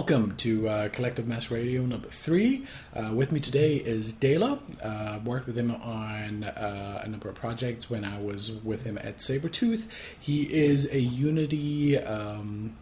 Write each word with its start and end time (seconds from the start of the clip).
welcome 0.00 0.34
to 0.34 0.66
uh, 0.66 0.88
Collective 0.88 1.28
Mass 1.28 1.50
Radio 1.50 1.82
number 1.82 2.08
three. 2.08 2.66
Uh, 2.96 3.12
with 3.14 3.32
me 3.32 3.38
today 3.38 3.76
is 3.76 4.14
Dela. 4.14 4.58
Uh, 4.82 5.18
worked 5.26 5.46
with 5.46 5.58
him 5.58 5.70
on 5.72 6.42
uh, 6.42 7.02
a 7.04 7.06
number 7.06 7.28
of 7.28 7.34
projects 7.34 7.90
when 7.90 8.02
I 8.02 8.18
was 8.18 8.62
with 8.64 8.84
him 8.84 8.96
at 8.96 9.18
Sabretooth. 9.18 9.90
He 10.18 10.44
is 10.44 10.90
a 10.90 10.98
Unity 10.98 11.98
um, 11.98 12.78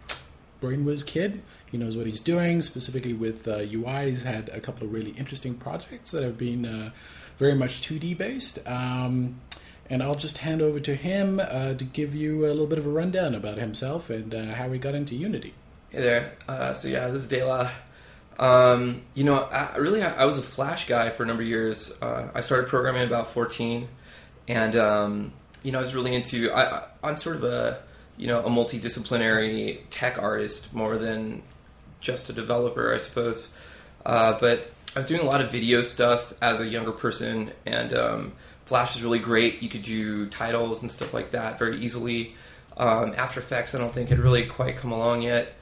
brainwiz 0.62 1.04
kid. 1.04 1.42
He 1.68 1.76
knows 1.76 1.96
what 1.96 2.06
he's 2.06 2.20
doing, 2.20 2.62
specifically 2.62 3.14
with 3.14 3.48
uh, 3.48 3.64
UI. 3.68 4.10
He's 4.10 4.22
had 4.22 4.48
a 4.50 4.60
couple 4.60 4.86
of 4.86 4.92
really 4.92 5.10
interesting 5.10 5.54
projects 5.54 6.12
that 6.12 6.22
have 6.22 6.38
been 6.38 6.64
uh, 6.64 6.90
very 7.36 7.56
much 7.56 7.80
2D 7.80 8.16
based. 8.16 8.60
Um, 8.64 9.40
and 9.90 10.04
I'll 10.04 10.14
just 10.14 10.38
hand 10.38 10.62
over 10.62 10.78
to 10.78 10.94
him 10.94 11.40
uh, 11.40 11.74
to 11.74 11.84
give 11.84 12.14
you 12.14 12.46
a 12.46 12.54
little 12.54 12.68
bit 12.68 12.78
of 12.78 12.86
a 12.86 12.90
rundown 12.90 13.34
about 13.34 13.58
himself 13.58 14.08
and 14.08 14.32
how 14.32 14.70
he 14.70 14.78
got 14.78 14.94
into 14.94 15.16
Unity. 15.16 15.54
Hey 15.90 16.02
there. 16.02 16.36
Uh, 16.46 16.74
so 16.74 16.86
yeah, 16.86 17.06
this 17.08 17.22
is 17.22 17.28
Dela. 17.28 17.72
Um, 18.38 19.00
you 19.14 19.24
know, 19.24 19.36
I, 19.36 19.78
really, 19.78 20.02
I, 20.02 20.22
I, 20.22 20.24
was 20.26 20.36
a 20.36 20.42
Flash 20.42 20.86
guy 20.86 21.08
for 21.08 21.22
a 21.22 21.26
number 21.26 21.42
of 21.42 21.48
years. 21.48 21.96
Uh, 22.02 22.28
I 22.34 22.42
started 22.42 22.68
programming 22.68 23.04
about 23.04 23.28
14, 23.28 23.88
and 24.48 24.76
um, 24.76 25.32
you 25.62 25.72
know, 25.72 25.78
I 25.78 25.82
was 25.82 25.94
really 25.94 26.14
into. 26.14 26.52
I, 26.52 26.84
I'm 27.02 27.16
sort 27.16 27.36
of 27.36 27.44
a 27.44 27.80
you 28.18 28.26
know 28.26 28.44
a 28.44 28.50
multidisciplinary 28.50 29.80
tech 29.88 30.18
artist 30.18 30.74
more 30.74 30.98
than 30.98 31.42
just 32.00 32.28
a 32.28 32.34
developer, 32.34 32.92
I 32.92 32.98
suppose. 32.98 33.50
Uh, 34.04 34.38
but 34.38 34.70
I 34.94 34.98
was 34.98 35.06
doing 35.06 35.22
a 35.22 35.26
lot 35.26 35.40
of 35.40 35.50
video 35.50 35.80
stuff 35.80 36.34
as 36.42 36.60
a 36.60 36.66
younger 36.66 36.92
person, 36.92 37.50
and 37.64 37.94
um, 37.94 38.32
Flash 38.66 38.94
is 38.94 39.02
really 39.02 39.20
great. 39.20 39.62
You 39.62 39.70
could 39.70 39.84
do 39.84 40.26
titles 40.28 40.82
and 40.82 40.92
stuff 40.92 41.14
like 41.14 41.30
that 41.30 41.58
very 41.58 41.78
easily. 41.78 42.34
Um, 42.76 43.14
After 43.16 43.40
Effects, 43.40 43.74
I 43.74 43.78
don't 43.78 43.90
think 43.90 44.10
had 44.10 44.18
really 44.18 44.44
quite 44.44 44.76
come 44.76 44.92
along 44.92 45.22
yet. 45.22 45.54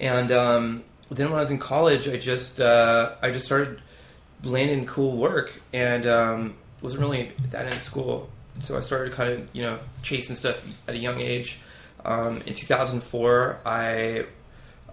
And 0.00 0.32
um, 0.32 0.84
then 1.10 1.28
when 1.30 1.38
I 1.38 1.40
was 1.40 1.50
in 1.50 1.58
college, 1.58 2.08
I 2.08 2.16
just 2.16 2.60
uh, 2.60 3.12
I 3.22 3.30
just 3.30 3.46
started 3.46 3.80
landing 4.42 4.86
cool 4.86 5.16
work, 5.16 5.60
and 5.72 6.06
um, 6.06 6.56
wasn't 6.80 7.02
really 7.02 7.32
that 7.50 7.66
into 7.66 7.80
school. 7.80 8.28
So 8.60 8.76
I 8.76 8.80
started 8.80 9.12
kind 9.12 9.32
of 9.32 9.48
you 9.52 9.62
know 9.62 9.78
chasing 10.02 10.36
stuff 10.36 10.66
at 10.88 10.94
a 10.94 10.98
young 10.98 11.20
age. 11.20 11.58
Um, 12.04 12.42
in 12.46 12.54
2004, 12.54 13.60
I 13.64 14.26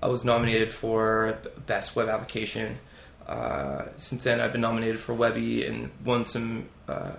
I 0.02 0.08
was 0.08 0.24
nominated 0.26 0.72
for 0.72 1.38
best 1.66 1.96
web 1.96 2.10
application. 2.10 2.80
Uh, 3.28 3.86
since 3.98 4.24
then, 4.24 4.42
I've 4.42 4.52
been 4.52 4.62
nominated 4.62 5.00
for 5.00 5.14
Webby 5.14 5.66
and 5.66 5.92
won 6.04 6.26
some 6.26 6.70
uh, 6.88 7.12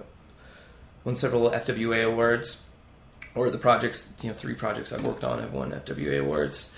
won 1.05 1.15
several 1.15 1.51
FWA 1.51 2.05
awards, 2.11 2.61
or 3.35 3.51
the 3.51 3.59
projects, 3.59 4.13
you 4.23 4.29
know, 4.29 4.35
three 4.35 4.55
projects 4.55 4.93
I've 4.93 5.05
worked 5.05 5.25
on 5.25 5.41
have 5.41 5.53
won 5.53 5.71
FWA 5.71 6.21
awards, 6.21 6.72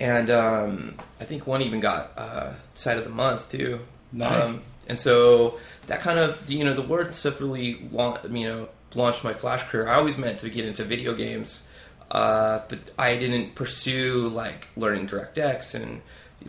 and 0.00 0.30
um, 0.30 0.94
I 1.20 1.24
think 1.24 1.46
one 1.46 1.60
even 1.62 1.78
got 1.78 2.12
uh, 2.16 2.54
site 2.74 2.98
of 2.98 3.04
the 3.04 3.10
month 3.10 3.52
too. 3.52 3.80
Nice. 4.12 4.48
Um, 4.48 4.62
and 4.88 4.98
so 4.98 5.60
that 5.86 6.00
kind 6.00 6.18
of 6.18 6.50
you 6.50 6.64
know 6.64 6.74
the 6.74 6.82
word 6.82 7.14
stuff 7.14 7.40
really 7.40 7.78
you 7.90 8.48
know 8.48 8.68
launched 8.94 9.22
my 9.22 9.34
Flash 9.34 9.62
career. 9.64 9.88
I 9.88 9.96
always 9.96 10.18
meant 10.18 10.40
to 10.40 10.50
get 10.50 10.64
into 10.64 10.82
video 10.84 11.14
games, 11.14 11.68
uh, 12.10 12.60
but 12.68 12.78
I 12.98 13.18
didn't 13.18 13.54
pursue 13.54 14.28
like 14.28 14.68
learning 14.76 15.06
DirectX 15.06 15.74
and 15.74 16.00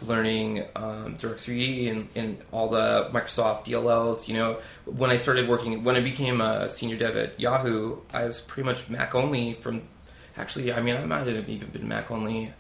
learning 0.08 0.64
um, 0.76 1.18
Direct 1.18 1.42
3D 1.42 1.92
and, 1.92 2.08
and 2.16 2.38
all 2.54 2.70
the 2.70 3.10
Microsoft 3.12 3.66
DLLs. 3.66 4.30
You 4.30 4.36
know, 4.36 4.58
when 4.86 5.09
I 5.09 5.18
started 5.18 5.50
working, 5.50 5.84
when 5.84 5.98
I 5.98 6.02
became 6.02 6.40
a 6.40 6.70
senior 6.70 6.96
dev 6.96 7.18
at 7.18 7.40
Yahoo, 7.40 7.98
I 8.14 8.25
was 8.25 8.40
pretty 8.40 8.66
much 8.66 8.90
Mac 8.90 9.14
only 9.14 9.56
from. 9.56 9.81
Actually, 10.38 10.72
I 10.72 10.81
mean, 10.81 10.96
I 10.96 11.06
might 11.06 11.28
have 11.28 11.50
even 11.50 11.70
been 11.70 11.90
Mac 11.90 12.09
only 12.09 12.54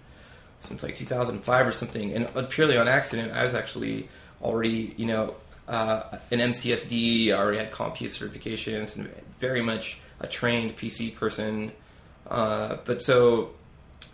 since 0.61 0.83
like 0.83 0.95
2005 0.95 1.67
or 1.67 1.71
something, 1.71 2.13
and 2.13 2.29
uh, 2.35 2.43
purely 2.43 2.77
on 2.77 2.87
accident. 2.87 3.33
I 3.33 3.43
was 3.43 3.53
actually 3.53 4.07
already, 4.41 4.93
you 4.97 5.05
know, 5.05 5.35
uh, 5.67 6.17
an 6.31 6.39
MCSD. 6.39 7.29
I 7.29 7.33
already 7.33 7.57
had 7.57 7.71
CompTIA 7.71 8.07
certifications, 8.07 8.95
and 8.95 9.09
very 9.37 9.61
much 9.61 9.99
a 10.19 10.27
trained 10.27 10.77
PC 10.77 11.15
person. 11.15 11.71
Uh, 12.29 12.77
but 12.85 13.01
so, 13.01 13.51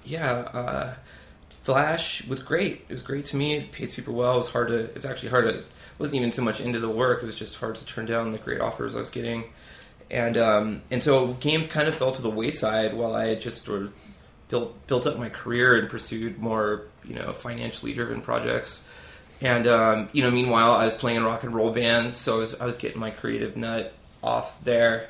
yeah 0.06 0.32
uh, 0.32 0.94
Flash 1.50 2.26
was 2.28 2.42
great. 2.42 2.86
It 2.88 2.94
was 2.94 3.02
great 3.02 3.26
to 3.26 3.36
me. 3.36 3.58
It 3.58 3.74
paid 3.74 3.90
super 3.90 4.12
well. 4.12 4.36
It 4.36 4.38
was 4.38 4.50
hard 4.50 4.70
to. 4.70 4.86
It 4.86 4.96
was 4.96 5.06
actually 5.06 5.30
hard 5.30 5.46
to. 5.46 5.64
Wasn't 6.00 6.16
even 6.16 6.32
so 6.32 6.42
much 6.42 6.62
into 6.62 6.80
the 6.80 6.90
work. 6.90 7.22
It 7.22 7.26
was 7.26 7.36
just 7.36 7.58
hard 7.58 7.76
to 7.76 7.86
turn 7.86 8.06
down 8.06 8.32
the 8.32 8.38
great 8.38 8.62
offers 8.62 8.96
I 8.96 9.00
was 9.00 9.10
getting, 9.10 9.52
and 10.10 10.38
um, 10.38 10.82
and 10.90 11.04
so 11.04 11.34
games 11.42 11.68
kind 11.68 11.90
of 11.90 11.96
fell 11.96 12.14
to 12.14 12.22
the 12.22 12.30
wayside 12.30 12.94
while 12.94 13.16
I 13.16 13.36
just 13.36 13.66
sort 13.66 13.82
of 13.82 13.94
built 14.50 14.88
built 14.88 15.06
up 15.06 15.18
my 15.18 15.30
career 15.30 15.78
and 15.78 15.90
pursued 15.90 16.40
more 16.40 16.84
you 17.04 17.16
know 17.16 17.32
financially 17.34 17.94
driven 17.94 18.22
projects. 18.22 18.84
And 19.42 19.68
um, 19.68 20.10
you 20.14 20.24
know, 20.24 20.32
meanwhile, 20.32 20.72
I 20.72 20.86
was 20.86 20.96
playing 20.96 21.18
in 21.18 21.24
rock 21.24 21.44
and 21.44 21.54
roll 21.54 21.72
band, 21.72 22.16
so 22.16 22.36
I 22.36 22.40
was, 22.40 22.56
I 22.56 22.66
was 22.66 22.78
getting 22.78 23.00
my 23.00 23.12
creative 23.12 23.56
nut 23.56 23.94
off 24.24 24.64
there, 24.64 25.10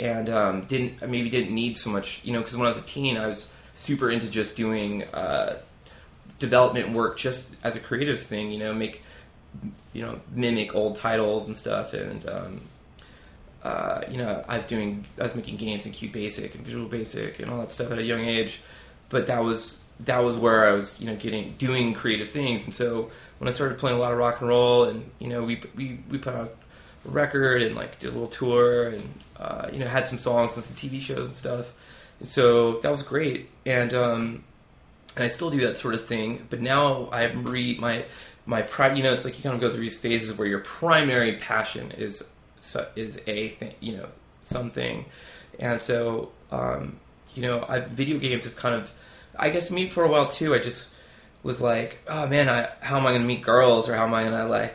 and 0.00 0.28
um, 0.28 0.64
didn't 0.64 1.08
maybe 1.08 1.30
didn't 1.30 1.54
need 1.54 1.76
so 1.76 1.90
much, 1.90 2.24
you 2.24 2.32
know, 2.32 2.40
because 2.40 2.56
when 2.56 2.66
I 2.66 2.70
was 2.70 2.78
a 2.78 2.82
teen, 2.82 3.16
I 3.16 3.28
was 3.28 3.52
super 3.74 4.10
into 4.10 4.28
just 4.28 4.56
doing 4.56 5.04
uh, 5.04 5.58
development 6.40 6.90
work 6.90 7.18
just 7.18 7.50
as 7.62 7.76
a 7.76 7.80
creative 7.80 8.20
thing, 8.22 8.50
you 8.50 8.58
know, 8.58 8.74
make 8.74 9.04
you 9.92 10.02
know 10.02 10.20
mimic 10.34 10.74
old 10.74 10.96
titles 10.96 11.46
and 11.46 11.56
stuff, 11.56 11.94
and 11.94 12.28
um, 12.28 12.60
uh, 13.62 14.02
you 14.10 14.18
know, 14.18 14.44
I 14.48 14.56
was 14.56 14.66
doing 14.66 15.04
I 15.18 15.22
was 15.22 15.34
making 15.34 15.56
games 15.56 15.86
in 15.86 15.92
QBasic 15.92 16.54
and 16.54 16.64
Visual 16.64 16.88
Basic 16.88 17.38
and 17.38 17.50
all 17.50 17.58
that 17.58 17.70
stuff 17.70 17.90
at 17.90 17.98
a 17.98 18.02
young 18.02 18.24
age, 18.24 18.60
but 19.08 19.26
that 19.26 19.42
was 19.42 19.78
that 20.00 20.22
was 20.22 20.36
where 20.36 20.68
I 20.68 20.72
was 20.72 20.98
you 21.00 21.06
know 21.06 21.16
getting 21.16 21.52
doing 21.58 21.94
creative 21.94 22.30
things, 22.30 22.64
and 22.64 22.74
so 22.74 23.10
when 23.38 23.48
I 23.48 23.50
started 23.52 23.78
playing 23.78 23.96
a 23.96 24.00
lot 24.00 24.12
of 24.12 24.18
rock 24.18 24.40
and 24.40 24.48
roll, 24.48 24.84
and 24.84 25.10
you 25.18 25.28
know 25.28 25.42
we 25.44 25.60
we 25.74 26.00
we 26.10 26.18
put 26.18 26.34
out 26.34 26.54
a 27.06 27.08
record 27.08 27.62
and 27.62 27.74
like 27.74 27.98
did 27.98 28.08
a 28.08 28.12
little 28.12 28.28
tour 28.28 28.88
and 28.88 29.02
uh, 29.36 29.68
you 29.72 29.78
know 29.78 29.86
had 29.86 30.06
some 30.06 30.18
songs 30.18 30.56
and 30.56 30.64
some 30.64 30.74
TV 30.74 31.00
shows 31.00 31.26
and 31.26 31.34
stuff. 31.34 31.72
And 32.20 32.28
so 32.28 32.78
that 32.80 32.90
was 32.90 33.02
great, 33.02 33.48
and 33.64 33.94
um, 33.94 34.44
and 35.16 35.24
I 35.24 35.28
still 35.28 35.50
do 35.50 35.60
that 35.60 35.76
sort 35.76 35.94
of 35.94 36.04
thing. 36.06 36.46
But 36.50 36.60
now 36.60 37.08
I 37.12 37.26
read 37.26 37.80
my 37.80 38.04
my 38.46 38.62
pride. 38.62 38.96
You 38.96 39.04
know, 39.04 39.12
it's 39.12 39.24
like 39.24 39.36
you 39.36 39.42
kind 39.42 39.54
of 39.54 39.60
go 39.60 39.70
through 39.70 39.82
these 39.82 39.98
phases 39.98 40.36
where 40.36 40.48
your 40.48 40.60
primary 40.60 41.36
passion 41.36 41.92
is 41.92 42.24
is 42.96 43.20
a 43.26 43.48
thing. 43.48 43.74
You 43.80 43.98
know, 43.98 44.08
something, 44.42 45.04
and 45.58 45.80
so 45.80 46.32
um, 46.50 46.98
you 47.34 47.42
know, 47.42 47.64
I, 47.68 47.80
video 47.80 48.18
games 48.18 48.44
have 48.44 48.56
kind 48.56 48.74
of. 48.74 48.92
I 49.38 49.50
guess 49.50 49.70
me 49.70 49.88
for 49.88 50.04
a 50.04 50.08
while 50.08 50.28
too. 50.28 50.54
I 50.54 50.58
just 50.58 50.88
was 51.42 51.60
like, 51.60 51.98
oh 52.08 52.26
man, 52.26 52.48
I, 52.48 52.68
how 52.80 52.98
am 52.98 53.06
I 53.06 53.10
going 53.10 53.22
to 53.22 53.28
meet 53.28 53.42
girls, 53.42 53.88
or 53.88 53.94
how 53.94 54.04
am 54.04 54.14
I 54.14 54.24
going 54.24 54.34
to 54.34 54.46
like 54.46 54.74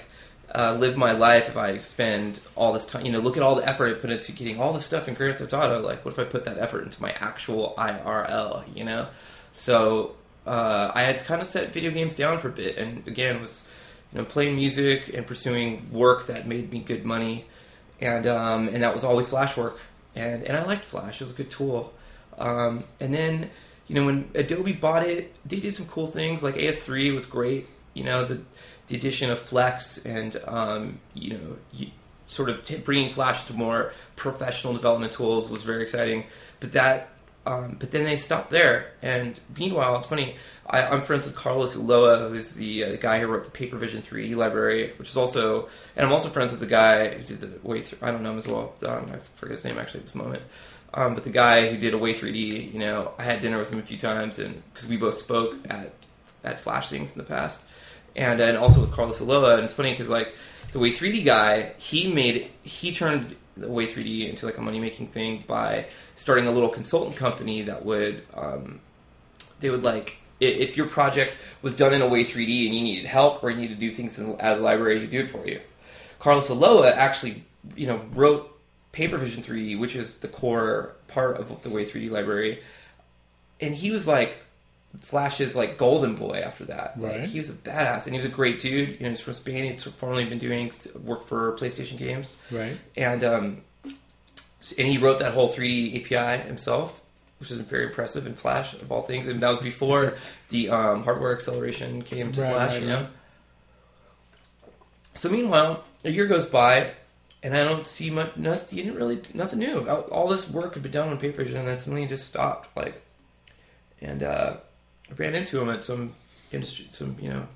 uh, 0.53 0.75
live 0.79 0.97
my 0.97 1.11
life 1.11 1.49
if 1.49 1.57
I 1.57 1.77
spend 1.79 2.39
all 2.55 2.73
this 2.73 2.85
time? 2.85 3.05
You 3.05 3.11
know, 3.11 3.19
look 3.19 3.37
at 3.37 3.43
all 3.43 3.55
the 3.55 3.67
effort 3.67 3.89
I 3.89 3.93
put 3.99 4.09
into 4.09 4.31
getting 4.31 4.59
all 4.59 4.73
this 4.73 4.85
stuff 4.85 5.07
in 5.07 5.13
Grand 5.13 5.37
Theft 5.37 5.53
Auto. 5.53 5.81
Like, 5.81 6.05
what 6.05 6.13
if 6.13 6.19
I 6.19 6.23
put 6.23 6.45
that 6.45 6.57
effort 6.57 6.83
into 6.83 7.01
my 7.01 7.11
actual 7.11 7.73
IRL? 7.77 8.63
You 8.75 8.85
know, 8.85 9.07
so 9.51 10.15
uh, 10.45 10.91
I 10.93 11.03
had 11.03 11.19
kind 11.23 11.41
of 11.41 11.47
set 11.47 11.71
video 11.73 11.91
games 11.91 12.15
down 12.15 12.39
for 12.39 12.49
a 12.49 12.51
bit, 12.51 12.77
and 12.77 13.05
again 13.07 13.41
was 13.41 13.63
you 14.11 14.19
know 14.19 14.25
playing 14.25 14.55
music 14.55 15.13
and 15.13 15.27
pursuing 15.27 15.91
work 15.91 16.27
that 16.27 16.47
made 16.47 16.71
me 16.71 16.79
good 16.79 17.03
money, 17.03 17.45
and 17.99 18.25
um, 18.27 18.69
and 18.69 18.83
that 18.83 18.93
was 18.93 19.03
always 19.03 19.27
Flash 19.27 19.57
work, 19.57 19.79
and 20.15 20.43
and 20.43 20.57
I 20.57 20.63
liked 20.63 20.85
Flash; 20.85 21.21
it 21.21 21.25
was 21.25 21.33
a 21.33 21.35
good 21.35 21.51
tool. 21.51 21.93
Um, 22.37 22.83
and 22.99 23.13
then 23.13 23.51
you 23.87 23.95
know 23.95 24.05
when 24.05 24.29
Adobe 24.35 24.73
bought 24.73 25.03
it, 25.03 25.33
they 25.45 25.59
did 25.59 25.75
some 25.75 25.87
cool 25.87 26.07
things 26.07 26.43
like 26.43 26.55
AS3 26.55 27.13
was 27.13 27.25
great. 27.25 27.67
You 27.93 28.03
know 28.03 28.25
the 28.25 28.41
the 28.87 28.97
addition 28.97 29.29
of 29.29 29.39
Flex 29.39 30.05
and 30.05 30.39
um, 30.45 30.99
you 31.13 31.33
know 31.33 31.57
you, 31.71 31.87
sort 32.25 32.49
of 32.49 32.63
t- 32.63 32.77
bringing 32.77 33.11
Flash 33.11 33.45
to 33.47 33.53
more 33.53 33.93
professional 34.15 34.73
development 34.73 35.13
tools 35.13 35.49
was 35.49 35.63
very 35.63 35.83
exciting. 35.83 36.25
But 36.59 36.73
that 36.73 37.09
um, 37.45 37.75
but 37.79 37.91
then 37.91 38.05
they 38.05 38.15
stopped 38.15 38.49
there. 38.49 38.93
And 39.01 39.39
meanwhile, 39.57 39.97
it's 39.99 40.07
funny. 40.07 40.35
I, 40.65 40.81
am 40.81 41.01
friends 41.01 41.25
with 41.25 41.35
Carlos 41.35 41.75
Ulloa, 41.75 42.29
who's 42.29 42.55
the 42.55 42.85
uh, 42.85 42.95
guy 42.95 43.19
who 43.19 43.27
wrote 43.27 43.43
the 43.43 43.51
Paper 43.51 43.77
Papervision 43.77 43.99
3D 43.99 44.35
library, 44.35 44.93
which 44.97 45.09
is 45.09 45.17
also, 45.17 45.67
and 45.95 46.05
I'm 46.05 46.13
also 46.13 46.29
friends 46.29 46.51
with 46.51 46.61
the 46.61 46.67
guy 46.67 47.09
who 47.09 47.23
did 47.23 47.41
the 47.41 47.67
way 47.67 47.81
through. 47.81 47.99
I 48.01 48.11
don't 48.11 48.23
know 48.23 48.31
him 48.31 48.37
as 48.37 48.47
well. 48.47 48.73
Um, 48.87 49.11
I 49.13 49.17
forget 49.17 49.57
his 49.57 49.65
name 49.65 49.77
actually 49.77 50.01
at 50.01 50.05
this 50.05 50.15
moment. 50.15 50.41
Um, 50.93 51.15
but 51.15 51.23
the 51.23 51.31
guy 51.31 51.69
who 51.69 51.77
did 51.77 51.93
Away 51.93 52.13
3D, 52.13 52.71
you 52.71 52.79
know, 52.79 53.13
I 53.17 53.23
had 53.23 53.41
dinner 53.41 53.57
with 53.57 53.73
him 53.73 53.79
a 53.79 53.83
few 53.83 53.97
times, 53.97 54.39
and 54.39 54.61
because 54.73 54.87
we 54.87 54.97
both 54.97 55.15
spoke 55.15 55.55
at 55.69 55.93
at 56.43 56.59
Flash 56.59 56.89
things 56.89 57.11
in 57.11 57.17
the 57.17 57.23
past, 57.23 57.63
and 58.15 58.39
and 58.39 58.57
also 58.57 58.81
with 58.81 58.91
Carlos 58.91 59.19
Ulloa. 59.19 59.55
And 59.55 59.65
it's 59.65 59.73
funny 59.73 59.91
because 59.91 60.09
like 60.09 60.33
the 60.71 60.79
Away 60.79 60.91
3D 60.91 61.25
guy, 61.25 61.73
he 61.77 62.11
made 62.13 62.51
he 62.61 62.93
turned 62.93 63.35
the 63.57 63.67
Away 63.67 63.87
3D 63.87 64.29
into 64.29 64.45
like 64.45 64.57
a 64.57 64.61
money 64.61 64.79
making 64.79 65.07
thing 65.07 65.43
by 65.47 65.87
starting 66.15 66.47
a 66.47 66.51
little 66.51 66.69
consultant 66.69 67.15
company 67.15 67.63
that 67.63 67.85
would 67.85 68.23
um, 68.35 68.79
they 69.59 69.69
would 69.69 69.83
like 69.83 70.17
if 70.39 70.75
your 70.75 70.87
project 70.87 71.35
was 71.61 71.75
done 71.75 71.93
in 71.93 72.01
Away 72.01 72.23
3D 72.23 72.65
and 72.65 72.75
you 72.75 72.83
needed 72.83 73.05
help 73.05 73.43
or 73.43 73.49
you 73.49 73.57
needed 73.57 73.75
to 73.75 73.79
do 73.79 73.91
things 73.91 74.19
in, 74.19 74.31
out 74.41 74.57
the 74.57 74.63
library, 74.63 74.99
he'd 74.99 75.09
do 75.09 75.21
it 75.21 75.27
for 75.27 75.47
you. 75.47 75.59
Carlos 76.19 76.49
Ulloa 76.49 76.91
actually, 76.91 77.43
you 77.75 77.87
know, 77.87 78.01
wrote 78.13 78.52
Papervision 78.93 79.43
3D, 79.43 79.77
which 79.79 79.95
is 79.95 80.17
the 80.17 80.27
core 80.27 80.93
part 81.07 81.37
of 81.37 81.61
the 81.63 81.69
Away 81.69 81.85
3D 81.85 82.09
library, 82.11 82.61
and 83.59 83.73
he 83.75 83.91
was 83.91 84.05
like, 84.07 84.43
Flash's 85.01 85.55
like 85.55 85.77
golden 85.79 86.15
boy 86.15 86.41
after 86.45 86.65
that. 86.65 86.99
Like, 87.01 87.11
Right. 87.11 87.27
he 87.27 87.39
was 87.39 87.49
a 87.49 87.53
badass, 87.53 88.05
and 88.05 88.13
he 88.13 88.19
was 88.21 88.25
a 88.25 88.33
great 88.33 88.59
dude. 88.59 88.89
You 88.89 88.99
know, 89.01 89.09
he's 89.09 89.21
from 89.21 89.33
Spain. 89.33 89.63
He'd 89.63 89.81
formerly 89.81 90.25
been 90.25 90.37
doing 90.37 90.71
work 91.03 91.23
for 91.25 91.53
PlayStation 91.57 91.97
games, 91.97 92.37
Right. 92.51 92.77
and 92.95 93.23
um, 93.23 93.61
and 94.77 94.87
he 94.87 94.97
wrote 94.99 95.19
that 95.19 95.33
whole 95.33 95.49
3D 95.51 96.05
API 96.05 96.43
himself, 96.43 97.01
which 97.39 97.49
is 97.49 97.57
very 97.57 97.85
impressive 97.87 98.27
in 98.27 98.35
Flash 98.35 98.73
of 98.73 98.91
all 98.91 99.01
things. 99.01 99.27
And 99.27 99.41
that 99.41 99.49
was 99.49 99.59
before 99.61 100.15
the 100.49 100.69
um, 100.69 101.03
hardware 101.03 101.33
acceleration 101.33 102.03
came 102.03 102.31
to 102.33 102.41
Right, 102.41 102.51
Flash. 102.53 102.71
right, 102.73 102.81
you 102.83 102.87
know. 102.87 102.97
right. 102.99 103.07
So 105.15 105.29
meanwhile, 105.29 105.83
a 106.05 106.09
year 106.11 106.25
goes 106.27 106.45
by, 106.45 106.91
and 107.43 107.53
I 107.53 107.63
don't 107.65 107.85
see 107.85 108.09
much. 108.09 108.37
Nothing. 108.37 108.77
You 108.77 108.85
didn't 108.85 108.97
really 108.97 109.19
nothing 109.33 109.59
new. 109.59 109.87
All, 109.87 110.01
all 110.03 110.27
this 110.27 110.49
work 110.49 110.75
had 110.75 110.83
been 110.83 110.93
done 110.93 111.09
on 111.09 111.17
Paper 111.17 111.43
Vision, 111.43 111.59
and 111.59 111.67
then 111.67 111.79
suddenly 111.79 112.03
it 112.03 112.09
just 112.09 112.25
stopped. 112.25 112.75
Like, 112.75 113.01
and 114.01 114.23
uh, 114.23 114.57
I 115.09 115.13
ran 115.15 115.35
into 115.35 115.61
him 115.61 115.69
at 115.69 115.83
some 115.83 116.15
industry, 116.51 116.87
some 116.89 117.17
you 117.19 117.29
know, 117.29 117.47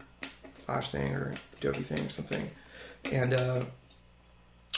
Flash 0.56 0.92
thing 0.92 1.13
or 1.13 1.34
Adobe 1.57 1.81
thing 1.84 2.06
or 2.06 2.10
something, 2.10 2.51
and 3.12 3.34
uh, 3.34 3.63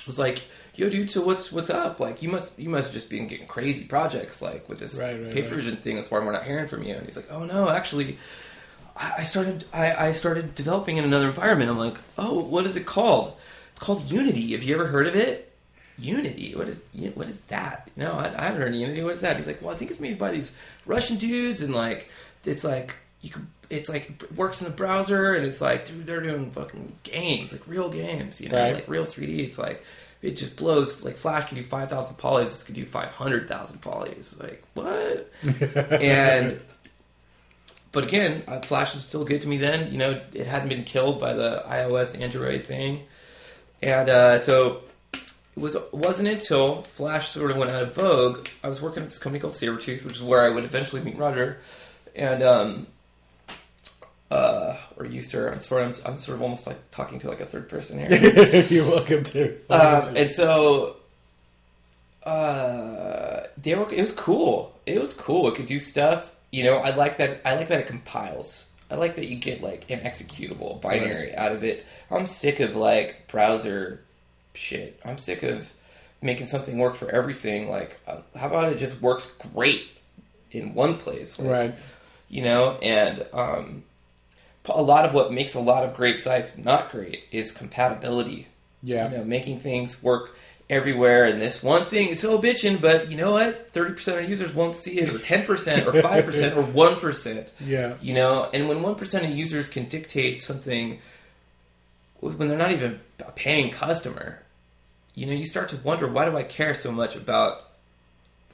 was 0.05 0.19
like, 0.19 0.45
"Yo, 0.75 0.89
dude, 0.89 1.09
so 1.09 1.25
what's 1.25 1.51
what's 1.51 1.71
up? 1.71 1.99
Like, 1.99 2.21
you 2.21 2.29
must 2.29 2.57
you 2.59 2.69
must 2.69 2.93
just 2.93 3.09
been 3.09 3.27
getting 3.27 3.47
crazy 3.47 3.85
projects 3.85 4.43
like 4.43 4.69
with 4.69 4.79
this 4.79 4.95
Right, 4.95 5.19
right, 5.19 5.33
Paper 5.33 5.55
right. 5.55 5.79
Thing. 5.79 5.95
That's 5.95 6.11
why 6.11 6.19
we're 6.19 6.31
not 6.31 6.45
hearing 6.45 6.67
from 6.67 6.83
you." 6.83 6.93
And 6.93 7.05
he's 7.05 7.17
like, 7.17 7.31
"Oh 7.31 7.45
no, 7.45 7.69
actually." 7.69 8.17
I 8.95 9.13
I 9.19 9.23
started 9.23 9.65
I, 9.73 10.07
I 10.09 10.11
started 10.11 10.53
developing 10.53 10.97
in 10.97 11.03
another 11.03 11.29
environment. 11.29 11.71
I'm 11.71 11.77
like, 11.77 11.97
oh, 12.17 12.41
what 12.41 12.65
is 12.65 12.75
it 12.75 12.85
called? 12.85 13.33
It's 13.79 13.85
called 13.85 14.11
Unity. 14.11 14.51
Have 14.51 14.63
you 14.63 14.75
ever 14.75 14.87
heard 14.87 15.07
of 15.07 15.15
it? 15.15 15.53
Unity. 15.97 16.53
What 16.53 16.67
is 16.67 16.83
what 17.15 17.29
is 17.29 17.39
that? 17.47 17.89
No, 17.95 18.11
I, 18.11 18.25
I 18.25 18.43
haven't 18.47 18.59
heard 18.61 18.73
of 18.73 18.79
Unity. 18.79 19.01
What 19.03 19.13
is 19.13 19.21
that? 19.21 19.37
He's 19.37 19.47
like, 19.47 19.61
well, 19.61 19.73
I 19.73 19.77
think 19.77 19.89
it's 19.89 20.01
made 20.01 20.19
by 20.19 20.31
these 20.31 20.53
Russian 20.85 21.15
dudes, 21.15 21.61
and 21.61 21.73
like, 21.73 22.09
it's 22.43 22.65
like 22.65 22.95
you 23.21 23.29
could. 23.29 23.47
It's 23.69 23.87
like 23.89 24.09
it 24.21 24.35
works 24.35 24.61
in 24.61 24.69
the 24.69 24.75
browser, 24.75 25.33
and 25.33 25.45
it's 25.45 25.61
like, 25.61 25.85
dude, 25.85 26.05
they're 26.05 26.19
doing 26.21 26.51
fucking 26.51 26.93
games, 27.03 27.53
like 27.53 27.65
real 27.67 27.87
games, 27.89 28.41
you 28.41 28.49
know, 28.49 28.57
Right. 28.61 28.73
like 28.75 28.89
real 28.89 29.05
3D. 29.05 29.39
It's 29.47 29.57
like 29.57 29.81
it 30.21 30.31
just 30.35 30.57
blows. 30.57 31.01
Like 31.05 31.15
Flash 31.15 31.47
can 31.47 31.55
do 31.57 31.63
five 31.63 31.87
thousand 31.89 32.17
polys, 32.17 32.45
this 32.47 32.63
can 32.63 32.75
do 32.75 32.85
five 32.85 33.11
hundred 33.11 33.47
thousand 33.47 33.81
polys. 33.81 34.37
Like 34.37 34.61
what? 34.73 35.31
and 36.01 36.59
but 37.93 38.03
again, 38.03 38.43
uh, 38.45 38.59
Flash 38.59 38.93
is 38.93 39.05
still 39.05 39.23
good 39.23 39.41
to 39.43 39.47
me 39.47 39.55
then. 39.55 39.89
You 39.93 39.99
know, 39.99 40.21
it 40.33 40.47
hadn't 40.47 40.67
been 40.67 40.83
killed 40.83 41.21
by 41.21 41.31
the 41.33 41.63
iOS 41.65 42.19
Android 42.19 42.65
thing, 42.65 43.03
and 43.81 44.09
uh, 44.09 44.39
so 44.39 44.81
it 45.13 45.21
was 45.55 45.77
wasn't 45.91 46.27
until 46.27 46.83
Flash 46.83 47.29
sort 47.29 47.51
of 47.51 47.57
went 47.57 47.71
out 47.71 47.83
of 47.83 47.95
vogue. 47.95 48.47
I 48.63 48.69
was 48.69 48.81
working 48.81 49.03
at 49.03 49.09
this 49.09 49.19
company 49.19 49.39
called 49.39 49.53
Sabretooth, 49.53 50.03
which 50.05 50.15
is 50.15 50.23
where 50.23 50.41
I 50.41 50.49
would 50.49 50.63
eventually 50.63 51.01
meet 51.01 51.17
Roger, 51.17 51.59
and 52.15 52.43
um, 52.43 52.87
uh, 54.31 54.77
or 54.97 55.05
you, 55.05 55.21
sir. 55.21 55.51
I'm 55.51 55.59
sort 55.59 55.83
of, 55.83 56.01
I'm 56.05 56.17
sort 56.17 56.35
of 56.35 56.41
almost 56.41 56.67
like 56.67 56.77
talking 56.91 57.19
to 57.19 57.29
like 57.29 57.39
a 57.39 57.45
third 57.45 57.67
person 57.67 57.99
here. 57.99 58.65
You're 58.69 58.85
welcome 58.85 59.23
to. 59.23 59.57
Um, 59.69 60.15
and 60.15 60.29
so 60.29 60.97
uh, 62.23 63.41
they 63.57 63.75
were. 63.75 63.91
It 63.91 64.01
was 64.01 64.11
cool. 64.11 64.75
It 64.85 64.99
was 64.99 65.13
cool. 65.13 65.47
It 65.49 65.55
could 65.55 65.65
do 65.65 65.79
stuff. 65.79 66.35
You 66.51 66.63
know, 66.63 66.77
I 66.77 66.95
like 66.95 67.17
that. 67.17 67.41
I 67.45 67.55
like 67.55 67.69
that 67.69 67.79
it 67.79 67.87
compiles. 67.87 68.67
I 68.91 68.95
like 68.95 69.15
that 69.15 69.27
you 69.27 69.37
get 69.37 69.61
like 69.61 69.89
an 69.89 69.99
executable 69.99 70.81
binary 70.81 71.35
out 71.35 71.51
of 71.51 71.63
it. 71.63 71.85
I'm 72.11 72.25
sick 72.25 72.59
of 72.59 72.75
like 72.75 73.27
browser 73.27 74.01
shit. 74.53 74.99
I'm 75.05 75.17
sick 75.17 75.43
of 75.43 75.71
making 76.21 76.47
something 76.47 76.77
work 76.77 76.95
for 76.95 77.09
everything. 77.09 77.69
Like, 77.69 77.99
uh, 78.07 78.17
how 78.35 78.47
about 78.47 78.71
it 78.71 78.77
just 78.77 79.01
works 79.01 79.31
great 79.53 79.87
in 80.51 80.73
one 80.73 80.95
place? 80.97 81.39
Like, 81.39 81.49
right. 81.49 81.75
you 82.29 82.43
know 82.43 82.77
and 82.81 83.25
um, 83.33 83.83
a 84.65 84.81
lot 84.81 85.05
of 85.05 85.13
what 85.13 85.31
makes 85.33 85.55
a 85.55 85.59
lot 85.59 85.83
of 85.83 85.95
great 85.95 86.19
sites 86.19 86.57
not 86.57 86.91
great 86.91 87.23
is 87.31 87.51
compatibility 87.51 88.47
Yeah. 88.83 89.09
you 89.11 89.17
know 89.17 89.23
making 89.23 89.59
things 89.61 90.01
work 90.03 90.35
everywhere 90.69 91.25
and 91.25 91.41
this 91.41 91.63
one 91.63 91.83
thing 91.85 92.09
is 92.09 92.19
so 92.19 92.39
bitching 92.39 92.79
but 92.79 93.09
you 93.09 93.17
know 93.17 93.31
what 93.31 93.73
30% 93.73 94.23
of 94.23 94.29
users 94.29 94.53
won't 94.53 94.75
see 94.75 94.99
it 94.99 95.09
or 95.09 95.17
10% 95.17 95.47
or 95.87 95.91
5% 96.01 96.55
or 96.55 96.63
1% 97.01 97.51
Yeah. 97.61 97.95
you 98.01 98.13
know 98.13 98.47
and 98.53 98.67
when 98.67 98.77
1% 98.79 99.23
of 99.23 99.29
users 99.31 99.69
can 99.69 99.85
dictate 99.85 100.43
something 100.43 100.99
when 102.21 102.47
they're 102.49 102.57
not 102.57 102.71
even 102.71 102.99
a 103.19 103.31
paying 103.31 103.71
customer 103.71 104.39
you 105.15 105.25
know 105.25 105.33
you 105.33 105.45
start 105.45 105.69
to 105.69 105.77
wonder 105.77 106.07
why 106.07 106.25
do 106.25 106.35
i 106.37 106.43
care 106.43 106.73
so 106.73 106.91
much 106.91 107.15
about 107.15 107.61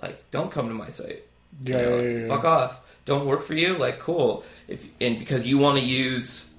like 0.01 0.29
don't 0.31 0.51
come 0.51 0.67
to 0.67 0.73
my 0.73 0.89
site? 0.89 1.23
You 1.63 1.73
Yeah, 1.73 1.81
know, 1.81 1.89
yeah, 1.89 1.95
like, 1.95 2.03
yeah, 2.03 2.17
yeah. 2.17 2.27
fuck 2.27 2.43
off. 2.45 2.81
Don't 3.05 3.25
work 3.25 3.43
for 3.43 3.53
you? 3.53 3.75
Like 3.75 3.99
cool. 3.99 4.43
If 4.67 4.85
and 4.99 5.17
because 5.19 5.47
you 5.47 5.57
want 5.57 5.79
to 5.79 5.85
use 5.85 6.49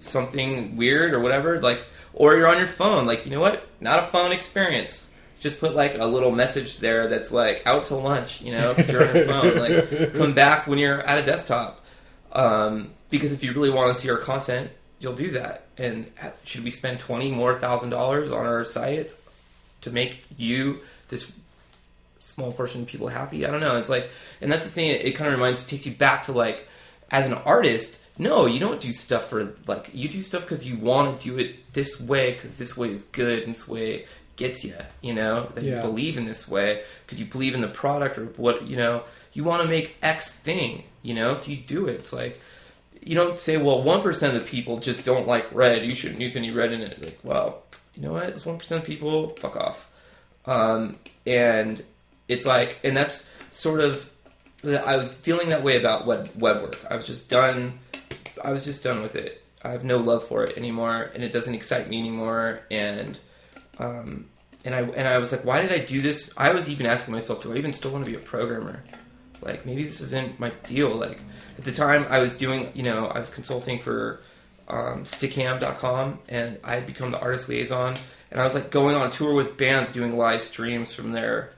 something 0.00 0.76
weird 0.76 1.12
or 1.14 1.20
whatever 1.20 1.60
like 1.60 1.82
or 2.12 2.36
you're 2.36 2.46
on 2.48 2.58
your 2.58 2.66
phone 2.66 3.06
like 3.06 3.24
you 3.24 3.30
know 3.30 3.40
what? 3.40 3.66
Not 3.80 4.04
a 4.04 4.06
phone 4.08 4.32
experience. 4.32 5.10
Just 5.40 5.58
put 5.60 5.74
like 5.74 5.96
a 5.98 6.04
little 6.04 6.30
message 6.30 6.78
there 6.78 7.06
that's 7.08 7.30
like 7.32 7.62
out 7.66 7.84
to 7.84 7.94
lunch 7.96 8.42
you 8.42 8.52
know 8.52 8.74
because 8.74 8.90
you're 8.90 9.08
on 9.08 9.14
your 9.16 9.24
phone. 9.26 9.56
Like 9.58 10.12
come 10.14 10.34
back 10.34 10.66
when 10.66 10.78
you're 10.78 11.00
at 11.00 11.18
a 11.22 11.24
desktop. 11.26 11.84
Um, 12.32 12.90
because 13.08 13.32
if 13.32 13.42
you 13.42 13.52
really 13.54 13.70
want 13.70 13.94
to 13.94 14.00
see 14.00 14.10
our 14.10 14.18
content 14.18 14.70
you'll 15.00 15.14
do 15.14 15.30
that 15.30 15.64
and 15.78 16.10
should 16.44 16.64
we 16.64 16.70
spend 16.70 16.98
20 17.00 17.30
more 17.30 17.54
thousand 17.54 17.90
dollars 17.90 18.30
on 18.32 18.44
our 18.46 18.64
site 18.64 19.10
to 19.82 19.90
make 19.90 20.24
you 20.36 20.80
this 21.08 21.32
small 22.18 22.52
portion 22.52 22.82
of 22.82 22.88
people 22.88 23.08
happy. 23.08 23.46
I 23.46 23.50
don't 23.50 23.60
know. 23.60 23.76
It's 23.76 23.88
like, 23.88 24.10
and 24.40 24.50
that's 24.50 24.64
the 24.64 24.70
thing. 24.70 24.90
It, 24.90 25.12
kind 25.12 25.28
of 25.28 25.38
reminds, 25.38 25.64
takes 25.64 25.86
you 25.86 25.92
back 25.92 26.24
to 26.24 26.32
like, 26.32 26.68
as 27.10 27.26
an 27.26 27.34
artist, 27.34 28.00
no, 28.18 28.46
you 28.46 28.58
don't 28.58 28.80
do 28.80 28.92
stuff 28.92 29.28
for 29.30 29.54
like, 29.66 29.90
you 29.94 30.08
do 30.08 30.20
stuff 30.22 30.42
because 30.42 30.68
you 30.68 30.76
want 30.78 31.20
to 31.20 31.30
do 31.30 31.38
it 31.38 31.72
this 31.72 32.00
way 32.00 32.32
because 32.32 32.56
this 32.56 32.76
way 32.76 32.90
is 32.90 33.04
good 33.04 33.44
and 33.44 33.54
this 33.54 33.68
way 33.68 34.06
gets 34.36 34.64
you. 34.64 34.74
You 35.00 35.14
know 35.14 35.50
that 35.54 35.62
Yeah. 35.64 35.76
you 35.76 35.80
believe 35.82 36.18
in 36.18 36.24
this 36.24 36.48
way 36.48 36.82
because 37.06 37.20
you 37.20 37.26
believe 37.26 37.54
in 37.54 37.60
the 37.60 37.68
product 37.68 38.18
or 38.18 38.26
what 38.36 38.66
you 38.66 38.76
know. 38.76 39.04
You 39.32 39.44
want 39.44 39.62
to 39.62 39.68
make 39.68 39.96
X 40.02 40.34
thing. 40.34 40.82
You 41.02 41.14
know, 41.14 41.36
so 41.36 41.50
you 41.52 41.56
do 41.58 41.86
it. 41.86 41.94
It's 42.00 42.12
like. 42.12 42.40
You 43.08 43.14
don't 43.14 43.38
say, 43.38 43.56
well, 43.56 43.82
one 43.82 44.02
percent 44.02 44.36
of 44.36 44.42
the 44.42 44.48
people 44.48 44.76
just 44.76 45.02
don't 45.02 45.26
like 45.26 45.46
red. 45.54 45.82
You 45.82 45.96
shouldn't 45.96 46.20
use 46.20 46.36
any 46.36 46.50
red 46.50 46.72
in 46.72 46.82
it. 46.82 47.02
Like, 47.02 47.18
well, 47.22 47.62
you 47.94 48.02
know 48.02 48.12
what? 48.12 48.28
It's 48.28 48.44
one 48.44 48.58
percent 48.58 48.82
of 48.82 48.86
people, 48.86 49.30
fuck 49.30 49.56
off. 49.56 49.88
Um, 50.44 50.98
and 51.26 51.82
it's 52.28 52.44
like, 52.44 52.78
and 52.84 52.94
that's 52.94 53.26
sort 53.50 53.80
of, 53.80 54.10
I 54.62 54.98
was 54.98 55.16
feeling 55.16 55.48
that 55.48 55.62
way 55.62 55.78
about 55.78 56.04
web, 56.04 56.28
web 56.36 56.60
work. 56.60 56.76
I 56.90 56.96
was 56.96 57.06
just 57.06 57.30
done. 57.30 57.78
I 58.44 58.52
was 58.52 58.62
just 58.66 58.84
done 58.84 59.00
with 59.00 59.16
it. 59.16 59.42
I 59.62 59.70
have 59.70 59.84
no 59.84 59.96
love 59.96 60.28
for 60.28 60.44
it 60.44 60.58
anymore, 60.58 61.10
and 61.14 61.24
it 61.24 61.32
doesn't 61.32 61.54
excite 61.54 61.88
me 61.88 61.98
anymore. 61.98 62.60
And, 62.70 63.18
um, 63.78 64.26
and 64.66 64.74
I 64.74 64.80
and 64.82 65.08
I 65.08 65.16
was 65.16 65.32
like, 65.32 65.46
why 65.46 65.62
did 65.62 65.72
I 65.72 65.78
do 65.78 66.02
this? 66.02 66.30
I 66.36 66.52
was 66.52 66.68
even 66.68 66.84
asking 66.84 67.14
myself, 67.14 67.42
do 67.42 67.54
I 67.54 67.56
even 67.56 67.72
still 67.72 67.90
want 67.90 68.04
to 68.04 68.10
be 68.10 68.18
a 68.18 68.20
programmer? 68.20 68.82
Like, 69.40 69.64
maybe 69.66 69.84
this 69.84 70.00
isn't 70.00 70.38
my 70.40 70.50
deal. 70.66 70.90
Like, 70.90 71.18
at 71.56 71.64
the 71.64 71.72
time, 71.72 72.06
I 72.08 72.18
was 72.20 72.36
doing, 72.36 72.70
you 72.74 72.82
know, 72.82 73.06
I 73.06 73.18
was 73.18 73.30
consulting 73.30 73.78
for 73.78 74.20
um, 74.68 75.04
and 76.28 76.58
I 76.62 76.74
had 76.74 76.86
become 76.86 77.10
the 77.10 77.20
artist 77.20 77.48
liaison, 77.48 77.94
and 78.30 78.40
I 78.40 78.44
was 78.44 78.54
like 78.54 78.70
going 78.70 78.96
on 78.96 79.10
tour 79.10 79.34
with 79.34 79.56
bands, 79.56 79.90
doing 79.92 80.16
live 80.16 80.42
streams 80.42 80.92
from 80.94 81.12
their 81.12 81.50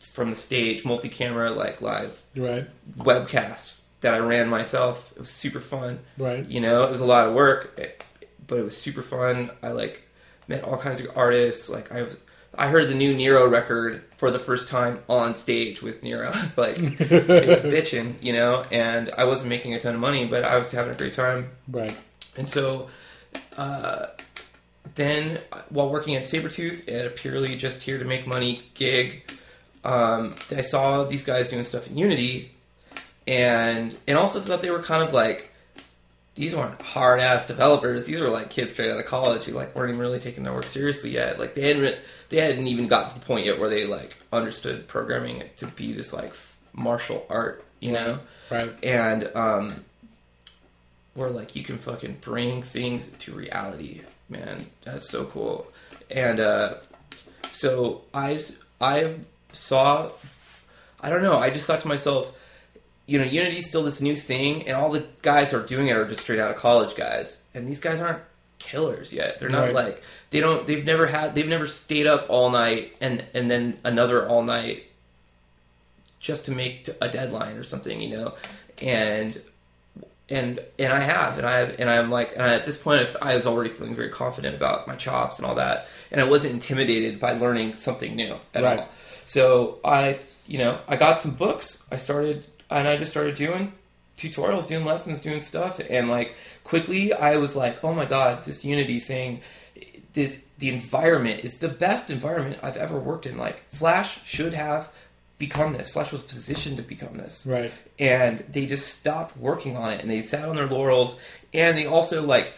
from 0.00 0.30
the 0.30 0.36
stage, 0.36 0.84
multi-camera, 0.84 1.52
like 1.52 1.80
live 1.80 2.20
Right. 2.36 2.66
webcasts 2.98 3.82
that 4.00 4.14
I 4.14 4.18
ran 4.18 4.48
myself. 4.48 5.12
It 5.12 5.20
was 5.20 5.30
super 5.30 5.60
fun. 5.60 6.00
Right. 6.18 6.46
You 6.46 6.60
know, 6.60 6.82
it 6.82 6.90
was 6.90 7.00
a 7.00 7.04
lot 7.06 7.28
of 7.28 7.34
work, 7.34 7.80
but 8.46 8.58
it 8.58 8.62
was 8.64 8.76
super 8.76 9.00
fun. 9.02 9.50
I 9.62 9.68
like 9.68 10.02
met 10.48 10.64
all 10.64 10.76
kinds 10.76 11.00
of 11.00 11.16
artists. 11.16 11.68
Like 11.70 11.92
I 11.92 12.02
was, 12.02 12.16
I 12.56 12.68
heard 12.68 12.88
the 12.88 12.94
new 12.94 13.14
Nero 13.14 13.48
record 13.48 14.04
for 14.18 14.30
the 14.30 14.38
first 14.38 14.68
time 14.68 15.00
on 15.08 15.36
stage 15.36 15.80
with 15.82 16.02
Nero. 16.02 16.30
like 16.56 16.78
it 16.78 17.48
was 17.48 17.62
bitching, 17.62 18.14
you 18.20 18.32
know. 18.32 18.64
And 18.70 19.10
I 19.16 19.24
wasn't 19.24 19.50
making 19.50 19.74
a 19.74 19.80
ton 19.80 19.94
of 19.94 20.00
money, 20.00 20.26
but 20.26 20.44
I 20.44 20.58
was 20.58 20.70
having 20.72 20.92
a 20.92 20.96
great 20.96 21.14
time. 21.14 21.50
Right. 21.68 21.96
And 22.36 22.48
so, 22.48 22.88
uh, 23.56 24.06
then 24.94 25.38
while 25.70 25.90
working 25.90 26.14
at 26.16 26.24
Sabretooth 26.24 26.88
at 26.92 27.06
a 27.06 27.10
purely 27.10 27.56
just 27.56 27.82
here 27.82 27.98
to 27.98 28.04
make 28.04 28.26
money 28.26 28.62
gig, 28.74 29.30
um, 29.84 30.34
I 30.50 30.60
saw 30.60 31.04
these 31.04 31.24
guys 31.24 31.48
doing 31.48 31.64
stuff 31.64 31.88
in 31.88 31.96
Unity, 31.96 32.52
and 33.26 33.96
and 34.06 34.18
also 34.18 34.40
thought 34.40 34.62
they 34.62 34.70
were 34.70 34.82
kind 34.82 35.02
of 35.02 35.12
like 35.12 35.52
these 36.34 36.56
weren't 36.56 36.80
hard 36.80 37.20
ass 37.20 37.46
developers. 37.46 38.06
These 38.06 38.20
were 38.20 38.28
like 38.28 38.50
kids 38.50 38.72
straight 38.72 38.90
out 38.90 38.98
of 38.98 39.06
college 39.06 39.44
who 39.44 39.52
like 39.52 39.74
weren't 39.74 39.90
even 39.90 40.00
really 40.00 40.18
taking 40.18 40.44
their 40.44 40.54
work 40.54 40.64
seriously 40.64 41.10
yet. 41.10 41.38
Like 41.38 41.54
they 41.54 41.68
hadn't 41.68 41.82
re- 41.82 41.98
they 42.32 42.40
hadn't 42.40 42.66
even 42.66 42.88
got 42.88 43.10
to 43.10 43.20
the 43.20 43.24
point 43.24 43.46
yet 43.46 43.60
where 43.60 43.68
they 43.68 43.86
like 43.86 44.16
understood 44.32 44.88
programming 44.88 45.36
it 45.38 45.56
to 45.58 45.66
be 45.66 45.92
this 45.92 46.12
like 46.12 46.34
martial 46.72 47.24
art, 47.30 47.64
you 47.80 47.92
know 47.92 48.18
Right. 48.50 48.70
and 48.82 49.30
um, 49.36 49.84
where 51.14 51.30
like 51.30 51.54
you 51.54 51.62
can 51.62 51.78
fucking 51.78 52.18
bring 52.20 52.62
things 52.62 53.06
to 53.06 53.32
reality, 53.32 54.00
man. 54.28 54.58
That's 54.84 55.08
so 55.08 55.24
cool. 55.26 55.66
And 56.10 56.40
uh, 56.40 56.74
so 57.52 58.02
I 58.14 58.40
I 58.80 59.14
saw, 59.52 60.10
I 61.00 61.10
don't 61.10 61.22
know. 61.22 61.38
I 61.38 61.50
just 61.50 61.66
thought 61.66 61.80
to 61.80 61.88
myself, 61.88 62.36
you 63.06 63.18
know, 63.18 63.24
Unity's 63.24 63.68
still 63.68 63.82
this 63.84 64.00
new 64.00 64.16
thing, 64.16 64.66
and 64.68 64.76
all 64.76 64.90
the 64.90 65.04
guys 65.22 65.50
who 65.50 65.58
are 65.58 65.66
doing 65.66 65.88
it 65.88 65.96
are 65.96 66.06
just 66.08 66.20
straight 66.22 66.38
out 66.40 66.50
of 66.50 66.56
college 66.56 66.94
guys, 66.96 67.42
and 67.54 67.68
these 67.68 67.80
guys 67.80 68.00
aren't 68.00 68.22
killers 68.58 69.12
yet. 69.12 69.38
They're 69.38 69.48
not 69.50 69.64
Right. 69.66 69.74
like 69.74 70.02
they 70.32 70.40
don't. 70.40 70.66
They've 70.66 70.84
never 70.84 71.06
had. 71.06 71.34
They've 71.36 71.48
never 71.48 71.68
stayed 71.68 72.06
up 72.08 72.26
all 72.28 72.50
night 72.50 72.96
and 73.00 73.24
and 73.34 73.48
then 73.50 73.78
another 73.84 74.28
all 74.28 74.42
night 74.42 74.84
just 76.18 76.46
to 76.46 76.50
make 76.52 76.88
a 77.00 77.08
deadline 77.08 77.56
or 77.56 77.62
something, 77.62 78.00
you 78.00 78.16
know, 78.16 78.34
and 78.80 79.40
and 80.28 80.60
and 80.78 80.92
I 80.92 81.00
have, 81.00 81.36
and 81.38 81.46
I 81.46 81.58
have, 81.58 81.80
and 81.80 81.90
I'm 81.90 82.10
like, 82.10 82.32
and 82.32 82.42
at 82.42 82.64
this 82.64 82.78
point, 82.78 83.06
I 83.20 83.34
was 83.34 83.46
already 83.46 83.70
feeling 83.70 83.94
very 83.94 84.08
confident 84.08 84.56
about 84.56 84.86
my 84.88 84.94
chops 84.96 85.38
and 85.38 85.46
all 85.46 85.56
that, 85.56 85.88
and 86.10 86.20
I 86.20 86.24
wasn't 86.28 86.54
intimidated 86.54 87.20
by 87.20 87.32
learning 87.32 87.76
something 87.76 88.14
new 88.16 88.36
at 88.54 88.62
Right. 88.62 88.80
all. 88.80 88.88
So 89.24 89.78
I, 89.84 90.20
you 90.46 90.58
know, 90.58 90.80
I 90.88 90.96
got 90.96 91.20
some 91.22 91.32
books. 91.32 91.84
I 91.90 91.96
started, 91.96 92.46
and 92.70 92.88
I 92.88 92.96
just 92.96 93.10
started 93.10 93.34
doing 93.34 93.72
tutorials, 94.16 94.68
doing 94.68 94.84
lessons, 94.84 95.20
doing 95.20 95.40
stuff, 95.42 95.80
and 95.90 96.08
like 96.08 96.36
quickly, 96.64 97.12
I 97.12 97.36
was 97.36 97.56
like, 97.56 97.82
oh 97.84 97.92
my 97.92 98.04
god, 98.04 98.44
this 98.44 98.64
Unity 98.64 99.00
thing, 99.00 99.40
this 100.14 100.42
the 100.58 100.68
environment 100.68 101.44
is 101.44 101.58
the 101.58 101.68
best 101.68 102.10
environment 102.10 102.58
I've 102.62 102.76
ever 102.76 102.98
worked 102.98 103.26
in. 103.26 103.36
Like 103.38 103.62
Flash 103.70 104.24
should 104.26 104.54
have 104.54 104.90
become 105.38 105.72
this. 105.72 105.90
Flash 105.90 106.12
was 106.12 106.22
positioned 106.22 106.76
to 106.76 106.82
become 106.82 107.16
this 107.16 107.44
Right. 107.46 107.72
and 107.98 108.44
they 108.48 108.66
just 108.66 108.96
stopped 108.98 109.36
working 109.36 109.76
on 109.76 109.92
it 109.92 110.00
and 110.00 110.08
they 110.10 110.20
sat 110.22 110.48
on 110.48 110.54
their 110.56 110.68
laurels 110.68 111.18
and 111.52 111.76
they 111.76 111.86
also 111.86 112.22
like 112.22 112.52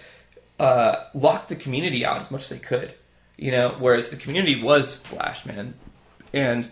uh, 0.60 0.96
locked 1.14 1.48
the 1.48 1.56
community 1.56 2.04
out 2.04 2.20
as 2.20 2.30
much 2.30 2.42
as 2.42 2.48
they 2.50 2.58
could 2.58 2.92
you 3.36 3.50
know 3.50 3.74
whereas 3.78 4.10
the 4.10 4.16
community 4.16 4.62
was 4.62 4.94
flash 4.96 5.44
man 5.46 5.74
and 6.32 6.70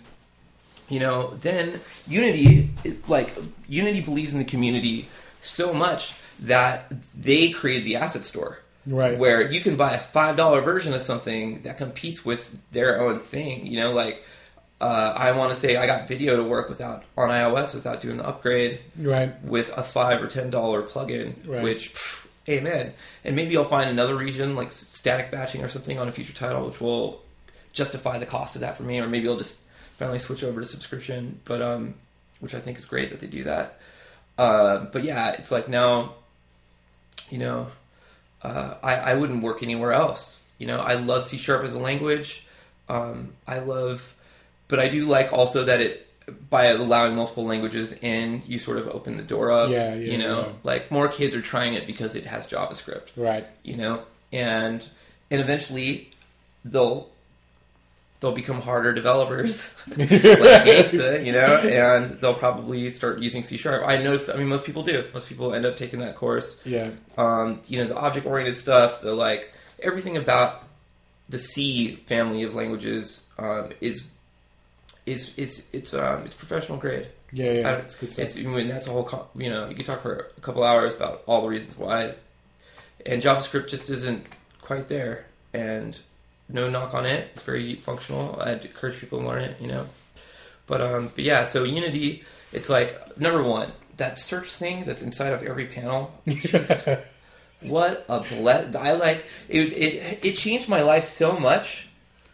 you 0.88 1.00
know 1.00 1.30
then 1.36 1.80
unity 2.06 2.70
it- 2.84 3.08
like 3.08 3.34
unity 3.68 4.00
believes 4.00 4.32
in 4.34 4.38
the 4.38 4.44
community 4.44 5.08
so 5.40 5.72
much 5.74 6.14
that 6.38 6.92
they 7.14 7.50
created 7.50 7.84
the 7.84 7.96
asset 7.96 8.22
store 8.22 8.58
Right. 8.86 9.16
where 9.18 9.40
you 9.50 9.60
can 9.60 9.76
buy 9.76 9.92
a 9.94 9.98
five 10.00 10.36
dollar 10.36 10.60
version 10.60 10.92
of 10.92 11.00
something 11.02 11.62
that 11.62 11.78
competes 11.78 12.24
with 12.24 12.50
their 12.72 13.00
own 13.00 13.20
thing. 13.20 13.66
You 13.66 13.78
know, 13.78 13.92
like 13.92 14.22
uh, 14.80 15.14
I 15.16 15.32
want 15.32 15.50
to 15.52 15.56
say 15.56 15.76
I 15.76 15.86
got 15.86 16.08
video 16.08 16.36
to 16.36 16.42
work 16.44 16.68
without 16.68 17.04
on 17.16 17.28
iOS 17.30 17.74
without 17.74 18.00
doing 18.00 18.16
the 18.16 18.26
upgrade 18.26 18.80
Right. 18.98 19.32
with 19.44 19.68
a 19.76 19.82
five 19.84 20.20
or 20.22 20.26
ten 20.26 20.50
dollar 20.50 20.82
plugin, 20.82 21.34
Right. 21.46 21.62
which 21.62 21.92
pff, 21.94 22.26
amen. 22.48 22.92
And 23.24 23.36
maybe 23.36 23.56
I'll 23.56 23.64
find 23.64 23.88
another 23.88 24.16
region 24.16 24.56
like 24.56 24.72
static 24.72 25.30
batching 25.30 25.62
or 25.62 25.68
something 25.68 25.98
on 26.00 26.08
a 26.08 26.12
future 26.12 26.32
title, 26.32 26.66
which 26.66 26.80
will 26.80 27.22
justify 27.72 28.18
the 28.18 28.26
cost 28.26 28.56
of 28.56 28.62
that 28.62 28.76
for 28.76 28.82
me, 28.82 28.98
or 28.98 29.06
maybe 29.06 29.28
I'll 29.28 29.36
just 29.38 29.58
finally 29.98 30.18
switch 30.18 30.42
over 30.42 30.60
to 30.60 30.66
subscription. 30.66 31.38
But 31.44 31.62
um, 31.62 31.94
which 32.40 32.54
I 32.56 32.58
think 32.58 32.76
is 32.78 32.84
great 32.84 33.10
that 33.10 33.20
they 33.20 33.28
do 33.28 33.44
that. 33.44 33.78
Uh, 34.36 34.78
but 34.92 35.04
yeah, 35.04 35.30
it's 35.34 35.52
like 35.52 35.68
now, 35.68 36.14
you 37.30 37.38
know, 37.38 37.68
uh, 38.42 38.74
I, 38.82 38.94
I 38.96 39.14
wouldn't 39.14 39.42
work 39.42 39.62
anywhere 39.62 39.92
else. 39.92 40.38
You 40.58 40.66
know, 40.66 40.78
I 40.78 40.94
love 40.94 41.24
C 41.24 41.36
sharp 41.38 41.64
as 41.64 41.74
a 41.74 41.78
language. 41.78 42.46
Um, 42.88 43.32
I 43.46 43.58
love, 43.58 44.14
but 44.68 44.78
I 44.78 44.88
do 44.88 45.06
like 45.06 45.32
also 45.32 45.64
that 45.64 45.80
it 45.80 46.08
by 46.48 46.66
allowing 46.66 47.16
multiple 47.16 47.44
languages 47.44 47.92
in, 48.00 48.42
you 48.46 48.58
sort 48.58 48.78
of 48.78 48.88
open 48.88 49.16
the 49.16 49.22
door 49.22 49.50
up. 49.50 49.70
Yeah, 49.70 49.94
yeah, 49.94 50.12
You 50.12 50.18
know, 50.18 50.40
yeah. 50.40 50.52
like 50.62 50.90
more 50.90 51.08
kids 51.08 51.34
are 51.34 51.40
trying 51.40 51.74
it 51.74 51.86
because 51.86 52.14
it 52.14 52.26
has 52.26 52.46
JavaScript. 52.46 53.08
Right. 53.16 53.46
You 53.62 53.76
know, 53.76 54.02
and 54.32 54.86
and 55.30 55.40
eventually 55.40 56.10
they'll 56.64 57.10
they'll 58.22 58.32
become 58.32 58.62
harder 58.62 58.94
developers 58.94 59.74
like 59.88 60.08
Gangsta, 60.08 61.26
you 61.26 61.32
know, 61.32 61.56
and 61.58 62.18
they'll 62.20 62.32
probably 62.32 62.88
start 62.90 63.18
using 63.18 63.44
C 63.44 63.58
sharp. 63.58 63.82
I 63.86 63.98
noticed. 64.02 64.30
I 64.30 64.36
mean, 64.36 64.46
most 64.48 64.64
people 64.64 64.82
do. 64.84 65.04
Most 65.12 65.28
people 65.28 65.52
end 65.52 65.66
up 65.66 65.76
taking 65.76 66.00
that 66.00 66.16
course 66.16 66.58
Yeah. 66.64 66.90
um, 67.18 67.60
you 67.68 67.78
know 67.78 67.88
the 67.88 67.96
object 67.96 68.24
oriented 68.26 68.56
stuff 68.56 69.02
the 69.02 69.12
like 69.12 69.52
everything 69.80 70.16
about 70.16 70.62
the 71.28 71.38
c 71.38 71.96
family 72.06 72.42
of 72.44 72.54
languages 72.54 73.26
um, 73.38 73.70
is 73.82 74.08
is 75.06 75.36
is 75.36 75.66
it's 75.72 75.92
um, 75.94 76.22
it's 76.24 76.34
professional 76.34 76.78
grade 76.78 77.08
Yeah. 77.32 77.52
Yeah. 77.52 77.68
I- 77.68 77.72
It's 77.74 77.94
good 77.96 78.12
stuff. 78.12 78.24
it's 78.24 78.36
I 78.38 78.42
mean 78.42 78.68
that's 78.68 78.86
a 78.86 78.90
whole 78.90 79.04
co- 79.04 79.28
you 79.36 79.50
know 79.50 79.68
you 79.68 79.74
could 79.74 79.86
talk 79.86 80.00
for 80.02 80.30
a 80.36 80.40
couple 80.40 80.62
hours 80.62 80.94
about 80.94 81.22
all 81.26 81.42
the 81.42 81.48
reasons 81.48 81.76
why 81.76 82.14
and 83.04 83.20
javascript 83.22 83.68
just 83.68 83.90
isn't 83.90 84.24
quite 84.60 84.86
there 84.88 85.26
and 85.52 85.98
no 86.48 86.68
knock 86.68 86.94
on 86.94 87.06
it 87.06 87.30
it's 87.34 87.42
very 87.42 87.74
functional 87.76 88.40
i'd 88.42 88.64
encourage 88.64 88.98
people 88.98 89.20
to 89.20 89.26
learn 89.26 89.42
it 89.42 89.60
you 89.60 89.66
know 89.68 89.86
but 90.66 90.80
um 90.80 91.10
but 91.14 91.24
yeah 91.24 91.44
so 91.44 91.64
unity 91.64 92.22
it's 92.52 92.68
like 92.68 93.18
number 93.18 93.42
one 93.42 93.70
that 93.96 94.18
search 94.18 94.52
thing 94.52 94.84
that's 94.84 95.02
inside 95.02 95.32
of 95.32 95.42
every 95.42 95.66
panel 95.66 96.12
Jesus 96.26 96.86
what 97.60 98.04
a 98.08 98.20
bless! 98.20 98.74
I 98.74 98.92
like 98.92 99.24
it, 99.48 99.58
it. 99.72 100.24
It 100.24 100.32
changed 100.32 100.68
my 100.68 100.82
life 100.82 101.04
so 101.04 101.38
much. 101.38 101.88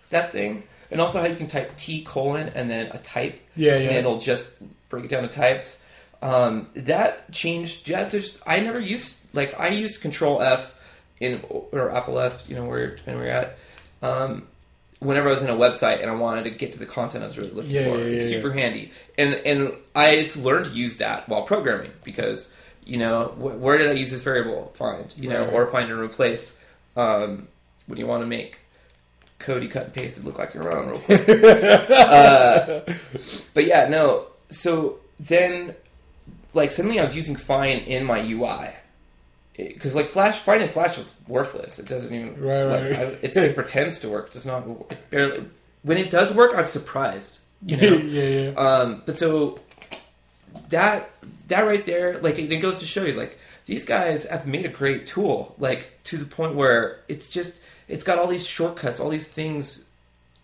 That 0.08 0.32
thing, 0.32 0.62
and 0.90 1.02
also 1.02 1.20
how 1.20 1.26
you 1.26 1.36
can 1.36 1.48
type 1.48 1.76
T 1.76 2.02
colon 2.02 2.50
and 2.54 2.70
then 2.70 2.86
a 2.92 2.98
type, 2.98 3.38
Yeah. 3.56 3.76
yeah. 3.76 3.88
and 3.88 3.96
it'll 3.98 4.18
just 4.20 4.52
break 4.88 5.04
it 5.04 5.08
down 5.10 5.22
to 5.24 5.28
types. 5.28 5.82
Um, 6.22 6.68
that 6.74 7.30
changed. 7.30 7.86
Yeah, 7.88 8.04
there's. 8.04 8.40
I 8.46 8.60
never 8.60 8.80
used 8.80 9.26
like 9.34 9.54
I 9.60 9.68
used 9.68 10.00
Control 10.00 10.40
F 10.40 10.74
in 11.20 11.42
or 11.72 11.90
Apple 11.94 12.18
F. 12.18 12.48
You 12.48 12.56
know 12.56 12.64
where 12.64 12.96
depending 12.96 13.16
where 13.22 13.26
you're 13.28 13.36
at. 13.36 13.58
Um, 14.02 14.46
whenever 15.00 15.28
I 15.28 15.32
was 15.32 15.42
in 15.42 15.48
a 15.50 15.54
website 15.56 16.00
and 16.02 16.10
I 16.10 16.14
wanted 16.14 16.44
to 16.44 16.50
get 16.50 16.72
to 16.72 16.78
the 16.78 16.86
content 16.86 17.22
I 17.22 17.26
was 17.28 17.38
really 17.38 17.50
looking 17.50 17.70
Yeah, 17.70 17.84
for, 17.84 17.98
yeah, 17.98 18.04
it's 18.16 18.30
yeah, 18.30 18.36
super 18.36 18.52
handy. 18.52 18.90
And 19.16 19.34
and 19.34 19.72
I 19.94 20.06
had 20.06 20.30
to 20.30 20.40
to 20.64 20.70
use 20.70 20.96
that 20.96 21.28
while 21.28 21.42
programming 21.42 21.92
because 22.04 22.48
you 22.84 22.98
know 22.98 23.26
wh- 23.26 23.60
where 23.60 23.78
did 23.78 23.90
I 23.90 23.92
use 23.92 24.10
this 24.10 24.22
variable? 24.22 24.72
Find 24.74 25.12
you 25.16 25.28
know 25.28 25.46
or 25.48 25.66
find 25.66 25.88
and 25.90 26.00
replace 26.00 26.56
um, 26.96 27.48
when 27.86 27.98
you 27.98 28.06
want 28.06 28.22
to 28.22 28.26
make 28.26 28.58
code 29.38 29.62
you 29.62 29.68
cut 29.68 29.84
and 29.84 29.94
paste 29.94 30.18
it 30.18 30.24
look 30.24 30.38
like 30.38 30.52
your 30.54 30.76
own 30.76 30.88
real 30.88 30.98
quick. 30.98 31.28
uh, 31.28 32.80
but 33.54 33.64
yeah, 33.64 33.88
no. 33.88 34.26
So 34.50 34.98
then, 35.20 35.74
like 36.54 36.72
suddenly 36.72 36.98
I 36.98 37.04
was 37.04 37.14
using 37.14 37.36
Fine 37.36 37.78
in 37.80 38.04
my 38.04 38.18
UI 38.20 38.70
because 39.58 39.94
like 39.94 40.06
Flash, 40.06 40.38
Fine 40.38 40.62
in 40.62 40.68
Flash 40.68 40.96
was 40.96 41.12
worthless. 41.26 41.78
It 41.78 41.86
doesn't 41.88 42.14
even 42.14 42.40
Right, 42.40 42.62
like, 42.62 42.82
right. 42.84 42.98
I, 42.98 43.02
it's 43.22 43.36
it 43.36 43.54
pretends 43.54 43.98
to 44.00 44.08
work. 44.08 44.30
Does 44.30 44.46
not. 44.46 44.66
It 44.90 45.10
barely. 45.10 45.44
When 45.82 45.98
it 45.98 46.10
does 46.10 46.32
work, 46.32 46.52
I'm 46.56 46.66
surprised. 46.68 47.38
You 47.64 47.76
know. 47.80 47.96
yeah. 47.96 48.50
Yeah. 48.50 48.54
Um, 48.56 49.02
but 49.04 49.16
so 49.16 49.60
that 50.70 51.10
that 51.48 51.62
right 51.62 51.84
there, 51.84 52.18
like 52.20 52.38
it, 52.38 52.52
it 52.52 52.58
goes 52.60 52.78
to 52.80 52.86
show 52.86 53.04
you, 53.04 53.14
like 53.14 53.38
these 53.66 53.84
guys 53.84 54.24
have 54.24 54.46
made 54.46 54.64
a 54.64 54.70
great 54.70 55.06
tool, 55.06 55.54
like 55.58 55.88
to 56.04 56.16
the 56.16 56.24
point 56.24 56.54
where 56.54 57.00
it's 57.08 57.30
just 57.30 57.60
it's 57.88 58.04
got 58.04 58.18
all 58.18 58.26
these 58.28 58.46
shortcuts, 58.46 59.00
all 59.00 59.08
these 59.10 59.26
things 59.26 59.84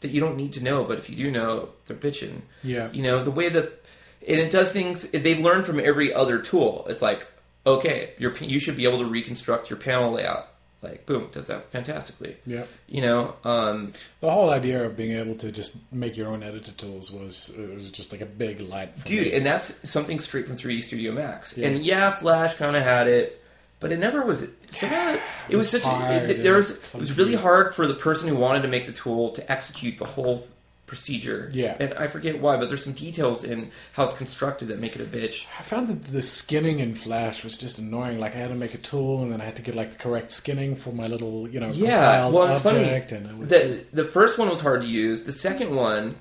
that 0.01 0.11
you 0.11 0.21
don't 0.21 0.37
need 0.37 0.53
to 0.55 0.63
know, 0.63 0.85
but 0.85 0.99
if 0.99 1.09
you 1.09 1.17
do 1.17 1.31
know, 1.31 1.71
they're 1.87 1.97
bitching. 1.97 2.43
Yeah. 2.63 2.91
You 2.93 3.03
know 3.03 3.23
the 3.23 3.31
way 3.31 3.49
that 3.49 3.81
and 4.27 4.41
it 4.41 4.51
does 4.51 4.73
things. 4.73 5.09
They've 5.11 5.39
learned 5.41 5.67
from 5.67 5.79
every 5.79 6.13
other 6.13 6.41
tool. 6.41 6.87
It's 6.89 7.03
like 7.03 7.27
okay, 7.67 8.11
your 8.19 8.33
you 8.39 8.59
should 8.61 8.77
be 8.77 8.85
able 8.87 8.99
to 8.99 9.07
reconstruct 9.07 9.71
your 9.71 9.79
panel 9.79 10.13
layout. 10.13 10.49
Like 10.83 11.07
boom, 11.07 11.31
does 11.33 11.47
that 11.47 11.71
fantastically. 11.71 12.37
Yeah. 12.47 12.65
You 12.89 13.01
know, 13.01 13.35
um, 13.43 13.95
The 14.21 14.31
whole 14.31 14.51
idea 14.51 14.85
of 14.85 14.97
being 14.99 15.13
able 15.17 15.35
to 15.37 15.51
just 15.51 15.77
make 15.91 16.15
your 16.17 16.29
own 16.29 16.43
editor 16.43 16.73
tools 16.73 17.11
was 17.11 17.51
it 17.57 17.75
was 17.75 17.91
just 17.91 18.13
like 18.13 18.21
a 18.21 18.27
big 18.27 18.61
light. 18.61 18.95
For 18.99 19.07
dude 19.07 19.27
me. 19.29 19.33
and 19.35 19.47
that's 19.47 19.89
something 19.89 20.21
straight 20.21 20.47
from 20.47 20.57
3d 20.57 20.83
studio 20.83 21.13
max 21.13 21.57
Yeah. 21.57 21.69
and 21.69 21.85
yeah 21.87 22.11
flash 22.17 22.55
kind 22.57 22.77
of 22.77 22.83
had 22.83 23.09
it 23.09 23.41
but 23.81 23.93
it 23.93 23.99
never 23.99 24.25
was 24.27 24.47
somehow 24.73 25.17
it 25.49 25.57
was 25.57 25.65
was 25.65 25.71
such 25.71 25.85
a, 25.85 25.89
hard, 25.89 26.31
it, 26.31 26.43
there 26.43 26.57
was 26.57 26.73
it 26.73 26.83
it 26.95 27.01
was 27.01 27.17
really 27.17 27.35
hard 27.35 27.75
for 27.75 27.87
the 27.87 27.95
person 27.95 28.29
who 28.29 28.37
wanted 28.37 28.61
to 28.63 28.69
make 28.69 28.85
the 28.85 28.93
tool 28.93 29.31
to 29.33 29.51
execute 29.51 29.97
the 29.97 30.05
whole 30.05 30.47
procedure 30.87 31.49
Yeah. 31.53 31.77
and 31.81 31.95
i 31.95 32.07
forget 32.09 32.41
why 32.41 32.57
but 32.59 32.69
there's 32.69 32.85
some 32.85 32.93
details 32.93 33.43
in 33.43 33.71
how 33.95 34.05
it's 34.05 34.15
constructed 34.17 34.69
that 34.69 34.79
make 34.79 34.95
it 34.95 35.01
a 35.01 35.05
bitch 35.05 35.47
I 35.59 35.63
found 35.63 35.89
that 35.89 36.05
the 36.13 36.21
skinning 36.23 36.79
in 36.81 36.95
Flash 36.95 37.43
was 37.43 37.57
just 37.57 37.79
annoying. 37.79 38.21
Like 38.21 38.35
I 38.35 38.39
had 38.39 38.49
to 38.51 38.55
make 38.55 38.75
a 38.75 38.79
tool, 38.79 39.23
and 39.23 39.33
then 39.33 39.41
I 39.41 39.45
had 39.45 39.57
to 39.57 39.63
get 39.63 39.75
like 39.75 39.93
the 39.93 39.99
correct 39.99 40.31
skinning 40.31 40.77
for 40.77 40.93
my 40.93 41.07
little, 41.07 41.49
you 41.49 41.59
know, 41.61 41.71
yeah 41.71 42.27
well 42.29 42.53
it's 42.53 42.61
funny 42.63 42.85
and 42.85 43.13
it 43.31 43.37
was 43.37 43.49
the, 43.93 44.03
the 44.03 44.09
first 44.11 44.39
one 44.39 44.49
was 44.51 44.61
hard 44.61 44.83
to 44.83 44.89
use 44.89 45.25
the 45.25 45.33
second 45.33 45.75
one 45.75 46.17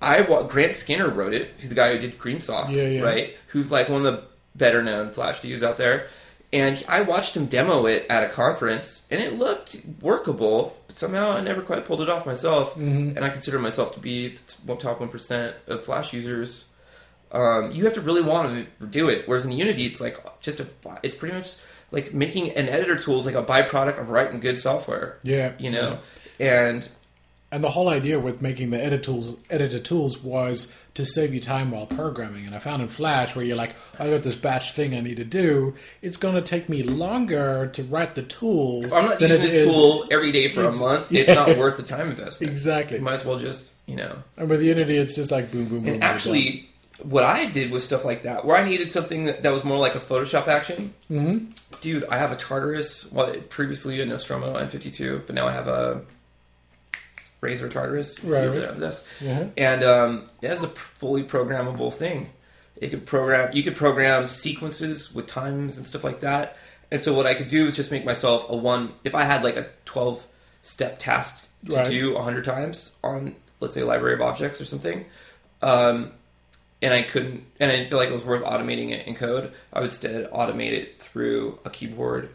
I 0.00 0.22
Grant 0.22 0.74
Skinner 0.76 1.08
wrote 1.08 1.32
it. 1.34 1.54
He's 1.58 1.68
the 1.70 1.74
guy 1.74 1.92
who 1.92 1.98
did 1.98 2.18
Greensock, 2.18 2.70
Yeah, 2.70 2.82
yeah. 2.82 3.00
right? 3.02 3.36
Who's 3.48 3.72
like 3.72 3.88
one 3.88 4.04
of 4.04 4.12
the 4.12 4.22
better 4.54 4.82
known 4.82 5.10
Flash 5.12 5.40
dudes 5.40 5.62
out 5.62 5.78
there. 5.78 6.08
And 6.52 6.82
I 6.88 7.00
watched 7.02 7.36
him 7.36 7.46
demo 7.46 7.86
it 7.86 8.06
at 8.08 8.22
a 8.22 8.28
conference, 8.28 9.06
and 9.10 9.20
it 9.20 9.38
looked 9.38 9.76
workable. 10.00 10.76
But 10.94 10.98
somehow, 11.00 11.32
I 11.32 11.40
never 11.40 11.60
quite 11.60 11.84
pulled 11.84 12.02
it 12.02 12.08
off 12.08 12.24
myself. 12.24 12.76
Mhm. 12.76 13.16
And 13.16 13.24
I 13.24 13.28
consider 13.28 13.58
myself 13.58 13.94
to 13.94 14.00
be 14.00 14.36
the 14.64 14.76
top 14.76 15.00
one 15.00 15.08
percent 15.08 15.56
of 15.66 15.84
Flash 15.84 16.12
users. 16.12 16.66
Um, 17.32 17.72
you 17.72 17.84
have 17.84 17.94
to 17.94 18.00
really 18.00 18.22
want 18.22 18.68
to 18.80 18.86
do 18.86 19.08
it. 19.08 19.26
Whereas 19.26 19.44
in 19.44 19.50
Unity, 19.50 19.86
it's 19.86 20.00
like 20.00 20.16
just 20.40 20.60
a. 20.60 20.66
It's 21.02 21.16
pretty 21.16 21.34
much 21.34 21.54
like 21.90 22.14
making 22.14 22.50
an 22.52 22.68
editor 22.68 22.96
tool 22.96 23.18
is 23.18 23.26
like 23.26 23.34
a 23.34 23.42
byproduct 23.42 23.98
of 24.00 24.10
writing 24.10 24.38
good 24.40 24.60
software. 24.60 25.18
yeah, 25.24 25.52
You 25.58 25.70
know, 25.72 25.98
and 26.38 26.88
And 27.50 27.62
the 27.64 27.70
whole 27.70 27.88
idea 27.88 28.18
with 28.20 28.40
making 28.42 28.70
the 28.70 28.84
edit 28.84 29.02
tools, 29.02 29.36
editor 29.50 29.78
tools 29.80 30.22
was 30.22 30.74
to 30.94 31.04
save 31.04 31.34
you 31.34 31.40
time 31.40 31.70
while 31.72 31.86
programming. 31.86 32.46
And 32.46 32.54
I 32.54 32.58
found 32.60 32.80
in 32.82 32.88
Flash 32.88 33.34
where 33.34 33.44
you're 33.44 33.56
like, 33.56 33.74
oh, 33.98 34.04
I 34.04 34.10
got 34.10 34.22
this 34.22 34.34
batch 34.36 34.72
thing 34.72 34.94
I 34.94 35.00
need 35.00 35.16
to 35.16 35.24
do. 35.24 35.74
It's 36.02 36.16
going 36.16 36.36
to 36.36 36.42
take 36.42 36.68
me 36.68 36.82
longer 36.84 37.66
to 37.74 37.82
write 37.84 38.14
the 38.14 38.22
tool. 38.22 38.84
If 38.84 38.92
I'm 38.92 39.06
not 39.06 39.18
than 39.18 39.30
using 39.30 39.42
this 39.42 39.52
is- 39.54 39.74
tool 39.74 40.06
every 40.10 40.30
day 40.32 40.48
for 40.48 40.64
a 40.64 40.74
month, 40.74 41.10
Yeah. 41.10 41.22
it's 41.22 41.34
not 41.34 41.58
worth 41.58 41.76
the 41.76 41.82
time 41.82 42.08
investment. 42.10 42.50
Exactly. 42.52 42.98
You 42.98 43.02
might 43.04 43.14
as 43.14 43.24
well 43.24 43.38
just, 43.38 43.72
you 43.86 43.96
know. 43.96 44.16
And 44.36 44.48
with 44.48 44.62
Unity, 44.62 44.96
it's 44.96 45.16
just 45.16 45.30
like 45.32 45.50
boom, 45.50 45.66
boom, 45.68 45.80
boom. 45.84 45.94
And 45.94 46.04
actually, 46.04 46.68
what 47.02 47.24
I 47.24 47.46
did 47.50 47.72
was 47.72 47.82
stuff 47.84 48.04
like 48.04 48.22
that, 48.22 48.44
where 48.44 48.56
I 48.56 48.62
needed 48.68 48.92
something 48.92 49.24
that, 49.24 49.42
that 49.42 49.52
was 49.52 49.64
more 49.64 49.78
like 49.78 49.96
a 49.96 50.00
Photoshop 50.00 50.46
action. 50.46 50.94
done. 51.10 51.52
Dude, 51.80 52.04
I 52.08 52.18
have 52.18 52.30
a 52.30 52.36
Tartarus, 52.36 53.10
well, 53.12 53.34
previously 53.50 54.00
a 54.00 54.06
Nostromo 54.06 54.54
M52, 54.56 55.26
but 55.26 55.34
now 55.34 55.46
I 55.48 55.52
have 55.52 55.66
a 55.66 56.02
Razer 57.44 57.70
Tartarus. 57.70 58.16
See 58.16 58.28
Right, 58.28 58.44
over 58.44 58.58
there 58.58 58.70
on 58.70 58.80
the 58.80 58.86
desk. 58.86 59.04
Mhm. 59.20 59.50
And 59.56 59.84
um, 59.84 60.24
it 60.42 60.48
has 60.48 60.62
a 60.62 60.68
fully 60.68 61.22
programmable 61.22 61.92
thing. 61.92 62.30
It 62.76 62.88
could 62.90 63.06
program. 63.06 63.52
You 63.52 63.62
could 63.62 63.76
program 63.76 64.26
sequences 64.28 65.14
with 65.14 65.26
times 65.26 65.76
and 65.78 65.86
stuff 65.86 66.02
like 66.04 66.20
that. 66.20 66.56
And 66.90 67.02
so 67.04 67.14
what 67.14 67.26
I 67.26 67.34
could 67.34 67.48
do 67.48 67.66
is 67.66 67.76
just 67.76 67.90
make 67.90 68.04
myself 68.04 68.46
a 68.48 68.56
one. 68.56 68.92
If 69.04 69.14
I 69.14 69.22
had 69.24 69.42
like 69.44 69.56
a 69.56 69.66
twelve 69.84 70.24
step 70.62 70.98
task 70.98 71.44
to 71.68 71.76
Right. 71.76 71.88
do 71.88 72.16
hundred 72.18 72.44
times 72.44 72.92
on, 73.02 73.36
let's 73.60 73.74
say, 73.74 73.80
a 73.82 73.86
library 73.86 74.14
of 74.14 74.20
objects 74.20 74.60
or 74.60 74.64
something, 74.64 75.06
um, 75.62 76.12
and 76.82 76.92
I 76.92 77.02
couldn't, 77.02 77.44
and 77.60 77.70
I 77.72 77.76
didn't 77.76 77.88
feel 77.88 77.98
like 77.98 78.10
it 78.10 78.12
was 78.12 78.24
worth 78.24 78.42
automating 78.42 78.90
it 78.90 79.06
in 79.06 79.14
code, 79.14 79.52
I 79.72 79.80
would 79.80 79.86
instead 79.90 80.30
automate 80.30 80.72
it 80.72 81.00
through 81.00 81.58
a 81.64 81.70
keyboard 81.70 82.28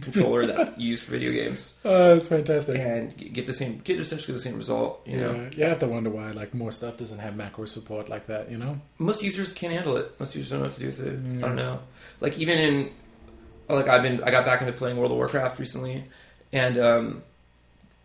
controller 0.00 0.46
that 0.46 0.78
you 0.80 0.90
use 0.90 1.02
for 1.02 1.12
video 1.12 1.32
games 1.32 1.74
Oh, 1.84 2.14
that's 2.14 2.28
fantastic. 2.28 2.78
and 2.78 3.16
get 3.34 3.46
the 3.46 3.52
same, 3.52 3.78
get 3.78 3.98
essentially 4.00 4.34
the 4.34 4.40
same 4.42 4.56
result. 4.56 5.00
You 5.06 5.16
know. 5.18 5.48
You 5.56 5.64
have 5.64 5.78
to 5.80 5.86
wonder 5.86 6.10
why 6.10 6.32
like 6.32 6.54
more 6.54 6.72
stuff 6.72 6.98
doesn't 6.98 7.18
have 7.18 7.36
macro 7.36 7.66
support 7.66 8.08
like 8.08 8.26
that. 8.26 8.50
You 8.50 8.58
know? 8.58 8.80
most 8.98 9.22
users 9.22 9.52
can't 9.52 9.72
handle 9.72 9.96
it. 9.96 10.18
Most 10.20 10.34
users 10.34 10.50
don't 10.50 10.60
know 10.60 10.66
what 10.66 10.74
to 10.74 10.80
do 10.80 10.86
with 10.86 11.00
it. 11.00 11.18
I 11.44 11.46
don't 11.48 11.56
know. 11.56 11.80
Like 12.20 12.38
even 12.38 12.58
in 12.58 12.90
like 13.68 13.88
I've 13.88 14.02
been 14.02 14.22
I 14.22 14.30
got 14.30 14.44
back 14.44 14.60
into 14.60 14.72
playing 14.72 14.96
World 14.96 15.10
of 15.12 15.16
Warcraft 15.16 15.58
recently, 15.58 16.04
and 16.52 16.78
um, 16.78 17.22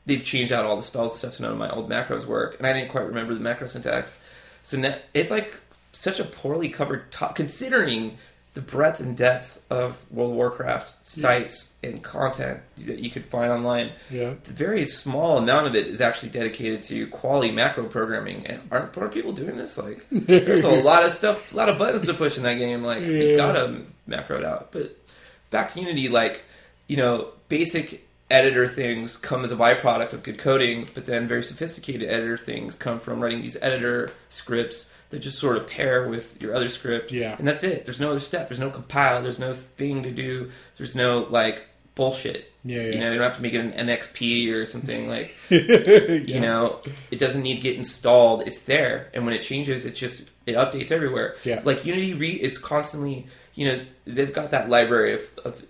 they've 0.05 0.23
changed 0.23 0.51
out 0.51 0.65
all 0.65 0.75
the 0.75 0.81
spells 0.81 1.11
and 1.11 1.17
stuff, 1.19 1.33
so 1.33 1.43
none 1.43 1.51
of 1.53 1.57
my 1.59 1.69
old 1.69 1.89
macros 1.89 2.25
work, 2.25 2.57
and 2.57 2.65
I 2.65 2.73
didn't 2.73 2.89
quite 2.89 3.05
remember 3.05 3.33
the 3.33 3.39
macro 3.41 3.67
syntax. 3.67 4.21
So 4.63 4.77
now, 4.77 4.95
it's 5.13 5.29
like 5.31 5.59
such 5.91 6.19
a 6.19 6.23
poorly 6.23 6.69
covered 6.69 7.11
top, 7.11 7.35
considering 7.35 8.17
the 8.53 8.61
breadth 8.61 8.99
and 8.99 9.15
depth 9.15 9.61
of 9.69 9.97
World 10.11 10.31
of 10.31 10.35
Warcraft 10.35 10.93
sites 11.07 11.73
and 11.83 12.03
content 12.03 12.59
that 12.79 12.99
you 12.99 13.09
could 13.09 13.25
find 13.25 13.49
online 13.51 13.91
Yeah. 14.09 14.33
the 14.43 14.53
very 14.53 14.85
small 14.87 15.37
amount 15.37 15.67
of 15.67 15.75
it 15.75 15.87
is 15.87 16.01
actually 16.01 16.29
dedicated 16.29 16.81
to 16.83 17.07
quality 17.07 17.51
macro 17.51 17.85
programming. 17.85 18.45
And 18.47 18.61
aren't, 18.69 18.97
aren't 18.97 19.13
people 19.13 19.31
doing 19.31 19.55
this? 19.55 19.77
Like, 19.77 20.05
there's 20.11 20.65
a 20.65 20.69
lot 20.69 21.03
of 21.03 21.13
stuff, 21.13 21.53
a 21.53 21.57
lot 21.57 21.69
of 21.69 21.77
buttons 21.77 22.05
to 22.07 22.13
push 22.13 22.35
in 22.37 22.43
that 22.43 22.55
game. 22.55 22.83
Like, 22.83 23.01
Yeah. 23.03 23.07
you 23.07 23.37
gotta 23.37 23.81
macro 24.05 24.37
it 24.39 24.45
out. 24.45 24.73
But 24.73 24.97
back 25.49 25.71
to 25.73 25.79
Unity, 25.79 26.09
like, 26.09 26.43
you 26.87 26.97
know, 26.97 27.29
basic 27.47 28.05
editor 28.29 28.67
things 28.67 29.15
come 29.15 29.45
as 29.45 29.51
a 29.53 29.55
byproduct 29.55 30.11
of 30.13 30.23
good 30.23 30.37
coding, 30.37 30.87
but 30.93 31.05
then 31.05 31.25
very 31.27 31.43
sophisticated 31.43 32.09
editor 32.09 32.35
things 32.37 32.75
come 32.75 32.99
from 32.99 33.21
writing 33.21 33.41
these 33.41 33.55
editor 33.61 34.11
scripts 34.29 34.89
that 35.11 35.19
just 35.19 35.39
sort 35.39 35.57
of 35.57 35.67
pair 35.67 36.09
with 36.09 36.41
your 36.41 36.53
other 36.55 36.69
script. 36.69 37.11
Yeah. 37.11 37.35
And 37.37 37.47
that's 37.47 37.63
it. 37.63 37.85
There's 37.85 37.99
no 37.99 38.09
other 38.09 38.19
step. 38.19 38.49
There's 38.49 38.59
no 38.59 38.69
compile. 38.69 39.21
There's 39.21 39.39
no 39.39 39.53
thing 39.53 40.03
to 40.03 40.11
do. 40.11 40.51
There's 40.77 40.95
no, 40.95 41.19
like, 41.29 41.63
bullshit. 41.95 42.51
Yeah, 42.63 42.81
You 42.83 42.99
know, 42.99 43.11
you 43.11 43.17
don't 43.17 43.23
have 43.27 43.37
to 43.37 43.41
make 43.41 43.53
it 43.53 43.59
an 43.59 43.87
MXP 43.87 44.53
or 44.53 44.65
something 44.65 45.07
like. 45.09 45.35
yeah. 45.49 45.59
You 46.11 46.39
know, 46.39 46.79
it 47.09 47.17
doesn't 47.19 47.41
need 47.41 47.55
to 47.55 47.61
get 47.61 47.75
installed. 47.75 48.43
It's 48.47 48.61
there, 48.61 49.09
and 49.13 49.25
when 49.25 49.33
it 49.33 49.41
changes, 49.41 49.85
it 49.85 49.95
just 49.95 50.29
it 50.45 50.53
updates 50.55 50.91
everywhere. 50.91 51.35
Yeah. 51.43 51.61
Like 51.63 51.85
Unity 51.85 52.13
re 52.13 52.29
is 52.29 52.57
constantly. 52.59 53.25
You 53.55 53.65
know, 53.67 53.85
they've 54.05 54.31
got 54.31 54.51
that 54.51 54.69
library 54.69 55.15
of, 55.15 55.21
of 55.43 55.61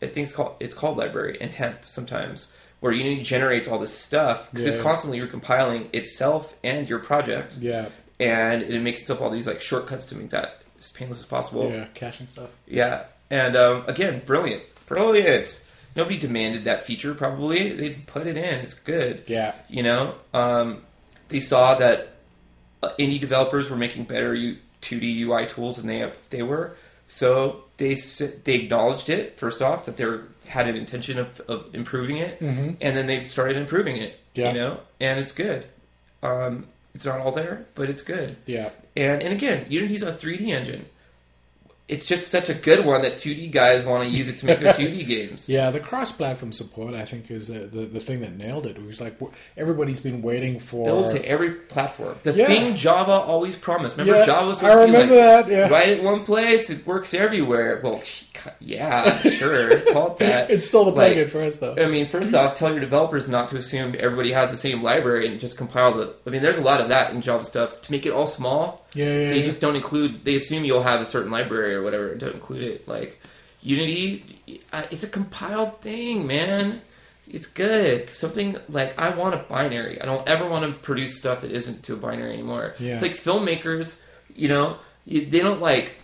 I 0.00 0.06
think 0.06 0.26
it's 0.28 0.32
called 0.34 0.56
it's 0.58 0.74
called 0.74 0.96
library 0.96 1.36
and 1.40 1.52
temp 1.52 1.80
sometimes 1.84 2.48
where 2.80 2.92
Unity 2.92 3.22
generates 3.22 3.68
all 3.68 3.78
this 3.78 3.92
stuff 3.92 4.50
because 4.50 4.64
Yeah. 4.64 4.72
it's 4.74 4.82
constantly 4.82 5.20
recompiling 5.20 5.92
itself 5.94 6.56
and 6.64 6.88
your 6.88 6.98
project, 7.00 7.56
Yeah. 7.60 7.88
And 8.20 8.62
it 8.62 8.80
makes 8.82 9.00
itself 9.00 9.20
all 9.20 9.30
these 9.30 9.46
like 9.46 9.60
shortcuts 9.60 10.06
to 10.06 10.16
make 10.16 10.30
that 10.30 10.60
as 10.78 10.90
painless 10.92 11.20
as 11.20 11.26
possible. 11.26 11.70
yeah. 11.70 11.86
Caching 11.94 12.26
stuff. 12.26 12.50
Yeah, 12.66 13.04
and 13.30 13.56
um, 13.56 13.84
again, 13.86 14.22
brilliant, 14.24 14.62
brilliant. 14.86 15.64
Nobody 15.96 16.18
demanded 16.18 16.64
that 16.64 16.84
feature. 16.84 17.14
Probably 17.14 17.72
they 17.72 17.90
put 17.90 18.26
it 18.26 18.36
in. 18.36 18.60
It's 18.60 18.74
good. 18.74 19.24
Yeah. 19.26 19.54
You 19.68 19.82
know, 19.82 20.14
um, 20.32 20.82
they 21.28 21.40
saw 21.40 21.74
that 21.76 22.14
uh, 22.82 22.90
indie 22.98 23.20
developers 23.20 23.68
were 23.68 23.76
making 23.76 24.04
better 24.04 24.32
U- 24.34 24.58
2D 24.82 25.20
UI 25.22 25.46
tools 25.46 25.76
than 25.78 25.86
they 25.88 26.12
they 26.30 26.42
were, 26.42 26.76
so 27.08 27.64
they 27.78 27.94
they 28.44 28.54
acknowledged 28.56 29.08
it 29.08 29.36
first 29.38 29.60
off 29.62 29.84
that 29.86 29.96
they 29.96 30.04
were, 30.04 30.24
had 30.46 30.68
an 30.68 30.76
intention 30.76 31.18
of, 31.18 31.40
of 31.48 31.74
improving 31.74 32.18
it, 32.18 32.38
Mhm. 32.40 32.76
and 32.80 32.96
then 32.96 33.06
they've 33.08 33.26
started 33.26 33.56
improving 33.56 33.96
it. 33.96 34.18
Yeah. 34.34 34.48
You 34.48 34.54
know, 34.54 34.80
and 35.00 35.18
it's 35.18 35.32
good. 35.32 35.64
Um, 36.22 36.66
it's 36.98 37.04
not 37.04 37.20
all 37.20 37.30
there, 37.30 37.64
but 37.76 37.88
it's 37.88 38.02
good. 38.02 38.34
Yeah. 38.44 38.70
And 38.96 39.22
and 39.22 39.32
again, 39.32 39.66
Unity's 39.68 40.02
a 40.02 40.10
3D 40.10 40.48
engine. 40.48 40.86
It's 41.88 42.04
just 42.04 42.30
such 42.30 42.50
a 42.50 42.54
good 42.54 42.84
one 42.84 43.00
that 43.00 43.14
2D 43.14 43.50
guys 43.50 43.82
want 43.82 44.02
to 44.04 44.10
use 44.10 44.28
it 44.28 44.36
to 44.40 44.46
make 44.46 44.60
their 44.60 44.74
2D 44.74 45.06
games. 45.08 45.48
Yeah, 45.48 45.70
the 45.70 45.80
cross-platform 45.80 46.52
support, 46.52 46.92
I 46.94 47.06
think, 47.06 47.30
is 47.30 47.48
the, 47.48 47.60
the, 47.60 47.86
the 47.86 47.98
thing 48.00 48.20
that 48.20 48.36
nailed 48.36 48.66
it. 48.66 48.76
It 48.76 48.84
was 48.84 49.00
like 49.00 49.18
everybody's 49.56 50.00
been 50.00 50.20
waiting 50.20 50.60
for. 50.60 50.84
Build 50.84 51.08
to 51.16 51.24
every 51.26 51.50
platform. 51.52 52.16
The 52.24 52.32
Yeah. 52.32 52.46
thing 52.46 52.76
Java 52.76 53.12
always 53.12 53.56
promised. 53.56 53.96
Remember 53.96 54.20
Yeah, 54.20 54.26
Java 54.26 54.48
was 54.48 54.62
I 54.62 54.74
remember 54.74 55.14
that. 55.16 55.48
Yeah, 55.48 55.68
Write 55.68 55.88
it 55.88 56.02
one 56.02 56.24
place, 56.24 56.68
it 56.68 56.86
works 56.86 57.14
everywhere. 57.14 57.80
Well, 57.82 58.02
yeah, 58.60 59.20
sure, 59.22 59.80
call 59.92 60.12
it 60.12 60.18
that. 60.18 60.50
it's 60.50 60.66
still 60.66 60.84
the 60.84 60.90
Like, 60.92 61.16
plugin 61.16 61.30
for 61.30 61.42
us 61.42 61.56
though. 61.56 61.74
I 61.78 61.86
mean, 61.86 62.08
first 62.08 62.34
off, 62.34 62.54
tell 62.54 62.70
your 62.70 62.80
developers 62.80 63.28
not 63.28 63.48
to 63.48 63.56
assume 63.56 63.94
everybody 63.98 64.32
has 64.32 64.50
the 64.50 64.56
same 64.56 64.82
library 64.82 65.26
and 65.26 65.40
just 65.40 65.56
compile 65.56 65.94
the. 65.96 66.14
I 66.26 66.30
mean, 66.30 66.42
there's 66.42 66.58
a 66.58 66.62
lot 66.62 66.80
of 66.80 66.90
that 66.90 67.12
in 67.12 67.22
Java 67.22 67.44
stuff 67.44 67.80
to 67.82 67.92
make 67.92 68.06
it 68.06 68.10
all 68.12 68.26
small. 68.26 68.86
Yeah, 68.94 69.04
yeah. 69.06 69.28
they 69.30 69.42
just 69.42 69.60
don't 69.60 69.76
include. 69.76 70.24
They 70.24 70.34
assume 70.36 70.64
you'll 70.64 70.82
have 70.82 71.00
a 71.00 71.04
certain 71.04 71.30
library 71.30 71.77
or 71.78 71.82
whatever, 71.82 72.14
don't 72.14 72.34
include 72.34 72.62
it. 72.62 72.88
Like 72.88 73.20
Unity, 73.62 74.40
it's 74.46 75.02
a 75.02 75.08
compiled 75.08 75.80
thing, 75.80 76.26
man. 76.26 76.80
It's 77.30 77.46
good. 77.46 78.08
Something 78.10 78.56
like 78.68 78.98
I 78.98 79.10
want 79.10 79.34
a 79.34 79.38
binary. 79.38 80.00
I 80.00 80.06
don't 80.06 80.26
ever 80.28 80.48
want 80.48 80.64
to 80.64 80.78
produce 80.80 81.18
stuff 81.18 81.42
that 81.42 81.50
isn't 81.50 81.82
to 81.84 81.94
a 81.94 81.96
binary 81.96 82.32
anymore. 82.32 82.74
Yeah. 82.78 82.94
It's 82.94 83.02
like 83.02 83.12
filmmakers, 83.12 84.00
you 84.34 84.48
know, 84.48 84.78
they 85.06 85.40
don't 85.40 85.60
like 85.60 85.96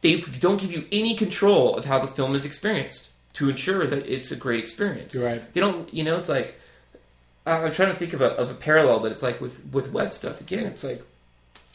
they 0.00 0.20
don't 0.20 0.60
give 0.60 0.72
you 0.72 0.86
any 0.92 1.16
control 1.16 1.76
of 1.76 1.84
how 1.84 1.98
the 1.98 2.06
film 2.06 2.34
is 2.34 2.44
experienced 2.44 3.10
to 3.34 3.50
ensure 3.50 3.86
that 3.86 4.06
it's 4.06 4.30
a 4.30 4.36
great 4.36 4.60
experience. 4.60 5.14
You're 5.14 5.24
right. 5.24 5.52
They 5.52 5.60
don't, 5.60 5.92
you 5.92 6.04
know, 6.04 6.16
it's 6.16 6.28
like 6.28 6.54
I'm 7.44 7.72
trying 7.72 7.92
to 7.92 7.98
think 7.98 8.12
of 8.12 8.20
a, 8.20 8.30
of 8.32 8.50
a 8.50 8.54
parallel, 8.54 9.00
but 9.00 9.12
it's 9.12 9.22
like 9.22 9.40
with 9.40 9.66
with 9.72 9.92
web 9.92 10.12
stuff 10.12 10.40
again. 10.40 10.66
It's 10.66 10.84
like 10.84 11.02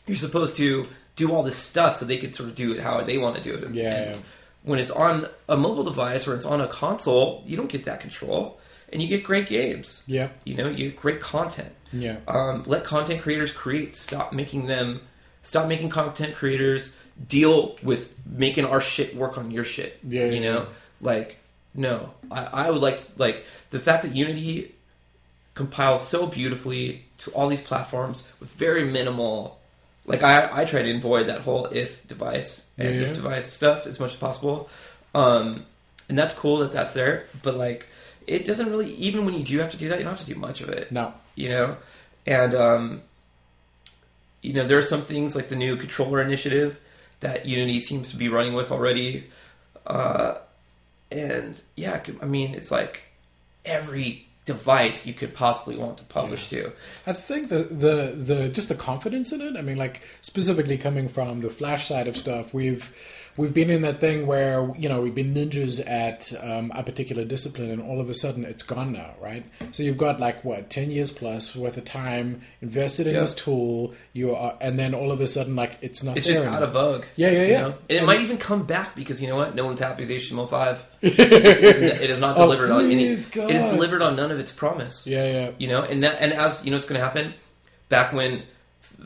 you're 0.07 0.17
supposed 0.17 0.55
to 0.57 0.87
do 1.15 1.31
all 1.31 1.43
this 1.43 1.55
stuff 1.57 1.95
so 1.95 2.05
they 2.05 2.17
could 2.17 2.33
sort 2.33 2.49
of 2.49 2.55
do 2.55 2.73
it 2.73 2.79
how 2.81 3.01
they 3.01 3.17
want 3.17 3.35
to 3.37 3.43
do 3.43 3.53
it. 3.53 3.71
Yeah, 3.73 4.11
yeah. 4.11 4.15
when 4.63 4.79
it's 4.79 4.91
on 4.91 5.27
a 5.47 5.55
mobile 5.57 5.83
device 5.83 6.27
or 6.27 6.35
it's 6.35 6.45
on 6.45 6.61
a 6.61 6.67
console, 6.67 7.43
you 7.45 7.55
don't 7.57 7.69
get 7.69 7.85
that 7.85 7.99
control, 7.99 8.59
and 8.91 9.01
you 9.01 9.07
get 9.07 9.23
great 9.23 9.47
games. 9.47 10.01
Yeah, 10.07 10.29
You 10.45 10.55
know, 10.55 10.69
you 10.69 10.89
get 10.89 10.99
great 10.99 11.19
content. 11.19 11.71
yeah, 11.91 12.17
Um, 12.27 12.63
let 12.65 12.83
content 12.83 13.21
creators 13.21 13.51
create. 13.51 13.95
Stop 13.95 14.33
making 14.33 14.65
them. 14.67 15.01
Stop 15.41 15.67
making 15.67 15.89
content 15.89 16.35
creators 16.35 16.95
deal 17.27 17.75
with 17.83 18.11
making 18.25 18.65
our 18.65 18.81
shit 18.81 19.15
work 19.15 19.37
on 19.37 19.51
your 19.51 19.63
shit. 19.63 19.99
Yeah, 20.07 20.25
you 20.25 20.41
know, 20.41 20.59
yeah. 20.61 20.65
like 21.01 21.37
no. 21.75 22.11
I, 22.31 22.45
I 22.67 22.69
would 22.71 22.81
like 22.81 22.97
to 22.97 23.19
like 23.19 23.45
the 23.69 23.79
fact 23.79 24.03
that 24.03 24.15
Unity 24.15 24.73
compiles 25.53 26.05
so 26.07 26.25
beautifully 26.25 27.03
to 27.19 27.31
all 27.31 27.47
these 27.49 27.61
platforms 27.61 28.23
with 28.39 28.49
very 28.53 28.85
minimal. 28.85 29.59
Like 30.05 30.23
I, 30.23 30.61
I 30.61 30.65
try 30.65 30.81
to 30.81 30.97
avoid 30.97 31.27
that 31.27 31.41
whole 31.41 31.65
if 31.67 32.05
device 32.07 32.67
and 32.77 32.95
Yeah, 32.95 33.01
if 33.01 33.15
device 33.15 33.51
stuff 33.51 33.87
as 33.87 33.99
much 33.99 34.11
as 34.11 34.17
possible, 34.17 34.69
um, 35.15 35.65
and 36.09 36.17
that's 36.17 36.33
cool 36.33 36.57
that 36.59 36.73
that's 36.73 36.93
there. 36.93 37.25
But 37.41 37.55
like, 37.55 37.87
it 38.27 38.45
doesn't 38.45 38.69
really. 38.69 38.91
Even 38.95 39.25
when 39.25 39.33
you 39.33 39.43
do 39.43 39.59
have 39.59 39.69
to 39.71 39.77
do 39.77 39.89
that, 39.89 39.99
you 39.99 40.03
don't 40.03 40.17
have 40.17 40.25
to 40.25 40.33
do 40.33 40.39
much 40.39 40.59
of 40.61 40.69
it 40.69 40.91
no, 40.91 41.13
you 41.35 41.49
know 41.49 41.77
and 42.25 42.55
um 42.55 43.01
you 44.41 44.53
know 44.53 44.65
there 44.65 44.77
are 44.77 44.83
some 44.83 45.01
things 45.01 45.35
like 45.35 45.49
the 45.49 45.55
new 45.55 45.75
controller 45.75 46.21
initiative 46.21 46.79
that 47.19 47.45
unity 47.45 47.79
seems 47.79 48.09
to 48.09 48.15
be 48.15 48.29
running 48.29 48.53
with 48.53 48.71
already 48.71 49.25
uh 49.87 50.35
and 51.11 51.61
yeah 51.75 52.01
i 52.21 52.25
mean 52.25 52.53
it's 52.53 52.71
like 52.71 53.03
every 53.65 54.27
device 54.45 55.05
you 55.05 55.13
could 55.13 55.33
possibly 55.33 55.77
want 55.77 55.97
to 55.97 56.03
publish 56.03 56.49
to 56.49 56.71
I 57.07 57.13
think 57.13 57.49
the, 57.49 57.59
the 57.59 58.13
the 58.15 58.49
just 58.49 58.69
the 58.69 58.75
confidence 58.75 59.31
in 59.31 59.41
it. 59.41 59.55
I 59.57 59.61
mean, 59.61 59.77
like 59.77 60.01
specifically 60.21 60.77
coming 60.77 61.07
from 61.09 61.41
the 61.41 61.49
Flash 61.49 61.87
side 61.87 62.07
of 62.07 62.17
stuff, 62.17 62.53
we've 62.53 62.93
we've 63.35 63.53
been 63.53 63.71
in 63.71 63.81
that 63.81 63.99
thing 63.99 64.27
where 64.27 64.69
you 64.77 64.87
know 64.89 65.01
we've 65.01 65.15
been 65.15 65.33
ninjas 65.33 65.81
at 65.89 66.31
um, 66.43 66.71
a 66.75 66.83
particular 66.83 67.23
discipline, 67.25 67.71
and 67.71 67.81
all 67.81 67.99
of 68.01 68.09
a 68.09 68.13
sudden 68.13 68.43
it's 68.45 68.63
gone 68.63 68.91
now, 68.93 69.11
right? 69.21 69.43
So 69.71 69.81
you've 69.83 69.97
got 69.97 70.19
like 70.19 70.43
what 70.43 70.69
ten 70.69 70.91
years 70.91 71.09
plus 71.11 71.55
worth 71.55 71.77
of 71.77 71.85
time 71.85 72.41
invested 72.61 73.07
in 73.07 73.15
Yeah. 73.15 73.21
this 73.21 73.35
tool, 73.35 73.93
you 74.13 74.35
are, 74.35 74.57
and 74.61 74.77
then 74.77 74.93
all 74.93 75.11
of 75.11 75.19
a 75.21 75.27
sudden 75.27 75.55
like 75.55 75.77
it's 75.81 76.03
not 76.03 76.17
It's 76.17 76.25
there 76.27 76.35
just 76.35 76.45
anymore. 76.45 76.57
out 76.61 76.63
of 76.67 76.73
vogue. 76.73 77.05
Yeah, 77.15 77.29
yeah, 77.31 77.41
you 77.43 77.51
yeah. 77.51 77.61
know? 77.61 77.67
And 77.67 77.75
it 77.89 77.97
And- 77.97 78.07
might 78.07 78.21
even 78.21 78.37
come 78.37 78.63
back 78.65 78.95
because 78.95 79.21
you 79.21 79.27
know 79.27 79.35
what? 79.37 79.55
No 79.55 79.65
one's 79.65 79.79
happy 79.79 80.03
with 80.05 80.11
HTML5. 80.11 80.79
It's- 81.03 81.59
it's- 81.59 82.01
it 82.01 82.09
is 82.09 82.19
not 82.19 82.37
Oh, 82.37 82.43
delivered 82.43 82.71
on 82.71 82.85
any. 82.85 83.15
God. 83.15 83.49
It 83.49 83.55
is 83.57 83.63
delivered 83.71 84.01
on 84.01 84.15
none 84.15 84.31
of 84.33 84.39
its 84.39 84.51
promise. 84.51 85.05
yeah, 85.07 85.25
yeah, 85.25 85.51
You 85.57 85.67
know, 85.69 85.83
and 85.83 86.03
that, 86.03 86.17
and 86.21 86.33
as 86.33 86.63
you 86.65 86.71
know, 86.71 86.77
it's 86.77 86.85
going 86.85 86.99
to 86.99 87.05
happen. 87.05 87.33
Back 87.89 88.11
when 88.13 88.43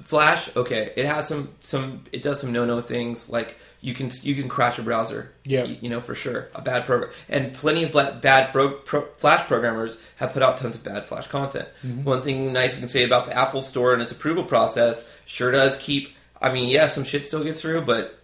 Flash, 0.04 0.56
okay, 0.56 0.94
it 0.96 1.06
has 1.06 1.28
some 1.28 1.50
some 1.60 2.04
it 2.12 2.22
does 2.22 2.40
some 2.40 2.52
no 2.52 2.66
no 2.66 2.82
things 2.82 3.30
like 3.30 3.58
you 3.82 3.94
can 3.94 4.10
you 4.24 4.36
can 4.36 4.48
crash 4.50 4.78
a 4.80 4.82
browser. 4.84 5.32
Yeah. 5.44 5.64
Y- 5.64 5.78
you 5.82 5.90
know 5.90 6.02
for 6.02 6.16
sure 6.16 6.48
a 6.56 6.62
bad 6.62 6.86
program 6.86 7.12
and 7.30 7.54
plenty 7.54 7.84
of 7.84 7.92
bla- 7.92 8.18
bad 8.22 8.52
pro, 8.52 8.72
pro, 8.72 9.02
Flash 9.18 9.46
programmers 9.48 10.00
have 10.18 10.34
put 10.34 10.42
out 10.44 10.58
tons 10.58 10.76
of 10.76 10.84
bad 10.84 11.06
Flash 11.06 11.28
content. 11.28 11.68
Mm-hmm. 11.86 12.04
One 12.04 12.22
thing 12.22 12.54
nice 12.54 12.74
we 12.74 12.80
can 12.80 12.90
say 12.90 13.04
about 13.04 13.26
the 13.26 13.36
Apple 13.38 13.62
Store 13.62 13.94
and 13.94 14.02
its 14.02 14.12
approval 14.12 14.44
process 14.44 15.08
sure 15.26 15.52
does 15.52 15.78
keep. 15.78 16.14
I 16.42 16.52
mean, 16.54 16.70
yeah, 16.70 16.88
some 16.88 17.04
shit 17.04 17.26
still 17.26 17.44
gets 17.44 17.62
through, 17.62 17.82
but 17.82 18.20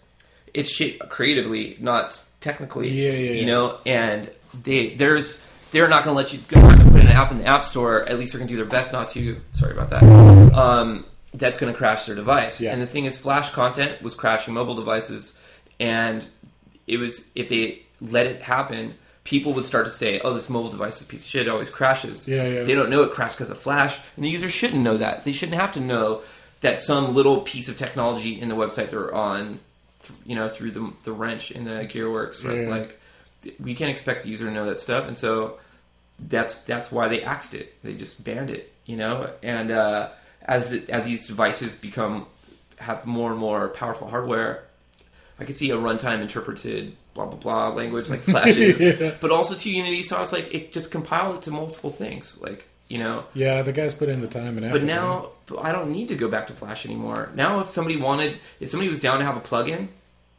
it's 0.53 0.71
shit 0.71 0.99
creatively, 1.09 1.77
not 1.79 2.21
technically. 2.41 2.89
Yeah, 2.89 3.11
yeah, 3.11 3.17
You 3.17 3.33
yeah. 3.41 3.45
know, 3.47 3.77
and 3.85 4.29
they 4.63 4.93
there's 4.95 5.41
they're 5.71 5.87
not 5.89 6.03
going 6.05 6.15
to 6.15 6.21
let 6.21 6.31
you 6.33 6.39
they're 6.47 6.61
not 6.61 6.67
going 6.67 6.77
to 6.77 6.82
put 6.82 6.82
an 6.82 6.82
app 7.13 7.31
in 7.31 7.37
the 7.37 7.45
App 7.45 7.63
Store. 7.63 8.07
At 8.07 8.19
least 8.19 8.33
they're 8.33 8.39
going 8.39 8.47
to 8.47 8.53
do 8.53 8.57
their 8.57 8.65
best 8.69 8.91
not 8.91 9.09
to. 9.09 9.39
Sorry 9.53 9.71
about 9.71 9.89
that. 9.91 10.03
Um, 10.53 11.05
that's 11.33 11.57
going 11.57 11.71
to 11.71 11.77
crash 11.77 12.05
their 12.05 12.15
device. 12.15 12.61
Yeah. 12.61 12.73
And 12.73 12.81
the 12.81 12.85
thing 12.85 13.05
is, 13.05 13.17
Flash 13.17 13.49
content 13.51 14.01
was 14.01 14.15
crashing 14.15 14.53
mobile 14.53 14.75
devices, 14.75 15.33
and 15.79 16.27
it 16.87 16.97
was 16.97 17.29
if 17.35 17.49
they 17.49 17.83
let 18.01 18.25
it 18.25 18.41
happen. 18.41 18.95
People 19.25 19.53
would 19.53 19.63
start 19.63 19.85
to 19.85 19.91
say, 19.91 20.19
"Oh, 20.19 20.33
this 20.33 20.49
mobile 20.49 20.69
device 20.69 20.97
is 20.97 21.03
a 21.03 21.05
piece 21.05 21.21
of 21.21 21.29
shit. 21.29 21.47
It 21.47 21.49
always 21.49 21.69
crashes." 21.69 22.27
Yeah, 22.27 22.45
yeah. 22.45 22.63
They 22.63 22.75
don't 22.75 22.89
know 22.89 23.03
it 23.03 23.13
crashed 23.13 23.37
because 23.37 23.49
of 23.49 23.57
Flash, 23.57 23.97
and 24.17 24.25
the 24.25 24.29
user 24.29 24.49
shouldn't 24.49 24.83
know 24.83 24.97
that. 24.97 25.23
They 25.23 25.31
shouldn't 25.31 25.57
have 25.57 25.71
to 25.73 25.79
know 25.79 26.23
that 26.59 26.81
some 26.81 27.13
little 27.13 27.39
piece 27.39 27.69
of 27.69 27.77
technology 27.77 28.39
in 28.39 28.49
the 28.49 28.55
website 28.55 28.89
they're 28.89 29.13
on, 29.15 29.59
th- 30.01 30.19
you 30.25 30.35
know, 30.35 30.49
through 30.49 30.71
the 30.71 30.91
the 31.05 31.13
wrench 31.13 31.51
in 31.51 31.63
the 31.63 31.85
GearWorks, 31.85 32.43
right? 32.45 32.63
Yeah. 32.63 32.69
Like, 32.69 32.99
we 33.61 33.75
can't 33.75 33.91
expect 33.91 34.23
the 34.23 34.29
user 34.29 34.45
to 34.45 34.51
know 34.51 34.65
that 34.65 34.81
stuff, 34.81 35.07
and 35.07 35.17
so 35.17 35.57
that's 36.19 36.59
that's 36.61 36.91
why 36.91 37.07
they 37.07 37.21
axed 37.23 37.53
it. 37.53 37.73
They 37.83 37.93
just 37.95 38.23
banned 38.23 38.49
it, 38.49 38.71
you 38.85 38.97
know. 38.97 39.29
And 39.41 39.71
uh, 39.71 40.09
as 40.41 40.69
the, 40.69 40.89
as 40.89 41.05
these 41.05 41.27
devices 41.27 41.75
become 41.75 42.25
have 42.77 43.05
more 43.05 43.31
and 43.31 43.39
more 43.39 43.69
powerful 43.69 44.07
hardware, 44.09 44.63
I 45.39 45.45
could 45.45 45.55
see 45.55 45.71
a 45.71 45.77
runtime 45.77 46.21
interpreted 46.21 46.95
blah 47.13 47.25
blah 47.25 47.37
blah 47.39 47.69
language 47.69 48.09
like 48.09 48.19
flashes, 48.31 48.79
Yeah. 48.79 49.15
but 49.21 49.31
also 49.31 49.55
to 49.55 49.69
Unity. 49.69 50.03
So 50.03 50.17
I 50.17 50.19
was 50.19 50.33
like, 50.33 50.53
it 50.53 50.73
just 50.73 50.91
compiled 50.91 51.35
it 51.37 51.41
to 51.43 51.51
multiple 51.51 51.89
things, 51.91 52.37
like 52.41 52.67
you 52.87 52.99
know. 52.99 53.23
yeah. 53.33 53.61
The 53.63 53.71
guys 53.71 53.93
put 53.93 54.09
in 54.09 54.19
the 54.21 54.27
time 54.27 54.57
and 54.57 54.65
effort. 54.65 54.79
But 54.79 54.83
now 54.87 55.29
I 55.61 55.71
don't 55.71 55.91
need 55.91 56.09
to 56.09 56.15
go 56.15 56.27
back 56.27 56.47
to 56.47 56.53
Flash 56.53 56.85
anymore. 56.85 57.29
Now, 57.35 57.59
if 57.59 57.69
somebody 57.69 57.97
wanted, 57.97 58.37
if 58.59 58.69
somebody 58.69 58.89
was 58.89 58.99
down 58.99 59.19
to 59.19 59.25
have 59.25 59.35
a 59.37 59.41
plugin 59.41 59.87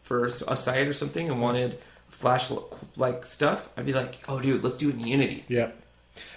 for 0.03 0.27
a 0.27 0.31
site 0.57 0.87
or 0.87 0.93
something 0.93 1.29
and 1.31 1.41
wanted 1.41 1.79
Flash 2.15 2.51
like 2.97 3.27
stuff, 3.27 3.69
I'd 3.77 3.87
be 3.87 3.93
like, 3.93 4.19
oh, 4.29 4.41
dude, 4.41 4.63
let's 4.65 4.77
do 4.77 4.89
it 4.89 4.95
in 4.95 5.07
Unity. 5.07 5.45
Yeah, 5.49 5.71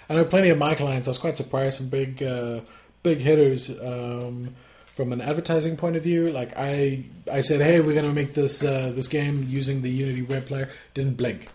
I 0.08 0.14
know 0.14 0.24
plenty 0.24 0.50
of 0.50 0.58
my 0.58 0.74
clients. 0.74 1.08
I 1.08 1.12
was 1.12 1.18
quite 1.18 1.36
surprised. 1.36 1.78
Some 1.78 1.88
big, 1.88 2.22
uh, 2.22 2.60
big 3.02 3.18
hitters 3.18 3.70
um, 3.80 4.50
from 4.96 5.12
an 5.12 5.20
advertising 5.20 5.76
point 5.76 5.96
of 5.96 6.02
view. 6.02 6.30
Like 6.30 6.52
I, 6.56 7.04
I 7.32 7.40
said, 7.40 7.60
hey, 7.60 7.80
we're 7.80 7.94
gonna 7.94 8.12
make 8.12 8.34
this 8.34 8.62
uh, 8.62 8.92
this 8.94 9.08
game 9.08 9.44
using 9.48 9.82
the 9.82 9.90
Unity 9.90 10.22
web 10.22 10.46
player. 10.46 10.68
Didn't 10.94 11.16
blink. 11.16 11.48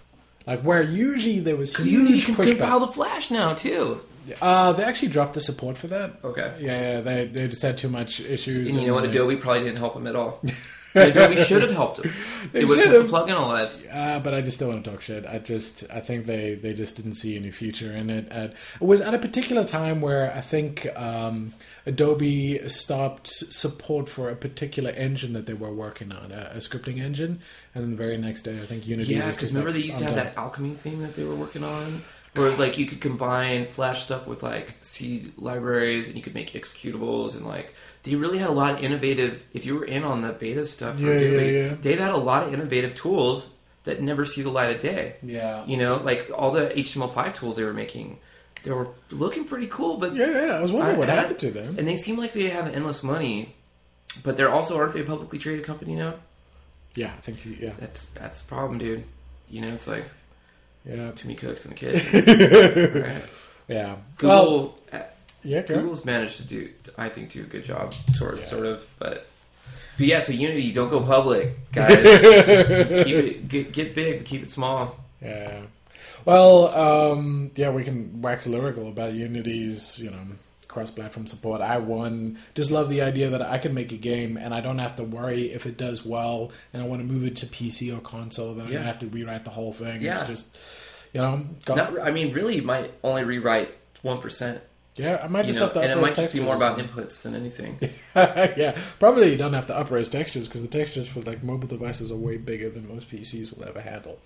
Like 0.48 0.62
where 0.62 0.82
usually 0.82 1.40
there 1.40 1.56
was 1.56 1.72
Because 1.72 1.88
Unity 1.88 2.22
can 2.22 2.36
pushback. 2.36 2.58
compile 2.58 2.80
the 2.82 2.88
Flash 2.88 3.30
now 3.32 3.54
too. 3.54 4.02
Uh, 4.42 4.72
they 4.72 4.84
actually 4.84 5.10
dropped 5.10 5.34
the 5.34 5.42
support 5.42 5.78
for 5.78 5.88
that. 5.88 6.14
Okay. 6.24 6.54
Yeah, 6.60 6.82
yeah, 6.96 7.02
they 7.02 7.26
they 7.28 7.48
just 7.50 7.62
had 7.62 7.78
too 7.78 7.90
much 7.90 8.20
issues. 8.22 8.58
And 8.58 8.82
you 8.82 8.88
know 8.88 8.94
what? 8.94 9.04
they- 9.04 9.10
Adobe 9.10 9.36
probably 9.38 9.64
didn't 9.64 9.78
help 9.80 9.94
them 9.96 10.08
at 10.08 10.16
all. 10.16 10.42
Adobe 10.96 11.38
should 11.38 11.62
have 11.62 11.72
helped 11.72 12.00
him. 12.00 12.14
They 12.52 12.60
They 12.60 12.66
would 12.66 12.78
have 12.80 12.94
kept 12.94 13.08
the 13.08 13.18
plugin 13.18 13.38
alive. 13.38 13.88
Uh, 13.92 14.20
but 14.20 14.34
I 14.34 14.42
just 14.42 14.60
don't 14.60 14.70
want 14.70 14.86
to 14.86 14.92
talk 14.92 15.02
shit. 15.02 15.26
I 15.26 15.40
just, 15.40 15.86
I 15.92 16.00
think 16.00 16.26
they, 16.26 16.56
they 16.56 16.74
just 16.74 16.96
didn't 16.96 17.16
see 17.16 17.36
any 17.36 17.52
future 17.52 17.92
in 17.92 18.10
it. 18.10 18.28
And 18.30 18.54
it 18.80 18.86
was 18.86 19.02
at 19.02 19.14
a 19.14 19.20
particular 19.20 19.64
time 19.64 20.02
where 20.02 20.32
I 20.32 20.42
think 20.42 20.88
um, 20.96 21.54
Adobe 21.86 22.68
stopped 22.70 23.28
support 23.28 24.08
for 24.08 24.30
a 24.30 24.36
particular 24.36 24.92
engine 24.92 25.34
that 25.34 25.46
they 25.46 25.54
were 25.54 25.74
working 25.74 26.12
on, 26.12 26.32
a, 26.32 26.52
a 26.54 26.58
scripting 26.58 27.00
engine. 27.00 27.40
And 27.76 27.84
then 27.84 27.92
the 27.92 27.98
very 27.98 28.18
next 28.18 28.44
day, 28.44 28.54
I 28.54 28.60
think 28.60 28.88
Unity. 28.88 29.16
Yeah, 29.16 29.32
because 29.32 29.52
remember 29.54 29.72
like, 29.72 29.80
they 29.80 29.86
used 29.86 29.98
to 29.98 30.06
have 30.06 30.16
done. 30.16 30.26
that 30.26 30.38
alchemy 30.38 30.74
theme 30.74 31.02
that 31.02 31.16
they 31.16 31.24
were 31.24 31.36
working 31.36 31.64
on, 31.64 32.04
where 32.34 32.46
it 32.48 32.50
was 32.50 32.60
like 32.60 32.78
you 32.78 32.86
could 32.86 33.00
combine 33.02 33.66
Flash 33.66 34.04
stuff 34.04 34.28
with 34.28 34.42
like 34.44 34.76
C 34.82 35.32
libraries, 35.38 36.08
and 36.08 36.16
you 36.18 36.22
could 36.24 36.34
make 36.34 36.52
executables, 36.54 37.36
and 37.36 37.46
like 37.46 37.74
they 38.04 38.16
really 38.16 38.38
had 38.40 38.50
a 38.50 38.54
lot 38.54 38.74
of 38.74 38.84
innovative. 38.84 39.44
If 39.54 39.66
you 39.66 39.76
were 39.76 39.86
in 39.86 40.04
on 40.04 40.22
the 40.22 40.30
beta 40.34 40.66
stuff, 40.66 41.00
Yeah, 41.00 41.14
yeah, 41.14 41.42
yeah. 41.42 41.76
they've 41.82 42.00
had 42.00 42.12
a 42.12 42.18
lot 42.18 42.48
of 42.48 42.54
innovative 42.54 42.96
tools 42.96 43.52
that 43.84 44.02
never 44.02 44.26
see 44.26 44.42
the 44.42 44.50
light 44.50 44.76
of 44.76 44.82
day. 44.82 45.16
Yeah. 45.22 45.66
You 45.66 45.78
know, 45.78 45.98
like 45.98 46.32
all 46.34 46.52
the 46.52 46.68
HTML5 46.70 47.36
tools 47.36 47.56
they 47.58 47.64
were 47.66 47.74
making, 47.74 48.18
they 48.64 48.72
were 48.72 48.88
looking 49.12 49.44
pretty 49.46 49.68
cool, 49.68 49.98
but 49.98 50.16
Yeah, 50.16 50.30
yeah. 50.46 50.54
I 50.54 50.62
was 50.62 50.72
wondering 50.72 50.96
I- 50.96 51.00
what 51.00 51.10
I- 51.10 51.16
happened 51.16 51.40
to 51.40 51.52
them. 51.52 51.76
and 51.78 51.86
they 51.88 51.98
seem 51.98 52.18
like 52.18 52.32
they 52.34 52.50
have 52.50 52.74
endless 52.74 53.04
money. 53.04 53.56
But 54.22 54.38
they're 54.38 54.52
also 54.52 54.78
aren't 54.78 54.94
they 54.94 55.02
a 55.02 55.04
publicly 55.06 55.40
traded 55.40 55.66
company 55.66 55.96
now? 55.96 56.14
Yeah, 56.96 57.12
I 57.18 57.22
think. 57.22 57.44
you- 57.46 57.58
Yeah, 57.60 57.74
That's 57.80 58.06
that's 58.10 58.42
the 58.42 58.48
problem, 58.48 58.78
dude. 58.80 59.04
You 59.50 59.62
know, 59.62 59.74
it's 59.74 59.88
like 59.88 60.06
yeah, 60.86 61.12
too 61.12 61.28
many 61.28 61.36
cooks 61.36 61.66
in 61.66 61.72
the 61.72 61.78
kitchen. 61.78 63.02
right. 63.04 63.22
yeah. 63.68 63.96
Well, 64.22 64.46
Google, 64.46 64.80
uh, 64.92 65.00
yeah, 65.44 65.62
go. 65.62 65.76
Google's 65.76 66.06
managed 66.06 66.38
to 66.38 66.44
do, 66.44 66.70
I 66.98 67.10
think, 67.10 67.32
do 67.32 67.42
a 67.42 67.44
good 67.46 67.64
job, 67.66 67.94
sort 67.94 68.34
of, 68.34 68.40
Yeah. 68.42 68.46
sort 68.48 68.66
of. 68.66 68.88
But, 69.00 69.28
but 69.98 70.08
yeah, 70.08 70.20
so 70.22 70.34
Unity, 70.34 70.72
don't 70.72 70.90
go 70.90 71.02
public, 71.02 71.58
guys. 71.72 71.96
keep 73.04 73.16
it, 73.16 73.48
get, 73.50 73.72
get 73.72 73.96
big, 73.96 74.20
but 74.20 74.26
keep 74.28 74.44
it 74.44 74.50
small. 74.50 74.98
Yeah. 75.22 75.62
Well, 76.26 76.68
um, 77.14 77.52
yeah, 77.56 77.70
we 77.72 77.84
can 77.84 78.22
wax 78.22 78.48
lyrical 78.48 78.88
about 78.90 79.14
Unity's, 79.14 80.00
you 80.00 80.10
know, 80.12 80.24
cross-platform 80.74 81.28
support. 81.28 81.62
I 81.62 81.78
one 81.78 82.40
just 82.56 82.72
love 82.72 82.90
the 82.90 83.02
idea 83.02 83.30
that 83.30 83.42
I 83.42 83.58
can 83.60 83.74
make 83.74 83.92
a 83.92 83.98
game 83.98 84.36
and 84.38 84.54
I 84.54 84.60
don't 84.62 84.80
have 84.80 84.96
to 84.98 85.04
worry 85.04 85.52
if 85.52 85.66
it 85.66 85.78
does 85.78 86.06
well, 86.06 86.52
and 86.74 86.82
I 86.82 86.86
want 86.86 87.02
to 87.02 87.08
move 87.08 87.24
it 87.26 87.36
to 87.38 87.46
PC 87.46 87.96
or 87.96 88.02
console. 88.02 88.56
Then 88.56 88.68
I 88.68 88.72
don't 88.72 88.84
have 88.84 89.00
to 89.00 89.08
rewrite 89.08 89.44
the 89.46 89.52
whole 89.52 89.72
thing. 89.72 89.98
It's 90.04 90.22
Yeah. 90.22 90.28
just, 90.28 90.58
you 91.14 91.22
know, 91.22 91.46
got, 91.66 91.78
Not, 91.78 92.02
I 92.08 92.12
mean, 92.12 92.34
really, 92.34 92.56
you 92.58 92.64
might 92.64 92.92
only 93.04 93.24
rewrite 93.24 93.70
one 94.02 94.18
percent, 94.20 94.62
yeah. 94.96 95.22
I 95.24 95.28
might 95.28 95.42
you 95.42 95.54
just 95.54 95.60
know, 95.60 95.66
have 95.66 95.74
to 95.74 95.82
and 95.82 95.92
it 95.92 96.02
might 96.02 96.16
just 96.16 96.34
be 96.34 96.42
more 96.42 96.56
about 96.56 96.78
inputs 96.80 97.22
than 97.24 97.36
anything. 97.36 97.78
yeah, 98.16 98.78
probably 99.00 99.32
you 99.32 99.38
don't 99.38 99.54
have 99.54 99.68
to 99.68 99.74
upraise 99.74 100.10
textures 100.10 100.48
because 100.48 100.62
the 100.62 100.68
textures 100.68 101.08
for 101.08 101.22
like 101.22 101.42
mobile 101.44 101.68
devices 101.68 102.12
are 102.12 102.18
way 102.18 102.38
bigger 102.38 102.70
than 102.70 102.88
most 102.94 103.10
PCs 103.10 103.56
will 103.56 103.66
ever 103.66 103.82
handle. 103.82 104.20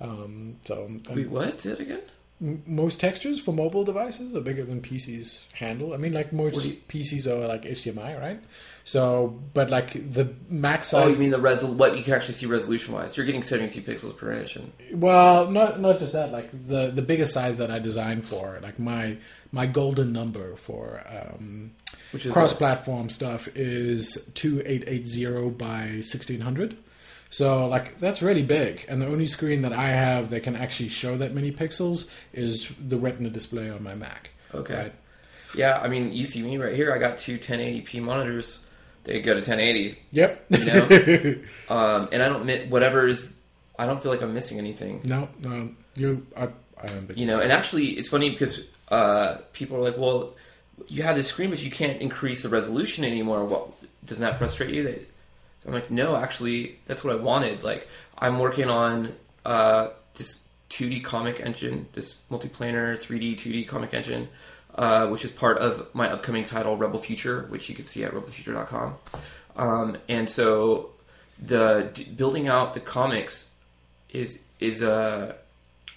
Um, 0.00 0.56
so 0.64 0.84
um, 0.86 1.02
Wait, 1.10 1.28
what? 1.30 1.60
Say 1.60 1.70
it 1.70 1.80
again. 1.80 2.02
M- 2.44 2.62
most 2.66 3.00
textures 3.00 3.40
for 3.40 3.52
mobile 3.52 3.84
devices 3.84 4.34
are 4.34 4.40
bigger 4.40 4.64
than 4.64 4.82
PCs 4.82 5.50
handle. 5.52 5.94
I 5.94 5.96
mean, 5.96 6.12
like 6.12 6.30
most 6.32 6.62
you- 6.66 6.76
PCs 6.88 7.26
are 7.26 7.48
like 7.48 7.62
HDMI, 7.62 8.20
right? 8.20 8.38
So, 8.84 9.40
but 9.54 9.70
like 9.70 9.92
the 10.12 10.34
max 10.50 10.88
size. 10.88 11.04
Oh, 11.04 11.08
you 11.08 11.18
mean 11.18 11.30
the 11.30 11.38
resol? 11.48 11.74
What 11.74 11.96
you 11.96 12.04
can 12.04 12.12
actually 12.12 12.34
see 12.34 12.44
resolution 12.44 12.92
wise? 12.92 13.16
You're 13.16 13.24
getting 13.24 13.42
72 13.42 13.80
pixels 13.80 14.14
per 14.14 14.30
inch, 14.32 14.56
and 14.56 14.70
well, 14.92 15.50
not 15.50 15.80
not 15.80 15.98
just 15.98 16.12
that. 16.12 16.32
Like 16.32 16.50
the 16.52 16.90
the 16.94 17.00
biggest 17.00 17.32
size 17.32 17.56
that 17.56 17.70
I 17.70 17.78
designed 17.78 18.28
for, 18.28 18.58
like 18.62 18.78
my 18.78 19.16
my 19.52 19.64
golden 19.64 20.12
number 20.12 20.56
for 20.56 21.02
um, 21.08 21.72
which 22.12 22.26
is 22.26 22.32
cross-platform 22.32 23.08
stuff 23.08 23.48
is 23.56 24.30
two 24.34 24.62
eight 24.66 24.84
eight 24.86 25.06
zero 25.06 25.48
by 25.48 26.02
sixteen 26.02 26.40
hundred. 26.40 26.76
So 27.30 27.66
like 27.66 27.98
that's 27.98 28.22
really 28.22 28.42
big, 28.42 28.84
and 28.88 29.02
the 29.02 29.06
only 29.06 29.26
screen 29.26 29.62
that 29.62 29.72
I 29.72 29.88
have 29.88 30.30
that 30.30 30.42
can 30.44 30.54
actually 30.54 30.88
show 30.88 31.16
that 31.16 31.34
many 31.34 31.50
pixels 31.50 32.10
is 32.32 32.68
the 32.78 32.96
Retina 32.96 33.28
display 33.30 33.70
on 33.70 33.82
my 33.82 33.94
Mac. 33.94 34.30
Okay. 34.54 34.74
Right? 34.74 34.92
Yeah, 35.56 35.80
I 35.82 35.88
mean, 35.88 36.12
you 36.12 36.24
see 36.24 36.42
me 36.42 36.56
right 36.58 36.74
here. 36.74 36.92
I 36.92 36.98
got 36.98 37.18
two 37.18 37.38
1080p 37.38 38.00
monitors. 38.02 38.64
They 39.04 39.20
go 39.20 39.34
to 39.34 39.40
1080, 39.40 39.98
Yep. 40.12 40.44
You 40.48 40.64
know? 40.64 40.82
um, 41.68 42.08
and 42.10 42.22
I 42.22 42.28
don't 42.28 42.44
mi- 42.46 42.66
whatever 42.66 43.06
is. 43.06 43.34
I 43.78 43.86
don't 43.86 44.02
feel 44.02 44.10
like 44.12 44.22
I'm 44.22 44.32
missing 44.32 44.58
anything. 44.58 45.02
no, 45.04 45.28
no, 45.40 45.70
you. 45.96 46.26
I, 46.36 46.48
I 46.82 46.86
don't 46.86 47.16
You 47.18 47.26
know, 47.26 47.40
and 47.40 47.52
actually, 47.52 47.86
it's 47.88 48.08
funny 48.08 48.30
because 48.30 48.62
uh, 48.88 49.38
people 49.52 49.76
are 49.76 49.80
like, 49.82 49.98
"Well, 49.98 50.34
you 50.88 51.02
have 51.02 51.16
this 51.16 51.26
screen, 51.28 51.50
but 51.50 51.62
you 51.62 51.70
can't 51.70 52.00
increase 52.00 52.42
the 52.44 52.48
resolution 52.48 53.04
anymore. 53.04 53.44
What 53.44 53.68
doesn't 54.06 54.22
that 54.22 54.38
frustrate 54.38 54.72
you?" 54.74 54.84
They, 54.84 55.06
I'm 55.66 55.72
like, 55.72 55.90
"No, 55.90 56.16
actually, 56.16 56.78
that's 56.84 57.02
what 57.02 57.14
I 57.14 57.16
wanted. 57.16 57.62
Like, 57.62 57.88
I'm 58.18 58.38
working 58.38 58.68
on 58.68 59.14
uh, 59.44 59.88
this 60.14 60.44
2D 60.70 61.04
comic 61.04 61.40
engine, 61.40 61.88
this 61.92 62.16
multiplanar 62.30 62.98
3D 62.98 63.36
2D 63.36 63.68
comic 63.68 63.94
engine, 63.94 64.28
uh, 64.74 65.06
which 65.08 65.24
is 65.24 65.30
part 65.30 65.58
of 65.58 65.88
my 65.94 66.10
upcoming 66.10 66.44
title, 66.44 66.76
Rebel 66.76 66.98
Future, 66.98 67.46
which 67.48 67.68
you 67.68 67.74
can 67.74 67.84
see 67.84 68.04
at 68.04 68.12
rebelfuture.com. 68.12 68.96
Um, 69.56 69.96
and 70.08 70.28
so 70.28 70.90
the 71.40 71.90
d- 71.92 72.04
building 72.04 72.48
out 72.48 72.74
the 72.74 72.80
comics 72.80 73.50
is 74.10 74.40
is 74.60 74.82
uh 74.82 75.34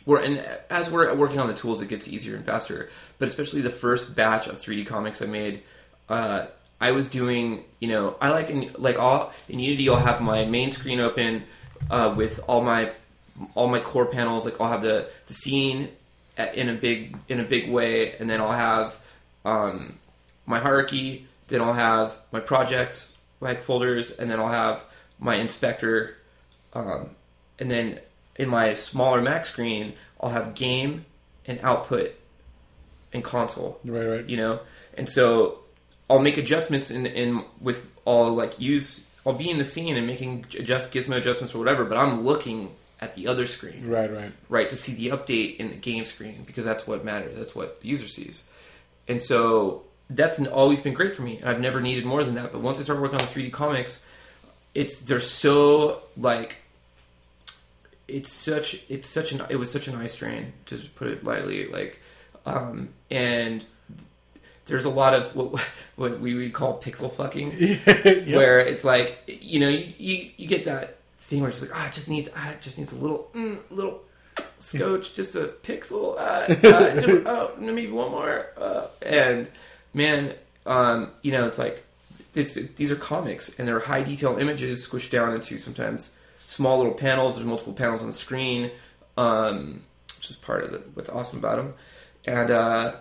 we're 0.05 0.21
and 0.21 0.39
as 0.69 0.89
we're 0.89 1.13
working 1.15 1.39
on 1.39 1.47
the 1.47 1.53
tools, 1.53 1.81
it 1.81 1.89
gets 1.89 2.07
easier 2.07 2.35
and 2.35 2.45
faster. 2.45 2.89
But 3.19 3.27
especially 3.27 3.61
the 3.61 3.69
first 3.69 4.15
batch 4.15 4.47
of 4.47 4.55
3D 4.55 4.85
comics 4.87 5.21
I 5.21 5.25
made, 5.25 5.63
uh, 6.07 6.47
I 6.79 6.91
was 6.91 7.07
doing 7.07 7.63
you 7.79 7.87
know 7.87 8.15
I 8.21 8.29
like 8.29 8.49
in 8.49 8.69
like 8.77 8.99
all 8.99 9.31
in 9.49 9.59
Unity 9.59 9.89
I'll 9.89 9.95
have 9.97 10.21
my 10.21 10.45
main 10.45 10.71
screen 10.71 10.99
open 10.99 11.43
uh, 11.89 12.13
with 12.15 12.39
all 12.47 12.61
my 12.61 12.91
all 13.55 13.67
my 13.67 13.79
core 13.79 14.05
panels. 14.05 14.45
Like 14.45 14.59
I'll 14.61 14.69
have 14.69 14.81
the 14.81 15.07
the 15.27 15.33
scene 15.33 15.89
at- 16.37 16.55
in 16.55 16.69
a 16.69 16.73
big 16.73 17.17
in 17.27 17.39
a 17.39 17.43
big 17.43 17.69
way, 17.69 18.13
and 18.13 18.29
then 18.29 18.41
I'll 18.41 18.51
have 18.51 18.97
um, 19.45 19.97
my 20.45 20.59
hierarchy. 20.59 21.27
Then 21.47 21.61
I'll 21.61 21.73
have 21.73 22.17
my 22.31 22.41
projects, 22.41 23.15
my 23.39 23.55
folders, 23.55 24.11
and 24.11 24.29
then 24.29 24.39
I'll 24.39 24.49
have 24.49 24.83
my 25.19 25.35
inspector. 25.35 26.17
Um, 26.73 27.11
and 27.57 27.71
then 27.71 27.99
in 28.35 28.49
my 28.49 28.73
smaller 28.73 29.21
Mac 29.21 29.45
screen, 29.45 29.93
I'll 30.21 30.29
have 30.31 30.53
game 30.55 31.05
and 31.45 31.59
output 31.63 32.11
and 33.13 33.23
console 33.23 33.79
Right, 33.85 34.05
right. 34.05 34.29
you 34.29 34.35
know 34.35 34.59
and 34.95 35.07
so 35.07 35.59
i'll 36.09 36.19
make 36.19 36.37
adjustments 36.37 36.89
in 36.91 37.05
in 37.05 37.43
with 37.61 37.91
all 38.05 38.33
like 38.33 38.59
use 38.59 39.05
i'll 39.25 39.33
be 39.33 39.49
in 39.49 39.57
the 39.57 39.65
scene 39.65 39.95
and 39.97 40.07
making 40.07 40.45
adjust 40.57 40.91
gizmo 40.91 41.17
adjustments 41.17 41.53
or 41.53 41.59
whatever 41.59 41.83
but 41.85 41.97
i'm 41.97 42.23
looking 42.23 42.71
at 42.99 43.13
the 43.15 43.27
other 43.27 43.45
screen 43.45 43.87
Right, 43.87 44.11
right. 44.11 44.31
right 44.49 44.69
to 44.69 44.75
see 44.75 44.93
the 44.93 45.09
update 45.15 45.57
in 45.57 45.69
the 45.69 45.75
game 45.75 46.05
screen 46.05 46.43
because 46.45 46.65
that's 46.65 46.87
what 46.87 47.05
matters 47.05 47.35
that's 47.37 47.53
what 47.55 47.81
the 47.81 47.87
user 47.87 48.07
sees 48.07 48.49
and 49.07 49.21
so 49.21 49.83
that's 50.09 50.39
always 50.47 50.79
been 50.81 50.93
great 50.93 51.13
for 51.13 51.21
me 51.21 51.37
and 51.37 51.49
i've 51.49 51.59
never 51.61 51.81
needed 51.81 52.05
more 52.05 52.23
than 52.23 52.35
that 52.35 52.51
but 52.51 52.61
once 52.61 52.79
i 52.79 52.83
started 52.83 53.01
working 53.01 53.19
on 53.19 53.25
the 53.25 53.31
3d 53.31 53.51
comics 53.51 54.03
it's 54.73 55.01
they're 55.01 55.19
so 55.19 56.01
like 56.17 56.57
it's 58.07 58.31
such 58.31 58.83
it's 58.89 59.07
such 59.07 59.31
an 59.33 59.41
it 59.49 59.57
was 59.57 59.69
such 59.69 59.87
an 59.87 59.95
eye 59.95 60.07
strain 60.07 60.53
to 60.65 60.77
put 60.95 61.07
it 61.09 61.23
lightly 61.23 61.67
like 61.67 61.99
um 62.45 62.89
and 63.11 63.65
there's 64.67 64.85
a 64.85 64.89
lot 64.89 65.13
of 65.13 65.35
what, 65.35 65.59
what 65.95 66.19
we 66.19 66.35
would 66.35 66.53
call 66.53 66.79
pixel 66.79 67.11
fucking 67.11 67.57
Yep. 67.59 68.27
where 68.27 68.59
it's 68.59 68.83
like 68.83 69.23
you 69.41 69.59
know 69.59 69.69
you, 69.69 69.93
you, 69.97 70.29
you 70.37 70.47
get 70.47 70.65
that 70.65 70.97
thing 71.17 71.41
where 71.41 71.49
it's 71.49 71.61
like 71.61 71.71
ah 71.73 71.87
it 71.87 71.93
just 71.93 72.09
needs 72.09 72.29
ah, 72.35 72.51
it 72.51 72.61
just 72.61 72.77
needs 72.77 72.91
a 72.91 72.95
little 72.95 73.29
mm, 73.33 73.57
little 73.71 74.01
scotch 74.59 75.13
just 75.15 75.35
a 75.35 75.49
pixel 75.63 76.15
uh, 76.17 76.45
uh, 76.67 77.21
oh 77.25 77.51
maybe 77.57 77.89
one 77.89 78.11
more 78.11 78.47
uh, 78.57 78.85
and 79.05 79.49
man 79.93 80.33
um, 80.65 81.09
you 81.21 81.31
know 81.31 81.47
it's 81.47 81.57
like 81.57 81.83
it's, 82.35 82.53
these 82.53 82.91
are 82.91 82.95
comics 82.95 83.57
and 83.57 83.67
they're 83.67 83.79
high 83.79 84.03
detail 84.03 84.37
images 84.37 84.87
squished 84.87 85.09
down 85.09 85.33
into 85.33 85.57
sometimes 85.57 86.11
small 86.39 86.77
little 86.77 86.93
panels 86.93 87.35
there's 87.35 87.47
multiple 87.47 87.73
panels 87.73 88.01
on 88.01 88.07
the 88.07 88.13
screen 88.13 88.69
um, 89.17 89.81
which 90.17 90.29
is 90.29 90.35
part 90.35 90.63
of 90.63 90.71
the, 90.71 90.77
what's 90.93 91.09
awesome 91.09 91.39
about 91.39 91.57
them 91.57 91.73
and 92.25 92.51
uh, 92.51 92.93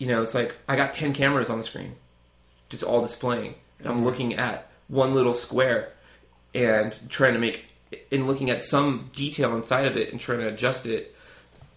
you 0.00 0.08
know 0.08 0.22
it's 0.24 0.34
like 0.34 0.56
I 0.68 0.74
got 0.74 0.92
10 0.92 1.14
cameras 1.14 1.48
on 1.48 1.58
the 1.58 1.64
screen 1.64 1.94
just 2.70 2.84
all 2.84 3.02
displaying. 3.02 3.54
And 3.78 3.88
I'm 3.88 3.96
mm-hmm. 3.96 4.04
looking 4.04 4.34
at 4.36 4.70
one 4.88 5.12
little 5.12 5.34
square 5.34 5.92
and 6.54 6.96
trying 7.10 7.34
to 7.34 7.38
make 7.38 7.64
and 8.10 8.26
looking 8.26 8.50
at 8.50 8.64
some 8.64 9.10
detail 9.14 9.54
inside 9.54 9.84
of 9.86 9.96
it 9.96 10.10
and 10.12 10.20
trying 10.20 10.38
to 10.38 10.48
adjust 10.48 10.86
it. 10.86 11.14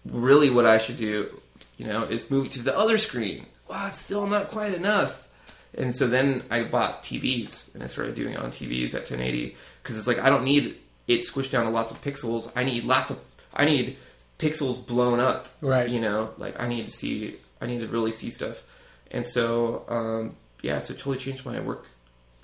Really, 0.06 0.50
what 0.50 0.64
I 0.64 0.78
should 0.78 0.96
do, 0.96 1.40
you 1.76 1.86
know, 1.86 2.04
is 2.04 2.30
move 2.30 2.46
it 2.46 2.52
to 2.52 2.62
the 2.62 2.76
other 2.76 2.98
screen. 2.98 3.46
Wow, 3.68 3.88
it's 3.88 3.98
still 3.98 4.26
not 4.26 4.50
quite 4.50 4.74
enough. 4.74 5.28
And 5.76 5.94
so 5.94 6.06
then 6.06 6.44
I 6.50 6.64
bought 6.64 7.02
TVs 7.02 7.74
and 7.74 7.82
I 7.82 7.86
started 7.86 8.14
doing 8.14 8.34
it 8.34 8.40
on 8.40 8.50
TVs 8.50 8.94
at 8.94 9.10
1080 9.10 9.56
because 9.82 9.98
it's 9.98 10.06
like 10.06 10.18
I 10.18 10.30
don't 10.30 10.44
need 10.44 10.76
it 11.08 11.22
squished 11.22 11.50
down 11.50 11.64
to 11.64 11.70
lots 11.70 11.90
of 11.90 12.00
pixels. 12.00 12.50
I 12.54 12.64
need 12.64 12.84
lots 12.84 13.10
of 13.10 13.18
I 13.52 13.64
need 13.64 13.96
pixels 14.38 14.86
blown 14.86 15.20
up. 15.20 15.48
Right. 15.60 15.88
You 15.88 16.00
know, 16.00 16.30
like 16.38 16.60
I 16.60 16.68
need 16.68 16.86
to 16.86 16.92
see 16.92 17.36
I 17.64 17.66
need 17.66 17.80
to 17.80 17.88
really 17.88 18.12
see 18.12 18.30
stuff. 18.30 18.62
And 19.10 19.26
so 19.26 19.84
um, 19.88 20.36
yeah, 20.62 20.78
so 20.78 20.92
it 20.92 20.98
totally 20.98 21.18
changed 21.18 21.44
my 21.44 21.60
work 21.60 21.86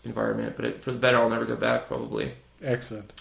environment, 0.04 0.56
but 0.56 0.64
it, 0.64 0.82
for 0.82 0.92
the 0.92 0.98
better. 0.98 1.18
I'll 1.18 1.30
never 1.30 1.44
go 1.44 1.56
back 1.56 1.88
probably. 1.88 2.32
Excellent. 2.62 3.12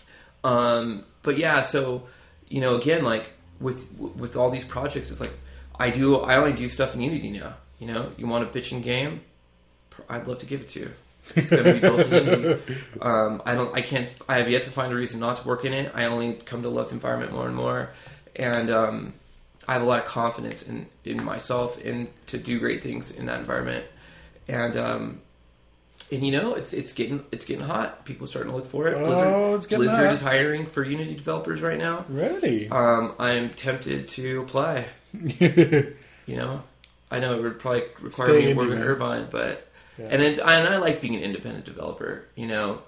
Um, 0.43 1.03
but 1.21 1.37
yeah, 1.37 1.61
so 1.61 2.07
you 2.47 2.61
know, 2.61 2.75
again, 2.75 3.03
like 3.03 3.31
with 3.59 3.91
with 3.99 4.35
all 4.35 4.49
these 4.49 4.65
projects, 4.65 5.11
it's 5.11 5.21
like 5.21 5.33
I 5.77 5.89
do. 5.89 6.17
I 6.17 6.37
only 6.37 6.53
do 6.53 6.67
stuff 6.67 6.95
in 6.95 7.01
Unity 7.01 7.31
now. 7.31 7.55
You 7.79 7.87
know, 7.87 8.11
you 8.17 8.27
want 8.27 8.43
a 8.43 8.59
bitching 8.59 8.83
game? 8.83 9.21
I'd 10.09 10.27
love 10.27 10.39
to 10.39 10.45
give 10.45 10.61
it 10.61 10.67
to 10.69 10.79
you. 10.79 10.91
It's 11.35 11.49
going 11.49 11.63
to 11.63 11.73
be 11.73 11.79
built 11.79 11.99
in 12.07 12.25
Unity. 12.25 12.75
Um, 13.01 13.41
I 13.45 13.55
don't. 13.55 13.73
I 13.73 13.81
can't. 13.81 14.13
I 14.27 14.37
have 14.37 14.49
yet 14.49 14.63
to 14.63 14.69
find 14.69 14.91
a 14.91 14.95
reason 14.95 15.19
not 15.19 15.37
to 15.37 15.47
work 15.47 15.63
in 15.63 15.73
it. 15.73 15.91
I 15.95 16.05
only 16.05 16.33
come 16.33 16.63
to 16.63 16.69
love 16.69 16.89
the 16.89 16.95
environment 16.95 17.31
more 17.31 17.45
and 17.45 17.55
more, 17.55 17.89
and 18.35 18.69
um, 18.69 19.13
I 19.69 19.73
have 19.73 19.83
a 19.83 19.85
lot 19.85 19.99
of 19.99 20.05
confidence 20.05 20.63
in 20.63 20.87
in 21.05 21.23
myself 21.23 21.79
and 21.85 22.07
to 22.27 22.39
do 22.39 22.59
great 22.59 22.81
things 22.81 23.11
in 23.11 23.27
that 23.27 23.39
environment. 23.39 23.85
And 24.47 24.75
um, 24.75 25.21
and 26.11 26.23
you 26.25 26.31
know, 26.31 26.55
it's 26.55 26.73
it's 26.73 26.91
getting 26.93 27.23
it's 27.31 27.45
getting 27.45 27.63
hot. 27.63 28.03
People 28.03 28.23
are 28.25 28.27
starting 28.27 28.51
to 28.51 28.57
look 28.57 28.65
for 28.65 28.87
it. 28.87 28.95
Oh, 28.97 29.53
it's 29.53 29.67
getting 29.67 29.85
Blizzard 29.85 30.05
hot. 30.07 30.13
is 30.13 30.21
hiring 30.21 30.65
for 30.65 30.83
Unity 30.83 31.13
developers 31.13 31.61
right 31.61 31.77
now. 31.77 32.03
Really? 32.09 32.67
Um, 32.71 33.13
I'm 33.19 33.51
tempted 33.51 34.07
to 34.09 34.41
apply. 34.41 34.87
You 36.25 36.35
know, 36.37 36.61
I 37.09 37.19
know 37.19 37.35
it 37.35 37.41
would 37.41 37.57
probably 37.59 37.83
require 38.01 38.27
Stay 38.27 38.45
me 38.45 38.53
to 38.53 38.53
work 38.53 38.69
in. 38.71 38.77
Irvine, 38.83 39.27
but 39.31 39.67
Yeah. 39.97 40.07
and 40.11 40.21
it, 40.21 40.37
and 40.39 40.67
I 40.67 40.77
like 40.77 41.01
being 41.01 41.15
an 41.15 41.21
independent 41.23 41.65
developer. 41.65 42.25
You 42.35 42.45
know, 42.47 42.81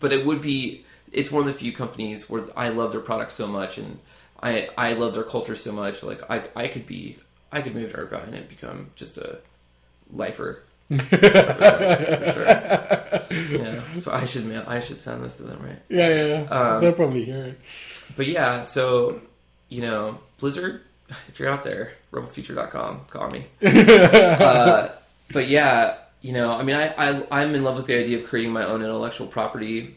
but 0.00 0.12
it 0.12 0.26
would 0.26 0.40
be 0.40 0.84
it's 1.12 1.30
one 1.30 1.40
of 1.42 1.46
the 1.46 1.52
few 1.58 1.72
companies 1.72 2.28
where 2.30 2.44
I 2.56 2.68
love 2.70 2.90
their 2.92 3.00
product 3.00 3.32
so 3.32 3.46
much 3.46 3.78
and 3.78 3.98
I 4.42 4.68
I 4.76 4.92
love 4.94 5.14
their 5.14 5.22
culture 5.24 5.56
so 5.56 5.72
much. 5.72 6.02
Like 6.02 6.22
I 6.30 6.42
I 6.56 6.68
could 6.68 6.86
be 6.86 7.18
I 7.52 7.62
could 7.62 7.74
move 7.74 7.92
to 7.92 7.98
Irvine 7.98 8.34
and 8.34 8.48
become 8.48 8.90
just 8.96 9.18
a 9.18 9.38
lifer. 10.12 10.62
for 10.88 10.96
sure. 11.16 12.46
Yeah, 13.30 13.80
so 13.98 14.12
I 14.12 14.24
should 14.24 14.46
mail, 14.46 14.64
I 14.66 14.80
should 14.80 14.98
send 14.98 15.24
this 15.24 15.36
to 15.36 15.44
them, 15.44 15.62
right? 15.62 15.78
yeah, 15.88 16.08
yeah, 16.08 16.26
yeah. 16.26 16.48
Um, 16.48 16.80
They'll 16.80 16.92
probably 16.92 17.24
hear 17.24 17.44
it. 17.44 17.60
But 18.16 18.26
yeah, 18.26 18.62
so 18.62 19.20
you 19.68 19.82
know, 19.82 20.18
Blizzard, 20.38 20.80
if 21.28 21.38
you're 21.38 21.48
out 21.48 21.62
there, 21.62 21.92
rebelfuture.com, 22.12 23.02
call 23.08 23.30
me. 23.30 23.46
uh, 23.62 24.88
but 25.32 25.48
yeah, 25.48 25.96
you 26.22 26.32
know, 26.32 26.52
I 26.52 26.62
mean, 26.64 26.76
I, 26.76 26.92
I 26.96 27.26
I'm 27.30 27.54
in 27.54 27.62
love 27.62 27.76
with 27.76 27.86
the 27.86 27.94
idea 27.96 28.18
of 28.18 28.26
creating 28.26 28.52
my 28.52 28.64
own 28.64 28.82
intellectual 28.82 29.26
property 29.28 29.96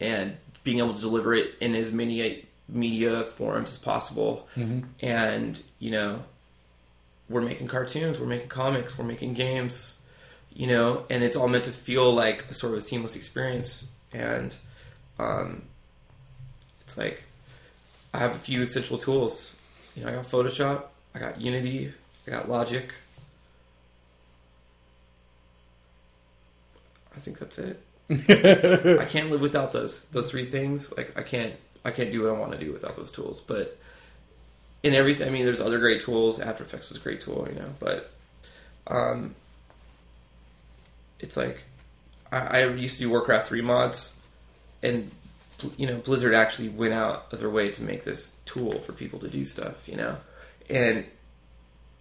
and 0.00 0.36
being 0.64 0.78
able 0.78 0.94
to 0.94 1.00
deliver 1.00 1.34
it 1.34 1.54
in 1.60 1.74
as 1.76 1.92
many 1.92 2.44
media 2.68 3.24
forms 3.24 3.72
as 3.72 3.78
possible. 3.78 4.48
And 5.00 5.62
you 5.78 5.90
know, 5.90 6.22
we're 7.28 7.42
making 7.42 7.68
cartoons, 7.68 8.20
we're 8.20 8.26
making 8.26 8.48
comics, 8.48 8.98
we're 8.98 9.04
making 9.04 9.34
games, 9.34 10.00
you 10.54 10.66
know, 10.66 11.04
and 11.10 11.22
it's 11.22 11.36
all 11.36 11.48
meant 11.48 11.64
to 11.64 11.72
feel 11.72 12.12
like 12.12 12.46
a 12.50 12.54
sort 12.54 12.72
of 12.72 12.78
a 12.78 12.80
seamless 12.80 13.16
experience. 13.16 13.88
And 14.12 14.56
um, 15.18 15.62
it's 16.80 16.96
like 16.96 17.24
I 18.14 18.18
have 18.18 18.32
a 18.32 18.38
few 18.38 18.62
essential 18.62 18.98
tools. 18.98 19.54
You 19.94 20.04
know, 20.04 20.10
I 20.10 20.14
got 20.14 20.28
Photoshop, 20.28 20.84
I 21.14 21.18
got 21.18 21.40
Unity, 21.40 21.92
I 22.26 22.30
got 22.30 22.48
Logic. 22.48 22.92
I 27.14 27.18
think 27.20 27.38
that's 27.38 27.58
it. 27.58 27.80
I 28.10 29.04
can't 29.06 29.30
live 29.30 29.40
without 29.40 29.72
those 29.72 30.04
those 30.06 30.30
three 30.30 30.44
things. 30.46 30.96
Like 30.96 31.16
I 31.16 31.22
can't 31.22 31.54
I 31.86 31.92
can't 31.92 32.10
do 32.10 32.22
what 32.22 32.30
I 32.30 32.38
want 32.38 32.52
to 32.52 32.58
do 32.58 32.72
without 32.72 32.96
those 32.96 33.12
tools. 33.12 33.40
But 33.40 33.78
in 34.82 34.94
everything, 34.94 35.28
I 35.28 35.30
mean, 35.30 35.44
there's 35.44 35.60
other 35.60 35.78
great 35.78 36.00
tools. 36.00 36.40
After 36.40 36.64
Effects 36.64 36.90
is 36.90 36.96
a 36.96 37.00
great 37.00 37.20
tool, 37.20 37.46
you 37.48 37.58
know. 37.58 37.68
But 37.78 38.10
um, 38.88 39.34
it's 41.20 41.36
like 41.36 41.64
I, 42.32 42.38
I 42.38 42.66
used 42.66 42.96
to 42.96 43.02
do 43.02 43.10
Warcraft 43.10 43.48
three 43.48 43.62
mods, 43.62 44.18
and 44.82 45.10
you 45.76 45.86
know, 45.86 45.96
Blizzard 45.98 46.34
actually 46.34 46.68
went 46.68 46.92
out 46.92 47.32
of 47.32 47.40
their 47.40 47.50
way 47.50 47.70
to 47.70 47.82
make 47.82 48.04
this 48.04 48.34
tool 48.44 48.78
for 48.80 48.92
people 48.92 49.18
to 49.20 49.28
do 49.28 49.44
stuff, 49.44 49.88
you 49.88 49.96
know, 49.96 50.16
and 50.68 51.06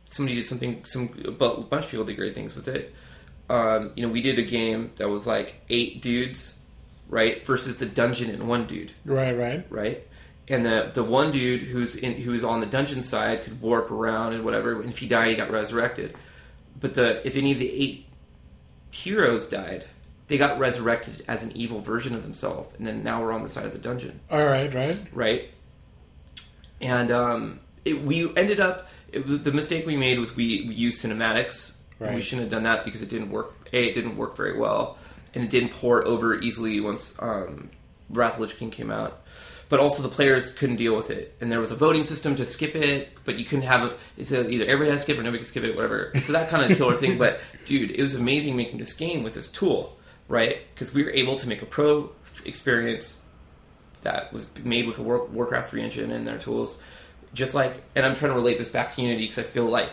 somebody 0.05 0.35
did 0.35 0.47
something. 0.47 0.83
Some 0.85 1.09
a 1.25 1.31
bunch 1.31 1.85
of 1.85 1.91
people 1.91 2.05
did 2.05 2.17
great 2.17 2.35
things 2.35 2.55
with 2.55 2.67
it. 2.67 2.93
Um, 3.49 3.91
you 3.95 4.05
know, 4.05 4.11
we 4.11 4.21
did 4.21 4.39
a 4.39 4.43
game 4.43 4.91
that 4.95 5.09
was 5.09 5.27
like 5.27 5.61
eight 5.69 6.01
dudes, 6.01 6.57
right, 7.09 7.45
versus 7.45 7.77
the 7.77 7.85
dungeon 7.85 8.29
and 8.29 8.47
one 8.47 8.65
dude, 8.65 8.91
Right, 9.05 9.33
right. 9.33 9.65
right, 9.69 10.07
and 10.47 10.65
the 10.65 10.91
the 10.93 11.03
one 11.03 11.31
dude 11.31 11.61
who's 11.61 11.95
in 11.95 12.13
who's 12.13 12.43
on 12.43 12.59
the 12.59 12.65
dungeon 12.65 13.03
side 13.03 13.43
could 13.43 13.61
warp 13.61 13.89
around 13.91 14.33
and 14.33 14.43
whatever. 14.45 14.79
And 14.81 14.89
if 14.89 14.97
he 14.99 15.07
died, 15.07 15.29
he 15.29 15.35
got 15.35 15.49
resurrected. 15.51 16.15
But 16.79 16.93
the 16.93 17.25
if 17.25 17.35
any 17.35 17.51
of 17.51 17.59
the 17.59 17.71
eight 17.71 18.05
heroes 18.91 19.47
died, 19.47 19.85
they 20.27 20.37
got 20.37 20.57
resurrected 20.59 21.23
as 21.27 21.43
an 21.43 21.51
evil 21.55 21.79
version 21.81 22.15
of 22.15 22.23
themselves, 22.23 22.73
and 22.77 22.85
then 22.87 23.03
now 23.03 23.21
we're 23.21 23.31
on 23.33 23.43
the 23.43 23.49
side 23.49 23.65
of 23.65 23.71
the 23.73 23.77
dungeon 23.79 24.19
All 24.31 24.43
right, 24.45 24.73
right. 24.73 24.97
right? 25.13 25.49
And 26.81 27.11
um, 27.11 27.59
it, 27.83 28.01
we 28.01 28.33
ended 28.35 28.59
up. 28.59 28.87
It, 29.11 29.43
the 29.43 29.51
mistake 29.51 29.85
we 29.85 29.95
made 29.97 30.19
was 30.19 30.35
we, 30.35 30.65
we 30.67 30.73
used 30.75 31.03
cinematics. 31.03 31.75
and 31.99 32.15
We 32.15 32.21
shouldn't 32.21 32.43
have 32.43 32.51
done 32.51 32.63
that 32.63 32.83
because 32.83 33.01
it 33.01 33.09
didn't 33.09 33.31
work. 33.31 33.69
A, 33.71 33.85
it 33.89 33.93
didn't 33.93 34.17
work 34.17 34.35
very 34.35 34.57
well, 34.57 34.97
and 35.35 35.43
it 35.43 35.49
didn't 35.49 35.69
pour 35.69 36.05
over 36.07 36.33
easily 36.39 36.79
once 36.79 37.15
um, 37.19 37.69
Wrath 38.09 38.35
of 38.35 38.39
Lich 38.39 38.57
King 38.57 38.71
came 38.71 38.89
out. 38.89 39.21
But 39.67 39.79
also 39.79 40.03
the 40.03 40.09
players 40.09 40.53
couldn't 40.53 40.75
deal 40.75 40.95
with 40.95 41.09
it, 41.09 41.35
and 41.41 41.51
there 41.51 41.59
was 41.59 41.71
a 41.71 41.75
voting 41.75 42.03
system 42.03 42.35
to 42.35 42.45
skip 42.45 42.75
it, 42.75 43.09
but 43.25 43.37
you 43.37 43.45
couldn't 43.45 43.65
have 43.65 43.83
it. 43.83 43.97
It's 44.15 44.31
either 44.31 44.65
everybody 44.65 44.91
had 44.91 44.97
to 44.97 44.99
skip 44.99 45.17
or 45.17 45.23
nobody 45.23 45.39
could 45.39 45.47
skip 45.47 45.63
it, 45.63 45.75
whatever. 45.75 46.11
So 46.23 46.33
that 46.33 46.49
kind 46.49 46.71
of 46.71 46.77
killer 46.77 46.95
thing. 46.95 47.17
But 47.17 47.39
dude, 47.65 47.91
it 47.91 48.01
was 48.01 48.13
amazing 48.13 48.55
making 48.55 48.77
this 48.77 48.93
game 48.93 49.23
with 49.23 49.33
this 49.33 49.51
tool, 49.51 49.97
right? 50.27 50.59
Because 50.73 50.93
we 50.93 51.03
were 51.03 51.09
able 51.09 51.35
to 51.37 51.47
make 51.47 51.63
a 51.63 51.65
pro 51.65 52.11
experience 52.45 53.21
that 54.03 54.31
was 54.31 54.47
made 54.63 54.85
with 54.85 54.97
the 54.97 55.03
Warcraft 55.03 55.71
3 55.71 55.81
engine 55.81 56.11
and 56.11 56.27
their 56.27 56.37
tools. 56.37 56.77
Just 57.33 57.55
like, 57.55 57.81
and 57.95 58.05
I'm 58.05 58.15
trying 58.15 58.31
to 58.31 58.35
relate 58.35 58.59
this 58.59 58.69
back 58.69 58.93
to 58.95 59.01
Unity 59.01 59.23
because 59.23 59.39
I 59.39 59.43
feel 59.43 59.65
like 59.65 59.89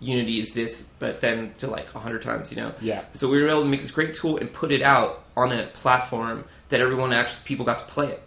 Unity 0.00 0.40
is 0.40 0.52
this, 0.52 0.82
but 0.98 1.20
then 1.20 1.54
to 1.58 1.68
like 1.68 1.94
a 1.94 1.98
hundred 1.98 2.22
times, 2.22 2.50
you 2.50 2.56
know. 2.56 2.72
Yeah. 2.80 3.04
So 3.14 3.28
we 3.28 3.40
were 3.40 3.48
able 3.48 3.62
to 3.62 3.68
make 3.68 3.80
this 3.80 3.90
great 3.90 4.14
tool 4.14 4.36
and 4.36 4.52
put 4.52 4.70
it 4.70 4.82
out 4.82 5.24
on 5.36 5.52
a 5.52 5.64
platform 5.66 6.44
that 6.68 6.80
everyone 6.80 7.12
actually 7.12 7.44
people 7.44 7.64
got 7.64 7.78
to 7.78 7.84
play 7.86 8.08
it, 8.08 8.22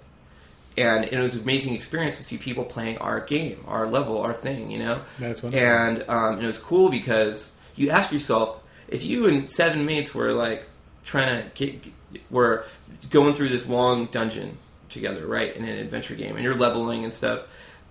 and 0.78 1.06
it 1.06 1.20
was 1.20 1.36
an 1.36 1.44
amazing 1.44 1.76
experience 1.76 2.18
to 2.18 2.24
see 2.24 2.38
people 2.38 2.64
playing 2.64 2.98
our 3.00 3.20
game, 3.20 3.64
our 3.68 3.86
level, 3.88 4.20
our 4.20 4.34
thing, 4.34 4.72
you 4.72 4.80
know. 4.80 5.02
That's 5.20 5.44
wonderful. 5.44 5.68
And 5.68 6.04
um, 6.10 6.34
and 6.36 6.44
it 6.44 6.48
was 6.48 6.58
cool 6.58 6.90
because 6.90 7.52
you 7.76 7.92
ask 7.92 8.12
yourself 8.12 8.62
if 8.88 9.04
you 9.04 9.28
and 9.28 9.48
seven 9.48 9.86
mates 9.86 10.16
were 10.16 10.34
like 10.34 10.68
trying 11.04 11.44
to 11.44 11.50
get 11.54 11.94
were 12.32 12.66
going 13.10 13.34
through 13.34 13.50
this 13.50 13.70
long 13.70 14.06
dungeon 14.08 14.58
together, 14.90 15.28
right, 15.28 15.56
in 15.56 15.66
an 15.66 15.78
adventure 15.78 16.16
game, 16.16 16.36
and 16.36 16.44
you're 16.44 16.58
leveling 16.58 17.04
and 17.04 17.14
stuff, 17.14 17.46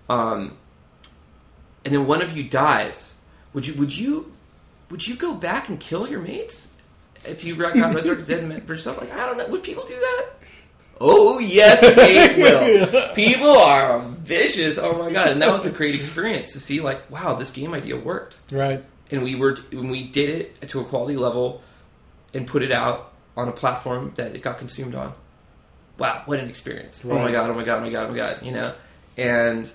um, 0.08 0.56
and 1.84 1.94
then 1.94 2.06
one 2.06 2.22
of 2.22 2.36
you 2.36 2.48
dies, 2.48 3.14
would 3.52 3.66
you 3.66 3.74
would 3.74 3.96
you 3.96 4.32
would 4.90 5.06
you 5.06 5.16
go 5.16 5.34
back 5.34 5.68
and 5.68 5.78
kill 5.78 6.08
your 6.08 6.20
mates 6.20 6.76
if 7.24 7.44
you 7.44 7.54
got 7.56 7.74
resurrected 7.94 8.26
dead 8.26 8.44
and 8.44 8.62
for 8.66 8.72
yourself? 8.74 9.00
Like 9.00 9.12
I 9.12 9.26
don't 9.26 9.36
know, 9.38 9.46
would 9.48 9.62
people 9.62 9.84
do 9.84 9.94
that? 9.98 10.26
Oh 11.00 11.38
yes, 11.38 11.80
they 11.80 12.42
will. 12.42 13.08
People 13.14 13.50
are 13.56 14.00
vicious. 14.18 14.78
Oh 14.78 14.98
my 14.98 15.12
god! 15.12 15.28
And 15.28 15.40
that 15.42 15.52
was 15.52 15.64
a 15.64 15.70
great 15.70 15.94
experience 15.94 16.52
to 16.54 16.60
see. 16.60 16.80
Like, 16.80 17.08
wow, 17.08 17.34
this 17.34 17.52
game 17.52 17.72
idea 17.72 17.96
worked 17.96 18.38
Right. 18.50 18.84
and 19.12 19.22
we 19.22 19.36
were 19.36 19.56
when 19.70 19.90
we 19.90 20.02
did 20.08 20.28
it 20.60 20.68
to 20.70 20.80
a 20.80 20.84
quality 20.84 21.16
level 21.16 21.62
and 22.34 22.46
put 22.48 22.62
it 22.64 22.72
out 22.72 23.12
on 23.36 23.48
a 23.48 23.52
platform 23.52 24.10
that 24.16 24.34
it 24.34 24.42
got 24.42 24.58
consumed 24.58 24.96
on. 24.96 25.12
Wow, 25.98 26.22
what 26.26 26.40
an 26.40 26.48
experience! 26.48 27.04
Oh 27.04 27.16
my 27.16 27.30
god! 27.30 27.48
Oh 27.50 27.54
my 27.54 27.62
god! 27.64 27.78
Oh 27.78 27.84
my 27.84 27.90
god! 27.90 28.06
Oh 28.06 28.10
my 28.10 28.16
god! 28.16 28.38
You 28.42 28.50
know, 28.52 28.74
and 29.16 29.70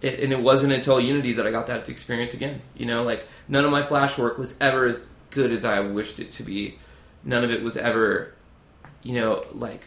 it, 0.00 0.20
and 0.20 0.32
it 0.32 0.40
wasn't 0.40 0.72
until 0.72 1.00
Unity 1.00 1.34
that 1.34 1.46
I 1.46 1.50
got 1.50 1.66
that 1.68 1.88
experience 1.88 2.34
again. 2.34 2.60
You 2.76 2.86
know, 2.86 3.02
like 3.04 3.26
none 3.48 3.64
of 3.64 3.70
my 3.70 3.82
Flash 3.82 4.18
work 4.18 4.38
was 4.38 4.56
ever 4.60 4.86
as 4.86 5.00
good 5.30 5.52
as 5.52 5.64
I 5.64 5.80
wished 5.80 6.20
it 6.20 6.32
to 6.32 6.42
be. 6.42 6.78
None 7.24 7.44
of 7.44 7.50
it 7.50 7.62
was 7.62 7.76
ever, 7.76 8.32
you 9.02 9.14
know, 9.14 9.44
like 9.52 9.82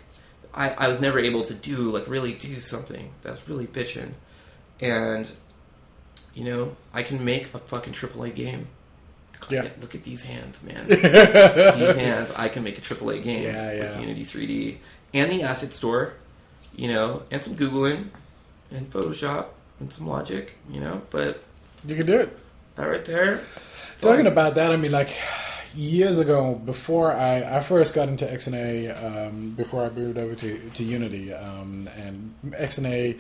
I, 0.54 0.70
I 0.72 0.88
was 0.88 1.00
never 1.02 1.20
able 1.20 1.44
to 1.46 1.54
do 1.54 1.92
like 1.92 2.08
really 2.08 2.34
do 2.34 2.56
something 2.56 3.12
that's 3.22 3.48
really 3.48 3.68
bitching, 3.68 4.12
and 4.80 5.28
you 6.34 6.44
know 6.44 6.76
I 6.94 7.04
can 7.04 7.24
make 7.24 7.54
a 7.54 7.60
fucking 7.60 7.94
AAA 7.94 8.36
game. 8.36 8.68
Yeah. 9.50 9.68
Look 9.82 9.96
at 9.96 10.04
these 10.04 10.24
hands, 10.24 10.62
man. 10.64 10.86
these 10.88 11.00
hands, 11.96 12.32
I 12.36 12.48
can 12.48 12.64
make 12.64 12.78
a 12.78 12.82
AAA 12.82 13.24
game 13.24 13.44
Yeah, 13.44 13.80
with. 13.80 14.00
Unity 14.00 14.24
3D 14.24 14.78
and 15.16 15.32
the 15.32 15.42
asset 15.42 15.74
store, 15.74 16.14
you 16.76 16.88
know, 16.88 17.24
and 17.32 17.42
some 17.42 17.56
googling 17.56 18.10
and 18.70 18.88
Photoshop 18.92 19.48
and 19.82 19.92
some 19.94 20.08
Logic, 20.08 20.56
you 20.70 20.80
know. 20.80 21.02
But 21.10 21.44
You 21.86 21.96
can 21.96 22.06
do 22.06 22.20
it. 22.20 22.38
that 22.76 22.86
right 22.86 23.04
there, 23.06 23.42
Talking 23.98 24.26
like- 24.26 24.32
about 24.34 24.56
that, 24.56 24.72
I 24.72 24.78
mean, 24.78 24.92
like 24.92 25.12
years 25.76 26.20
ago, 26.20 26.56
before 26.56 27.12
I, 27.12 27.58
I 27.58 27.60
first 27.62 27.94
got 27.96 28.08
into 28.10 28.26
XNA, 28.26 29.28
um, 29.28 29.52
before 29.52 29.84
I 29.86 29.90
moved 29.90 30.18
over 30.18 30.36
to, 30.36 30.70
to 30.74 30.84
Unity, 30.84 31.34
um, 31.34 31.88
and 31.98 32.34
XNA, 32.52 33.18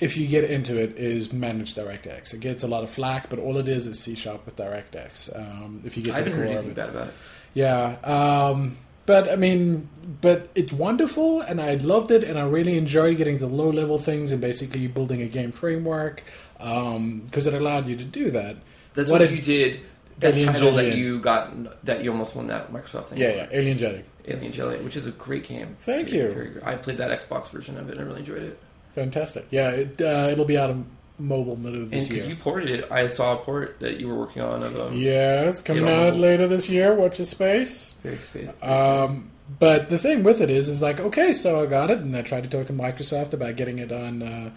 if 0.00 0.16
you 0.16 0.26
get 0.26 0.44
into 0.50 0.78
it, 0.82 0.96
is 0.96 1.32
managed 1.32 1.76
DirectX. 1.76 2.34
It 2.34 2.40
gets 2.40 2.64
a 2.64 2.66
lot 2.66 2.82
of 2.84 2.90
flack, 2.90 3.30
but 3.30 3.38
all 3.38 3.56
it 3.58 3.68
is 3.68 3.86
is 3.86 3.98
C 4.00 4.14
sharp 4.16 4.44
with 4.44 4.56
DirectX. 4.56 5.34
Um, 5.38 5.80
if 5.84 5.96
you 5.96 6.02
get 6.02 6.14
I 6.16 6.18
to 6.18 6.24
the 6.24 6.30
haven't 6.30 6.46
heard 6.46 6.52
anything 6.56 6.70
it. 6.72 6.74
bad 6.76 6.88
about 6.90 7.08
it. 7.08 7.14
Yeah, 7.54 7.96
um, 8.02 8.76
but 9.06 9.28
I 9.30 9.36
mean, 9.36 9.88
but 10.20 10.48
it's 10.54 10.72
wonderful, 10.72 11.40
and 11.40 11.60
I 11.60 11.74
loved 11.76 12.10
it, 12.10 12.24
and 12.24 12.38
I 12.38 12.46
really 12.46 12.76
enjoyed 12.78 13.16
getting 13.16 13.38
the 13.38 13.46
low 13.46 13.70
level 13.70 13.98
things 13.98 14.32
and 14.32 14.40
basically 14.40 14.86
building 14.86 15.22
a 15.22 15.26
game 15.26 15.52
framework 15.52 16.22
because 16.58 17.46
it 17.46 17.54
allowed 17.54 17.88
you 17.88 17.96
to 17.96 18.04
do 18.04 18.30
that. 18.32 18.56
That's 18.94 19.10
What 19.10 19.20
what, 19.20 19.30
you 19.30 19.42
did. 19.42 19.80
That 20.20 20.34
Alien 20.34 20.52
title 20.52 20.72
that 20.72 20.96
you 20.96 21.18
got, 21.20 21.84
that 21.84 22.04
you 22.04 22.12
almost 22.12 22.36
won 22.36 22.46
that 22.46 22.72
Microsoft 22.72 23.08
thing. 23.08 23.18
Yeah, 23.18 23.34
yeah, 23.34 23.48
Alien 23.50 23.76
Jelly, 23.76 24.04
Alien 24.28 24.52
Jelly, 24.52 24.78
which 24.78 24.94
is 24.94 25.08
a 25.08 25.10
great 25.10 25.42
game. 25.42 25.76
Thank 25.80 26.10
Very- 26.10 26.22
you. 26.22 26.30
very. 26.30 26.62
I 26.62 26.76
played 26.76 26.98
that 26.98 27.10
Xbox 27.10 27.50
version 27.50 27.76
of 27.78 27.88
it 27.88 27.92
and 27.98 28.00
I 28.02 28.04
really 28.04 28.20
enjoyed 28.20 28.42
it. 28.44 28.58
fantastic. 28.94 29.46
Yeah, 29.50 29.70
it 29.70 30.00
uh, 30.00 30.28
it'll 30.30 30.44
be 30.44 30.56
out 30.56 30.70
of 30.70 30.84
mobile 31.18 31.56
middle 31.56 31.82
of 31.82 31.90
this 31.90 32.08
because 32.08 32.24
year. 32.24 32.34
you 32.34 32.40
ported 32.40 32.70
it, 32.70 32.90
I 32.90 33.06
saw 33.06 33.34
a 33.34 33.36
port 33.36 33.80
that 33.80 34.00
you 34.00 34.08
were 34.08 34.16
working 34.16 34.42
on 34.42 34.62
of 34.62 34.78
um, 34.78 34.94
Yes, 34.96 35.62
coming 35.62 35.88
out 35.88 36.16
later 36.16 36.48
this 36.48 36.68
year. 36.68 36.94
Watch 36.94 37.18
your 37.18 37.26
space. 37.26 37.96
very 38.02 38.48
Um, 38.62 39.30
but 39.58 39.90
the 39.90 39.98
thing 39.98 40.22
with 40.22 40.40
it 40.40 40.50
is, 40.50 40.68
is 40.68 40.82
like, 40.82 41.00
okay, 41.00 41.32
so 41.32 41.62
I 41.62 41.66
got 41.66 41.90
it, 41.90 41.98
and 41.98 42.16
I 42.16 42.22
tried 42.22 42.44
to 42.44 42.48
talk 42.48 42.66
to 42.66 42.72
Microsoft 42.72 43.32
about 43.32 43.56
getting 43.56 43.78
it 43.78 43.92
on 43.92 44.22
uh, 44.22 44.50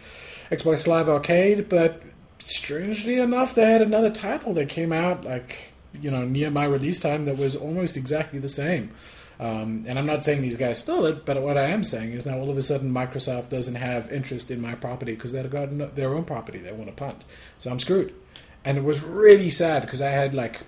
Xbox 0.50 0.88
Live 0.88 1.10
Arcade, 1.10 1.70
but 1.70 2.02
strangely 2.40 3.20
enough, 3.20 3.56
they 3.56 3.70
had 3.70 3.82
another 3.82 4.10
title 4.10 4.54
that 4.54 4.70
came 4.70 4.92
out 4.94 5.26
like 5.26 5.74
you 6.00 6.12
know 6.12 6.26
near 6.26 6.50
my 6.52 6.66
release 6.66 7.00
time 7.00 7.26
that 7.26 7.38
was 7.38 7.56
almost 7.56 7.98
exactly 7.98 8.40
the 8.40 8.50
same. 8.50 8.92
Um, 9.40 9.86
and 9.88 10.00
I'm 10.00 10.06
not 10.08 10.26
saying 10.26 10.42
these 10.42 10.58
guys 10.58 10.80
stole 10.80 11.06
it, 11.06 11.24
but 11.26 11.42
what 11.44 11.58
I 11.58 11.66
am 11.66 11.84
saying 11.84 12.12
is 12.14 12.26
now 12.26 12.38
all 12.40 12.50
of 12.50 12.58
a 12.58 12.62
sudden 12.62 12.92
Microsoft 12.92 13.50
doesn't 13.50 13.76
have 13.76 14.12
interest 14.12 14.50
in 14.50 14.60
my 14.62 14.74
property 14.74 15.14
because 15.14 15.32
they've 15.32 15.50
got 15.50 15.96
their 15.96 16.14
own 16.16 16.24
property 16.26 16.58
they 16.58 16.72
want 16.72 16.88
to 16.88 16.92
punt. 16.94 17.24
So 17.60 17.70
I'm 17.70 17.80
screwed. 17.80 18.14
And 18.66 18.78
it 18.78 18.84
was 18.84 19.04
really 19.04 19.52
sad 19.52 19.84
because 19.84 20.02
I 20.02 20.10
had 20.10 20.34
like 20.34 20.62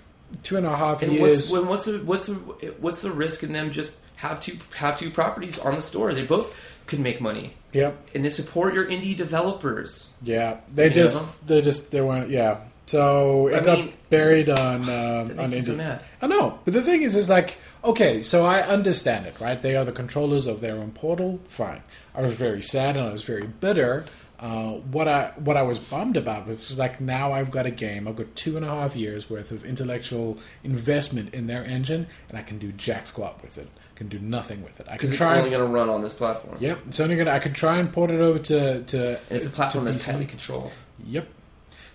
two 0.44 0.56
and 0.56 0.64
a 0.66 0.76
half 0.76 1.02
And 1.02 1.12
years. 1.12 1.50
what's 1.50 1.66
what's 1.66 1.84
the 1.86 1.98
what's 1.98 2.26
the 2.28 2.34
what's 2.78 3.02
the 3.02 3.10
risk 3.10 3.42
in 3.42 3.52
them 3.52 3.72
just 3.72 3.90
have 4.16 4.38
two 4.40 4.58
have 4.76 4.98
two 4.98 5.10
properties 5.10 5.58
on 5.58 5.74
the 5.74 5.82
store? 5.82 6.14
They 6.14 6.24
both 6.24 6.56
could 6.86 7.00
make 7.00 7.20
money, 7.20 7.54
yep. 7.72 7.98
and 8.14 8.24
to 8.24 8.30
support 8.30 8.74
your 8.74 8.86
indie 8.86 9.16
developers. 9.16 10.12
Yeah, 10.22 10.58
they 10.74 10.84
You 10.88 10.90
just 10.94 11.20
know? 11.22 11.28
they 11.46 11.62
just 11.62 11.90
they 11.90 12.00
weren't. 12.00 12.30
Yeah, 12.30 12.60
so 12.90 13.46
it 13.46 13.54
I 13.54 13.64
got 13.64 13.78
mean, 13.78 13.92
buried 14.08 14.50
on 14.50 14.82
um, 14.82 15.38
on 15.38 15.50
Indie. 15.50 16.00
I 16.20 16.26
know, 16.26 16.58
but 16.64 16.74
the 16.74 16.82
thing 16.82 17.02
is, 17.02 17.14
is 17.14 17.28
like 17.28 17.56
okay, 17.84 18.22
so 18.22 18.44
I 18.44 18.60
understand 18.62 19.26
it, 19.26 19.38
right? 19.40 19.60
They 19.60 19.76
are 19.76 19.84
the 19.84 19.92
controllers 19.92 20.46
of 20.46 20.60
their 20.60 20.76
own 20.76 20.90
portal. 20.90 21.40
Fine. 21.48 21.82
I 22.14 22.22
was 22.22 22.36
very 22.36 22.62
sad 22.62 22.96
and 22.96 23.06
I 23.06 23.12
was 23.12 23.22
very 23.22 23.46
bitter. 23.46 24.04
Uh, 24.40 24.72
what 24.90 25.06
I 25.06 25.32
what 25.36 25.56
I 25.56 25.62
was 25.62 25.78
bummed 25.78 26.16
about 26.16 26.48
was 26.48 26.66
just 26.66 26.78
like 26.78 27.00
now 27.00 27.32
I've 27.32 27.50
got 27.50 27.66
a 27.66 27.70
game. 27.70 28.08
I've 28.08 28.16
got 28.16 28.34
two 28.34 28.56
and 28.56 28.64
a 28.64 28.68
half 28.68 28.96
years 28.96 29.30
worth 29.30 29.52
of 29.52 29.64
intellectual 29.64 30.38
investment 30.64 31.32
in 31.34 31.46
their 31.46 31.64
engine, 31.64 32.06
and 32.28 32.38
I 32.38 32.42
can 32.42 32.58
do 32.58 32.72
jack 32.72 33.06
squat 33.06 33.40
with 33.42 33.56
it. 33.56 33.68
I 33.94 33.98
can 33.98 34.08
do 34.08 34.18
nothing 34.18 34.64
with 34.64 34.80
it. 34.80 34.86
I 34.90 34.96
can 34.96 35.10
it's 35.10 35.18
try. 35.18 35.38
only 35.38 35.50
going 35.50 35.62
to 35.62 35.68
run 35.68 35.90
on 35.90 36.00
this 36.00 36.14
platform. 36.14 36.56
Yep, 36.58 36.78
it's 36.88 36.98
only 37.00 37.16
gonna. 37.16 37.30
I 37.30 37.38
could 37.38 37.54
try 37.54 37.76
and 37.76 37.92
port 37.92 38.10
it 38.10 38.20
over 38.20 38.38
to 38.38 38.82
to. 38.82 39.08
And 39.28 39.36
it's 39.36 39.46
a 39.46 39.50
platform 39.50 39.84
to 39.84 39.92
that's 39.92 40.04
tightly 40.04 40.26
controlled. 40.26 40.72
Yep. 41.04 41.28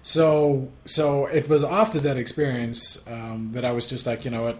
So 0.05 0.71
so 0.85 1.25
it 1.25 1.49
was 1.49 1.63
after 1.63 1.99
that 2.01 2.15
experience 2.15 3.03
um, 3.07 3.49
that 3.53 3.65
I 3.65 3.71
was 3.71 3.87
just 3.87 4.05
like, 4.05 4.23
you 4.23 4.29
know 4.29 4.43
what, 4.43 4.59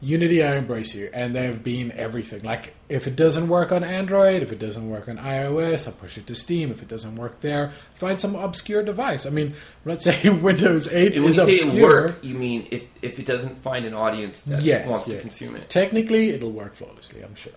Unity, 0.00 0.42
I 0.42 0.56
embrace 0.56 0.94
you, 0.94 1.10
and 1.12 1.36
they've 1.36 1.62
been 1.62 1.92
everything. 1.92 2.42
Like 2.42 2.74
if 2.88 3.06
it 3.06 3.14
doesn't 3.14 3.48
work 3.48 3.70
on 3.70 3.84
Android, 3.84 4.42
if 4.42 4.50
it 4.50 4.58
doesn't 4.58 4.88
work 4.88 5.10
on 5.10 5.18
iOS, 5.18 5.86
I'll 5.86 5.92
push 5.92 6.16
it 6.16 6.26
to 6.28 6.34
Steam. 6.34 6.70
If 6.70 6.80
it 6.80 6.88
doesn't 6.88 7.16
work 7.16 7.40
there, 7.42 7.72
find 7.96 8.18
some 8.18 8.34
obscure 8.34 8.82
device. 8.82 9.26
I 9.26 9.30
mean, 9.30 9.48
I'm 9.84 9.90
not 9.92 10.02
saying 10.02 10.40
Windows 10.42 10.90
8 10.90 11.12
And 11.16 11.22
when 11.24 11.28
is 11.30 11.36
you 11.36 11.44
say 11.44 11.52
it 11.52 11.64
obscure. 11.66 11.82
work, 11.82 12.24
you 12.24 12.34
mean 12.34 12.66
if 12.70 12.96
if 13.04 13.18
it 13.18 13.26
doesn't 13.26 13.58
find 13.62 13.84
an 13.84 13.92
audience 13.92 14.40
that 14.44 14.62
Yes, 14.62 14.88
wants 14.88 15.06
yeah. 15.06 15.16
to 15.16 15.20
consume 15.20 15.54
it. 15.54 15.68
Technically, 15.68 16.30
it'll 16.30 16.50
work 16.50 16.74
flawlessly, 16.74 17.22
I'm 17.22 17.34
sure. 17.34 17.52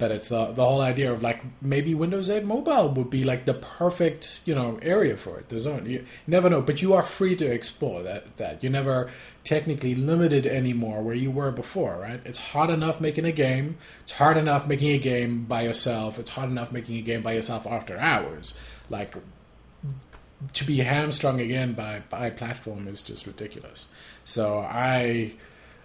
But 0.00 0.10
it's 0.10 0.28
the 0.30 0.46
the 0.46 0.64
whole 0.64 0.80
idea 0.80 1.12
of 1.12 1.22
like 1.22 1.42
maybe 1.60 1.94
Windows 1.94 2.30
8 2.30 2.44
Mobile 2.44 2.88
would 2.94 3.10
be 3.10 3.22
like 3.22 3.44
the 3.44 3.52
perfect 3.52 4.40
you 4.46 4.54
know 4.54 4.78
area 4.80 5.14
for 5.16 5.38
it. 5.38 5.50
There's 5.50 5.66
only 5.66 5.92
you 5.92 6.06
never 6.26 6.48
know, 6.48 6.62
but 6.62 6.80
you 6.80 6.94
are 6.94 7.02
free 7.02 7.36
to 7.36 7.44
explore 7.44 8.02
that. 8.02 8.38
That 8.38 8.62
you're 8.62 8.72
never 8.72 9.10
technically 9.44 9.94
limited 9.94 10.46
anymore 10.46 11.02
where 11.02 11.14
you 11.14 11.30
were 11.30 11.50
before, 11.50 11.98
right? 12.00 12.20
It's 12.24 12.38
hard 12.38 12.70
enough 12.70 12.98
making 12.98 13.26
a 13.26 13.32
game. 13.32 13.76
It's 14.02 14.12
hard 14.12 14.38
enough 14.38 14.66
making 14.66 14.90
a 14.92 14.98
game 14.98 15.44
by 15.44 15.62
yourself. 15.62 16.18
It's 16.18 16.30
hard 16.30 16.48
enough 16.48 16.72
making 16.72 16.96
a 16.96 17.02
game 17.02 17.20
by 17.20 17.34
yourself 17.34 17.66
after 17.66 17.98
hours. 17.98 18.58
Like 18.88 19.14
to 20.54 20.64
be 20.64 20.78
hamstrung 20.78 21.40
again 21.40 21.74
by 21.74 22.02
by 22.08 22.30
platform 22.30 22.88
is 22.88 23.02
just 23.02 23.26
ridiculous. 23.26 23.88
So 24.24 24.60
I 24.60 25.32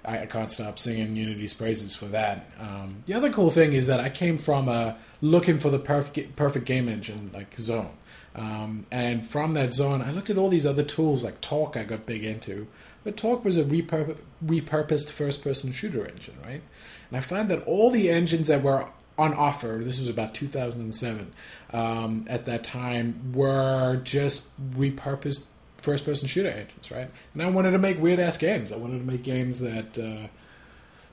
I, 0.08 0.26
can't 0.26 0.52
stop 0.52 0.80
singing 0.80 1.16
Unity's 1.16 1.54
praises 1.54 1.96
for 1.96 2.06
that. 2.06 2.46
Um, 2.60 3.04
the 3.06 3.14
other 3.14 3.32
cool 3.32 3.50
thing 3.50 3.74
is 3.74 3.88
that 3.88 4.00
I 4.00 4.10
came 4.10 4.38
from 4.38 4.70
uh, 4.70 4.94
looking 5.22 5.60
for 5.60 5.70
the 5.70 5.80
perfect 5.80 6.36
perfect 6.36 6.66
game 6.66 6.88
engine 6.88 7.32
like 7.34 7.56
Zone, 7.56 7.96
um, 8.36 8.86
and 8.92 9.26
from 9.26 9.54
that 9.54 9.74
Zone, 9.74 10.02
I 10.02 10.12
looked 10.12 10.30
at 10.30 10.38
all 10.38 10.50
these 10.50 10.66
other 10.66 10.84
tools 10.84 11.24
like 11.24 11.42
Torque. 11.42 11.78
I 11.78 11.84
got 11.84 12.06
big 12.06 12.24
into, 12.24 12.68
but 13.04 13.18
Torque 13.18 13.46
was 13.46 13.58
a 13.58 13.64
repurp- 13.64 14.20
repurposed 14.46 15.10
first 15.10 15.44
person 15.44 15.72
shooter 15.72 16.06
engine, 16.06 16.36
right? 16.44 16.62
And 17.10 17.18
I 17.18 17.22
found 17.22 17.50
that 17.50 17.66
all 17.66 17.92
the 17.92 18.10
engines 18.10 18.48
that 18.48 18.62
were 18.62 18.88
on 19.18 19.34
offer, 19.34 19.80
this 19.82 20.00
was 20.00 20.10
about 20.10 20.34
2007, 20.34 21.34
um, 21.72 22.26
at 22.28 22.46
that 22.46 22.64
time, 22.64 23.32
were 23.34 24.02
just 24.04 24.52
repurposed 24.74 25.48
first 25.86 26.04
person 26.04 26.28
shooter 26.28 26.50
engines, 26.50 26.92
right? 26.92 27.10
And 27.34 27.42
I 27.42 27.50
wanted 27.50 27.72
to 27.72 27.78
make 27.78 28.00
weird 28.00 28.20
ass 28.20 28.38
games. 28.38 28.74
I 28.74 28.78
wanted 28.78 29.00
to 29.00 29.06
make 29.06 29.24
games 29.24 29.60
that. 29.62 29.98
Uh, 29.98 30.28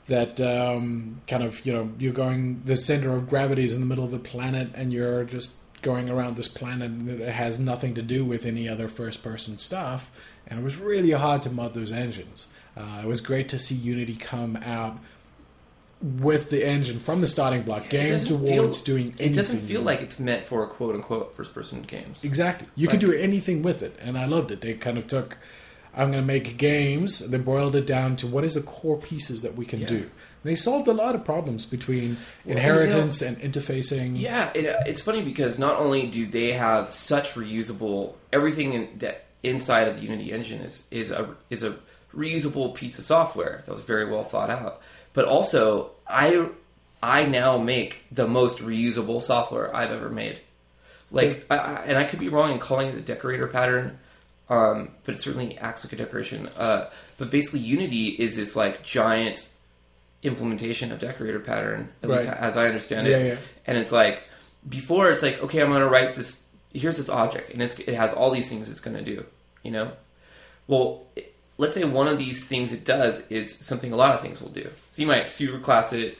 that 0.07 0.41
um, 0.41 1.21
kind 1.29 1.45
of 1.45 1.65
you 1.65 1.73
know 1.73 1.91
you're 1.97 2.13
going 2.13 2.61
the 2.65 2.77
center 2.77 3.15
of 3.15 3.29
gravity 3.29 3.63
is 3.63 3.73
in 3.73 3.81
the 3.81 3.87
middle 3.87 4.05
of 4.05 4.11
the 4.11 4.19
planet 4.19 4.69
and 4.75 4.93
you're 4.93 5.23
just 5.23 5.55
going 5.81 6.11
around 6.11 6.37
this 6.37 6.49
planet 6.49 6.91
and 6.91 7.09
it 7.09 7.33
has 7.33 7.61
nothing 7.61 7.95
to 7.95 8.03
do 8.03 8.25
with 8.25 8.45
any 8.45 8.69
other 8.69 8.89
first 8.89 9.23
person 9.23 9.59
stuff 9.59 10.11
and 10.47 10.59
it 10.59 10.63
was 10.63 10.77
really 10.77 11.13
hard 11.13 11.43
to 11.43 11.51
mod 11.51 11.73
those 11.75 11.93
engines 11.93 12.53
uh, 12.77 13.01
it 13.03 13.07
was 13.07 13.21
great 13.21 13.49
to 13.49 13.59
see 13.59 13.75
unity 13.75 14.17
come 14.17 14.57
out 14.57 14.99
with 16.03 16.51
the 16.51 16.67
engine 16.67 16.99
from 16.99 17.21
the 17.21 17.27
starting 17.27 17.63
block, 17.63 17.85
It 17.87 17.91
game 17.91 18.19
towards 18.19 18.79
feel- 18.79 18.85
doing 18.85 19.07
anything. 19.19 19.33
It 19.33 19.35
doesn't 19.37 19.61
feel 19.61 19.83
like 19.83 20.01
it's 20.03 20.19
meant 20.19 20.45
for 20.47 20.67
quote 20.67 20.95
unquote 20.95 21.37
first 21.37 21.55
person 21.55 21.83
games. 21.83 22.19
exactly. 22.25 22.67
You 22.75 22.89
can 22.89 22.99
do 22.99 23.13
anything 23.13 23.63
with 23.63 23.83
it, 23.83 23.97
and 24.01 24.19
I 24.19 24.27
loved 24.27 24.51
it. 24.51 24.61
They 24.61 24.75
kind 24.75 24.99
of 24.99 25.07
took, 25.07 25.39
I'm 25.95 26.11
going 26.11 26.23
to 26.23 26.27
make 26.27 26.57
games. 26.57 27.21
They 27.31 27.39
boiled 27.39 27.77
it 27.77 27.87
down 27.87 28.17
to 28.17 28.27
what 28.27 28.45
is 28.45 28.55
the 28.55 28.63
core 28.63 28.99
pieces 28.99 29.43
that 29.43 29.55
we 29.57 29.65
can 29.65 29.81
Yeah. 29.81 29.87
do. 29.89 30.11
They 30.45 30.57
solved 30.57 30.89
a 30.89 30.93
lot 30.93 31.15
of 31.15 31.25
problems 31.25 31.67
between 31.67 32.17
Well, 32.45 32.57
inheritance 32.57 33.23
and 33.23 33.37
interfacing. 33.39 34.19
Yeah, 34.19 34.51
it, 34.55 34.67
uh, 34.67 34.81
it's 34.87 35.01
funny 35.01 35.23
because 35.23 35.57
not 35.57 35.79
only 35.79 36.07
do 36.09 36.27
they 36.27 36.53
have 36.53 36.93
such 36.93 37.35
reusable 37.35 38.15
everything 38.33 38.73
in, 38.73 38.89
that 38.99 39.27
inside 39.45 39.87
of 39.87 39.95
the 39.97 40.03
Unity 40.03 40.33
engine 40.33 40.61
is 40.63 40.83
is 40.91 41.13
a 41.13 41.29
is 41.49 41.63
a 41.63 41.77
reusable 42.13 42.75
piece 42.75 42.99
of 42.99 43.05
software 43.05 43.63
that 43.67 43.75
was 43.75 43.85
very 43.85 44.05
well 44.11 44.25
thought 44.25 44.51
out, 44.51 44.81
but 45.13 45.25
also 45.25 45.91
I 46.07 46.49
I 47.03 47.27
now 47.27 47.59
make 47.59 48.05
the 48.13 48.27
most 48.29 48.59
reusable 48.61 49.21
software 49.21 49.75
I've 49.75 49.91
ever 49.91 50.09
made. 50.09 50.39
Like, 51.11 51.45
I, 51.51 51.57
I, 51.57 51.75
and 51.85 51.99
I 51.99 52.05
could 52.05 52.21
be 52.21 52.29
wrong 52.29 52.53
in 52.53 52.59
calling 52.59 52.89
it 52.89 52.95
the 52.95 53.01
decorator 53.03 53.47
pattern, 53.47 53.99
um, 54.49 54.91
but 55.05 55.15
it 55.15 55.21
certainly 55.21 55.59
acts 55.59 55.85
like 55.85 55.93
a 55.93 55.97
decoration. 55.97 56.49
Uh, 56.57 56.89
but 57.19 57.31
basically, 57.31 57.61
Unity 57.61 58.09
is 58.09 58.37
this 58.37 58.57
like 58.57 58.83
giant 58.83 59.49
implementation 60.23 60.93
of 60.93 60.99
decorator 61.01 61.41
pattern, 61.41 61.89
at 62.03 62.09
least 62.09 62.29
as 62.29 62.57
I 62.57 62.67
understand 62.67 63.07
Yeah, 63.09 63.17
it. 63.17 63.27
yeah. 63.29 63.37
And 63.67 63.77
it's 63.79 63.93
like 63.93 64.25
before, 64.69 65.11
it's 65.11 65.23
like 65.23 65.43
okay, 65.43 65.61
I'm 65.61 65.69
going 65.69 65.81
to 65.81 65.89
write 65.89 66.15
this. 66.15 66.47
Here's 66.73 66.97
this 66.97 67.09
object, 67.11 67.53
and 67.53 67.61
it's 67.63 67.79
it 67.81 67.95
has 67.95 68.15
all 68.15 68.31
these 68.31 68.49
things 68.49 68.71
it's 68.71 68.81
going 68.81 68.97
to 68.97 69.05
do. 69.05 69.27
You 69.63 69.73
know, 69.73 69.93
well, 70.67 71.05
it- 71.17 71.32
let's 71.63 71.77
say 71.77 71.85
one 71.85 72.09
of 72.09 72.19
these 72.19 72.45
things 72.45 72.73
it 72.73 72.85
does 72.85 73.31
is 73.31 73.55
something 73.55 73.93
a 73.93 73.97
lot 73.97 74.15
of 74.15 74.21
things 74.21 74.43
will 74.43 74.51
do. 74.51 74.69
So 74.91 75.01
you 75.01 75.07
might 75.07 75.27
superclass 75.27 75.93
it, 75.93 76.19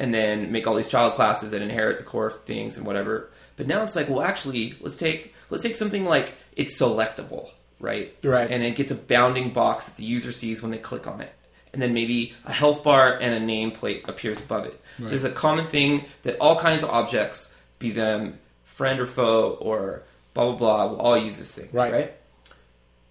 and 0.00 0.12
then 0.12 0.50
make 0.50 0.66
all 0.66 0.74
these 0.74 0.88
child 0.88 1.14
classes 1.14 1.52
that 1.52 1.62
inherit 1.62 1.98
the 1.98 2.02
core 2.02 2.30
things 2.30 2.76
and 2.76 2.84
whatever. 2.84 3.30
But 3.56 3.68
now 3.68 3.82
it's 3.84 3.94
like, 3.94 4.08
well, 4.08 4.22
actually, 4.22 4.74
let's 4.80 4.96
take 4.96 5.32
let's 5.48 5.62
take 5.62 5.76
something 5.76 6.04
like 6.04 6.34
it's 6.56 6.78
selectable, 6.80 7.50
right? 7.78 8.14
Right. 8.24 8.50
And 8.50 8.64
it 8.64 8.74
gets 8.76 8.90
a 8.90 8.96
bounding 8.96 9.52
box 9.52 9.86
that 9.86 9.96
the 9.96 10.04
user 10.04 10.32
sees 10.32 10.60
when 10.60 10.72
they 10.72 10.78
click 10.78 11.06
on 11.06 11.20
it. 11.20 11.32
And 11.72 11.80
then 11.80 11.94
maybe 11.94 12.34
a 12.44 12.52
health 12.52 12.82
bar 12.82 13.16
and 13.20 13.32
a 13.32 13.38
nameplate 13.38 14.08
appears 14.08 14.40
above 14.40 14.66
it. 14.66 14.80
Right. 14.98 15.10
There's 15.10 15.22
a 15.22 15.30
common 15.30 15.66
thing 15.66 16.04
that 16.22 16.36
all 16.40 16.58
kinds 16.58 16.82
of 16.82 16.90
objects, 16.90 17.54
be 17.78 17.92
them 17.92 18.40
friend 18.64 18.98
or 18.98 19.06
foe 19.06 19.56
or 19.60 20.02
blah 20.34 20.46
blah 20.46 20.56
blah, 20.56 20.86
will 20.86 21.00
all 21.00 21.16
use 21.16 21.38
this 21.38 21.54
thing. 21.54 21.68
Right. 21.72 21.92
Right. 21.92 22.14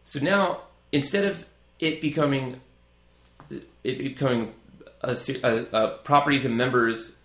So 0.04 0.20
now, 0.20 0.62
instead 0.92 1.24
of 1.24 1.46
it 1.80 2.02
becoming 2.02 2.60
it 3.84 3.98
becoming 3.98 4.54
a, 5.02 5.16
a, 5.44 5.66
a 5.74 5.88
properties 6.04 6.46
and 6.46 6.58
members 6.58 7.16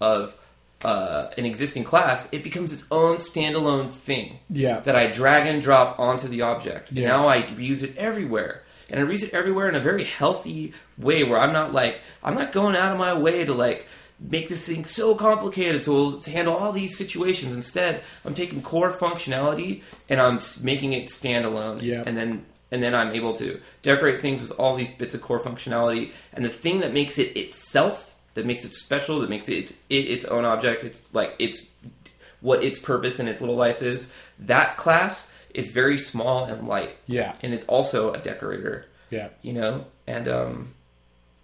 of 0.00 0.36
uh, 0.84 1.28
an 1.38 1.44
existing 1.46 1.84
class, 1.84 2.28
it 2.32 2.42
becomes 2.42 2.72
its 2.72 2.84
own 2.90 3.16
standalone 3.18 3.90
thing 3.90 4.38
Yeah. 4.50 4.80
that 4.80 4.96
I 4.96 5.06
drag 5.06 5.46
and 5.46 5.62
drop 5.62 5.98
onto 5.98 6.26
the 6.28 6.42
object. 6.42 6.88
And 6.90 6.98
Yeah. 6.98 7.08
now 7.08 7.28
I 7.28 7.36
use 7.56 7.82
it 7.82 7.96
everywhere. 7.96 8.62
And 8.90 9.00
I 9.00 9.10
use 9.10 9.22
it 9.22 9.32
everywhere 9.32 9.68
in 9.68 9.74
a 9.76 9.80
very 9.80 10.04
healthy 10.04 10.74
way 10.98 11.24
where 11.24 11.38
I'm 11.38 11.52
not 11.52 11.72
like, 11.72 12.00
I'm 12.22 12.34
not 12.34 12.52
going 12.52 12.76
out 12.76 12.92
of 12.92 12.98
my 12.98 13.14
way 13.14 13.44
to 13.44 13.54
like 13.54 13.86
make 14.20 14.48
this 14.48 14.66
thing 14.66 14.84
so 14.84 15.14
complicated 15.14 15.82
so 15.82 15.92
it'll 15.92 16.20
handle 16.32 16.54
all 16.54 16.72
these 16.72 16.98
situations. 16.98 17.54
Instead, 17.54 18.02
I'm 18.24 18.34
taking 18.34 18.60
core 18.60 18.92
functionality 18.92 19.82
and 20.08 20.20
I'm 20.20 20.40
making 20.62 20.92
it 20.92 21.06
standalone. 21.06 21.80
Yeah. 21.80 22.02
And 22.04 22.16
then 22.16 22.44
and 22.72 22.82
then 22.82 22.92
I'm 22.94 23.12
able 23.12 23.32
to 23.34 23.60
decorate 23.82 24.18
things 24.18 24.42
with 24.42 24.58
all 24.58 24.74
these 24.74 24.90
bits 24.90 25.14
of 25.14 25.20
core 25.22 25.38
functionality. 25.38 26.10
And 26.32 26.44
the 26.44 26.48
thing 26.48 26.80
that 26.80 26.92
makes 26.92 27.18
it 27.18 27.36
itself, 27.36 28.16
that 28.34 28.44
makes 28.46 28.64
it 28.64 28.72
special, 28.74 29.20
that 29.20 29.30
makes 29.30 29.48
it 29.48 29.58
its, 29.58 29.72
it, 29.88 30.08
its 30.10 30.24
own 30.24 30.44
object, 30.44 30.82
it's 30.82 31.06
like 31.14 31.36
it's 31.38 31.68
what 32.40 32.64
its 32.64 32.78
purpose 32.80 33.20
in 33.20 33.28
its 33.28 33.40
little 33.40 33.54
life 33.56 33.82
is. 33.82 34.12
That 34.40 34.76
class 34.76 35.32
is 35.54 35.70
very 35.70 35.98
small 35.98 36.44
and 36.46 36.66
light, 36.66 36.96
Yeah. 37.06 37.34
and 37.42 37.52
is 37.54 37.64
also 37.66 38.12
a 38.14 38.18
decorator. 38.18 38.86
Yeah. 39.10 39.28
You 39.42 39.52
know, 39.52 39.84
and 40.06 40.26
um, 40.26 40.74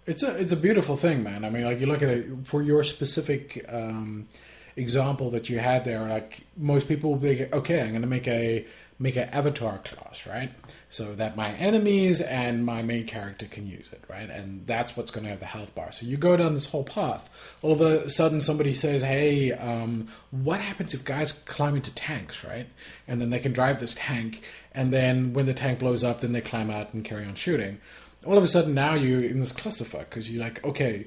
It's 0.07 0.23
a 0.23 0.35
it's 0.35 0.51
a 0.51 0.57
beautiful 0.57 0.97
thing, 0.97 1.21
man. 1.23 1.45
I 1.45 1.49
mean, 1.51 1.63
like 1.63 1.79
you 1.79 1.85
look 1.85 2.01
at 2.01 2.09
it 2.09 2.25
for 2.45 2.63
your 2.63 2.81
specific 2.83 3.63
um, 3.69 4.27
example 4.75 5.29
that 5.31 5.47
you 5.49 5.59
had 5.59 5.85
there. 5.85 6.07
Like 6.07 6.41
most 6.57 6.87
people 6.87 7.11
will 7.11 7.19
be 7.19 7.45
okay. 7.53 7.81
I'm 7.81 7.89
going 7.89 8.01
to 8.01 8.07
make 8.07 8.27
a 8.27 8.65
make 8.99 9.15
an 9.15 9.29
avatar 9.29 9.79
class, 9.79 10.27
right? 10.27 10.51
So 10.89 11.15
that 11.15 11.37
my 11.37 11.53
enemies 11.53 12.19
and 12.19 12.65
my 12.65 12.81
main 12.81 13.07
character 13.07 13.45
can 13.45 13.65
use 13.65 13.89
it, 13.93 14.03
right? 14.09 14.29
And 14.29 14.67
that's 14.67 14.97
what's 14.97 15.09
going 15.09 15.23
to 15.23 15.29
have 15.29 15.39
the 15.39 15.45
health 15.45 15.73
bar. 15.73 15.91
So 15.93 16.05
you 16.05 16.17
go 16.17 16.35
down 16.35 16.53
this 16.53 16.69
whole 16.69 16.83
path. 16.83 17.29
All 17.61 17.71
of 17.71 17.79
a 17.79 18.09
sudden, 18.09 18.41
somebody 18.41 18.73
says, 18.73 19.01
"Hey, 19.01 19.53
um, 19.53 20.09
what 20.31 20.59
happens 20.59 20.93
if 20.93 21.05
guys 21.05 21.31
climb 21.31 21.75
into 21.75 21.93
tanks, 21.95 22.43
right? 22.43 22.67
And 23.07 23.21
then 23.21 23.29
they 23.29 23.39
can 23.39 23.53
drive 23.53 23.79
this 23.79 23.95
tank, 23.95 24.43
and 24.73 24.91
then 24.91 25.33
when 25.33 25.45
the 25.45 25.53
tank 25.53 25.79
blows 25.79 26.03
up, 26.03 26.21
then 26.21 26.33
they 26.33 26.41
climb 26.41 26.69
out 26.69 26.93
and 26.93 27.05
carry 27.05 27.25
on 27.25 27.35
shooting." 27.35 27.79
all 28.25 28.37
of 28.37 28.43
a 28.43 28.47
sudden 28.47 28.73
now 28.73 28.95
you're 28.95 29.23
in 29.23 29.39
this 29.39 29.53
clusterfuck 29.53 30.09
because 30.09 30.29
you're 30.29 30.43
like, 30.43 30.63
okay, 30.63 31.05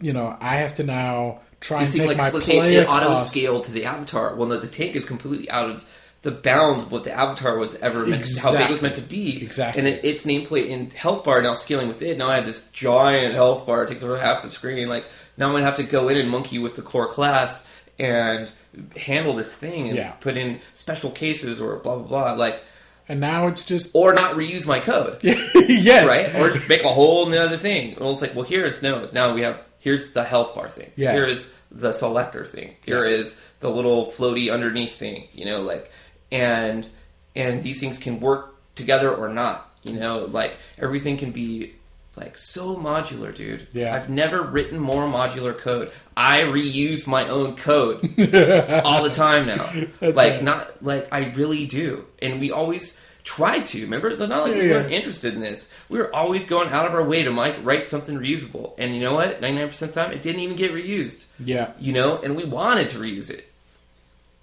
you 0.00 0.12
know, 0.12 0.36
I 0.40 0.56
have 0.56 0.76
to 0.76 0.84
now 0.84 1.40
try 1.60 1.82
and 1.82 1.92
take 1.92 2.06
like 2.06 2.16
my 2.18 2.30
player 2.30 2.82
it 2.82 2.88
auto 2.88 3.16
scale 3.16 3.60
to 3.60 3.72
the 3.72 3.84
avatar. 3.84 4.34
Well, 4.34 4.48
no, 4.48 4.58
the 4.58 4.66
tank 4.66 4.94
is 4.94 5.04
completely 5.04 5.50
out 5.50 5.70
of 5.70 5.84
the 6.26 6.32
bounds 6.32 6.82
of 6.82 6.90
what 6.90 7.04
the 7.04 7.12
avatar 7.12 7.56
was 7.56 7.76
ever 7.76 8.04
meant, 8.04 8.26
how 8.38 8.50
big 8.50 8.62
it 8.62 8.70
was 8.70 8.82
meant 8.82 8.96
to 8.96 9.00
be. 9.00 9.40
Exactly. 9.44 9.78
And 9.78 9.86
it, 9.88 10.04
its 10.04 10.26
nameplate 10.26 10.66
in 10.66 10.90
health 10.90 11.24
bar 11.24 11.40
now 11.40 11.54
scaling 11.54 11.86
with 11.86 12.02
it. 12.02 12.18
Now 12.18 12.28
I 12.28 12.34
have 12.34 12.46
this 12.46 12.68
giant 12.72 13.34
health 13.34 13.64
bar. 13.64 13.84
It 13.84 13.88
takes 13.90 14.02
over 14.02 14.18
half 14.18 14.42
the 14.42 14.50
screen. 14.50 14.88
Like 14.88 15.06
now 15.36 15.46
I'm 15.46 15.52
gonna 15.52 15.64
have 15.64 15.76
to 15.76 15.84
go 15.84 16.08
in 16.08 16.16
and 16.16 16.28
monkey 16.28 16.58
with 16.58 16.74
the 16.74 16.82
core 16.82 17.06
class 17.06 17.64
and 17.96 18.50
handle 18.96 19.34
this 19.36 19.56
thing 19.56 19.86
and 19.86 19.96
Yeah. 19.96 20.10
put 20.12 20.36
in 20.36 20.58
special 20.74 21.12
cases 21.12 21.60
or 21.60 21.76
blah 21.76 21.94
blah 21.94 22.06
blah. 22.08 22.32
Like 22.32 22.64
and 23.08 23.20
now 23.20 23.46
it's 23.46 23.64
just 23.64 23.94
or 23.94 24.12
not 24.14 24.32
reuse 24.34 24.66
my 24.66 24.80
code. 24.80 25.20
yes, 25.22 26.08
right? 26.08 26.34
Or 26.42 26.60
make 26.68 26.82
a 26.82 26.88
whole 26.92 27.32
other 27.32 27.56
thing. 27.56 27.96
Well, 28.00 28.10
it's 28.10 28.20
like, 28.20 28.34
well, 28.34 28.44
here 28.44 28.64
it's 28.66 28.82
no. 28.82 29.08
Now 29.12 29.32
we 29.32 29.42
have 29.42 29.62
here's 29.78 30.12
the 30.12 30.24
health 30.24 30.56
bar 30.56 30.68
thing. 30.70 30.90
Yeah. 30.96 31.12
Here 31.12 31.24
is 31.24 31.54
the 31.70 31.92
selector 31.92 32.44
thing. 32.44 32.74
Here 32.84 33.04
Yeah. 33.04 33.10
is 33.16 33.38
the 33.60 33.70
little 33.70 34.06
floaty 34.06 34.52
underneath 34.52 34.96
thing. 34.96 35.28
You 35.32 35.44
know, 35.44 35.62
like 35.62 35.90
and 36.30 36.88
and 37.34 37.62
these 37.62 37.80
things 37.80 37.98
can 37.98 38.20
work 38.20 38.54
together 38.74 39.14
or 39.14 39.28
not. 39.28 39.70
You 39.82 39.94
know, 39.94 40.24
like 40.24 40.56
everything 40.78 41.16
can 41.16 41.30
be 41.30 41.72
like 42.16 42.38
so 42.38 42.76
modular, 42.76 43.34
dude. 43.34 43.68
Yeah. 43.72 43.94
I've 43.94 44.08
never 44.08 44.42
written 44.42 44.78
more 44.78 45.04
modular 45.06 45.56
code. 45.56 45.90
I 46.16 46.42
reuse 46.42 47.06
my 47.06 47.28
own 47.28 47.56
code 47.56 47.98
all 48.84 49.04
the 49.04 49.12
time 49.12 49.46
now. 49.46 49.70
That's 50.00 50.16
like 50.16 50.34
right. 50.34 50.42
not 50.42 50.82
like 50.82 51.08
I 51.12 51.32
really 51.34 51.66
do. 51.66 52.06
And 52.20 52.40
we 52.40 52.50
always 52.50 52.98
tried 53.22 53.66
to. 53.66 53.82
Remember, 53.82 54.08
it's 54.08 54.20
not 54.20 54.30
like 54.30 54.54
Yeah, 54.54 54.62
we 54.62 54.70
weren't 54.70 54.92
interested 54.92 55.34
in 55.34 55.40
this. 55.40 55.70
We 55.88 55.98
were 55.98 56.14
always 56.14 56.46
going 56.46 56.70
out 56.70 56.86
of 56.86 56.94
our 56.94 57.04
way 57.04 57.22
to 57.24 57.30
like 57.30 57.56
write 57.62 57.88
something 57.90 58.16
reusable. 58.18 58.74
And 58.78 58.94
you 58.94 59.00
know 59.00 59.14
what? 59.14 59.40
Ninety 59.40 59.58
nine 59.58 59.68
percent 59.68 59.90
of 59.90 59.94
the 59.94 60.00
time, 60.00 60.12
it 60.12 60.22
didn't 60.22 60.40
even 60.40 60.56
get 60.56 60.72
reused. 60.72 61.26
yeah, 61.38 61.72
You 61.78 61.92
know, 61.92 62.18
and 62.18 62.34
we 62.34 62.44
wanted 62.44 62.88
to 62.90 62.98
reuse 62.98 63.30
it. 63.30 63.52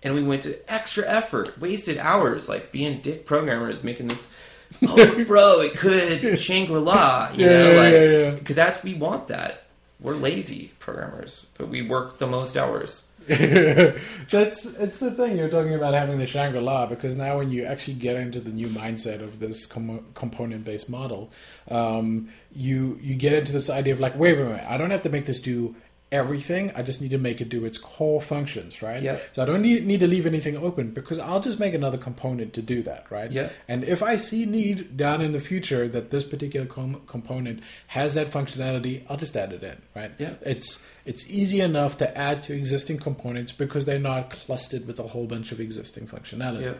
And 0.03 0.13
we 0.15 0.23
went 0.23 0.43
to 0.43 0.57
extra 0.71 1.07
effort, 1.07 1.59
wasted 1.59 1.97
hours, 1.97 2.49
like 2.49 2.71
being 2.71 2.99
dick 3.01 3.25
programmers, 3.25 3.83
making 3.83 4.07
this. 4.07 4.31
Oh, 4.81 5.23
bro, 5.25 5.61
it 5.61 5.75
could 5.77 6.39
Shangri 6.39 6.79
La, 6.79 7.29
you 7.35 7.45
Yeah, 7.45 7.51
know, 7.63 7.71
yeah, 7.73 7.79
like 7.79 7.93
yeah, 7.93 8.01
yeah. 8.09 8.31
because 8.31 8.55
that's 8.55 8.83
we 8.83 8.95
want 8.95 9.27
that. 9.27 9.63
We're 10.01 10.15
lazy 10.15 10.71
programmers, 10.79 11.45
but 11.59 11.67
we 11.69 11.83
work 11.83 12.17
the 12.17 12.25
most 12.27 12.57
hours. 12.57 13.05
That's 13.27 14.65
it's 14.77 14.99
the 14.99 15.11
thing 15.11 15.37
you're 15.37 15.49
talking 15.49 15.75
about 15.75 15.93
having 15.93 16.17
the 16.17 16.25
Shangri 16.25 16.59
La 16.59 16.87
because 16.87 17.15
now 17.15 17.37
when 17.37 17.51
you 17.51 17.63
actually 17.63 17.93
get 17.93 18.15
into 18.17 18.39
the 18.41 18.49
new 18.49 18.67
mindset 18.67 19.21
of 19.21 19.39
this 19.39 19.65
com- 19.65 20.05
component 20.15 20.65
based 20.65 20.89
model, 20.89 21.31
um, 21.69 22.29
you 22.53 22.99
you 23.01 23.15
get 23.15 23.33
into 23.33 23.51
this 23.51 23.69
idea 23.69 23.93
of 23.93 23.99
like, 23.99 24.17
wait, 24.17 24.37
wait, 24.37 24.47
wait, 24.47 24.61
I 24.67 24.77
don't 24.77 24.91
have 24.91 25.03
to 25.03 25.09
make 25.09 25.25
this 25.25 25.41
do 25.41 25.75
everything. 26.13 26.71
I 26.75 26.83
just 26.83 27.01
need 27.01 27.09
to 27.11 27.17
make 27.17 27.41
it 27.41 27.49
do 27.49 27.65
its 27.65 27.77
core 27.77 28.21
functions, 28.21 28.81
right? 28.81 29.01
Yeah. 29.01 29.17
So 29.33 29.41
I 29.41 29.45
don't 29.45 29.61
need, 29.63 29.85
need 29.85 29.99
to 29.99 30.07
leave 30.07 30.25
anything 30.25 30.55
open 30.55 30.91
because 30.91 31.19
I'll 31.19 31.39
just 31.41 31.59
make 31.59 31.73
another 31.73 31.97
component 31.97 32.53
to 32.53 32.61
do 32.61 32.81
that, 32.83 33.05
right? 33.09 33.29
Yeah. 33.31 33.49
And 33.67 33.83
if 33.83 34.01
I 34.03 34.15
see 34.17 34.45
need 34.45 34.95
down 34.95 35.21
in 35.21 35.31
the 35.33 35.39
future 35.41 35.87
that 35.89 36.11
this 36.11 36.23
particular 36.23 36.65
com- 36.67 37.01
component 37.07 37.61
has 37.87 38.13
that 38.13 38.27
functionality, 38.27 39.03
I'll 39.09 39.17
just 39.17 39.35
add 39.35 39.51
it 39.51 39.63
in, 39.63 39.81
right? 39.95 40.11
Yeah. 40.19 40.35
It's 40.41 40.87
it's 41.05 41.29
easy 41.29 41.59
enough 41.59 41.97
to 41.97 42.17
add 42.17 42.43
to 42.43 42.53
existing 42.55 42.99
components 42.99 43.51
because 43.51 43.85
they're 43.85 43.99
not 43.99 44.29
clustered 44.29 44.87
with 44.87 44.99
a 44.99 45.07
whole 45.07 45.25
bunch 45.25 45.51
of 45.51 45.59
existing 45.59 46.07
functionality. 46.07 46.61
Yeah. 46.61 46.73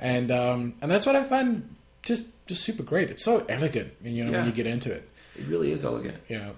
And 0.00 0.30
um, 0.32 0.74
and 0.82 0.90
that's 0.90 1.06
what 1.06 1.14
I 1.14 1.24
find 1.24 1.76
just 2.02 2.28
just 2.46 2.62
super 2.64 2.82
great. 2.82 3.10
It's 3.10 3.24
so 3.24 3.44
elegant, 3.48 3.92
you 4.02 4.24
know, 4.24 4.30
Yeah. 4.32 4.38
when 4.38 4.46
you 4.46 4.52
get 4.52 4.66
into 4.66 4.90
it. 4.92 5.08
It 5.36 5.46
really 5.46 5.70
is 5.70 5.84
elegant. 5.84 6.16
Yeah. 6.28 6.50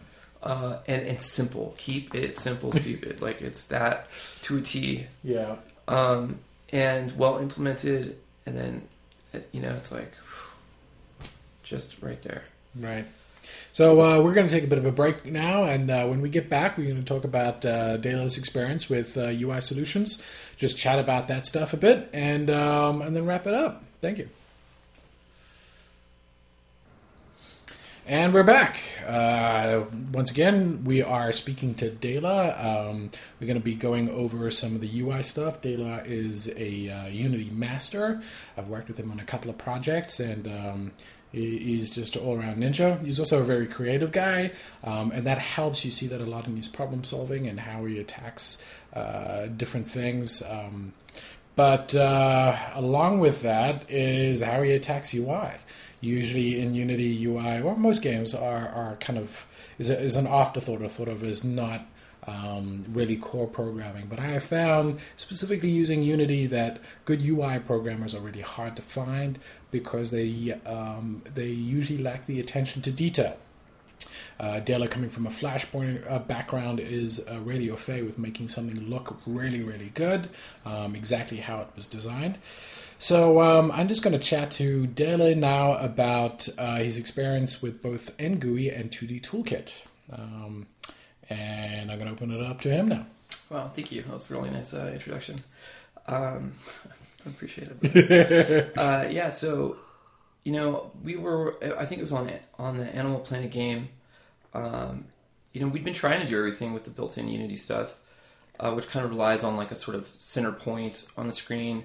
Uh, 0.43 0.78
and, 0.86 1.07
and 1.07 1.20
simple. 1.20 1.74
Keep 1.78 2.14
it 2.14 2.38
simple, 2.38 2.72
stupid. 2.80 3.20
Like 3.20 3.43
it's 3.43 3.64
that 3.64 4.09
to 4.43 4.59
a 4.59 4.61
T. 4.61 5.07
Yeah. 5.22 5.57
Um, 5.86 6.38
and 6.72 7.16
well 7.18 7.38
implemented. 7.38 8.16
And 8.47 8.57
then, 8.57 8.88
uh, 9.34 9.38
you 9.53 9.61
know, 9.61 9.74
it's 9.74 9.93
like 9.93 10.12
just 11.62 12.03
right 12.03 12.20
there. 12.22 12.45
Right. 12.74 13.05
So 13.72 14.01
uh, 14.01 14.22
we're 14.22 14.34
going 14.34 14.49
to 14.49 14.53
take 14.53 14.64
a 14.64 14.66
bit 14.66 14.78
of 14.78 14.84
a 14.84 14.93
break 14.93 15.24
now, 15.24 15.62
and 15.62 15.91
uh, 15.91 16.07
when 16.07 16.20
we 16.20 16.28
get 16.28 16.51
back, 16.51 16.76
we're 16.76 16.88
going 16.88 17.03
to 17.03 17.05
talk 17.05 17.24
about 17.24 17.64
uh, 17.64 17.97
Dela's 17.97 18.36
experience 18.36 18.91
with 18.91 19.16
uh, 19.16 19.28
UI 19.28 19.61
solutions. 19.61 20.24
Just 20.57 20.78
chat 20.78 20.99
about 20.99 21.28
that 21.28 21.47
stuff 21.47 21.72
a 21.72 21.76
bit, 21.76 22.11
and 22.12 22.51
um, 22.51 23.01
and 23.01 23.14
then 23.14 23.26
wrap 23.26 23.47
it 23.47 23.55
up. 23.55 23.84
Thank 24.01 24.18
you. 24.18 24.28
And 28.11 28.34
we're 28.34 28.42
back. 28.42 28.80
Uh, 29.06 29.84
once 30.12 30.32
again, 30.32 30.82
we 30.82 31.00
are 31.00 31.30
speaking 31.30 31.76
to 31.76 31.92
Dela. 31.92 32.56
Um, 32.58 33.12
we're 33.38 33.46
going 33.46 33.56
to 33.56 33.64
be 33.64 33.76
going 33.76 34.11
over 34.11 34.50
some 34.50 34.74
of 34.74 34.80
the 34.80 35.00
UI 35.00 35.22
stuff. 35.22 35.62
Dela 35.62 36.02
is 36.04 36.52
a 36.56 36.88
uh, 36.88 37.06
Unity 37.06 37.50
master. 37.52 38.20
I've 38.56 38.66
worked 38.66 38.88
with 38.88 38.98
him 38.98 39.12
on 39.12 39.20
a 39.20 39.24
couple 39.24 39.48
of 39.48 39.58
projects, 39.58 40.18
and 40.18 40.48
um, 40.48 40.92
he's 41.30 41.92
just 41.92 42.16
all 42.16 42.36
around 42.36 42.56
ninja. 42.56 43.00
He's 43.04 43.20
also 43.20 43.42
a 43.42 43.44
very 43.44 43.68
creative 43.68 44.11
guy, 44.11 44.50
um, 44.82 45.12
and 45.12 45.24
that 45.24 45.38
helps 45.38 45.84
you 45.84 45.92
see 45.92 46.08
that 46.08 46.20
a 46.20 46.26
lot 46.26 46.48
in 46.48 46.56
his 46.56 46.66
problem 46.66 47.04
solving 47.04 47.46
and 47.46 47.61
how 47.61 47.84
he 47.84 48.00
attacks 48.00 48.61
uh, 48.92 49.46
different 49.46 49.86
things. 49.86 50.42
Um, 50.50 50.94
but 51.54 51.94
uh, 51.94 52.56
along 52.74 53.20
with 53.20 53.42
that 53.42 53.88
is 53.88 54.42
how 54.42 54.62
he 54.62 54.72
attacks 54.72 55.14
UI. 55.14 55.52
Usually 56.01 56.61
in 56.61 56.74
Unity, 56.74 57.24
UI 57.24 57.61
or 57.61 57.76
most 57.76 58.03
games 58.03 58.34
are, 58.34 58.68
are 58.68 58.96
kind 58.96 59.18
of 59.18 59.46
is, 59.78 59.90
a, 59.90 60.01
is 60.01 60.16
an 60.16 60.26
afterthought 60.26 60.82
or 60.82 60.88
thought 60.88 61.09
of 61.09 61.22
as 61.22 61.44
not 61.44 61.86
um, 62.26 62.84
really 62.88 63.16
core 63.16 63.46
programming. 63.46 64.07
But 64.07 64.18
I 64.18 64.28
have 64.28 64.44
found 64.44 64.98
specifically 65.16 65.70
using 65.70 66.03
Unity 66.03 66.46
that 66.46 66.80
good 67.05 67.22
UI 67.24 67.59
programmers 67.59 68.14
are 68.14 68.20
really 68.20 68.42
hard 68.42 68.76
to 68.76 68.82
find 68.82 69.38
because 69.70 70.11
they 70.11 70.53
um, 70.66 71.22
they 71.34 71.48
usually 71.48 72.03
lack 72.03 72.26
the 72.26 72.40
attention 72.40 72.82
to 72.82 72.92
detail. 72.92 73.36
Uh, 74.38 74.59
coming 74.86 75.11
from 75.11 75.26
a 75.26 75.30
Flashpoint 75.30 76.11
uh, 76.11 76.18
background, 76.18 76.80
is 76.80 77.26
uh, 77.30 77.38
really 77.40 77.70
au 77.70 77.76
fait 77.76 78.03
with 78.03 78.18
making 78.18 78.48
something 78.48 78.88
look 78.88 79.18
really, 79.26 79.62
really 79.62 79.90
good, 79.92 80.30
um, 80.64 80.94
exactly 80.94 81.36
how 81.36 81.61
it 81.61 81.68
was 81.76 81.86
designed. 81.86 82.38
So 83.01 83.40
um, 83.40 83.72
I'm 83.72 83.88
just 83.88 84.03
going 84.03 84.12
to 84.12 84.18
chat 84.18 84.51
to 84.53 84.86
Dela 84.86 85.34
now 85.34 85.72
about 85.72 86.46
uh, 86.59 86.76
his 86.76 86.98
experience 86.98 87.62
with 87.62 87.82
both 87.82 88.14
NGUI 88.18 88.78
and 88.78 88.90
2D 88.90 89.22
Toolkit. 89.22 89.74
Um, 90.12 90.66
and 91.30 91.90
I'm 91.90 91.98
going 91.98 92.09
to 92.09 92.12
open 92.12 92.30
it 92.30 92.42
up 92.44 92.61
to 92.61 92.68
him 92.70 92.88
now. 92.88 93.07
Well, 93.48 93.70
thank 93.70 93.90
you. 93.90 94.03
That 94.03 94.12
was 94.12 94.30
a 94.30 94.34
really 94.34 94.51
nice 94.51 94.74
uh, 94.74 94.90
introduction. 94.92 95.42
Um, 96.09 96.53
I 97.26 97.30
appreciate 97.30 97.70
it. 97.80 98.72
uh, 98.76 99.07
yeah, 99.11 99.30
so 99.30 99.78
you 100.44 100.53
know, 100.53 100.92
we 101.03 101.16
were. 101.16 101.57
I 101.78 101.86
think 101.86 102.01
it 102.01 102.03
was 102.03 102.12
on 102.12 102.30
on 102.59 102.76
the 102.76 102.94
Animal 102.94 103.20
Planet 103.20 103.51
game. 103.51 103.88
Um, 104.53 105.07
you 105.53 105.62
know, 105.62 105.68
we'd 105.68 105.84
been 105.84 105.94
trying 105.94 106.20
to 106.20 106.28
do 106.28 106.36
everything 106.36 106.74
with 106.74 106.84
the 106.84 106.90
built-in 106.90 107.28
Unity 107.28 107.57
stuff, 107.57 107.98
uh, 108.59 108.72
which 108.72 108.88
kind 108.90 109.07
of 109.07 109.11
relies 109.11 109.42
on 109.42 109.57
like 109.57 109.70
a 109.70 109.74
sort 109.74 109.94
of 109.94 110.07
center 110.14 110.53
point 110.53 111.07
on 111.16 111.26
the 111.26 111.32
screen, 111.32 111.84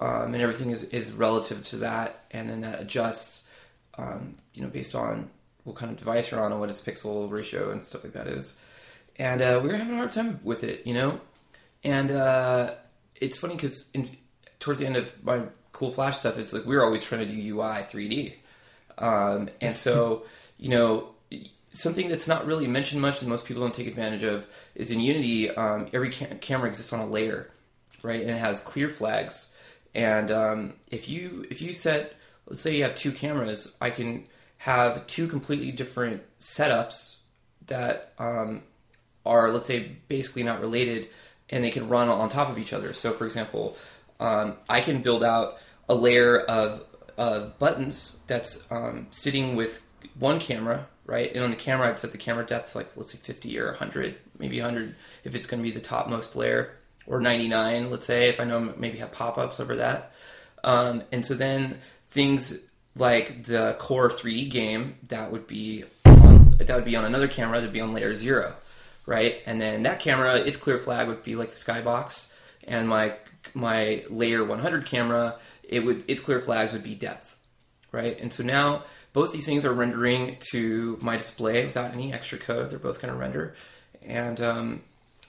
um, 0.00 0.34
and 0.34 0.42
everything 0.42 0.70
is 0.70 0.84
is 0.84 1.12
relative 1.12 1.66
to 1.68 1.76
that, 1.78 2.24
and 2.30 2.48
then 2.48 2.62
that 2.62 2.80
adjusts. 2.80 3.44
Um, 3.98 4.36
you 4.54 4.62
know, 4.62 4.68
based 4.68 4.94
on 4.94 5.30
what 5.64 5.76
kind 5.76 5.92
of 5.92 5.98
device 5.98 6.30
you're 6.30 6.40
on 6.40 6.52
and 6.52 6.60
what 6.60 6.70
its 6.70 6.80
pixel 6.80 7.30
ratio 7.30 7.70
and 7.70 7.84
stuff 7.84 8.02
like 8.02 8.14
that 8.14 8.26
is. 8.26 8.56
And 9.16 9.42
uh, 9.42 9.60
we 9.62 9.68
were 9.68 9.76
having 9.76 9.92
a 9.92 9.96
hard 9.96 10.12
time 10.12 10.40
with 10.42 10.64
it, 10.64 10.86
you 10.86 10.94
know. 10.94 11.20
And 11.84 12.10
uh, 12.10 12.74
it's 13.16 13.36
funny 13.36 13.56
because 13.56 13.90
towards 14.58 14.80
the 14.80 14.86
end 14.86 14.96
of 14.96 15.22
my 15.22 15.42
cool 15.72 15.90
Flash 15.90 16.18
stuff, 16.18 16.38
it's 16.38 16.52
like 16.52 16.64
we 16.64 16.76
were 16.76 16.84
always 16.84 17.04
trying 17.04 17.26
to 17.26 17.26
do 17.26 17.54
UI 17.56 17.82
3D, 17.82 18.34
um, 18.98 19.50
and 19.60 19.76
so 19.76 20.24
you 20.56 20.70
know 20.70 21.10
something 21.72 22.08
that's 22.08 22.26
not 22.26 22.46
really 22.46 22.66
mentioned 22.66 23.00
much 23.00 23.20
and 23.20 23.30
most 23.30 23.44
people 23.44 23.62
don't 23.62 23.74
take 23.74 23.86
advantage 23.86 24.24
of 24.24 24.46
is 24.74 24.90
in 24.90 25.00
Unity, 25.00 25.50
um, 25.50 25.86
every 25.92 26.10
ca- 26.10 26.34
camera 26.40 26.68
exists 26.68 26.92
on 26.92 27.00
a 27.00 27.06
layer, 27.06 27.50
right? 28.02 28.20
And 28.20 28.30
it 28.30 28.38
has 28.38 28.60
clear 28.60 28.88
flags. 28.88 29.49
And 29.94 30.30
um, 30.30 30.74
if 30.90 31.08
you 31.08 31.44
if 31.50 31.60
you 31.60 31.72
set, 31.72 32.14
let's 32.46 32.60
say 32.60 32.76
you 32.76 32.82
have 32.84 32.96
two 32.96 33.12
cameras, 33.12 33.74
I 33.80 33.90
can 33.90 34.26
have 34.58 35.06
two 35.06 35.26
completely 35.26 35.72
different 35.72 36.22
setups 36.38 37.16
that 37.66 38.12
um, 38.18 38.62
are, 39.24 39.50
let's 39.50 39.66
say, 39.66 39.96
basically 40.08 40.42
not 40.42 40.60
related, 40.60 41.08
and 41.48 41.64
they 41.64 41.70
can 41.70 41.88
run 41.88 42.08
on 42.08 42.28
top 42.28 42.50
of 42.50 42.58
each 42.58 42.72
other. 42.72 42.92
So, 42.92 43.12
for 43.12 43.26
example, 43.26 43.76
um, 44.18 44.56
I 44.68 44.80
can 44.80 45.02
build 45.02 45.24
out 45.24 45.58
a 45.88 45.94
layer 45.94 46.38
of, 46.38 46.84
of 47.16 47.58
buttons 47.58 48.18
that's 48.26 48.64
um, 48.70 49.06
sitting 49.10 49.56
with 49.56 49.82
one 50.18 50.40
camera, 50.40 50.86
right? 51.06 51.32
And 51.34 51.44
on 51.44 51.50
the 51.50 51.56
camera, 51.56 51.88
I'd 51.88 51.98
set 51.98 52.12
the 52.12 52.18
camera 52.18 52.44
depth 52.44 52.74
like, 52.74 52.90
let's 52.96 53.12
say 53.12 53.18
50 53.18 53.58
or 53.58 53.66
100, 53.68 54.16
maybe 54.38 54.60
100 54.60 54.94
if 55.24 55.34
it's 55.34 55.46
going 55.46 55.62
to 55.62 55.68
be 55.68 55.74
the 55.74 55.80
topmost 55.80 56.36
layer, 56.36 56.76
or 57.10 57.20
99, 57.20 57.90
let's 57.90 58.06
say, 58.06 58.28
if 58.28 58.40
I 58.40 58.44
know 58.44 58.72
maybe 58.76 58.98
have 58.98 59.10
pop 59.10 59.36
ups 59.36 59.58
over 59.58 59.76
that. 59.76 60.12
Um, 60.62 61.02
and 61.10 61.26
so 61.26 61.34
then 61.34 61.80
things 62.10 62.56
like 62.96 63.44
the 63.44 63.74
core 63.78 64.08
3D 64.08 64.48
game, 64.50 64.96
that 65.08 65.32
would 65.32 65.46
be 65.46 65.84
on, 66.06 66.54
that 66.58 66.74
would 66.74 66.84
be 66.84 66.96
on 66.96 67.04
another 67.04 67.28
camera, 67.28 67.58
that'd 67.58 67.72
be 67.72 67.80
on 67.80 67.92
layer 67.92 68.14
zero, 68.14 68.54
right? 69.06 69.42
And 69.44 69.60
then 69.60 69.82
that 69.82 69.98
camera, 69.98 70.36
its 70.36 70.56
clear 70.56 70.78
flag 70.78 71.08
would 71.08 71.24
be 71.24 71.34
like 71.34 71.50
the 71.50 71.56
skybox, 71.56 72.30
and 72.64 72.88
my 72.88 73.14
my 73.54 74.04
layer 74.08 74.44
100 74.44 74.86
camera, 74.86 75.36
it 75.64 75.84
would 75.84 76.04
its 76.08 76.20
clear 76.20 76.40
flags 76.40 76.72
would 76.72 76.84
be 76.84 76.94
depth, 76.94 77.38
right? 77.90 78.20
And 78.20 78.32
so 78.32 78.44
now 78.44 78.84
both 79.12 79.32
these 79.32 79.46
things 79.46 79.64
are 79.64 79.72
rendering 79.72 80.36
to 80.52 80.96
my 81.00 81.16
display 81.16 81.64
without 81.64 81.92
any 81.92 82.12
extra 82.12 82.38
code. 82.38 82.70
They're 82.70 82.78
both 82.78 83.02
going 83.02 83.12
to 83.12 83.18
render, 83.18 83.54
and 84.02 84.40
um, 84.40 84.82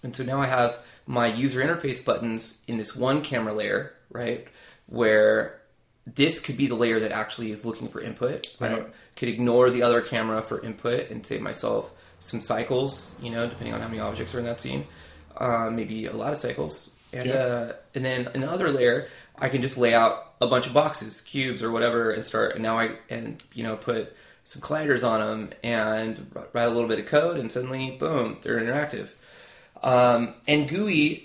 and 0.04 0.16
so 0.16 0.24
now 0.24 0.40
I 0.42 0.48
have 0.48 0.80
my 1.08 1.28
user 1.28 1.62
interface 1.62 2.04
buttons 2.04 2.60
in 2.68 2.78
this 2.78 2.96
one 2.96 3.22
camera 3.22 3.54
layer, 3.54 3.94
right? 4.12 4.48
Where 4.88 5.60
this 6.06 6.40
could 6.40 6.58
be 6.58 6.68
the 6.68 6.76
layer 6.76 7.00
that 7.00 7.12
actually 7.12 7.52
is 7.52 7.66
looking 7.66 7.88
for 7.88 8.02
input. 8.02 8.56
I 8.60 8.70
don't, 8.70 8.94
could 9.16 9.30
ignore 9.30 9.70
the 9.70 9.84
other 9.84 10.02
camera 10.02 10.42
for 10.42 10.62
input 10.62 11.10
and 11.10 11.26
save 11.26 11.42
myself 11.42 11.92
some 12.20 12.42
cycles, 12.42 13.16
you 13.22 13.32
know, 13.32 13.48
depending 13.48 13.74
on 13.74 13.82
how 13.82 13.88
many 13.88 14.00
objects 14.00 14.34
are 14.36 14.40
in 14.40 14.46
that 14.46 14.60
scene. 14.62 14.86
Uh, 15.38 15.70
maybe 15.72 16.06
a 16.06 16.14
lot 16.14 16.32
of 16.32 16.38
cycles. 16.38 16.92
And, 17.14 17.28
Yeah. 17.30 17.34
uh, 17.36 17.74
and 17.96 18.04
then 18.06 18.30
in 18.34 18.42
the 18.42 18.50
other 18.50 18.72
layer, 18.72 19.08
I 19.38 19.50
can 19.50 19.62
just 19.62 19.78
lay 19.78 19.94
out 19.94 20.34
a 20.40 20.48
bunch 20.48 20.68
of 20.68 20.74
boxes, 20.74 21.22
cubes, 21.22 21.64
or 21.64 21.72
whatever, 21.72 22.12
and 22.12 22.26
start. 22.26 22.54
And 22.54 22.64
now 22.64 22.78
I 22.78 22.92
and 23.10 23.42
you 23.54 23.64
know 23.64 23.76
put 23.76 24.16
some 24.44 24.62
colliders 24.62 25.08
on 25.08 25.20
them 25.20 25.50
and 25.64 26.32
write 26.54 26.68
a 26.68 26.72
little 26.72 26.88
bit 26.90 27.00
of 27.00 27.06
code, 27.08 27.38
and 27.38 27.52
suddenly, 27.52 27.92
boom, 27.92 28.38
they're 28.42 28.60
interactive. 28.60 29.10
Um, 29.84 30.34
NGUI 30.48 31.24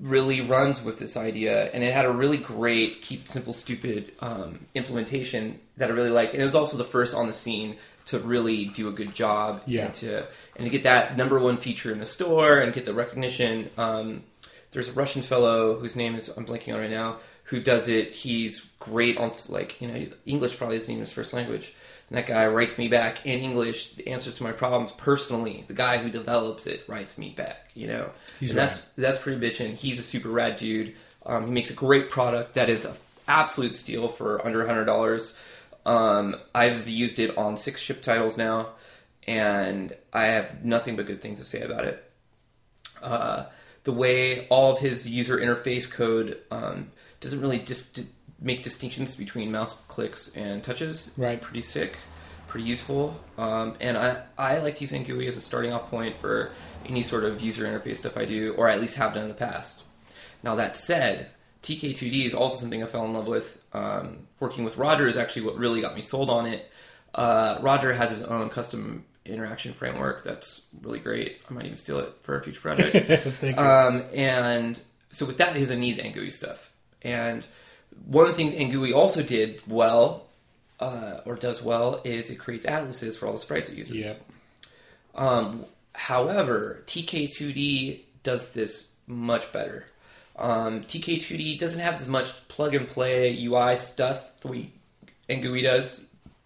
really 0.00 0.40
runs 0.40 0.82
with 0.82 0.98
this 0.98 1.16
idea, 1.16 1.70
and 1.72 1.84
it 1.84 1.92
had 1.92 2.04
a 2.04 2.10
really 2.10 2.36
great 2.36 3.00
keep 3.02 3.28
simple, 3.28 3.52
stupid 3.52 4.12
um, 4.20 4.66
implementation 4.74 5.60
that 5.76 5.90
I 5.90 5.92
really 5.92 6.10
liked. 6.10 6.32
And 6.34 6.42
it 6.42 6.44
was 6.44 6.54
also 6.54 6.76
the 6.76 6.84
first 6.84 7.14
on 7.14 7.26
the 7.26 7.32
scene 7.32 7.76
to 8.06 8.18
really 8.18 8.66
do 8.66 8.88
a 8.88 8.92
good 8.92 9.14
job, 9.14 9.62
Yeah. 9.66 9.86
and 9.86 9.94
to 9.94 10.26
and 10.56 10.64
to 10.64 10.70
get 10.70 10.82
that 10.82 11.16
number 11.16 11.38
one 11.38 11.56
feature 11.56 11.90
in 11.90 11.98
the 12.00 12.06
store 12.06 12.58
and 12.58 12.72
get 12.72 12.84
the 12.84 12.92
recognition. 12.94 13.70
Um, 13.78 14.24
there's 14.72 14.88
a 14.88 14.92
Russian 14.92 15.22
fellow 15.22 15.78
whose 15.78 15.94
name 15.96 16.14
is 16.16 16.28
I'm 16.28 16.44
blanking 16.44 16.74
on 16.74 16.80
right 16.80 16.90
now 16.90 17.18
who 17.48 17.60
does 17.60 17.88
it. 17.88 18.12
He's 18.14 18.66
great 18.80 19.16
on 19.18 19.32
like 19.48 19.80
you 19.80 19.88
know 19.88 20.06
English 20.26 20.56
probably 20.58 20.76
isn't 20.76 20.90
even 20.90 21.00
his 21.00 21.12
first 21.12 21.32
language. 21.32 21.72
And 22.08 22.18
that 22.18 22.26
guy 22.26 22.46
writes 22.46 22.78
me 22.78 22.88
back 22.88 23.24
in 23.24 23.40
English 23.40 23.94
the 23.94 24.08
answers 24.08 24.36
to 24.36 24.42
my 24.42 24.52
problems 24.52 24.92
personally. 24.92 25.64
The 25.66 25.74
guy 25.74 25.98
who 25.98 26.10
develops 26.10 26.66
it 26.66 26.84
writes 26.86 27.16
me 27.16 27.30
back. 27.30 27.70
You 27.74 27.88
know, 27.88 28.10
He's 28.40 28.50
and 28.50 28.58
that's 28.58 28.82
that's 28.96 29.18
pretty 29.18 29.40
bitchin'. 29.40 29.74
He's 29.74 29.98
a 29.98 30.02
super 30.02 30.28
rad 30.28 30.56
dude. 30.56 30.94
Um, 31.26 31.46
he 31.46 31.52
makes 31.52 31.70
a 31.70 31.74
great 31.74 32.10
product 32.10 32.54
that 32.54 32.68
is 32.68 32.84
an 32.84 32.94
absolute 33.26 33.74
steal 33.74 34.08
for 34.08 34.44
under 34.46 34.66
hundred 34.66 34.84
dollars. 34.84 35.34
Um, 35.86 36.36
I've 36.54 36.88
used 36.88 37.18
it 37.18 37.36
on 37.36 37.56
six 37.56 37.80
ship 37.80 38.02
titles 38.02 38.36
now, 38.36 38.70
and 39.26 39.94
I 40.12 40.26
have 40.26 40.64
nothing 40.64 40.96
but 40.96 41.06
good 41.06 41.20
things 41.20 41.38
to 41.40 41.44
say 41.44 41.62
about 41.62 41.84
it. 41.84 42.10
Uh, 43.02 43.46
the 43.84 43.92
way 43.92 44.46
all 44.48 44.72
of 44.72 44.78
his 44.78 45.08
user 45.08 45.36
interface 45.36 45.90
code 45.90 46.38
um, 46.50 46.90
doesn't 47.20 47.40
really 47.40 47.58
dif- 47.58 47.92
di- 47.92 48.06
make 48.44 48.62
distinctions 48.62 49.16
between 49.16 49.50
mouse 49.50 49.74
clicks 49.88 50.28
and 50.36 50.62
touches. 50.62 51.08
It's 51.08 51.18
Right. 51.18 51.40
pretty 51.40 51.62
sick, 51.62 51.96
pretty 52.46 52.66
useful. 52.68 53.18
Um, 53.38 53.74
and 53.80 53.96
I, 53.96 54.22
I 54.38 54.58
like 54.58 54.76
to 54.76 54.80
use 54.82 54.92
NGUI 54.92 55.26
as 55.26 55.36
a 55.36 55.40
starting 55.40 55.72
off 55.72 55.90
point 55.90 56.20
for 56.20 56.50
any 56.86 57.02
sort 57.02 57.24
of 57.24 57.40
user 57.40 57.64
interface 57.64 57.96
stuff 57.96 58.16
I 58.18 58.26
do, 58.26 58.52
or 58.54 58.68
at 58.68 58.80
least 58.80 58.96
have 58.96 59.14
done 59.14 59.22
in 59.24 59.28
the 59.28 59.34
past. 59.34 59.84
Now, 60.42 60.54
that 60.56 60.76
said, 60.76 61.30
TK2D 61.62 62.26
is 62.26 62.34
also 62.34 62.56
something 62.60 62.82
I 62.82 62.86
fell 62.86 63.06
in 63.06 63.14
love 63.14 63.26
with. 63.26 63.62
Um, 63.72 64.26
working 64.40 64.62
with 64.64 64.76
Roger 64.76 65.08
is 65.08 65.16
actually 65.16 65.42
what 65.42 65.56
really 65.56 65.80
got 65.80 65.94
me 65.94 66.02
sold 66.02 66.28
on 66.28 66.44
it. 66.46 66.70
Uh, 67.14 67.56
Roger 67.62 67.94
has 67.94 68.10
his 68.10 68.22
own 68.22 68.50
custom 68.50 69.04
interaction 69.24 69.72
framework 69.72 70.22
that's 70.22 70.62
really 70.82 70.98
great. 70.98 71.40
I 71.48 71.54
might 71.54 71.64
even 71.64 71.76
steal 71.76 71.98
it 72.00 72.12
for 72.20 72.36
a 72.36 72.42
future 72.42 72.60
project. 72.60 72.94
Thank 73.22 73.56
you. 73.58 73.62
Um, 73.64 74.04
and 74.14 74.78
so 75.10 75.24
with 75.24 75.38
that, 75.38 75.54
he 75.54 75.60
doesn't 75.60 75.80
need 75.80 75.96
the 75.96 76.02
NGUI 76.02 76.30
stuff. 76.30 76.70
And 77.00 77.46
one 78.06 78.26
of 78.26 78.36
the 78.36 78.36
things 78.36 78.54
NGUI 78.54 78.94
also 78.94 79.22
did 79.22 79.60
well, 79.66 80.26
uh, 80.80 81.20
or 81.24 81.36
does 81.36 81.62
well, 81.62 82.00
is 82.04 82.30
it 82.30 82.36
creates 82.36 82.66
atlases 82.66 83.16
for 83.16 83.26
all 83.26 83.32
the 83.32 83.38
sprites 83.38 83.68
it 83.70 83.76
uses. 83.78 83.96
Yep. 83.96 84.20
Um, 85.14 85.64
however, 85.94 86.82
TK2D 86.86 88.00
does 88.22 88.52
this 88.52 88.88
much 89.06 89.50
better. 89.52 89.86
Um, 90.36 90.80
TK2D 90.82 91.58
doesn't 91.58 91.80
have 91.80 91.94
as 91.94 92.08
much 92.08 92.48
plug 92.48 92.74
and 92.74 92.88
play 92.88 93.38
UI 93.44 93.76
stuff 93.76 94.40
the 94.40 94.48
way 94.48 94.70
NGUI 95.28 95.62
does. 95.62 96.04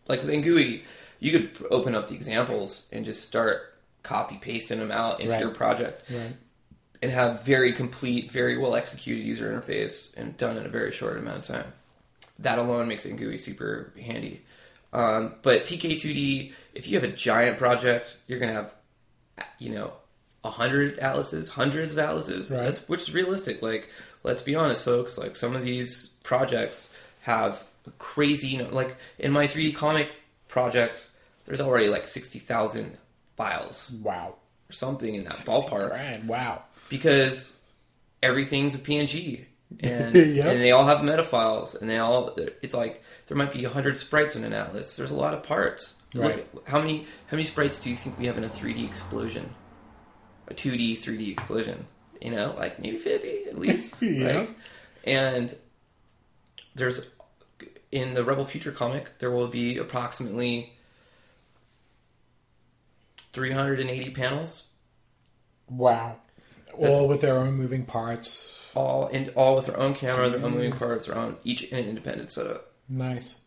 Like 0.09 0.23
with 0.23 0.31
NGUI, 0.35 0.83
you 1.21 1.33
could 1.33 1.67
open 1.71 1.95
up 1.95 2.09
the 2.09 2.15
examples 2.15 2.89
and 2.93 3.05
just 3.05 3.27
start 3.27 3.63
copy 4.03 4.39
pasting 4.41 4.79
them 4.79 4.91
out 4.91 5.21
into 5.21 5.33
Right. 5.35 5.41
your 5.43 5.51
project 5.51 6.09
Right. 6.11 6.33
And 7.01 7.13
have 7.13 7.45
very 7.45 7.73
complete, 7.73 8.31
very 8.33 8.59
well 8.59 8.75
executed 8.75 9.25
user 9.25 9.53
interface 9.53 10.13
and 10.17 10.37
done 10.37 10.57
in 10.57 10.67
a 10.67 10.69
very 10.69 10.91
short 10.91 11.17
amount 11.17 11.39
of 11.39 11.45
time. 11.45 11.73
That 12.41 12.59
alone 12.59 12.89
makes 12.89 13.07
NGUI 13.07 13.39
super 13.39 13.93
handy. 14.01 14.43
Um, 14.93 15.35
but 15.43 15.65
TK2D, 15.67 16.53
if 16.75 16.89
you 16.89 16.99
have 16.99 17.09
a 17.09 17.13
giant 17.15 17.59
project, 17.59 18.17
you're 18.27 18.41
gonna 18.41 18.53
have, 18.53 18.73
you 19.59 19.71
know, 19.71 19.93
a 20.43 20.51
hundred 20.51 20.99
atlases, 20.99 21.49
hundreds 21.49 21.93
of 21.93 21.99
atlases, 21.99 22.51
Right. 22.51 22.63
That's, 22.65 22.89
which 22.89 23.03
is 23.03 23.13
realistic. 23.15 23.61
Like, 23.63 23.89
let's 24.25 24.43
be 24.43 24.55
honest, 24.57 24.85
folks. 24.85 25.17
Like, 25.19 25.37
some 25.37 25.55
of 25.55 25.63
these 25.65 26.09
projects 26.25 26.91
have 27.23 27.65
crazy, 27.99 28.49
you 28.49 28.59
know, 28.59 28.69
like 28.71 28.97
in 29.19 29.31
my 29.31 29.47
3D 29.47 29.75
comic 29.77 30.11
project, 30.49 31.09
there's 31.45 31.61
already 31.61 31.89
like 31.89 32.09
sixty 32.09 32.39
thousand 32.39 32.97
files 33.37 33.93
Wow. 34.03 34.35
or 34.69 34.73
something 34.73 35.15
in 35.15 35.25
that 35.25 35.33
ballpark 35.33 35.91
Right. 35.91 36.25
Wow. 36.25 36.65
Because 36.89 37.57
everything's 38.23 38.75
a 38.75 38.79
PNG 38.79 39.45
and 39.81 40.15
Yep. 40.37 40.47
and 40.47 40.61
they 40.61 40.71
all 40.73 40.85
have 40.87 41.05
meta 41.05 41.23
files 41.23 41.75
and 41.75 41.89
they 41.91 41.99
all 41.99 42.37
it's 42.63 42.75
like 42.75 43.03
there 43.27 43.37
might 43.37 43.53
be 43.53 43.63
100 43.63 43.99
sprites 43.99 44.35
in 44.35 44.43
an 44.45 44.53
atlas 44.55 44.97
there's 44.97 45.11
a 45.11 45.15
lot 45.17 45.35
of 45.35 45.43
parts 45.43 45.95
Right. 46.15 46.47
look 46.55 46.67
how 46.67 46.79
many 46.81 47.01
how 47.27 47.37
many 47.37 47.45
sprites 47.45 47.79
do 47.79 47.91
you 47.91 47.97
think 47.97 48.19
we 48.19 48.27
have 48.27 48.39
in 48.39 48.45
a 48.45 48.49
3D 48.49 48.83
explosion 48.89 49.51
a 50.49 50.55
2D 50.55 50.99
3D 50.99 51.31
explosion 51.31 51.87
you 52.23 52.31
know 52.31 52.55
like 52.59 52.81
maybe 52.81 52.97
50 52.97 53.45
at 53.51 53.59
least 53.65 54.01
Yeah. 54.03 54.47
and 55.05 55.55
there's 56.75 57.11
in 57.93 58.15
the 58.15 58.25
Rebel 58.25 58.47
Future 58.47 58.73
comic 58.73 59.19
there 59.19 59.31
will 59.31 59.49
be 59.49 59.77
approximately 59.77 60.73
380 63.33 64.11
panels 64.13 64.65
Wow. 65.71 66.17
That's- 66.79 66.99
All 66.99 67.09
with 67.09 67.21
their 67.21 67.37
own 67.37 67.55
moving 67.55 67.85
parts. 67.85 68.55
all 68.75 69.09
in 69.09 69.31
all 69.31 69.57
with 69.57 69.67
their 69.67 69.79
own 69.79 69.95
camera, 69.95 70.29
their 70.31 70.45
own 70.45 70.53
moving 70.53 70.73
parts, 70.73 71.07
their 71.07 71.17
own 71.17 71.37
each 71.45 71.65
in 71.65 71.79
an 71.79 71.89
independent 71.89 72.31
setup. 72.31 72.73
Nice. 72.89 73.41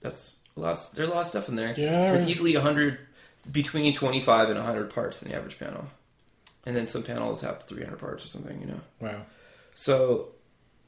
That's 0.00 0.40
a 0.56 0.60
lot. 0.60 0.78
There's 0.94 1.08
a 1.08 1.12
lot 1.12 1.20
of 1.20 1.26
stuff 1.26 1.48
in 1.48 1.56
there. 1.56 1.68
Yeah, 1.76 1.90
there's 1.90 2.20
there's- 2.20 2.30
easily 2.30 2.54
hundred 2.54 2.98
between 3.50 3.94
twenty 3.94 4.20
five 4.20 4.48
and 4.50 4.58
hundred 4.58 4.90
parts 4.90 5.22
in 5.22 5.28
the 5.30 5.36
average 5.36 5.58
panel, 5.58 5.86
and 6.66 6.74
then 6.76 6.88
some 6.88 7.02
panels 7.02 7.40
have 7.42 7.62
three 7.64 7.84
hundred 7.84 7.98
parts 8.00 8.24
or 8.24 8.28
something. 8.28 8.60
You 8.60 8.66
know, 8.68 8.80
Wow. 9.00 9.26
so 9.74 10.30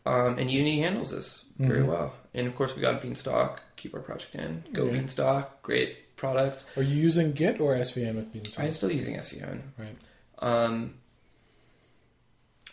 um, 0.04 0.38
and 0.38 0.50
Unity 0.50 0.80
handles 0.80 1.12
this 1.12 1.44
very 1.58 1.82
Mhm. 1.82 1.86
well. 1.86 2.14
And 2.34 2.48
of 2.48 2.56
course, 2.56 2.74
we 2.74 2.82
got 2.82 3.00
Beanstalk. 3.00 3.62
Keep 3.76 3.94
our 3.94 4.00
project 4.00 4.34
in. 4.34 4.64
Go 4.72 4.86
Yeah. 4.86 4.92
Beanstalk. 4.92 5.62
Great 5.62 6.16
product. 6.16 6.64
Are 6.76 6.82
you 6.82 6.96
using 6.96 7.32
Git 7.32 7.60
or 7.60 7.76
SVN 7.76 8.16
with 8.16 8.32
Beanstalk? 8.32 8.64
I'm 8.66 8.74
still 8.74 8.90
using 8.90 9.14
SVN. 9.16 9.60
Right. 9.78 9.96
Um, 10.40 10.94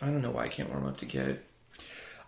I 0.02 0.06
don't 0.06 0.22
know 0.22 0.30
why 0.30 0.44
I 0.44 0.48
can't 0.48 0.70
warm 0.70 0.86
up 0.86 0.96
to 0.98 1.06
Git. 1.06 1.44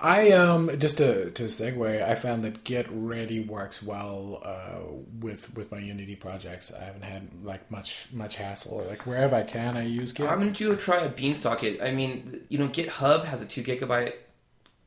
I 0.00 0.32
um 0.32 0.78
just 0.80 0.98
to 0.98 1.30
to 1.30 1.44
segue, 1.44 2.02
I 2.02 2.14
found 2.16 2.42
that 2.44 2.64
Git 2.64 2.86
really 2.90 3.38
works 3.40 3.82
well 3.82 4.42
uh, 4.44 4.80
with 5.20 5.54
with 5.54 5.70
my 5.70 5.78
Unity 5.78 6.16
projects. 6.16 6.72
I 6.74 6.82
haven't 6.84 7.02
had 7.04 7.28
like 7.44 7.70
much 7.70 8.06
much 8.12 8.34
hassle. 8.36 8.84
Like 8.88 9.06
wherever 9.06 9.36
I 9.36 9.44
can, 9.44 9.76
I 9.76 9.84
use 9.84 10.12
Git. 10.12 10.28
I'm 10.28 10.40
gonna 10.40 10.50
do 10.50 10.72
a 10.72 10.76
try 10.76 11.02
a 11.02 11.08
Beanstalk. 11.08 11.62
It. 11.62 11.80
I 11.80 11.92
mean, 11.92 12.44
you 12.48 12.58
know, 12.58 12.68
GitHub 12.68 13.24
has 13.24 13.42
a 13.42 13.46
two 13.46 13.62
gigabyte 13.62 14.14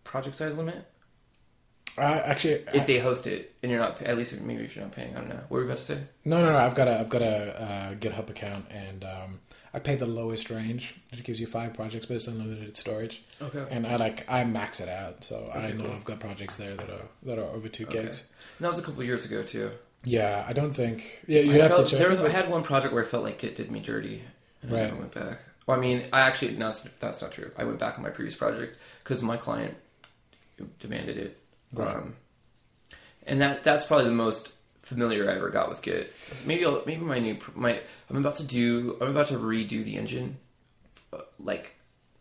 project 0.03 0.36
size 0.36 0.57
limit 0.57 0.86
Uh, 1.97 2.21
actually, 2.25 2.55
if 2.73 2.81
I- 2.81 2.86
they 2.86 2.99
host 2.99 3.25
it, 3.25 3.55
and 3.63 3.71
you're 3.71 3.79
not. 3.79 4.01
At 4.01 4.17
least 4.17 4.39
maybe 4.41 4.63
if 4.65 4.75
you're 4.75 4.83
not 4.83 4.91
paying. 4.93 5.15
I 5.15 5.19
don't 5.21 5.29
know. 5.29 5.36
What 5.47 5.51
were 5.51 5.59
you 5.61 5.65
about 5.67 5.77
to 5.77 5.83
say? 5.83 5.99
no, 6.25 6.43
no, 6.43 6.51
no. 6.51 6.57
I've 6.57 6.75
got 6.75 6.89
a 6.89 6.99
I've 6.99 7.09
got 7.09 7.21
a 7.21 7.61
uh, 7.61 7.93
GitHub 7.95 8.29
account, 8.29 8.65
and 8.69 9.05
um, 9.05 9.39
I 9.76 9.80
pay 9.80 9.95
the 9.95 10.05
lowest 10.07 10.49
range, 10.49 10.95
which 11.11 11.21
gives 11.26 11.39
you 11.39 11.47
five 11.47 11.73
projects, 11.73 12.05
but 12.05 12.15
it's 12.15 12.28
unlimited 12.28 12.78
storage. 12.78 13.21
Okay. 13.41 13.65
And 13.69 13.86
I 13.86 13.97
like 13.97 14.23
I 14.32 14.43
max 14.45 14.80
it 14.80 14.88
out, 14.88 15.23
so 15.26 15.51
I 15.53 15.71
know 15.73 15.84
cool. 15.84 15.93
I've 15.93 16.05
got 16.05 16.19
projects 16.21 16.55
there 16.55 16.76
that 16.76 16.89
are 16.89 17.07
that 17.23 17.38
are 17.38 17.49
over 17.57 17.67
two 17.67 17.86
Okay. 17.86 18.03
gigs. 18.03 18.23
And 18.57 18.63
that 18.65 18.69
was 18.69 18.80
a 18.80 18.82
couple 18.82 19.03
years 19.03 19.26
ago 19.26 19.43
too. 19.43 19.71
Yeah, 20.05 20.45
I 20.47 20.53
don't 20.53 20.71
think. 20.73 21.23
Yeah, 21.28 21.41
you 21.41 21.51
I 21.53 21.57
have 21.63 21.71
felt- 21.71 21.86
to 21.88 21.91
check. 21.91 21.99
there 21.99 22.09
was, 22.09 22.21
I 22.21 22.30
had 22.30 22.49
one 22.49 22.63
project 22.63 22.93
where 22.93 23.03
I 23.03 23.07
felt 23.07 23.23
like 23.23 23.43
it 23.43 23.55
did 23.57 23.69
me 23.69 23.80
dirty, 23.82 24.23
and 24.61 24.71
I 24.71 24.76
Right. 24.76 24.84
never 24.86 24.95
went 24.97 25.13
back. 25.13 25.39
Well, 25.67 25.76
I 25.78 25.82
mean, 25.82 26.03
I 26.13 26.21
actually 26.21 26.53
no, 26.53 26.67
that's, 26.67 26.84
that's 27.01 27.21
not 27.21 27.32
true. 27.34 27.51
I 27.57 27.65
went 27.65 27.80
back 27.80 27.97
on 27.97 28.03
my 28.03 28.11
previous 28.11 28.36
project 28.36 28.78
because 29.03 29.21
my 29.23 29.36
client 29.36 29.76
demanded 30.80 31.17
it. 31.17 31.38
Right. 31.73 31.95
Um, 31.95 32.15
and 33.28 33.41
that 33.41 33.63
that's 33.63 33.84
probably 33.86 34.05
the 34.05 34.11
most 34.11 34.53
familiar 34.86 35.29
I 35.29 35.36
ever 35.36 35.49
got 35.49 35.67
with 35.69 35.81
Git. 35.81 36.13
Maybe 36.45 36.63
I'll, 36.65 36.81
maybe 36.86 37.01
my 37.03 37.19
new 37.19 37.38
my 37.55 37.81
I'm 38.09 38.17
about 38.17 38.36
to 38.38 38.43
do 38.43 38.97
I'm 39.01 39.09
about 39.11 39.27
to 39.27 39.33
redo 39.36 39.83
the 39.83 39.97
engine, 39.97 40.38
uh, 41.11 41.21
like 41.39 41.75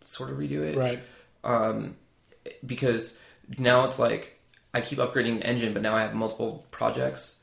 sort 0.04 0.30
of 0.30 0.38
redo 0.38 0.62
it, 0.62 0.76
right. 0.76 1.00
um, 1.44 1.96
because 2.64 3.18
now 3.58 3.84
it's 3.84 3.98
like 3.98 4.40
I 4.72 4.80
keep 4.80 4.98
upgrading 4.98 5.38
the 5.40 5.46
engine, 5.46 5.72
but 5.72 5.82
now 5.82 5.94
I 5.94 6.00
have 6.00 6.14
multiple 6.14 6.66
projects, 6.70 7.36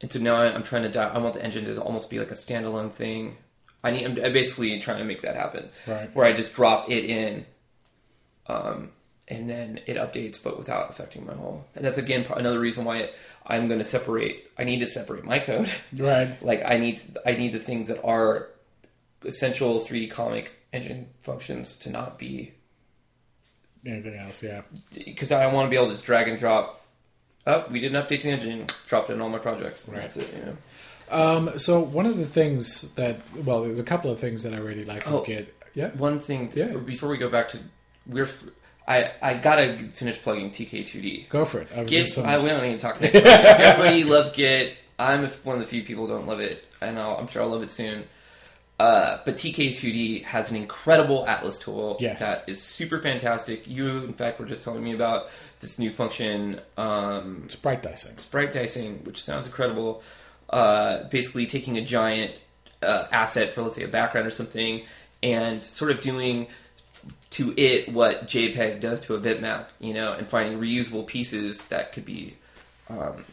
and 0.00 0.10
so 0.10 0.18
now 0.18 0.34
I'm 0.36 0.62
trying 0.62 0.82
to. 0.82 0.88
Di- 0.88 1.10
I 1.14 1.18
want 1.18 1.34
the 1.34 1.44
engine 1.44 1.64
to 1.66 1.80
almost 1.82 2.10
be 2.10 2.18
like 2.18 2.30
a 2.30 2.34
standalone 2.34 2.90
thing. 2.92 3.36
I 3.84 3.90
need. 3.92 4.04
I'm 4.04 4.24
I'm 4.24 4.32
basically 4.32 4.80
trying 4.80 4.98
to 4.98 5.04
make 5.04 5.22
that 5.22 5.36
happen, 5.36 5.68
Right. 5.86 6.12
where 6.14 6.26
I 6.26 6.32
just 6.32 6.54
drop 6.54 6.90
it 6.90 7.04
in, 7.04 7.46
um, 8.48 8.90
and 9.28 9.48
then 9.50 9.80
it 9.86 9.96
updates, 9.96 10.42
but 10.42 10.56
without 10.58 10.90
affecting 10.90 11.24
my 11.26 11.34
whole. 11.34 11.66
And 11.74 11.84
that's 11.84 11.98
again 11.98 12.24
another 12.34 12.58
reason 12.60 12.84
why 12.84 13.10
I'm 13.46 13.68
going 13.68 13.78
to 13.78 13.84
separate. 13.84 14.50
I 14.58 14.64
need 14.64 14.80
to 14.80 14.86
separate 14.86 15.24
my 15.24 15.38
code. 15.38 15.70
Right. 15.96 16.36
like 16.42 16.62
I 16.64 16.78
need 16.78 17.00
I 17.24 17.32
need 17.32 17.52
the 17.52 17.58
things 17.60 17.88
that 17.88 18.02
are 18.04 18.48
essential 19.24 19.80
3D 19.80 20.10
comic 20.10 20.52
engine 20.72 21.08
functions 21.22 21.76
to 21.76 21.90
not 21.90 22.18
be 22.18 22.52
Anything 23.84 24.16
else? 24.16 24.42
Yeah. 24.42 24.62
because 24.92 25.30
I 25.30 25.46
want 25.52 25.66
to 25.66 25.70
be 25.70 25.76
able 25.76 25.86
to 25.86 25.92
just 25.92 26.04
drag 26.04 26.26
and 26.26 26.38
drop. 26.38 26.84
Oh, 27.46 27.64
we 27.70 27.78
didn't 27.80 28.02
update 28.04 28.22
the 28.22 28.30
engine. 28.30 28.66
Dropped 28.88 29.10
it 29.10 29.12
in 29.12 29.20
all 29.20 29.28
my 29.28 29.38
projects. 29.38 29.88
Right. 29.88 30.00
That's 30.02 30.16
it. 30.16 30.34
You 30.34 30.44
know. 30.44 30.56
Um, 31.08 31.58
so 31.60 31.78
one 31.80 32.04
of 32.06 32.16
the 32.16 32.26
things 32.26 32.90
that 32.94 33.20
well, 33.44 33.62
there's 33.62 33.78
a 33.78 33.84
couple 33.84 34.10
of 34.10 34.18
things 34.18 34.42
that 34.42 34.52
I 34.54 34.56
really 34.58 34.84
like 34.84 35.04
from 35.04 35.14
Oh. 35.14 35.22
Git. 35.24 35.54
Yeah. 35.74 35.90
One 35.90 36.18
thing. 36.18 36.50
Yeah. 36.54 36.74
Before 36.78 37.08
we 37.08 37.16
go 37.16 37.28
back 37.28 37.50
to 37.50 37.60
we're. 38.08 38.28
I 38.88 39.10
I 39.22 39.34
gotta 39.34 39.78
finish 39.92 40.20
plugging 40.20 40.50
TK2D. 40.50 41.28
Go 41.28 41.44
for 41.44 41.60
it. 41.60 41.68
I've 41.74 41.86
Git. 41.86 42.08
so 42.10 42.22
I 42.22 42.38
we 42.38 42.48
don't 42.48 42.62
need 42.62 42.74
to 42.74 42.78
talk 42.78 43.00
next. 43.00 43.14
Everybody 43.16 44.04
loves 44.04 44.30
Git. 44.30 44.76
I'm 44.98 45.26
one 45.44 45.56
of 45.56 45.62
the 45.62 45.68
few 45.68 45.82
people 45.82 46.06
who 46.06 46.14
don't 46.14 46.26
love 46.26 46.40
it, 46.40 46.64
and 46.80 46.98
I'll, 46.98 47.16
I'm 47.16 47.26
sure 47.26 47.42
I'll 47.42 47.48
love 47.50 47.62
it 47.62 47.70
soon. 47.70 48.04
Uh, 48.78 49.18
but 49.24 49.36
TK2D 49.36 50.24
has 50.24 50.50
an 50.50 50.56
incredible 50.56 51.26
Atlas 51.26 51.58
tool 51.58 51.96
Yes. 51.98 52.20
that 52.20 52.46
is 52.46 52.60
super 52.62 53.00
fantastic. 53.00 53.66
You, 53.66 54.00
in 54.04 54.12
fact, 54.12 54.38
were 54.38 54.44
just 54.44 54.62
telling 54.62 54.84
me 54.84 54.92
about 54.92 55.28
this 55.60 55.78
new 55.78 55.90
function, 55.90 56.60
um, 56.76 57.48
Sprite 57.48 57.82
dicing. 57.82 58.16
sprite 58.18 58.52
dicing, 58.52 58.98
which 59.04 59.22
sounds 59.24 59.46
incredible. 59.46 60.02
Uh, 60.50 61.04
basically, 61.04 61.46
taking 61.46 61.78
a 61.78 61.82
giant 61.84 62.32
uh, 62.82 63.06
asset 63.10 63.54
for, 63.54 63.62
let's 63.62 63.76
say, 63.76 63.82
a 63.84 63.88
background 63.88 64.26
or 64.26 64.30
something, 64.30 64.82
and 65.22 65.64
sort 65.64 65.90
of 65.90 66.02
doing 66.02 66.46
to 67.30 67.52
it 67.56 67.92
what 67.92 68.26
JPEG 68.26 68.80
does 68.80 69.00
to 69.02 69.14
a 69.14 69.20
bitmap, 69.20 69.66
you 69.80 69.92
know, 69.94 70.12
and 70.12 70.28
finding 70.28 70.60
reusable 70.60 71.06
pieces 71.06 71.64
that 71.66 71.92
could 71.92 72.04
be 72.04 72.36
um, 72.88 73.24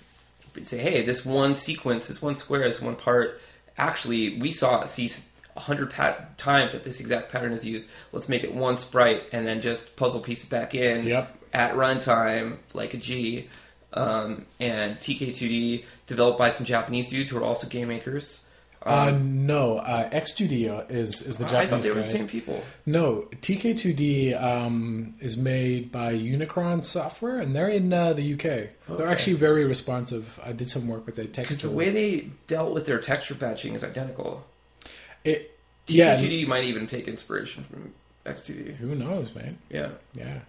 say, 0.62 0.78
hey, 0.78 1.04
this 1.06 1.26
one 1.26 1.56
sequence, 1.56 2.08
this 2.08 2.22
one 2.22 2.36
square, 2.36 2.62
this 2.68 2.82
one 2.82 2.96
part, 2.96 3.40
actually, 3.78 4.40
we 4.40 4.52
saw 4.52 4.86
see 4.86 5.12
a 5.56 5.60
hundred 5.60 5.92
pat- 5.92 6.38
times 6.38 6.72
that 6.72 6.84
this 6.84 7.00
exact 7.00 7.32
pattern 7.32 7.52
is 7.52 7.64
used. 7.64 7.90
Let's 8.12 8.28
make 8.30 8.44
it 8.44 8.54
one 8.54 8.78
sprite 8.78 9.24
and 9.32 9.46
then 9.46 9.62
just 9.62 9.96
puzzle 9.96 10.20
piece 10.22 10.44
it 10.44 10.50
back 10.50 10.74
in 10.74 11.06
Yep. 11.06 11.38
at 11.54 11.76
runtime 11.76 12.58
like 12.74 12.94
a 12.94 12.98
G. 12.98 13.48
Um, 13.94 14.48
and 14.60 14.96
TK2D 14.98 15.86
developed 16.08 16.40
by 16.40 16.50
some 16.50 16.66
Japanese 16.66 17.10
dudes 17.10 17.30
who 17.30 17.38
are 17.38 17.44
also 17.44 17.68
game 17.68 17.90
makers. 17.90 18.43
Uh, 18.86 19.08
Um, 19.10 19.46
no, 19.46 19.78
uh, 19.78 20.10
X2D 20.10 20.90
is 20.92 21.22
is 21.22 21.38
the 21.38 21.46
Japanese. 21.46 21.54
I 21.54 21.66
thought 21.70 21.82
they 21.84 21.90
were 21.90 21.96
the 21.96 22.04
same 22.04 22.28
people. 22.28 22.62
No, 22.86 23.28
TK2D 23.42 24.42
um, 24.42 25.16
is 25.20 25.38
made 25.38 25.92
by 25.92 26.14
Unikron 26.14 26.84
Software, 26.84 27.40
and 27.40 27.56
they're 27.56 27.70
in 27.70 27.94
uh, 27.94 28.14
the 28.14 28.34
UK. 28.34 28.70
They're 28.98 29.08
actually 29.08 29.34
very 29.34 29.66
responsive. 29.66 30.40
I 30.44 30.52
did 30.52 30.70
some 30.70 30.88
work 30.88 31.06
with 31.06 31.16
their 31.16 31.26
Because 31.26 31.60
the 31.60 31.70
way 31.70 31.90
they 31.90 32.28
dealt 32.48 32.74
with 32.74 32.86
their 32.86 33.00
texture 33.00 33.36
patching 33.36 33.74
is 33.74 33.84
identical. 33.84 34.46
It, 35.24 35.58
yeah, 35.88 36.18
TK2D 36.18 36.48
might 36.48 36.66
even 36.66 36.88
take 36.88 37.08
inspiration 37.08 37.64
from 37.64 37.94
X2D. 38.26 38.76
who 38.76 38.96
knows, 38.96 39.34
man? 39.34 39.58
Yeah. 39.70 39.90
Yeah. 40.14 40.40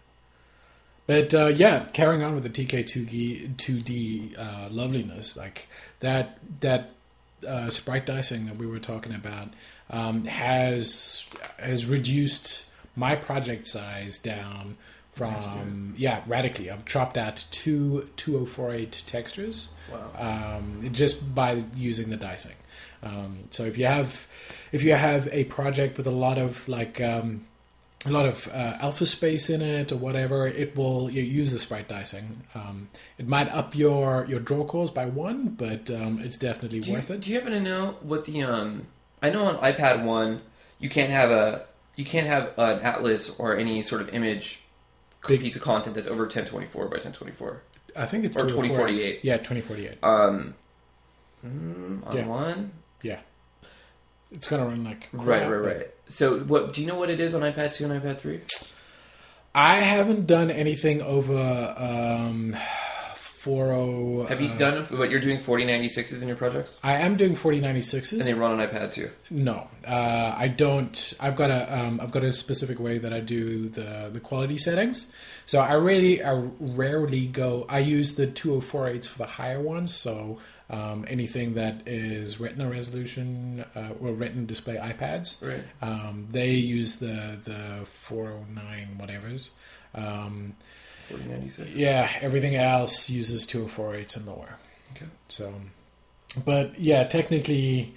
But 1.06 1.34
uh, 1.34 1.48
yeah, 1.48 1.86
carrying 1.92 2.22
on 2.22 2.34
with 2.34 2.44
the 2.44 2.50
TK2D 2.50 3.56
2D 3.56 4.38
uh, 4.38 4.68
loveliness, 4.70 5.36
like 5.36 5.68
that 6.00 6.38
that 6.60 6.93
uh, 7.46 7.70
sprite 7.70 8.06
dicing 8.06 8.46
that 8.46 8.56
we 8.56 8.66
were 8.66 8.78
talking 8.78 9.14
about 9.14 9.48
um, 9.90 10.24
has 10.24 11.28
has 11.58 11.86
reduced 11.86 12.66
my 12.96 13.14
project 13.16 13.66
size 13.66 14.18
down 14.18 14.76
from 15.12 15.94
yeah 15.96 16.22
radically. 16.26 16.70
I've 16.70 16.84
chopped 16.84 17.16
out 17.16 17.44
two 17.50 18.08
2048 18.16 19.02
textures 19.06 19.70
Wow. 19.92 20.56
um, 20.56 20.88
just 20.92 21.34
by 21.34 21.64
using 21.76 22.10
the 22.10 22.16
dicing. 22.16 22.56
Um, 23.02 23.40
so 23.50 23.64
if 23.64 23.76
you 23.78 23.86
have 23.86 24.26
if 24.72 24.82
you 24.82 24.94
have 24.94 25.28
a 25.32 25.44
project 25.44 25.96
with 25.98 26.06
a 26.06 26.10
lot 26.10 26.38
of 26.38 26.68
like 26.68 27.00
um, 27.00 27.44
a 28.06 28.10
lot 28.10 28.26
of 28.26 28.48
uh, 28.48 28.76
alpha 28.80 29.06
space 29.06 29.48
in 29.50 29.62
it 29.62 29.90
or 29.92 29.96
whatever, 29.96 30.46
it 30.46 30.76
will 30.76 31.10
you 31.10 31.22
use 31.22 31.52
the 31.52 31.58
sprite 31.58 31.88
dicing. 31.88 32.42
Um, 32.54 32.88
it 33.18 33.26
might 33.28 33.48
up 33.48 33.74
your 33.74 34.26
your 34.28 34.40
draw 34.40 34.64
calls 34.64 34.90
by 34.90 35.06
one, 35.06 35.48
but 35.48 35.90
um, 35.90 36.20
it's 36.22 36.36
definitely 36.36 36.80
Do 36.80 36.90
you, 36.90 36.96
worth 36.96 37.10
it. 37.10 37.20
do 37.22 37.30
you 37.30 37.36
happen 37.38 37.52
to 37.52 37.60
know 37.60 37.96
what 38.02 38.24
the 38.24 38.42
um? 38.42 38.86
I 39.22 39.30
know 39.30 39.46
on 39.46 39.56
iPad 39.58 40.04
one, 40.04 40.42
you 40.78 40.90
can't 40.90 41.10
have 41.10 41.30
a 41.30 41.64
you 41.96 42.04
can't 42.04 42.26
have 42.26 42.52
an 42.58 42.80
atlas 42.80 43.30
or 43.38 43.56
any 43.56 43.80
sort 43.80 44.00
of 44.02 44.08
image 44.10 44.60
Big- 45.26 45.40
piece 45.40 45.56
of 45.56 45.62
content 45.62 45.94
that's 45.94 46.08
over 46.08 46.24
1024 46.24 46.84
by 46.86 46.96
1024 46.96 47.62
I 47.96 48.04
think 48.06 48.24
it's 48.24 48.36
or 48.36 48.40
2048. 48.40 49.22
2048. 49.22 49.24
Yeah, 49.24 49.36
twenty 49.38 49.60
forty 49.62 49.86
eight. 49.86 49.98
Um, 50.02 50.54
mm, 51.46 52.06
on 52.06 52.16
Yeah. 52.16 52.26
one, 52.26 52.72
Yeah, 53.02 53.20
it's 54.34 54.48
gonna 54.48 54.66
run 54.66 54.84
like 54.84 55.08
right, 55.12 55.24
crap, 55.24 55.42
right, 55.42 55.62
but- 55.62 55.76
right. 55.76 55.90
So, 56.06 56.38
what 56.40 56.74
do 56.74 56.82
you 56.82 56.86
know 56.86 56.98
what 56.98 57.08
it 57.08 57.18
is 57.18 57.34
on 57.34 57.40
iPad 57.40 57.72
two 57.72 57.84
and 57.90 58.02
iPad 58.02 58.18
three? 58.18 58.40
I 59.54 59.76
haven't 59.76 60.26
done 60.26 60.50
anything 60.50 61.00
over 61.00 61.74
um, 61.78 62.56
four 63.16 63.72
oh. 63.72 64.26
Have 64.26 64.40
you 64.40 64.48
uh, 64.50 64.56
done 64.56 64.84
what 64.86 65.10
you're 65.10 65.20
doing 65.20 65.38
4096s 65.38 66.20
in 66.20 66.28
your 66.28 66.36
projects? 66.36 66.80
I 66.82 66.94
am 66.98 67.16
doing 67.16 67.36
forty 67.36 67.60
ninety 67.60 67.82
sixes, 67.82 68.12
And 68.14 68.24
sixes. 68.24 68.34
they 68.34 68.40
run 68.40 68.58
on 68.58 68.66
iPad 68.66 68.92
too. 68.92 69.10
No, 69.30 69.68
uh, 69.86 70.34
I 70.36 70.48
don't. 70.48 71.14
I've 71.20 71.36
got 71.36 71.50
a 71.50 71.78
um, 71.78 72.00
I've 72.02 72.10
got 72.10 72.24
a 72.24 72.32
specific 72.32 72.78
way 72.80 72.98
that 72.98 73.12
I 73.12 73.20
do 73.20 73.68
the 73.68 74.10
the 74.12 74.20
quality 74.20 74.58
settings. 74.58 75.12
So 75.46 75.60
I 75.60 75.74
really 75.74 76.22
I 76.22 76.32
rarely 76.58 77.26
go. 77.26 77.64
I 77.68 77.78
use 77.78 78.16
the 78.16 78.26
2048s 78.26 79.06
for 79.06 79.18
the 79.18 79.26
higher 79.26 79.60
ones. 79.60 79.94
So 79.94 80.38
um, 80.70 81.04
anything 81.08 81.54
that 81.54 81.86
is 81.86 82.40
Retina 82.40 82.68
resolution 82.70 83.64
uh, 83.76 83.90
or 84.00 84.12
Retina 84.12 84.46
display 84.46 84.76
iPads, 84.76 85.46
Right. 85.46 85.62
um, 85.82 86.28
they 86.30 86.52
use 86.52 86.98
the 86.98 87.38
the 87.44 87.84
409 87.86 88.98
whatever's. 88.98 89.50
Um, 89.94 90.54
4096. 91.08 91.70
yeah, 91.76 92.10
everything 92.22 92.54
else 92.56 93.10
uses 93.10 93.46
2048s 93.46 94.16
and 94.16 94.26
lower. 94.26 94.56
Okay. 94.96 95.06
So, 95.28 95.52
but 96.44 96.78
yeah, 96.80 97.04
technically, 97.04 97.94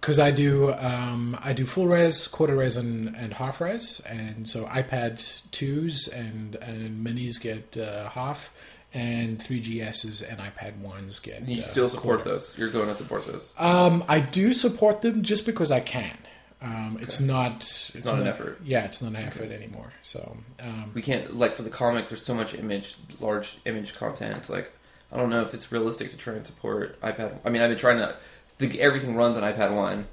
because 0.00 0.18
I 0.18 0.30
do 0.30 0.72
um, 0.72 1.38
I 1.42 1.52
do 1.52 1.66
full 1.66 1.86
res, 1.86 2.26
quarter 2.26 2.56
res, 2.56 2.76
and, 2.76 3.14
and 3.14 3.34
half 3.34 3.60
res, 3.60 4.00
and 4.00 4.48
so 4.48 4.64
iPad 4.64 5.20
twos 5.52 6.08
and 6.08 6.54
and 6.56 7.04
minis 7.06 7.40
get 7.40 7.76
uh, 7.76 8.08
half, 8.08 8.52
and 8.94 9.38
3GSs 9.38 10.28
and 10.30 10.38
iPad 10.38 10.78
ones 10.78 11.18
get. 11.18 11.48
You 11.48 11.62
uh, 11.62 11.64
still 11.64 11.88
support 11.88 12.22
quarter. 12.22 12.38
those. 12.38 12.56
You're 12.58 12.70
going 12.70 12.88
to 12.88 12.94
support 12.94 13.26
those. 13.26 13.52
Um, 13.58 14.04
I 14.08 14.20
do 14.20 14.52
support 14.52 15.00
them 15.02 15.22
just 15.22 15.46
because 15.46 15.70
I 15.70 15.80
can. 15.80 16.16
Um, 16.60 16.98
It's 17.00 17.20
not. 17.20 17.62
It's, 17.94 18.04
not 18.04 18.20
an 18.20 18.28
effort. 18.28 18.60
Yeah, 18.64 18.84
it's 18.84 19.02
not 19.02 19.08
an 19.10 19.16
effort 19.16 19.50
anymore. 19.50 19.92
So 20.02 20.36
um, 20.60 20.92
we 20.94 21.02
can't 21.02 21.34
like 21.36 21.54
for 21.54 21.62
the 21.62 21.70
comic 21.70 22.08
there's 22.08 22.24
so 22.24 22.34
much 22.34 22.54
image 22.54 22.96
large 23.20 23.58
image 23.64 23.94
content 23.94 24.48
like 24.48 24.72
i 25.10 25.16
don't 25.16 25.30
know 25.30 25.42
if 25.42 25.54
it's 25.54 25.72
realistic 25.72 26.10
to 26.10 26.16
try 26.16 26.34
and 26.34 26.46
support 26.46 27.00
ipad 27.02 27.36
i 27.44 27.50
mean 27.50 27.62
i've 27.62 27.70
been 27.70 27.78
trying 27.78 27.98
to 27.98 28.14
the, 28.58 28.80
everything 28.80 29.14
runs 29.16 29.36
on 29.36 29.42
ipad 29.42 29.74
1 29.74 30.06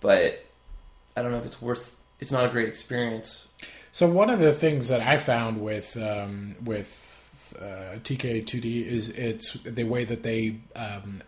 but 0.00 0.44
i 1.16 1.22
don't 1.22 1.32
know 1.32 1.38
if 1.38 1.46
it's 1.46 1.60
worth 1.60 1.96
it's 2.20 2.30
not 2.30 2.44
a 2.44 2.48
great 2.48 2.68
experience 2.68 3.48
So 3.92 4.08
one 4.08 4.30
of 4.30 4.38
the 4.38 4.52
things 4.52 4.88
that 4.88 5.00
I 5.00 5.16
found 5.18 5.60
with 5.62 5.96
um, 5.96 6.54
with 6.62 6.88
uh, 7.60 7.98
TK2D 7.98 8.86
is 8.86 9.10
it's 9.10 9.54
the 9.62 9.84
way 9.84 10.04
that 10.04 10.22
they 10.22 10.56
um, 10.76 11.22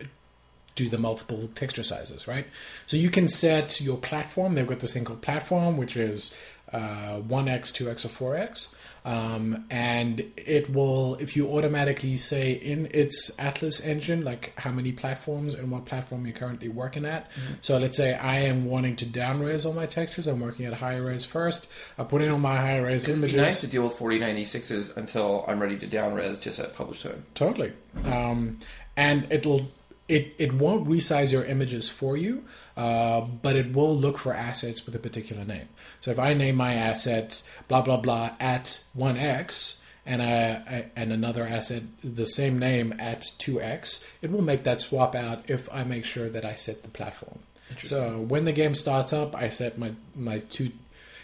do 0.75 0.89
the 0.89 0.99
multiple 0.99 1.49
texture 1.55 1.83
sizes, 1.83 2.27
right? 2.27 2.47
So 2.87 2.97
you 2.97 3.11
can 3.11 3.29
set 3.29 3.81
your 3.81 3.99
platform. 3.99 4.55
They've 4.55 4.67
got 4.67 4.81
this 4.81 4.93
thing 4.93 5.05
called 5.05 5.23
platform, 5.23 5.77
which 5.77 5.97
is 5.97 6.35
uh, 6.73 7.21
1x, 7.21 7.73
2x, 7.73 8.05
or 8.05 8.35
4x. 8.35 8.75
Um, 9.05 9.65
and 9.71 10.21
it 10.37 10.71
will, 10.71 11.15
if 11.17 11.37
you 11.37 11.49
automatically 11.57 12.17
say 12.17 12.53
in 12.53 12.89
its 12.93 13.31
Atlas 13.39 13.81
engine, 13.85 14.25
like 14.25 14.53
how 14.59 14.71
many 14.71 14.93
platforms 14.93 15.55
and 15.55 15.71
what 15.71 15.87
platform 15.87 16.27
you're 16.27 16.37
currently 16.37 16.69
working 16.69 17.05
at. 17.05 17.31
So 17.63 17.79
let's 17.79 17.97
say 17.97 18.15
I 18.15 18.41
am 18.41 18.67
wanting 18.67 18.97
to 18.97 19.07
down 19.07 19.41
res 19.41 19.65
all 19.65 19.73
my 19.73 19.87
textures. 19.87 20.27
I'm 20.27 20.41
working 20.41 20.67
at 20.67 20.75
high 20.75 20.97
res 20.97 21.25
first. 21.25 21.69
I 21.99 22.05
put 22.05 22.21
in 22.23 22.31
all 22.31 22.39
my 22.39 22.57
high 22.57 22.79
res 22.79 23.05
it'd 23.05 23.17
images. 23.17 23.35
be 23.35 23.41
nice 23.41 23.61
to 23.63 23.67
deal 23.67 23.85
with 23.85 23.95
4096s 23.95 24.97
until 24.97 25.45
i'm 25.49 25.61
ready 25.61 25.79
to 25.79 25.87
down 25.87 26.15
res 26.15 26.41
just 26.41 26.59
at 26.59 26.75
publish 26.75 27.03
time 27.03 27.25
Totally. 27.35 27.73
Um, 28.05 28.59
and 28.97 29.27
it'll 29.31 29.69
it, 30.09 30.35
it 30.39 30.53
won't 30.53 30.89
resize 30.89 31.31
your 31.31 31.45
images 31.45 31.89
for 31.89 32.17
you, 32.17 32.45
uh, 32.77 33.21
but 33.21 33.55
it 33.55 33.73
will 33.73 33.97
look 33.97 34.19
for 34.19 34.35
assets 34.35 34.85
with 34.85 34.95
a 34.97 34.99
particular 34.99 35.45
name. 35.45 35.69
So 36.01 36.11
if 36.11 36.19
I 36.19 36.35
name 36.35 36.57
my 36.57 36.75
asset 36.75 37.49
blah 37.69 37.83
blah 37.83 37.99
blah 37.99 38.33
at 38.41 38.85
one 38.95 39.17
x 39.17 39.81
and 40.07 40.23
I, 40.23 40.87
and 40.97 41.13
another 41.13 41.47
asset 41.47 41.83
the 42.03 42.27
same 42.27 42.59
name 42.59 42.95
at 42.99 43.27
two 43.39 43.61
x, 43.61 44.05
it 44.23 44.31
will 44.31 44.43
make 44.43 44.65
that 44.65 44.81
swap 44.81 45.15
out 45.15 45.49
if 45.49 45.73
I 45.73 45.85
make 45.85 46.05
sure 46.05 46.29
that 46.29 46.45
I 46.45 46.55
set 46.55 46.83
the 46.83 46.89
platform. 46.89 47.41
So 47.85 48.19
when 48.19 48.45
the 48.45 48.53
game 48.53 48.75
starts 48.75 49.13
up, 49.13 49.37
I 49.37 49.49
set 49.49 49.79
my 49.79 49.93
my 50.15 50.39
two 50.39 50.73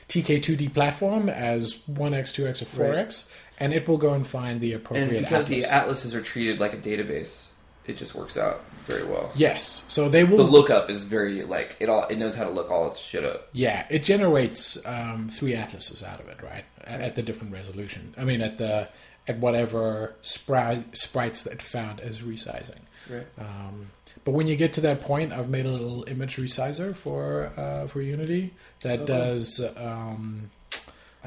TK2D 0.08 0.72
platform 0.72 1.28
as 1.28 1.82
1x, 1.90 2.32
2x, 2.32 2.62
or 2.62 2.92
4x, 2.92 3.28
and 3.58 3.72
it 3.72 3.88
will 3.88 3.98
go 3.98 4.12
and 4.12 4.24
find 4.24 4.60
the 4.60 4.72
appropriate 4.72 5.08
and 5.08 5.24
because 5.24 5.46
atlas. 5.50 5.68
the 5.68 5.74
atlases 5.74 6.14
are 6.14 6.22
treated 6.22 6.60
like 6.60 6.72
a 6.72 6.76
database 6.76 7.48
it 7.88 7.96
just 7.96 8.14
works 8.14 8.36
out 8.36 8.64
very 8.84 9.04
well 9.04 9.30
Yes. 9.34 9.84
So 9.88 10.08
they 10.08 10.22
will. 10.24 10.38
the 10.38 10.42
lookup 10.44 10.90
is 10.90 11.02
very 11.04 11.42
like 11.42 11.76
it 11.80 11.88
all 11.88 12.04
it 12.08 12.16
knows 12.16 12.34
how 12.34 12.44
to 12.44 12.50
look 12.50 12.70
all 12.70 12.86
its 12.86 12.98
shit 12.98 13.24
up 13.24 13.48
yeah, 13.52 13.86
it 13.90 14.02
generates 14.04 14.84
um, 14.86 15.28
three 15.32 15.54
atlases 15.54 16.02
out 16.02 16.20
of 16.20 16.28
it, 16.28 16.38
right? 16.42 16.64
At, 16.84 17.00
at 17.00 17.14
the 17.16 17.22
different 17.22 17.52
resolution. 17.52 18.14
I 18.16 18.24
mean, 18.24 18.40
at 18.42 18.58
the 18.58 18.88
at 19.28 19.38
whatever 19.38 20.14
sprite, 20.22 20.96
sprites 20.96 21.42
that 21.44 21.54
it 21.54 21.62
found 21.62 22.00
as 22.00 22.22
resizing. 22.22 22.80
right 23.10 23.26
Um, 23.38 23.88
but 24.24 24.32
when 24.32 24.46
you 24.46 24.56
get 24.56 24.72
to 24.74 24.80
that 24.82 25.00
point, 25.02 25.32
I've 25.32 25.48
made 25.48 25.66
a 25.66 25.70
little 25.70 26.04
image 26.08 26.36
resizer 26.36 26.94
for 26.96 27.52
uh, 27.56 27.86
for 27.88 28.00
Unity 28.02 28.54
that 28.82 29.00
Oh. 29.00 29.06
does 29.06 29.60
um, 29.76 30.50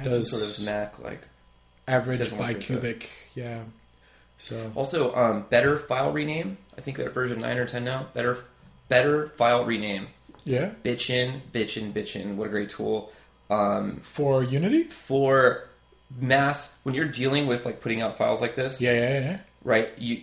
Does- 0.03 0.31
sort 0.31 0.59
of 0.59 0.65
knack 0.65 0.99
like 1.03 1.21
average 1.87 2.21
bicubic. 2.31 3.03
Yeah. 3.35 3.63
So 4.39 4.71
Also, 4.75 5.13
um, 5.15 5.45
better 5.49 5.77
file 5.77 6.11
rename. 6.11 6.57
I 6.77 6.81
think 6.81 6.97
they're 6.97 7.09
version 7.11 7.39
nine 7.41 7.57
or 7.57 7.65
ten 7.67 7.83
now. 7.83 8.07
Better, 8.13 8.37
better 8.87 9.29
file 9.29 9.65
rename. 9.65 10.07
Yeah. 10.45 10.71
Bitchin, 10.83 11.41
bitchin, 11.53 11.91
bitchin. 11.93 12.35
What 12.35 12.47
a 12.47 12.49
great 12.49 12.69
tool. 12.69 13.11
Um, 13.51 14.01
For 14.03 14.41
Unity? 14.43 14.83
for 14.85 15.67
mass, 16.19 16.75
when 16.83 16.95
you're 16.95 17.07
dealing 17.07 17.45
with 17.47 17.65
like 17.65 17.81
putting 17.81 18.01
out 18.01 18.17
files 18.17 18.41
like 18.41 18.55
this, 18.55 18.81
Yeah, 18.81 18.93
yeah, 18.93 19.19
yeah. 19.19 19.37
right? 19.63 19.91
You 19.99 20.21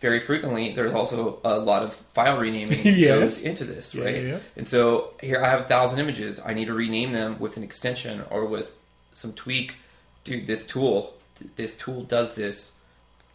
very 0.00 0.20
frequently 0.20 0.72
there's 0.74 0.92
also 0.92 1.40
a 1.44 1.58
lot 1.58 1.82
of 1.82 1.92
file 1.94 2.38
renaming 2.38 2.80
Yes. 2.84 3.18
goes 3.20 3.42
into 3.42 3.64
this, 3.64 3.94
Yeah, 3.94 4.04
right? 4.04 4.14
yeah, 4.16 4.20
yeah. 4.28 4.38
And 4.56 4.68
so 4.68 5.14
here 5.20 5.42
I 5.42 5.48
have 5.50 5.60
a 5.60 5.64
thousand 5.64 6.00
images. 6.00 6.40
I 6.44 6.52
need 6.54 6.66
to 6.66 6.74
rename 6.74 7.12
them 7.12 7.38
with 7.40 7.56
an 7.56 7.62
extension 7.62 8.22
or 8.30 8.44
with 8.46 8.78
some 9.12 9.32
tweak. 9.32 9.76
Dude, 10.24 10.46
this 10.46 10.66
tool, 10.66 11.14
this 11.56 11.76
tool 11.76 12.02
does 12.02 12.34
this 12.34 12.72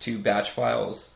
to 0.01 0.19
batch 0.19 0.51
files 0.51 1.11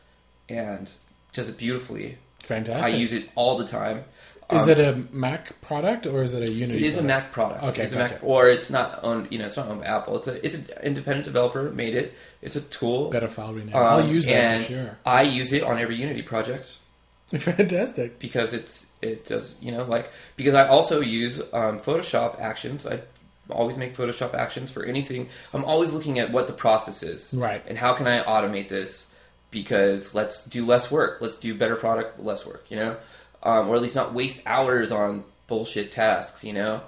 and 0.48 0.90
does 1.32 1.48
it 1.48 1.56
beautifully. 1.58 2.18
Fantastic. 2.40 2.92
I 2.94 2.96
use 2.96 3.12
it 3.12 3.28
all 3.34 3.56
the 3.58 3.66
time. 3.66 4.04
Is 4.50 4.64
Um, 4.64 4.70
it 4.70 4.78
a 4.80 5.14
Mac 5.16 5.58
product 5.62 6.04
or 6.06 6.22
is 6.22 6.34
it 6.34 6.46
a 6.48 6.52
Unity? 6.52 6.80
It 6.80 6.86
is 6.88 6.98
a? 6.98 7.02
Mac 7.02 7.32
product. 7.32 7.62
Okay, 7.64 7.84
it's 7.84 7.94
gotcha. 7.94 8.14
Mac, 8.14 8.24
or 8.24 8.48
it's 8.48 8.68
not 8.68 9.00
owned. 9.02 9.28
You 9.30 9.38
know, 9.38 9.46
it's 9.46 9.56
not 9.56 9.68
owned 9.68 9.80
by 9.80 9.86
Apple. 9.86 10.16
It's 10.16 10.26
a 10.26 10.44
it's 10.44 10.54
an 10.54 10.66
independent 10.82 11.24
developer 11.24 11.70
made 11.70 11.94
it. 11.94 12.12
It's 12.42 12.56
a 12.56 12.60
tool. 12.60 13.08
Better 13.08 13.28
file 13.28 13.54
rename. 13.54 13.74
Um, 13.74 13.82
I'll 13.82 14.06
use 14.06 14.26
that 14.26 14.62
for 14.66 14.72
sure. 14.72 14.98
I 15.06 15.22
use 15.22 15.52
it 15.54 15.62
on 15.62 15.78
every 15.78 15.94
Unity 15.96 16.20
project 16.22 16.76
Fantastic. 17.38 18.18
because 18.18 18.52
it's 18.52 18.86
it 19.00 19.24
does 19.24 19.54
you 19.60 19.72
know 19.72 19.84
like 19.84 20.10
because 20.36 20.54
I 20.54 20.66
also 20.68 21.00
use 21.00 21.40
um, 21.52 21.78
Photoshop 21.80 22.38
actions. 22.40 22.86
I 22.86 23.00
always 23.52 23.76
make 23.76 23.96
Photoshop 23.96 24.34
actions 24.34 24.70
for 24.70 24.84
anything. 24.84 25.28
I'm 25.54 25.64
always 25.64 25.94
looking 25.94 26.18
at 26.18 26.32
what 26.32 26.46
the 26.46 26.52
process 26.52 27.02
is, 27.02 27.32
Right. 27.34 27.62
And 27.66 27.76
how 27.78 27.92
can 27.92 28.06
I 28.06 28.20
automate 28.22 28.68
this? 28.68 29.08
Because 29.50 30.14
let's 30.14 30.44
do 30.46 30.64
less 30.64 30.90
work. 30.90 31.20
Let's 31.20 31.36
do 31.36 31.54
better 31.54 31.76
product, 31.76 32.18
less 32.20 32.46
work. 32.46 32.64
You 32.70 32.76
know, 32.78 32.96
um, 33.42 33.68
or 33.68 33.76
at 33.76 33.82
least 33.82 33.94
not 33.96 34.14
waste 34.14 34.42
hours 34.46 34.90
on 34.92 35.24
bullshit 35.46 35.92
tasks. 35.92 36.42
You 36.42 36.54
know. 36.54 36.80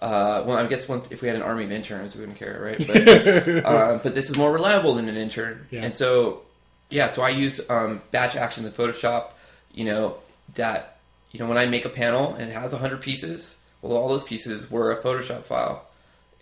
Uh, 0.00 0.42
well, 0.46 0.58
I 0.58 0.66
guess 0.66 0.88
once 0.88 1.12
if 1.12 1.22
we 1.22 1.28
had 1.28 1.36
an 1.36 1.42
army 1.42 1.64
of 1.64 1.70
interns, 1.72 2.14
we 2.14 2.20
wouldn't 2.20 2.36
care, 2.38 2.60
right? 2.60 2.86
But, 2.86 3.08
uh, 3.64 3.98
but 4.02 4.14
this 4.16 4.30
is 4.30 4.36
more 4.36 4.50
reliable 4.52 4.94
than 4.94 5.08
an 5.08 5.16
intern, 5.16 5.66
Yeah. 5.70 5.84
and 5.84 5.94
so 5.94 6.42
yeah. 6.90 7.06
So 7.06 7.22
I 7.22 7.28
use 7.30 7.60
um, 7.70 8.02
batch 8.10 8.34
actions 8.36 8.66
in 8.66 8.72
Photoshop. 8.72 9.30
You 9.72 9.84
know 9.86 10.16
that 10.56 10.98
you 11.30 11.38
know 11.40 11.46
when 11.46 11.56
I 11.56 11.66
make 11.66 11.84
a 11.84 11.88
panel 11.88 12.34
and 12.34 12.50
it 12.50 12.52
has 12.52 12.72
hundred 12.72 13.00
pieces, 13.00 13.58
well, 13.80 13.96
all 13.96 14.08
those 14.08 14.24
pieces 14.24 14.70
were 14.70 14.90
a 14.92 15.00
Photoshop 15.00 15.44
file, 15.44 15.86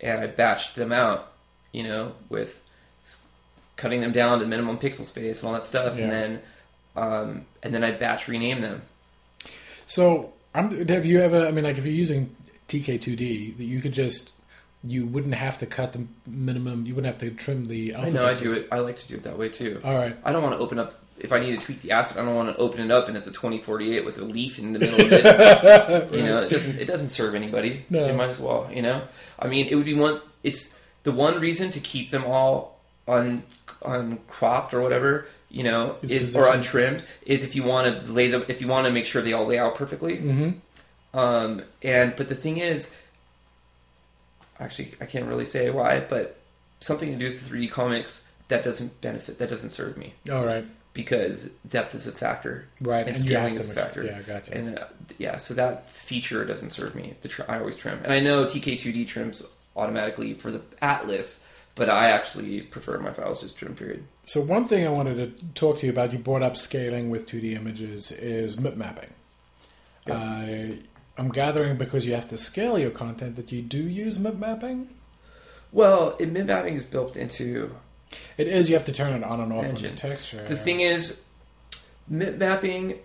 and 0.01 0.19
I 0.19 0.27
batched 0.27 0.73
them 0.73 0.91
out. 0.91 1.31
You 1.71 1.83
know 1.83 2.13
with 2.29 2.57
cutting 3.77 4.01
them 4.01 4.11
down 4.11 4.39
to 4.39 4.45
minimum 4.45 4.77
pixel 4.77 5.03
space 5.05 5.39
and 5.41 5.47
all 5.47 5.53
that 5.53 5.63
stuff, 5.63 5.97
Yeah. 5.97 6.03
and 6.03 6.11
then 6.11 6.41
um, 6.95 7.45
and 7.63 7.73
then 7.73 7.83
I 7.83 7.91
batch 7.91 8.27
rename 8.27 8.61
them. 8.61 8.81
So, 9.87 10.33
I'm, 10.53 10.87
have 10.87 11.05
you 11.05 11.21
ever? 11.21 11.45
I 11.47 11.51
mean, 11.51 11.63
like 11.63 11.77
if 11.77 11.85
you're 11.85 11.93
using 11.93 12.35
TK2D, 12.67 13.57
that 13.57 13.63
you 13.65 13.81
could 13.81 13.93
just 13.93 14.31
you 14.83 15.05
wouldn't 15.05 15.35
have 15.35 15.59
to 15.59 15.65
cut 15.65 15.93
the 15.93 16.05
minimum. 16.27 16.85
You 16.85 16.95
wouldn't 16.95 17.13
have 17.13 17.21
to 17.21 17.35
trim 17.35 17.67
the. 17.67 17.95
I 17.95 18.09
know 18.09 18.25
I 18.25 18.33
do 18.33 18.51
it. 18.51 18.67
I 18.71 18.79
like 18.79 18.97
to 18.97 19.07
do 19.07 19.15
it 19.15 19.23
that 19.23 19.37
way 19.37 19.49
too. 19.49 19.79
All 19.83 19.95
right. 19.95 20.15
I 20.23 20.31
don't 20.31 20.43
want 20.43 20.55
to 20.55 20.59
open 20.59 20.79
up 20.79 20.93
if 21.21 21.31
I 21.31 21.39
need 21.39 21.59
to 21.59 21.63
tweak 21.63 21.81
the 21.81 21.91
acid, 21.91 22.17
I 22.17 22.25
don't 22.25 22.35
want 22.35 22.49
to 22.49 22.57
open 22.57 22.81
it 22.81 22.91
up 22.91 23.07
and 23.07 23.15
it's 23.15 23.27
a 23.27 23.31
twenty 23.31 23.59
forty 23.59 23.95
eight 23.95 24.05
with 24.05 24.17
a 24.17 24.25
leaf 24.25 24.57
in 24.57 24.73
the 24.73 24.79
middle 24.79 24.99
of 24.99 25.11
it. 25.11 26.13
you 26.13 26.23
know, 26.23 26.41
it 26.41 26.49
doesn't 26.49 26.79
it 26.79 26.85
doesn't 26.85 27.09
serve 27.09 27.35
anybody. 27.35 27.85
No. 27.89 28.07
You 28.07 28.13
might 28.13 28.29
as 28.29 28.39
well. 28.39 28.69
You 28.73 28.81
know, 28.81 29.03
I 29.39 29.47
mean, 29.47 29.67
it 29.67 29.75
would 29.75 29.85
be 29.85 29.93
one. 29.93 30.19
It's 30.43 30.77
the 31.03 31.11
one 31.11 31.39
reason 31.39 31.71
to 31.71 31.79
keep 31.79 32.09
them 32.09 32.25
all 32.25 32.79
un 33.07 33.43
uncropped 33.83 34.73
or 34.73 34.81
whatever. 34.81 35.27
You 35.49 35.63
know, 35.63 35.97
Is 36.01 36.11
is, 36.11 36.35
or 36.35 36.47
untrimmed 36.47 37.03
is 37.25 37.43
if 37.43 37.55
you 37.55 37.63
want 37.63 38.05
to 38.05 38.11
lay 38.11 38.29
them 38.29 38.45
if 38.47 38.61
you 38.61 38.67
want 38.67 38.87
to 38.87 38.91
make 38.91 39.05
sure 39.05 39.21
they 39.21 39.33
all 39.33 39.45
lay 39.45 39.59
out 39.59 39.75
perfectly. 39.75 40.17
Mm-hmm. 40.17 41.17
Um, 41.17 41.63
and 41.83 42.15
but 42.15 42.29
the 42.29 42.35
thing 42.35 42.57
is, 42.57 42.95
actually, 44.61 44.93
I 45.01 45.05
can't 45.05 45.25
really 45.25 45.45
say 45.45 45.69
why, 45.69 46.05
but 46.09 46.37
something 46.79 47.11
to 47.11 47.17
do 47.17 47.25
with 47.33 47.49
3D 47.49 47.69
comics 47.71 48.27
that 48.47 48.63
doesn't 48.63 49.01
benefit, 49.01 49.39
that 49.39 49.49
doesn't 49.49 49.69
serve 49.71 49.97
me 49.97 50.13
All 50.31 50.45
right. 50.45 50.65
because 50.93 51.45
depth 51.67 51.95
is 51.95 52.07
a 52.07 52.11
factor 52.11 52.65
Right. 52.79 53.07
and 53.07 53.17
you 53.17 53.23
scaling 53.25 53.55
is 53.55 53.69
a 53.69 53.73
factor. 53.73 54.03
Yeah, 54.03 54.21
gotcha. 54.21 54.53
And 54.57 54.77
uh, 54.79 54.85
yeah, 55.17 55.37
so 55.37 55.53
that 55.55 55.89
feature 55.89 56.43
doesn't 56.45 56.71
serve 56.71 56.95
me. 56.95 57.15
The 57.21 57.27
tr- 57.29 57.43
I 57.47 57.59
always 57.59 57.77
trim, 57.77 57.99
and 58.03 58.11
I 58.13 58.19
know 58.19 58.45
TK2D 58.45 59.07
trims 59.07 59.43
automatically 59.75 60.33
for 60.33 60.51
the 60.51 60.61
Atlas, 60.81 61.45
but 61.75 61.89
I 61.89 62.09
actually 62.09 62.61
prefer 62.61 62.97
my 62.99 63.11
files 63.11 63.39
just 63.41 63.57
trim. 63.57 63.73
Period. 63.75 64.03
So 64.25 64.41
one 64.41 64.65
thing 64.67 64.85
I 64.85 64.89
wanted 64.89 65.15
to 65.15 65.45
talk 65.53 65.79
to 65.79 65.85
you 65.85 65.91
about, 65.91 66.11
you 66.11 66.19
brought 66.19 66.43
up 66.43 66.57
scaling 66.57 67.09
with 67.09 67.29
2D 67.29 67.55
images, 67.55 68.11
is 68.11 68.59
mip 68.59 68.75
mapping. 68.75 69.09
Yeah. 70.07 70.15
I 70.17 70.77
I'm 71.21 71.29
gathering 71.29 71.77
because 71.77 72.03
you 72.07 72.15
have 72.15 72.27
to 72.29 72.37
scale 72.37 72.79
your 72.79 72.89
content 72.89 73.35
that 73.35 73.51
you 73.51 73.61
do 73.61 73.77
use 73.77 74.17
mip 74.17 74.37
mapping. 74.37 74.89
Well, 75.71 76.15
mip 76.19 76.47
mapping 76.47 76.73
is 76.73 76.83
built 76.83 77.15
into 77.15 77.75
It 78.37 78.47
is. 78.47 78.67
You 78.69 78.75
have 78.75 78.85
to 78.87 78.91
turn 78.91 79.13
it 79.13 79.23
on 79.23 79.39
and 79.39 79.53
off 79.53 79.79
the 79.79 79.89
texture. 79.89 80.43
The 80.47 80.57
thing 80.57 80.79
is, 80.79 81.21
mip 82.07 82.37
mapping 82.37 82.97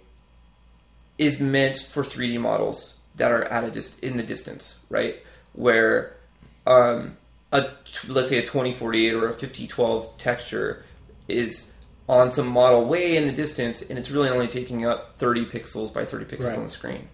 is 1.19 1.41
meant 1.41 1.77
for 1.77 2.03
3D 2.03 2.41
models 2.41 2.99
that 3.17 3.31
are 3.31 3.45
at 3.45 3.65
a 3.65 3.71
dist- 3.71 4.01
in 4.03 4.17
the 4.17 4.23
distance, 4.23 4.79
right? 4.89 5.17
Where 5.53 6.17
um, 6.67 7.19
a 7.53 7.69
let's 8.09 8.31
say 8.31 8.39
a 8.39 8.43
2048 8.43 9.13
or 9.15 9.29
a 9.29 9.33
5012 9.35 10.17
texture 10.17 10.85
is 11.29 11.71
on 12.09 12.33
some 12.33 12.49
model 12.49 12.87
way 12.87 13.17
in 13.19 13.27
the 13.27 13.33
distance, 13.33 13.83
and 13.83 13.99
it's 13.99 14.11
really 14.11 14.31
only 14.31 14.49
taking 14.49 14.87
up 14.87 15.19
30 15.19 15.45
pixels 15.47 15.93
by 15.93 16.07
30 16.07 16.25
pixels 16.25 16.49
Right. 16.49 16.57
on 16.57 16.65
the 16.65 16.71
screen. 16.71 17.09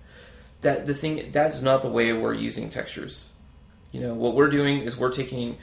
That 0.62 0.86
the 0.86 0.94
thing 0.94 1.30
that's 1.32 1.60
not 1.62 1.82
the 1.82 1.88
way 1.88 2.12
we're 2.12 2.34
using 2.34 2.70
textures. 2.70 3.28
You 3.92 4.00
know 4.00 4.14
what 4.14 4.34
we're 4.34 4.48
doing 4.50 4.78
is 4.78 4.96
we're 4.96 5.12
taking 5.12 5.58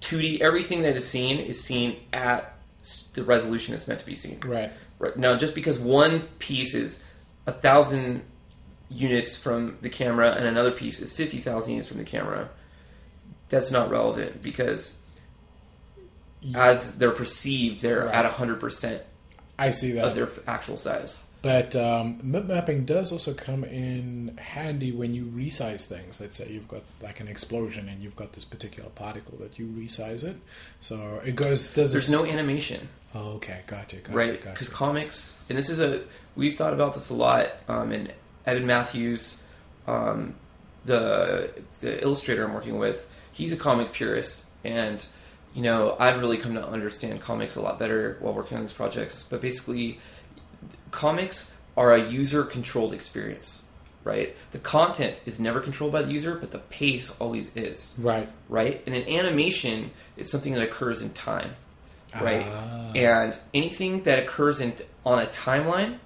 2D. 0.00 0.40
Everything 0.40 0.82
that 0.82 0.96
is 0.96 1.08
seen 1.08 1.38
is 1.38 1.62
seen 1.62 1.96
at 2.12 2.56
the 3.14 3.22
resolution 3.22 3.74
it's 3.74 3.86
meant 3.86 4.00
to 4.00 4.06
be 4.06 4.14
seen. 4.16 4.40
right. 4.44 4.72
Right 4.98 5.16
now, 5.16 5.36
just 5.36 5.54
because 5.54 5.78
one 5.78 6.20
piece 6.38 6.74
is 6.74 7.02
a 7.46 7.52
thousand 7.52 8.22
units 8.90 9.36
from 9.36 9.76
the 9.80 9.88
camera 9.88 10.32
and 10.32 10.46
another 10.46 10.70
piece 10.72 11.00
is 11.00 11.12
fifty 11.12 11.38
thousand 11.38 11.72
units 11.72 11.88
from 11.88 11.98
the 11.98 12.04
camera, 12.04 12.48
that's 13.48 13.70
not 13.70 13.90
relevant 13.90 14.42
because 14.42 14.98
as 16.54 16.98
they're 16.98 17.10
perceived, 17.12 17.82
they're 17.82 18.06
Right. 18.06 18.14
at 18.14 18.24
hundred 18.32 18.58
percent 18.60 19.02
I 19.58 19.70
see 19.70 19.92
that. 19.92 20.04
of 20.06 20.14
their 20.14 20.28
actual 20.46 20.76
size. 20.76 21.20
But 21.42 21.74
um, 21.74 22.20
mip 22.22 22.44
mapping 22.46 22.84
does 22.84 23.10
also 23.10 23.34
come 23.34 23.64
in 23.64 24.38
handy 24.40 24.92
when 24.92 25.12
you 25.12 25.24
resize 25.24 25.88
things. 25.88 26.20
Let's 26.20 26.36
say 26.36 26.48
you've 26.52 26.68
got 26.68 26.82
like 27.02 27.18
an 27.18 27.26
explosion 27.26 27.88
and 27.88 28.00
you've 28.00 28.14
got 28.14 28.32
this 28.32 28.44
particular 28.44 28.88
particle 28.90 29.36
that 29.40 29.58
you 29.58 29.66
resize 29.66 30.22
it. 30.22 30.36
So 30.80 31.20
it 31.24 31.34
goes. 31.34 31.72
Does 31.72 31.90
There's 31.92 32.06
this- 32.06 32.10
no 32.10 32.24
animation, 32.24 32.88
Oh, 33.14 33.32
okay, 33.32 33.60
gotcha, 33.66 33.96
gotcha, 33.96 34.16
right? 34.16 34.38
gotcha. 34.40 34.52
Because 34.52 34.68
comics, 34.68 35.34
and 35.48 35.58
this 35.58 35.68
is 35.68 35.80
a 35.80 36.02
we've 36.36 36.56
thought 36.56 36.74
about 36.74 36.94
this 36.94 37.10
a 37.10 37.14
lot. 37.14 37.48
Um, 37.68 37.90
and 37.90 38.12
Evan 38.46 38.64
Matthews, 38.66 39.36
um, 39.88 40.36
the 40.84 41.50
the 41.80 42.00
illustrator 42.02 42.44
I'm 42.44 42.54
working 42.54 42.78
with, 42.78 43.08
he's 43.32 43.52
a 43.52 43.56
comic 43.56 43.92
purist, 43.92 44.44
and 44.64 45.04
you 45.54 45.62
know 45.62 45.96
I've 45.98 46.20
really 46.20 46.38
come 46.38 46.54
to 46.54 46.64
understand 46.64 47.20
comics 47.20 47.56
a 47.56 47.60
lot 47.60 47.80
better 47.80 48.16
while 48.20 48.32
working 48.32 48.56
on 48.58 48.62
these 48.62 48.72
projects. 48.72 49.24
But 49.28 49.40
basically, 49.40 49.98
comics 50.90 51.52
are 51.76 51.92
a 51.92 52.02
user 52.02 52.44
controlled 52.44 52.92
experience, 52.92 53.62
right? 54.04 54.36
The 54.52 54.58
content 54.58 55.16
is 55.24 55.38
never 55.40 55.60
controlled 55.60 55.92
by 55.92 56.02
the 56.02 56.12
user, 56.12 56.34
but 56.34 56.50
the 56.50 56.58
pace 56.58 57.14
always 57.18 57.56
is 57.56 57.94
Right. 57.98 58.28
right? 58.48 58.82
And 58.86 58.94
an 58.94 59.08
animation 59.08 59.90
is 60.16 60.30
something 60.30 60.52
that 60.52 60.62
occurs 60.62 61.00
in 61.02 61.10
time, 61.10 61.54
right? 62.20 62.46
Ah. 62.46 62.92
And 62.94 63.38
anything 63.54 64.02
that 64.02 64.18
occurs 64.18 64.60
in 64.60 64.74
on 65.06 65.18
a 65.18 65.26
timeline 65.26 65.98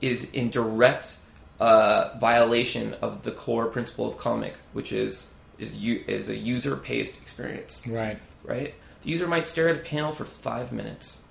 is 0.00 0.30
in 0.32 0.50
direct 0.50 1.18
uh, 1.60 2.16
violation 2.18 2.94
of 3.02 3.22
the 3.22 3.30
core 3.30 3.66
principle 3.66 4.08
of 4.08 4.16
comic, 4.18 4.54
which 4.72 4.92
is 4.92 5.30
is 5.58 5.76
you 5.80 6.02
is 6.08 6.28
a 6.28 6.36
user 6.36 6.74
paced 6.74 7.16
experience, 7.22 7.82
Right. 7.86 8.18
right? 8.42 8.74
The 9.02 9.10
user 9.10 9.28
might 9.28 9.46
stare 9.46 9.68
at 9.68 9.76
a 9.76 9.78
panel 9.80 10.10
for 10.12 10.24
five 10.24 10.72
minutes. 10.72 11.21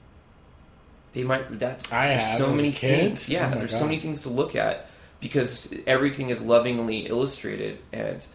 They 1.13 1.23
might. 1.23 1.59
That's 1.59 1.91
I 1.91 2.09
there's 2.09 2.21
have 2.27 2.37
so 2.37 2.53
many 2.55 2.71
things. 2.71 3.27
Yeah, 3.27 3.51
Oh 3.53 3.59
there's 3.59 3.71
God. 3.71 3.79
so 3.79 3.85
many 3.85 3.97
things 3.97 4.21
to 4.23 4.29
look 4.29 4.55
at 4.55 4.89
because 5.19 5.73
everything 5.85 6.29
is 6.29 6.41
lovingly 6.43 6.99
illustrated, 7.07 7.79
and 7.91 8.25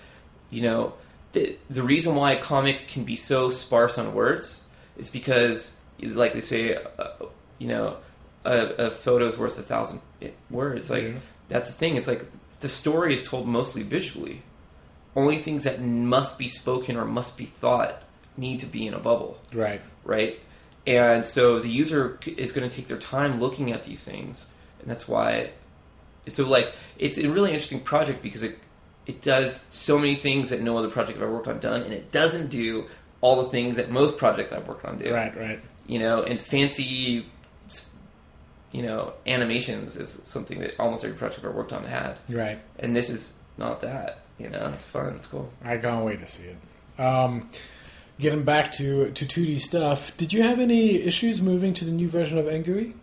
you 0.51 0.63
know 0.63 0.93
the 1.33 1.57
the 1.71 1.83
reason 1.83 2.15
why 2.15 2.33
a 2.33 2.41
comic 2.41 2.89
can 2.89 3.05
be 3.05 3.17
so 3.17 3.51
sparse 3.51 3.97
on 3.99 4.15
words 4.15 4.63
is 4.99 5.11
because, 5.11 5.75
like 6.03 6.33
they 6.35 6.41
say, 6.41 6.75
uh, 6.99 7.09
you 7.59 7.69
know, 7.69 7.97
a, 8.45 8.87
a 8.87 8.91
photo 8.91 9.27
is 9.27 9.37
worth 9.39 9.59
a 9.59 9.63
thousand 9.63 10.01
words. 10.51 10.91
Like 10.91 11.03
Yeah. 11.05 11.13
that's 11.49 11.71
the 11.71 11.77
thing. 11.77 11.97
It's 11.97 12.09
like 12.09 12.25
the 12.61 12.69
story 12.69 13.15
is 13.15 13.25
told 13.27 13.47
mostly 13.49 13.83
visually. 13.83 14.43
Only 15.15 15.39
things 15.39 15.65
that 15.65 15.81
must 15.83 16.39
be 16.39 16.47
spoken 16.49 16.97
or 16.99 17.07
must 17.07 17.39
be 17.39 17.47
thought 17.47 18.03
need 18.37 18.61
to 18.61 18.67
be 18.67 18.87
in 18.87 18.93
a 18.93 18.99
bubble 18.99 19.39
Right. 19.53 19.81
right? 20.05 20.39
And 20.87 21.27
so 21.27 21.59
the 21.59 21.69
user 21.69 22.19
is 22.27 22.53
going 22.53 22.69
to 22.69 22.75
take 22.75 22.87
their 22.87 22.99
time 22.99 23.41
looking 23.41 23.73
at 23.73 23.83
these 23.83 24.05
things, 24.05 24.47
and 24.81 24.89
that's 24.91 25.09
why, 25.09 25.51
So 26.29 26.49
like 26.49 26.73
it's 26.99 27.19
a 27.19 27.29
really 27.31 27.51
interesting 27.51 27.81
project 27.81 28.23
because 28.23 28.43
it 28.43 28.59
it 29.07 29.23
does 29.23 29.65
so 29.71 29.99
many 29.99 30.15
things 30.17 30.51
that 30.51 30.61
no 30.61 30.77
other 30.79 30.89
project 30.91 31.17
I've 31.19 31.23
ever 31.25 31.33
worked 31.33 31.49
on 31.49 31.59
done, 31.61 31.83
and 31.83 31.93
it 31.93 32.11
doesn't 32.13 32.49
do 32.51 32.87
all 33.21 33.43
the 33.45 33.49
things 33.51 33.77
that 33.77 33.91
most 33.91 34.19
projects 34.19 34.53
I've 34.53 34.67
worked 34.69 34.85
on 34.85 34.99
do. 34.99 35.13
Right, 35.15 35.37
right. 35.37 35.61
You 35.87 35.99
know, 36.01 36.23
and 36.25 36.41
fancy, 36.41 37.27
you 38.73 38.83
know, 38.83 39.13
animations 39.27 39.97
is 39.97 40.11
something 40.25 40.59
that 40.61 40.75
almost 40.79 41.05
every 41.05 41.17
project 41.17 41.41
I've 41.41 41.47
ever 41.47 41.57
worked 41.57 41.73
on 41.73 41.85
had, 41.85 42.19
Right. 42.29 42.59
and 42.79 42.95
this 42.95 43.09
is 43.11 43.33
not 43.57 43.81
that. 43.81 44.21
You 44.39 44.51
know, 44.51 44.71
it's 44.75 44.85
fun. 44.85 45.15
It's 45.15 45.27
cool. 45.27 45.51
I 45.65 45.79
can't 45.79 46.05
wait 46.05 46.21
to 46.21 46.27
see 46.27 46.49
it. 46.49 47.01
Um, 47.01 47.49
getting 48.19 48.45
back 48.45 48.73
to 48.73 49.11
to 49.11 49.25
2D 49.25 49.61
stuff, 49.61 50.17
did 50.17 50.33
you 50.33 50.43
have 50.43 50.59
any 50.59 51.03
issues 51.03 51.41
moving 51.41 51.75
to 51.75 51.85
the 51.85 51.91
new 51.91 52.09
version 52.09 52.39
of 52.39 52.47
NGUI? 52.47 52.95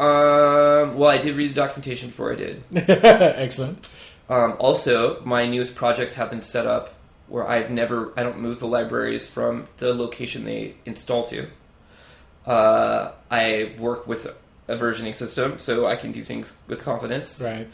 Um, 0.00 0.96
well, 0.96 1.10
I 1.10 1.18
did 1.18 1.34
read 1.34 1.50
the 1.50 1.54
documentation 1.54 2.10
before 2.10 2.32
I 2.32 2.36
did. 2.36 2.62
Excellent. 2.72 3.92
Um, 4.28 4.56
also, 4.60 5.20
my 5.24 5.46
newest 5.46 5.74
projects 5.74 6.14
have 6.14 6.30
been 6.30 6.42
set 6.42 6.66
up 6.66 6.94
where 7.26 7.46
I've 7.46 7.70
never, 7.70 8.12
I 8.16 8.22
don't 8.22 8.38
move 8.38 8.60
the 8.60 8.66
libraries 8.66 9.28
from 9.28 9.66
the 9.78 9.94
location 9.94 10.44
they 10.44 10.74
install 10.86 11.24
to. 11.24 11.48
Uh, 12.46 13.12
I 13.30 13.74
work 13.78 14.06
with 14.06 14.26
a 14.68 14.76
versioning 14.76 15.14
system, 15.14 15.58
so 15.58 15.86
I 15.86 15.96
can 15.96 16.12
do 16.12 16.22
things 16.22 16.56
with 16.68 16.82
confidence. 16.82 17.42
Right. 17.42 17.68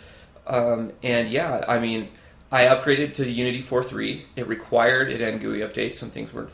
Um, 0.46 0.92
and 1.02 1.28
yeah, 1.28 1.64
I 1.68 1.78
mean, 1.78 2.08
I 2.54 2.66
upgraded 2.66 3.14
to 3.14 3.28
Unity 3.28 3.60
4.3. 3.60 4.22
It 4.36 4.46
required 4.46 5.10
an 5.10 5.40
NGUI 5.40 5.68
update. 5.68 5.94
Some 5.94 6.10
things 6.10 6.32
weren't 6.32 6.50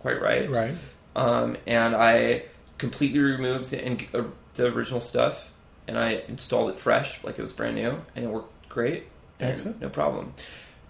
quite 0.00 0.20
right. 0.20 0.50
Right. 0.50 0.74
Um, 1.14 1.56
and 1.68 1.94
I 1.94 2.42
completely 2.78 3.20
removed 3.20 3.70
the, 3.70 4.08
uh, 4.12 4.24
the 4.56 4.66
original 4.66 5.00
stuff 5.00 5.52
and 5.86 5.96
I 5.96 6.22
installed 6.26 6.70
it 6.70 6.78
fresh, 6.78 7.22
like 7.22 7.38
it 7.38 7.42
was 7.42 7.52
brand 7.52 7.76
new, 7.76 8.02
and 8.16 8.24
it 8.24 8.28
worked 8.28 8.68
great. 8.68 9.04
Excellent. 9.38 9.80
No 9.80 9.88
problem. 9.88 10.34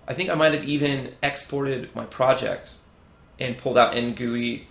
I 0.09 0.15
think 0.15 0.31
I 0.31 0.35
might 0.35 0.55
have 0.55 0.65
even 0.65 1.13
exported 1.23 1.95
my 1.95 2.07
project 2.07 2.77
and 3.39 3.59
pulled 3.59 3.77
out 3.77 3.93
NGUI 3.93 4.65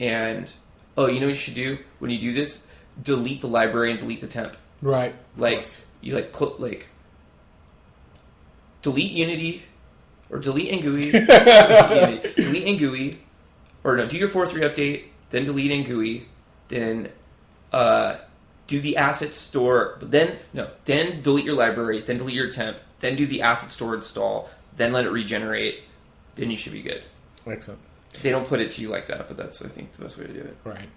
and 0.00 0.50
oh, 0.96 1.08
you 1.08 1.20
know 1.20 1.26
what 1.26 1.30
you 1.30 1.34
should 1.34 1.54
do 1.54 1.78
when 1.98 2.10
you 2.10 2.18
do 2.18 2.32
this? 2.32 2.66
Delete 3.02 3.42
the 3.42 3.48
library 3.48 3.90
and 3.90 4.00
delete 4.00 4.22
the 4.22 4.28
temp. 4.28 4.56
Right. 4.80 5.14
Like 5.36 5.66
you 6.00 6.14
like 6.14 6.34
cl- 6.34 6.56
like 6.58 6.88
delete 8.86 9.10
Unity 9.10 9.64
or 10.30 10.38
delete 10.38 10.70
NGUI, 10.70 11.10
delete, 11.26 12.36
delete 12.36 12.78
NGUI, 12.78 13.16
or 13.82 13.96
no, 13.96 14.06
do 14.06 14.16
your 14.16 14.28
4.3 14.28 14.62
update, 14.62 15.04
then 15.30 15.44
delete 15.44 15.72
NGUI, 15.72 16.22
then 16.68 17.08
uh, 17.72 18.18
do 18.68 18.80
the 18.80 18.96
asset 18.96 19.34
store, 19.34 19.96
but 19.98 20.12
then 20.12 20.36
no, 20.52 20.70
then 20.84 21.20
delete 21.20 21.44
your 21.44 21.56
library, 21.56 22.00
then 22.00 22.16
delete 22.16 22.36
your 22.36 22.48
temp, 22.48 22.76
then 23.00 23.16
do 23.16 23.26
the 23.26 23.42
asset 23.42 23.70
store 23.70 23.96
install, 23.96 24.50
then 24.76 24.92
let 24.92 25.04
it 25.04 25.10
regenerate, 25.10 25.80
then 26.36 26.52
you 26.52 26.56
should 26.56 26.72
be 26.72 26.82
good. 26.82 27.02
Excellent. 27.44 27.80
They 28.22 28.30
don't 28.30 28.46
put 28.46 28.60
it 28.60 28.70
to 28.72 28.80
you 28.80 28.88
like 28.88 29.08
that, 29.08 29.26
but 29.26 29.36
that's 29.36 29.62
I 29.62 29.68
think 29.68 29.94
the 29.94 30.02
best 30.02 30.16
way 30.16 30.28
to 30.28 30.32
do 30.32 30.40
it. 30.40 30.56
Right. 30.62 30.88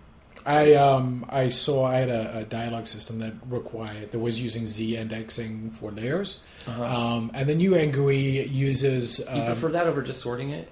I 0.45 0.73
um 0.75 1.25
I 1.29 1.49
saw 1.49 1.85
I 1.85 1.95
had 1.97 2.09
a, 2.09 2.39
a 2.39 2.43
dialogue 2.45 2.87
system 2.87 3.19
that 3.19 3.33
required 3.49 4.11
that 4.11 4.19
was 4.19 4.39
using 4.41 4.65
Z 4.65 4.95
indexing 4.97 5.71
for 5.71 5.91
layers, 5.91 6.41
um, 6.67 7.31
and 7.33 7.47
the 7.49 7.55
new 7.55 7.71
NGUI 7.71 8.51
uses. 8.51 9.19
You 9.19 9.41
Um, 9.41 9.45
prefer 9.47 9.69
that 9.71 9.87
over 9.87 10.01
just 10.01 10.21
sorting 10.21 10.51
it? 10.51 10.71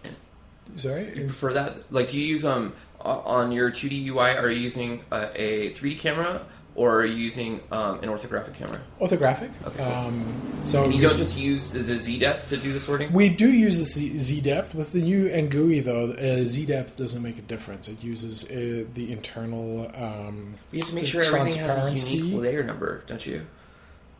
Sorry, 0.78 1.07
you 1.18 1.26
prefer 1.26 1.53
that? 1.53 1.91
Like, 1.91 2.09
do 2.11 2.20
you 2.20 2.26
use 2.28 2.45
um 2.45 2.74
on 3.01 3.51
your 3.51 3.72
2D 3.72 4.05
UI? 4.07 4.32
Are 4.38 4.49
you 4.49 4.59
using 4.59 5.01
a, 5.11 5.30
a 5.36 5.70
3D 5.72 5.99
camera 5.99 6.41
or 6.78 7.01
are 7.01 7.05
you 7.05 7.15
using 7.15 7.59
um, 7.71 7.99
an 8.03 8.09
orthographic 8.09 8.53
camera? 8.53 8.80
Orthographic. 9.01 9.49
Okay, 9.65 9.84
cool. 9.84 9.86
Um, 9.86 10.61
so 10.63 10.84
And 10.84 10.93
you 10.93 11.01
don't 11.01 11.17
just 11.17 11.38
use 11.38 11.69
the, 11.69 11.80
the 11.80 11.95
Z 11.95 12.19
depth 12.19 12.49
to 12.49 12.57
do 12.57 12.71
the 12.71 12.80
sorting. 12.80 13.11
We 13.11 13.28
do 13.30 13.51
use 13.51 13.80
the 13.80 13.86
Z, 13.86 14.19
Z 14.19 14.41
depth 14.41 14.75
with 14.75 14.91
the 14.93 15.01
new 15.01 15.28
Ngui 15.28 15.84
though. 15.84 16.11
Uh, 16.11 16.45
Z 16.45 16.65
depth 16.67 16.95
doesn't 16.95 17.21
make 17.23 17.38
a 17.39 17.41
difference. 17.41 17.89
It 17.89 18.03
uses 18.03 18.45
uh, 18.49 18.86
the 18.93 19.11
internal. 19.11 19.91
Um, 19.95 20.55
You 20.71 20.80
have 20.80 20.89
to 20.89 20.95
make 20.95 21.07
sure 21.07 21.23
everything 21.23 21.59
has 21.59 21.78
a 21.78 21.91
unique 22.15 22.39
layer 22.41 22.63
number, 22.63 23.03
don't 23.07 23.25
you? 23.25 23.47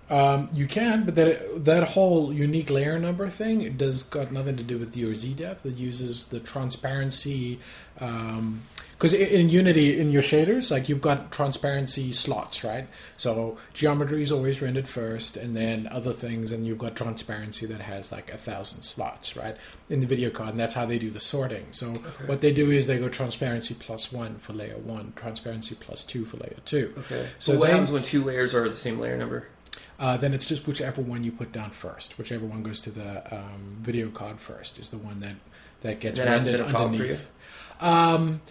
um, 0.10 0.50
you 0.54 0.68
can, 0.68 1.04
but 1.04 1.16
that 1.16 1.66
that 1.66 1.84
whole 1.84 2.32
unique 2.32 2.70
layer 2.70 2.98
number 2.98 3.30
thing 3.30 3.62
it 3.62 3.78
does 3.78 4.04
got 4.04 4.32
nothing 4.32 4.56
to 4.56 4.64
do 4.64 4.78
with 4.80 4.96
your 4.96 5.14
Z 5.14 5.34
depth. 5.34 5.66
It 5.66 5.76
uses 5.76 6.28
the 6.28 6.40
transparency. 6.40 7.60
Because 8.98 9.14
in 9.14 9.50
Unity, 9.50 10.00
in 10.00 10.12
your 10.12 10.24
shaders, 10.24 10.72
like 10.72 10.90
you've 10.90 11.02
got 11.02 11.32
transparency 11.32 12.12
slots, 12.12 12.64
right? 12.64 12.88
So 13.16 13.60
geometry 13.76 14.24
is 14.24 14.32
always 14.32 14.60
rendered 14.60 14.90
first, 14.90 15.38
and 15.38 15.56
then 15.56 15.88
other 15.92 16.14
things, 16.14 16.52
and 16.52 16.66
you've 16.66 16.80
got 16.80 16.96
transparency 16.96 17.68
that 17.68 17.82
has 17.82 18.12
like 18.12 18.34
a 18.34 18.38
thousand 18.38 18.82
slots, 18.82 19.38
right? 19.38 19.56
In 19.88 20.00
the 20.00 20.08
video 20.08 20.32
card, 20.32 20.50
and 20.50 20.60
that's 20.60 20.74
how 20.74 20.88
they 20.88 20.98
do 20.98 21.12
the 21.12 21.20
sorting. 21.20 21.68
So 21.74 21.94
what 22.26 22.42
they 22.42 22.52
do 22.52 22.72
is 22.72 22.88
they 22.88 22.98
go 22.98 23.08
transparency 23.08 23.76
plus 23.76 24.12
one 24.12 24.40
for 24.40 24.54
layer 24.54 24.78
one, 24.78 25.14
transparency 25.16 25.76
plus 25.80 26.04
two 26.04 26.26
for 26.26 26.38
layer 26.38 26.58
two. 26.66 26.96
Okay. 26.98 27.30
So 27.38 27.60
what 27.60 27.68
then- 27.68 27.76
happens 27.76 27.92
when 27.92 28.02
two 28.02 28.24
layers 28.24 28.56
are 28.56 28.68
the 28.68 28.76
same 28.76 28.98
layer 29.00 29.18
number? 29.18 29.48
Uh, 30.00 30.18
then 30.18 30.34
it's 30.34 30.48
just 30.48 30.68
whichever 30.68 31.04
one 31.04 31.24
you 31.24 31.32
put 31.32 31.52
down 31.52 31.70
first, 31.70 32.18
whichever 32.18 32.46
one 32.46 32.64
goes 32.64 32.82
to 32.82 32.90
the 32.90 33.36
um, 33.36 33.78
video 33.80 34.10
card 34.10 34.40
first 34.40 34.80
is 34.80 34.90
the 34.90 34.98
one 34.98 35.20
that 35.20 35.36
that 35.82 36.00
gets 36.00 36.20
rendered 36.20 36.62
underneath. 36.62 37.30
Um, 37.80 38.42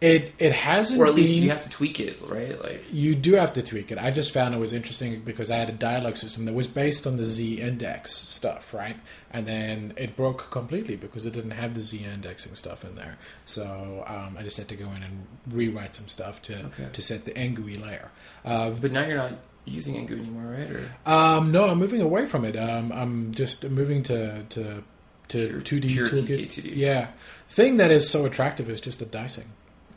it 0.00 0.32
it 0.38 0.52
hasn't 0.52 1.00
Or 1.00 1.06
at 1.06 1.14
least 1.14 1.32
been, 1.34 1.42
you 1.42 1.50
have 1.50 1.62
to 1.62 1.68
tweak 1.70 1.98
it, 1.98 2.18
right? 2.26 2.60
Like, 2.62 2.84
you 2.92 3.14
do 3.16 3.34
have 3.34 3.52
to 3.54 3.62
tweak 3.62 3.90
it. 3.90 3.98
I 3.98 4.10
just 4.12 4.30
found 4.32 4.54
it 4.54 4.58
was 4.58 4.72
interesting 4.72 5.20
because 5.20 5.50
I 5.50 5.56
had 5.56 5.68
a 5.68 5.72
dialogue 5.72 6.16
system 6.16 6.44
that 6.44 6.54
was 6.54 6.68
based 6.68 7.06
on 7.06 7.16
the 7.16 7.24
Z 7.24 7.60
index 7.60 8.12
stuff, 8.12 8.72
right? 8.72 8.96
And 9.32 9.46
then 9.46 9.94
it 9.96 10.14
broke 10.14 10.50
completely 10.52 10.94
because 10.94 11.26
it 11.26 11.32
didn't 11.32 11.50
have 11.50 11.74
the 11.74 11.80
Z 11.80 12.04
indexing 12.04 12.54
stuff 12.54 12.84
in 12.84 12.94
there. 12.94 13.18
So 13.44 14.04
um, 14.06 14.36
I 14.38 14.42
just 14.44 14.56
had 14.56 14.68
to 14.68 14.76
go 14.76 14.86
in 14.86 15.02
and 15.02 15.26
rewrite 15.50 15.96
some 15.96 16.06
stuff 16.08 16.40
to 16.42 16.58
Okay. 16.66 16.86
to 16.92 17.02
set 17.02 17.24
the 17.24 17.32
Ngui 17.32 17.80
layer. 17.82 18.10
Uh, 18.44 18.70
but 18.70 18.92
now 18.92 19.04
you're 19.04 19.16
not 19.16 19.32
using 19.64 19.94
Ngu 20.06 20.12
anymore, 20.18 20.52
right? 20.52 20.70
Or 20.70 21.12
um, 21.12 21.50
no, 21.50 21.68
I'm 21.68 21.78
moving 21.78 22.00
away 22.02 22.24
from 22.26 22.44
it. 22.44 22.56
Um, 22.56 22.92
I'm 22.92 23.32
just 23.34 23.64
moving 23.68 24.04
to 24.04 24.44
to 24.50 24.84
to 25.28 25.48
2D 25.64 25.90
toolkit. 26.06 26.48
TK2D. 26.52 26.76
Yeah, 26.76 27.08
thing 27.50 27.78
that 27.78 27.90
is 27.90 28.08
so 28.08 28.24
attractive 28.26 28.70
is 28.70 28.80
just 28.80 29.00
the 29.00 29.04
dicing. 29.06 29.44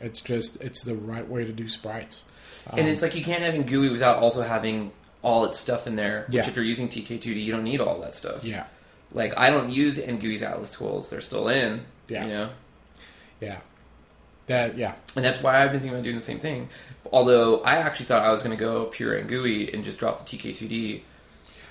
It's 0.02 0.22
just 0.22 0.62
it's 0.62 0.82
the 0.84 0.94
right 0.94 1.26
way 1.28 1.44
to 1.44 1.52
do 1.52 1.68
sprites. 1.68 2.30
and 2.70 2.80
Um, 2.80 2.86
it's 2.86 3.02
like 3.02 3.14
you 3.14 3.24
can't 3.24 3.42
have 3.42 3.54
NGUI 3.54 3.90
without 3.92 4.18
also 4.18 4.42
having 4.42 4.92
all 5.22 5.44
its 5.44 5.58
stuff 5.58 5.86
in 5.86 5.96
there. 5.96 6.24
Which 6.26 6.34
Yeah. 6.36 6.48
if 6.48 6.56
you're 6.56 6.64
using 6.64 6.88
TK2D, 6.88 7.36
you 7.44 7.52
don't 7.52 7.64
need 7.64 7.80
all 7.80 8.00
that 8.00 8.14
stuff. 8.14 8.44
yeah, 8.44 8.64
Like 9.12 9.34
I 9.36 9.50
don't 9.50 9.70
use 9.70 9.98
NGUI's 9.98 10.42
Atlas 10.42 10.70
tools; 10.72 11.10
they're 11.10 11.20
still 11.20 11.48
in. 11.48 11.82
Yeah. 12.08 12.24
You 12.24 12.32
know, 12.32 12.48
yeah, 13.40 13.58
that 14.46 14.76
yeah. 14.76 14.94
and 15.16 15.24
that's 15.24 15.42
why 15.42 15.62
I've 15.62 15.70
been 15.72 15.80
thinking 15.80 15.94
about 15.96 16.04
doing 16.04 16.16
the 16.16 16.22
same 16.22 16.38
thing. 16.40 16.68
Although 17.12 17.60
I 17.62 17.76
actually 17.76 18.06
thought 18.06 18.24
I 18.24 18.30
was 18.30 18.42
going 18.42 18.56
to 18.56 18.60
go 18.62 18.84
pure 18.86 19.14
NGUI 19.20 19.72
and 19.74 19.84
just 19.84 19.98
drop 19.98 20.24
the 20.26 20.36
TK2D, 20.38 21.02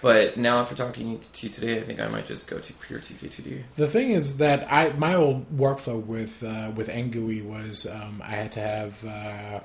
but 0.01 0.37
now 0.37 0.57
after 0.59 0.75
talking 0.75 1.19
to 1.19 1.45
you 1.47 1.51
today, 1.51 1.77
I 1.77 1.81
think 1.81 1.99
I 1.99 2.07
might 2.07 2.27
just 2.27 2.47
go 2.47 2.59
to 2.59 2.73
pure 2.73 2.99
TK2D. 2.99 3.63
The 3.75 3.87
thing 3.87 4.11
is 4.11 4.37
that 4.37 4.71
I 4.71 4.93
my 4.93 5.15
old 5.15 5.55
workflow 5.55 6.03
with 6.03 6.43
uh, 6.43 6.71
with 6.75 6.87
Ngui 6.89 7.43
was 7.45 7.87
um, 7.87 8.21
I 8.25 8.31
had 8.31 8.51
to 8.53 8.59
have 8.61 9.05
uh, 9.05 9.59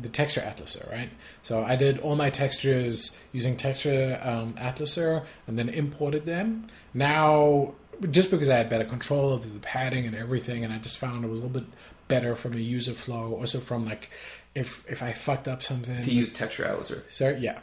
the 0.00 0.08
texture 0.08 0.40
atlaser, 0.40 0.90
right? 0.90 1.10
So 1.42 1.64
I 1.64 1.76
did 1.76 1.98
all 2.00 2.16
my 2.16 2.30
textures 2.30 3.20
using 3.32 3.56
texture 3.56 4.18
um, 4.22 4.54
atlaser 4.54 5.24
and 5.46 5.58
then 5.58 5.68
imported 5.68 6.24
them. 6.24 6.66
Now, 6.94 7.74
just 8.10 8.30
because 8.30 8.48
I 8.50 8.56
had 8.58 8.68
better 8.68 8.84
control 8.84 9.32
of 9.32 9.52
the 9.52 9.60
padding 9.60 10.06
and 10.06 10.14
everything, 10.14 10.64
and 10.64 10.72
I 10.72 10.78
just 10.78 10.98
found 10.98 11.24
it 11.24 11.28
was 11.28 11.40
a 11.42 11.46
little 11.46 11.60
bit 11.62 11.70
better 12.08 12.34
from 12.34 12.54
a 12.54 12.58
user 12.58 12.92
flow, 12.92 13.34
also 13.34 13.58
from 13.58 13.84
like 13.84 14.10
if 14.54 14.84
if 14.90 15.02
I 15.02 15.12
fucked 15.12 15.48
up 15.48 15.62
something 15.62 16.02
To 16.02 16.12
use 16.12 16.32
Texture 16.32 16.64
Atlaser. 16.64 17.02
so 17.10 17.30
yeah. 17.30 17.58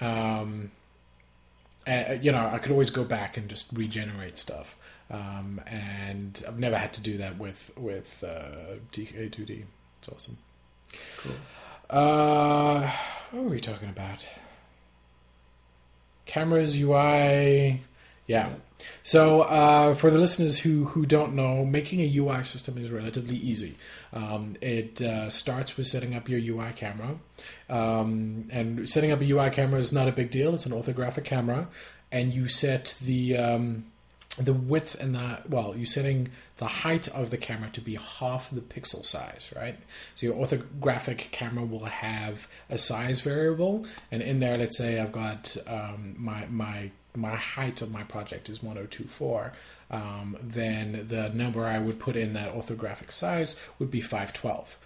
Um, 0.00 0.70
uh, 1.86 2.18
you 2.20 2.32
know, 2.32 2.50
I 2.52 2.58
could 2.58 2.72
always 2.72 2.90
go 2.90 3.04
back 3.04 3.36
and 3.36 3.48
just 3.48 3.72
regenerate 3.72 4.38
stuff. 4.38 4.76
Um, 5.10 5.60
and 5.66 6.42
I've 6.46 6.58
never 6.58 6.76
had 6.76 6.92
to 6.94 7.02
do 7.02 7.18
that 7.18 7.38
with 7.38 7.70
with 7.76 8.24
uh, 8.26 8.78
TK2D. 8.92 9.64
It's 9.98 10.08
awesome. 10.08 10.38
Cool. 11.18 11.32
Uh, 11.88 12.90
what 13.30 13.44
were 13.44 13.50
we 13.50 13.60
talking 13.60 13.88
about? 13.88 14.26
Cameras, 16.24 16.80
UI. 16.80 17.82
Yeah. 18.26 18.50
So 19.04 19.42
uh, 19.42 19.94
for 19.94 20.10
the 20.10 20.18
listeners 20.18 20.58
who 20.58 20.86
who 20.86 21.06
don't 21.06 21.34
know, 21.34 21.64
making 21.64 22.00
a 22.00 22.16
UI 22.16 22.42
system 22.42 22.76
is 22.76 22.90
relatively 22.90 23.36
easy. 23.36 23.76
Um, 24.16 24.56
it 24.62 25.02
uh, 25.02 25.28
starts 25.28 25.76
with 25.76 25.86
setting 25.86 26.14
up 26.14 26.26
your 26.26 26.40
UI 26.40 26.72
camera, 26.74 27.18
um, 27.68 28.48
and 28.50 28.88
setting 28.88 29.12
up 29.12 29.20
a 29.20 29.30
UI 29.30 29.50
camera 29.50 29.78
is 29.78 29.92
not 29.92 30.08
a 30.08 30.12
big 30.12 30.30
deal. 30.30 30.54
It's 30.54 30.64
an 30.64 30.72
orthographic 30.72 31.24
camera, 31.24 31.68
and 32.10 32.32
you 32.32 32.48
set 32.48 32.96
the 33.02 33.36
um, 33.36 33.84
the 34.38 34.54
width 34.54 34.98
and 34.98 35.14
the 35.14 35.40
well, 35.46 35.76
you're 35.76 35.84
setting 35.84 36.30
the 36.56 36.66
height 36.66 37.08
of 37.08 37.28
the 37.28 37.36
camera 37.36 37.68
to 37.70 37.82
be 37.82 37.96
half 37.96 38.50
the 38.50 38.62
pixel 38.62 39.04
size, 39.04 39.52
right? 39.54 39.78
So 40.14 40.26
your 40.26 40.36
orthographic 40.36 41.30
camera 41.30 41.66
will 41.66 41.84
have 41.84 42.48
a 42.70 42.78
size 42.78 43.20
variable, 43.20 43.84
and 44.10 44.22
in 44.22 44.40
there, 44.40 44.56
let's 44.56 44.78
say 44.78 44.98
I've 44.98 45.12
got 45.12 45.58
um, 45.66 46.14
my 46.16 46.46
my 46.46 46.90
my 47.16 47.36
height 47.36 47.82
of 47.82 47.90
my 47.90 48.02
project 48.02 48.48
is 48.48 48.62
1024, 48.62 49.52
um, 49.90 50.36
then 50.42 51.06
the 51.08 51.28
number 51.30 51.64
I 51.64 51.78
would 51.78 51.98
put 51.98 52.16
in 52.16 52.32
that 52.34 52.54
orthographic 52.54 53.12
size 53.12 53.60
would 53.78 53.90
be 53.90 54.00
512. 54.00 54.78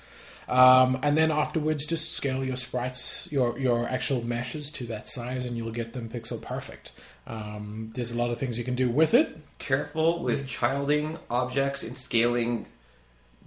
Um, 0.48 0.98
and 1.02 1.16
then 1.16 1.30
afterwards, 1.30 1.86
just 1.86 2.12
scale 2.12 2.44
your 2.44 2.56
sprites, 2.56 3.30
your 3.30 3.56
your 3.58 3.88
actual 3.88 4.24
meshes 4.24 4.72
to 4.72 4.84
that 4.86 5.08
size, 5.08 5.46
and 5.46 5.56
you'll 5.56 5.70
get 5.70 5.92
them 5.92 6.08
pixel 6.08 6.42
perfect. 6.42 6.92
Um, 7.26 7.92
there's 7.94 8.10
a 8.10 8.18
lot 8.18 8.30
of 8.30 8.38
things 8.38 8.58
you 8.58 8.64
can 8.64 8.74
do 8.74 8.90
with 8.90 9.14
it. 9.14 9.38
Careful 9.58 10.22
with 10.22 10.48
childing 10.48 11.18
objects 11.30 11.84
and 11.84 11.96
scaling 11.96 12.66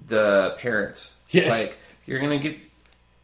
the 0.07 0.55
parents. 0.59 1.13
Yes. 1.29 1.49
Like 1.49 1.77
you're 2.05 2.21
gonna 2.21 2.39
get 2.39 2.57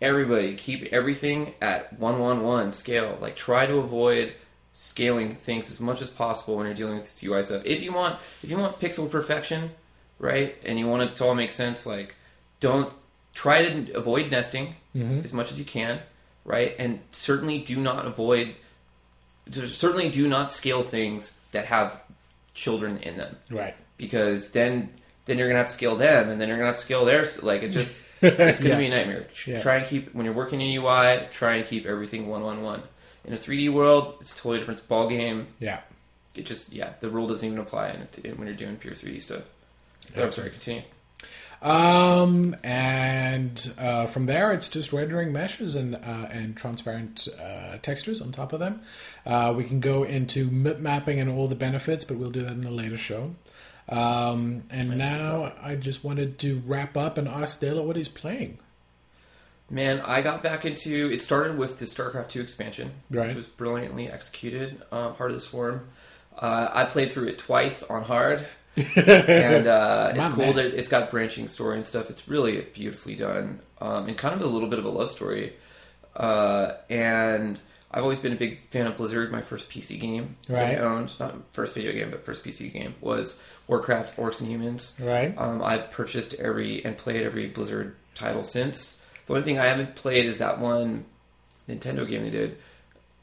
everybody 0.01 0.55
keep 0.55 0.91
everything 0.91 1.53
at 1.61 1.97
one 1.99 2.19
one 2.19 2.43
one 2.43 2.73
scale. 2.73 3.17
Like 3.21 3.37
try 3.37 3.65
to 3.65 3.77
avoid 3.77 4.33
scaling 4.81 5.35
things 5.35 5.69
as 5.69 5.81
much 5.81 6.01
as 6.01 6.09
possible 6.09 6.55
when 6.55 6.65
you're 6.65 6.73
dealing 6.73 6.93
with 6.95 7.03
this 7.03 7.21
UI 7.21 7.43
stuff. 7.43 7.63
If 7.65 7.83
you 7.83 7.91
want 7.91 8.17
if 8.41 8.49
you 8.49 8.57
want 8.57 8.79
pixel 8.79 9.11
perfection, 9.11 9.71
right, 10.19 10.55
and 10.63 10.79
you 10.79 10.87
want 10.87 11.03
it 11.03 11.15
to 11.17 11.25
all 11.25 11.35
make 11.35 11.51
sense, 11.51 11.85
like 11.85 12.15
don't 12.61 12.93
try 13.33 13.67
to 13.67 13.91
avoid 13.93 14.31
nesting 14.31 14.75
mm-hmm. 14.95 15.19
as 15.19 15.33
much 15.33 15.51
as 15.51 15.59
you 15.59 15.65
can, 15.65 15.99
right? 16.45 16.75
And 16.79 17.01
certainly 17.11 17.59
do 17.59 17.77
not 17.81 18.05
avoid 18.05 18.55
certainly 19.51 20.09
do 20.09 20.27
not 20.29 20.51
scale 20.51 20.81
things 20.83 21.35
that 21.51 21.65
have 21.65 22.01
children 22.53 22.97
in 22.99 23.17
them 23.17 23.35
Right. 23.49 23.75
because 23.97 24.51
then 24.51 24.91
then 25.25 25.37
you're 25.37 25.47
gonna 25.47 25.59
have 25.59 25.67
to 25.67 25.73
scale 25.73 25.95
them 25.95 26.29
and 26.29 26.39
then 26.39 26.47
you're 26.49 26.57
gonna 26.57 26.67
have 26.67 26.75
to 26.75 26.81
scale 26.81 27.03
theirs 27.05 27.41
like 27.41 27.63
it 27.63 27.69
just 27.69 27.95
it's 28.21 28.59
gonna 28.59 28.75
Yeah. 28.75 28.77
be 28.79 28.85
a 28.87 28.89
nightmare 28.89 29.27
Yeah. 29.47 29.61
try 29.61 29.77
and 29.77 29.87
keep 29.87 30.13
when 30.13 30.25
you're 30.25 30.35
working 30.35 30.61
in 30.61 30.69
ui 30.77 31.27
try 31.31 31.55
and 31.55 31.65
keep 31.65 31.85
everything 31.87 32.27
one 32.27 32.43
one 32.43 32.61
one 32.61 32.83
in 33.29 33.33
a 33.35 33.37
3d 33.37 33.71
world 33.71 34.15
it's 34.19 34.33
a 34.33 34.35
totally 34.35 34.59
different 34.59 34.85
ball 34.89 35.07
game 35.07 35.47
Yeah. 35.59 35.79
it 36.35 36.45
just 36.45 36.73
yeah 36.73 36.93
the 36.99 37.09
rule 37.09 37.27
doesn't 37.27 37.47
even 37.47 37.59
apply 37.59 37.89
in 37.91 38.01
it, 38.01 38.37
when 38.37 38.47
you're 38.47 38.57
doing 38.57 38.75
pure 38.75 38.93
3d 38.93 39.21
stuff 39.21 39.43
oh, 40.17 40.23
i'm 40.23 40.31
sorry 40.33 40.49
continue 40.49 40.81
Um, 41.61 42.55
and 42.63 43.73
uh, 43.77 44.05
from 44.07 44.25
there, 44.27 44.53
it's 44.53 44.69
just 44.69 44.93
rendering 44.93 45.33
meshes 45.33 45.75
and 45.75 45.93
uh, 45.95 46.27
and 46.31 46.55
transparent 46.55 47.27
uh, 47.37 47.77
textures 47.81 48.21
on 48.21 48.31
top 48.31 48.53
of 48.53 48.61
them. 48.61 48.81
Uh, 49.25 49.53
we 49.57 49.65
can 49.65 49.81
go 49.81 50.03
into 50.03 50.49
mip 50.49 50.79
mapping 50.79 51.19
and 51.19 51.29
all 51.29 51.49
the 51.49 51.55
benefits, 51.55 52.05
but 52.05 52.15
we'll 52.17 52.29
do 52.31 52.43
that 52.43 52.53
in 52.53 52.63
a 52.63 52.71
later 52.71 52.95
show. 52.95 53.35
Um, 53.89 54.63
and 54.69 54.97
now 54.97 55.51
I 55.61 55.75
just 55.75 56.01
wanted 56.05 56.39
to 56.39 56.61
wrap 56.65 56.95
up 56.95 57.17
and 57.17 57.27
ask 57.27 57.59
Dela 57.59 57.83
what 57.83 57.97
he's 57.97 58.07
playing. 58.07 58.59
Man, 59.69 60.01
I 60.01 60.21
got 60.21 60.41
back 60.43 60.65
into 60.65 61.11
it. 61.11 61.21
Started 61.21 61.57
with 61.57 61.79
the 61.79 61.85
StarCraft 61.85 62.29
two 62.29 62.41
expansion, 62.41 62.91
Right. 63.11 63.27
which 63.27 63.35
was 63.35 63.45
brilliantly 63.45 64.09
executed. 64.09 64.81
Uh, 64.91 65.11
Heart 65.13 65.31
of 65.31 65.35
the 65.37 65.41
Swarm. 65.41 65.87
Uh, 66.37 66.69
I 66.73 66.85
played 66.85 67.11
through 67.13 67.27
it 67.27 67.37
twice 67.37 67.83
on 67.83 68.03
hard, 68.03 68.47
and 68.75 68.87
uh, 69.67 70.13
it's 70.15 70.27
cool. 70.35 70.53
That 70.53 70.67
it's 70.73 70.89
got 70.89 71.11
branching 71.11 71.47
story 71.47 71.75
and 71.77 71.85
stuff. 71.85 72.09
It's 72.09 72.27
really 72.27 72.61
beautifully 72.73 73.15
done, 73.15 73.59
um, 73.81 74.07
and 74.07 74.17
kind 74.17 74.33
of 74.33 74.41
a 74.41 74.47
little 74.49 74.69
bit 74.69 74.79
of 74.79 74.85
a 74.85 74.89
love 74.89 75.11
story. 75.11 75.53
Uh, 76.15 76.73
and 76.89 77.59
I've 77.91 78.03
always 78.03 78.19
been 78.19 78.33
a 78.33 78.37
big 78.37 78.67
fan 78.69 78.87
of 78.87 78.97
Blizzard. 78.97 79.31
My 79.31 79.41
first 79.41 79.69
PC 79.69 79.99
game 79.99 80.35
Right. 80.47 80.75
that 80.75 80.81
I 80.81 80.85
owned, 80.85 81.13
not 81.19 81.35
first 81.51 81.73
video 81.75 81.91
game, 81.91 82.09
but 82.09 82.23
first 82.25 82.43
PC 82.43 82.71
game 82.71 82.95
was 83.01 83.39
Warcraft: 83.67 84.17
Orcs 84.17 84.39
and 84.39 84.49
Humans. 84.49 84.95
Right? 84.99 85.33
Um, 85.37 85.61
I've 85.63 85.91
purchased 85.91 86.33
every 86.35 86.83
and 86.85 86.97
played 86.97 87.23
every 87.25 87.47
Blizzard 87.47 87.95
title 88.15 88.43
since. 88.43 88.98
The 89.29 89.35
only 89.35 89.45
thing 89.45 89.59
I 89.59 89.67
haven't 89.67 89.95
played 89.95 90.25
is 90.25 90.39
that 90.39 90.59
one 90.59 91.05
Nintendo 91.67 92.07
game 92.09 92.23
they 92.23 92.29
did. 92.31 92.57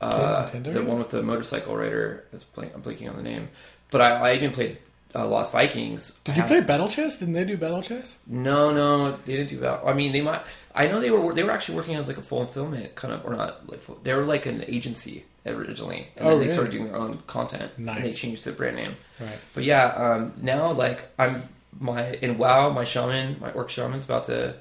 Uh, 0.01 0.45
Nintendo 0.47 0.65
the 0.65 0.73
game? 0.73 0.87
one 0.87 0.99
with 0.99 1.11
the 1.11 1.23
motorcycle 1.23 1.77
rider. 1.77 2.25
That's 2.31 2.45
blank, 2.45 2.73
I'm 2.75 2.83
blanking 2.83 3.09
on 3.11 3.17
the 3.17 3.23
name. 3.23 3.49
But 3.91 4.01
I, 4.03 4.31
I 4.31 4.35
even 4.35 4.51
played 4.51 4.79
uh, 5.15 5.27
Lost 5.27 5.53
Vikings. 5.53 6.19
Did 6.25 6.37
you 6.37 6.43
play 6.45 6.61
Battle 6.61 6.89
Chess? 6.89 7.19
Didn't 7.19 7.35
they 7.35 7.45
do 7.45 7.57
Battle 7.57 7.83
Chess? 7.83 8.19
No, 8.27 8.73
no, 8.73 9.17
they 9.25 9.37
didn't 9.37 9.49
do 9.51 9.59
that. 9.61 9.81
I 9.85 9.95
mean, 9.95 10.13
they 10.13 10.21
might. 10.23 10.43
I 10.75 10.89
know 10.89 11.01
they 11.01 11.11
were. 11.11 11.33
They 11.33 11.43
were 11.43 11.51
actually 11.51 11.77
working 11.77 11.95
as 11.97 12.07
like 12.09 12.19
a 12.19 12.23
full 12.23 12.45
fulfillment 12.45 12.95
kind 12.95 13.15
of, 13.15 13.25
or 13.25 13.35
not 13.35 13.69
like. 13.69 13.81
full- 13.81 13.99
They 14.03 14.13
were 14.15 14.25
like 14.25 14.47
an 14.47 14.65
agency 14.69 15.25
originally, 15.47 16.09
and 16.17 16.27
Oh, 16.27 16.31
then 16.31 16.39
they 16.39 16.45
really? 16.45 16.49
started 16.53 16.73
doing 16.73 16.87
their 16.89 16.97
own 16.97 17.19
content. 17.27 17.73
And 17.79 17.89
they 18.05 18.13
changed 18.13 18.45
the 18.45 18.53
brand 18.53 18.77
name. 18.77 18.95
Right. 19.19 19.39
But 19.55 19.65
yeah, 19.65 19.87
um, 19.87 20.35
now 20.41 20.73
like 20.73 21.05
I'm 21.19 21.43
my 21.81 22.13
in 22.21 22.37
WoW, 22.39 22.71
my 22.71 22.85
shaman, 22.85 23.37
my 23.41 23.51
orc 23.53 23.71
shaman's 23.71 24.05
about 24.05 24.25
to 24.25 24.55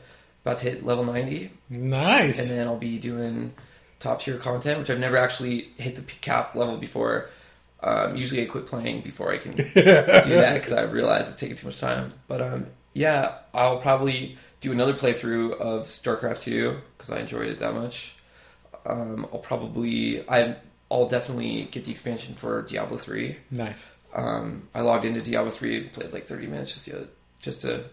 about 0.46 0.58
to 0.58 0.70
hit 0.70 0.86
level 0.86 1.04
ninety, 1.04 1.52
Nice. 1.70 2.42
and 2.42 2.58
then 2.58 2.68
I'll 2.68 2.78
be 2.78 2.98
doing 3.00 3.54
top 4.00 4.22
tier 4.22 4.38
content, 4.38 4.80
which 4.80 4.90
I've 4.90 5.00
never 5.00 5.18
actually 5.18 5.70
hit 5.78 5.96
the 5.96 6.02
cap 6.04 6.56
level 6.56 6.78
before. 6.78 7.30
Um, 7.82 8.16
usually, 8.16 8.42
I 8.42 8.46
quit 8.46 8.68
playing 8.68 9.02
before 9.02 9.32
I 9.32 9.38
can 9.38 9.52
do 9.56 9.64
that 9.74 10.54
because 10.56 10.72
I 10.72 10.84
realize 10.84 11.28
it's 11.28 11.38
taking 11.38 11.56
too 11.56 11.68
much 11.68 11.80
time. 11.80 12.14
But 12.28 12.42
um, 12.42 12.68
yeah, 12.94 13.34
I'll 13.54 13.78
probably 13.80 14.38
do 14.62 14.72
another 14.72 14.94
playthrough 14.94 15.54
of 15.60 15.84
StarCraft 15.84 16.42
two 16.44 16.78
because 16.98 17.12
I 17.12 17.20
enjoyed 17.20 17.48
it 17.50 17.60
that 17.60 17.74
much. 17.74 18.16
Um, 18.86 19.28
I'll 19.34 19.40
probably 19.40 20.28
I 20.30 20.56
I'll 20.92 21.08
definitely 21.08 21.68
get 21.72 21.86
the 21.86 21.92
expansion 21.92 22.36
for 22.36 22.62
Diablo 22.62 22.98
three. 22.98 23.38
nice. 23.52 23.86
Um, 24.14 24.70
I 24.74 24.82
logged 24.82 25.04
into 25.06 25.22
Diablo 25.22 25.52
three, 25.52 25.84
played 25.90 26.14
like 26.14 26.28
thirty 26.28 26.48
minutes 26.48 26.72
just 26.74 26.86
the 26.86 26.96
other, 26.98 27.08
just 27.40 27.62
to 27.62 27.84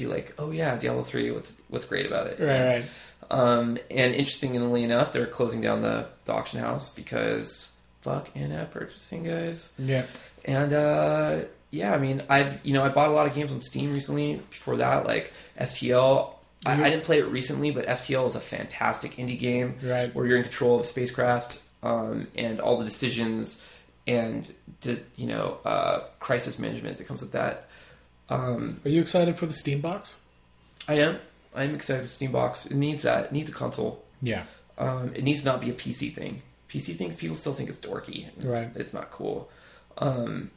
be 0.00 0.06
like, 0.06 0.34
oh 0.38 0.50
yeah, 0.50 0.76
Diablo 0.76 1.02
three. 1.02 1.30
What's 1.30 1.56
what's 1.68 1.84
great 1.86 2.06
about 2.06 2.26
it? 2.28 2.40
Right, 2.40 2.66
right. 2.80 2.84
Um, 3.30 3.78
and 3.90 4.14
interestingly 4.14 4.82
enough, 4.82 5.12
they're 5.12 5.26
closing 5.26 5.60
down 5.60 5.82
the, 5.82 6.06
the 6.24 6.32
auction 6.32 6.58
house 6.58 6.90
because 6.90 7.70
fuck 8.02 8.28
in-app 8.34 8.72
purchasing, 8.72 9.22
guys. 9.24 9.72
Yeah. 9.78 10.04
And 10.44 10.72
uh, 10.72 11.40
yeah, 11.70 11.94
I 11.94 11.98
mean, 11.98 12.22
I've 12.28 12.58
you 12.64 12.72
know 12.74 12.84
I 12.84 12.88
bought 12.88 13.08
a 13.08 13.12
lot 13.12 13.26
of 13.26 13.34
games 13.34 13.52
on 13.52 13.62
Steam 13.62 13.92
recently. 13.94 14.36
Before 14.50 14.76
that, 14.78 15.06
like 15.06 15.32
FTL. 15.58 16.34
I, 16.66 16.74
Mhm. 16.76 16.82
I 16.82 16.90
didn't 16.90 17.04
play 17.04 17.18
it 17.20 17.26
recently, 17.28 17.70
but 17.70 17.86
FTL 17.86 18.26
is 18.26 18.34
a 18.36 18.40
fantastic 18.40 19.16
indie 19.16 19.38
game 19.38 19.76
Right. 19.82 20.14
where 20.14 20.26
you're 20.26 20.36
in 20.36 20.42
control 20.42 20.74
of 20.74 20.82
a 20.82 20.84
spacecraft 20.84 21.58
um, 21.82 22.26
and 22.36 22.60
all 22.60 22.76
the 22.76 22.84
decisions 22.84 23.62
and 24.06 24.50
you 25.16 25.26
know 25.26 25.56
uh, 25.64 26.00
crisis 26.18 26.58
management 26.58 26.98
that 26.98 27.04
comes 27.06 27.22
with 27.22 27.32
that. 27.32 27.68
Um, 28.30 28.80
Are 28.84 28.88
you 28.88 29.00
excited 29.00 29.36
for 29.36 29.46
the 29.46 29.52
Steam 29.52 29.80
box? 29.80 30.20
I 30.88 30.94
am. 30.94 31.18
I'm 31.54 31.74
excited 31.74 32.02
for 32.02 32.08
Steambox. 32.08 32.66
It 32.70 32.76
needs 32.76 33.02
that. 33.02 33.26
It 33.26 33.32
needs 33.32 33.50
a 33.50 33.52
console. 33.52 34.04
Yeah. 34.22 34.44
Um, 34.78 35.12
it 35.14 35.24
needs 35.24 35.40
to 35.40 35.46
not 35.46 35.60
be 35.60 35.70
a 35.70 35.74
PC 35.74 36.14
thing. 36.14 36.42
PC 36.68 36.96
things 36.96 37.16
people 37.16 37.36
still 37.36 37.52
think 37.52 37.68
is 37.68 37.76
dorky. 37.76 38.28
Right. 38.44 38.70
It's 38.76 38.94
not 38.94 39.10
cool. 39.10 39.50
Um, 39.98 40.50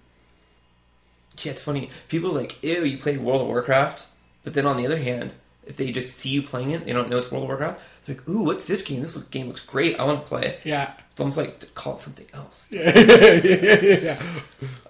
yeah, 1.41 1.51
it's 1.51 1.63
funny. 1.63 1.89
People 2.07 2.31
are 2.31 2.41
like, 2.41 2.61
"Ew, 2.63 2.83
you 2.83 2.97
played 2.97 3.19
World 3.19 3.41
of 3.41 3.47
Warcraft," 3.47 4.05
but 4.43 4.53
then 4.53 4.67
on 4.67 4.77
the 4.77 4.85
other 4.85 4.99
hand, 4.99 5.33
if 5.65 5.77
they 5.77 5.91
just 5.91 6.15
see 6.15 6.29
you 6.29 6.43
playing 6.43 6.71
it, 6.71 6.85
they 6.85 6.93
don't 6.93 7.09
know 7.09 7.17
it's 7.17 7.31
World 7.31 7.45
of 7.45 7.49
Warcraft. 7.49 7.81
They're 8.05 8.15
like, 8.15 8.29
"Ooh, 8.29 8.43
what's 8.43 8.65
this 8.65 8.83
game? 8.83 9.01
This 9.01 9.17
game 9.25 9.47
looks 9.47 9.65
great. 9.65 9.99
I 9.99 10.03
want 10.03 10.21
to 10.21 10.27
play 10.27 10.45
it." 10.45 10.61
Yeah. 10.63 10.93
It's 11.09 11.19
almost 11.19 11.37
like 11.37 11.73
call 11.73 11.95
it 11.95 12.01
something 12.01 12.27
else. 12.33 12.67
yeah. 12.71 14.21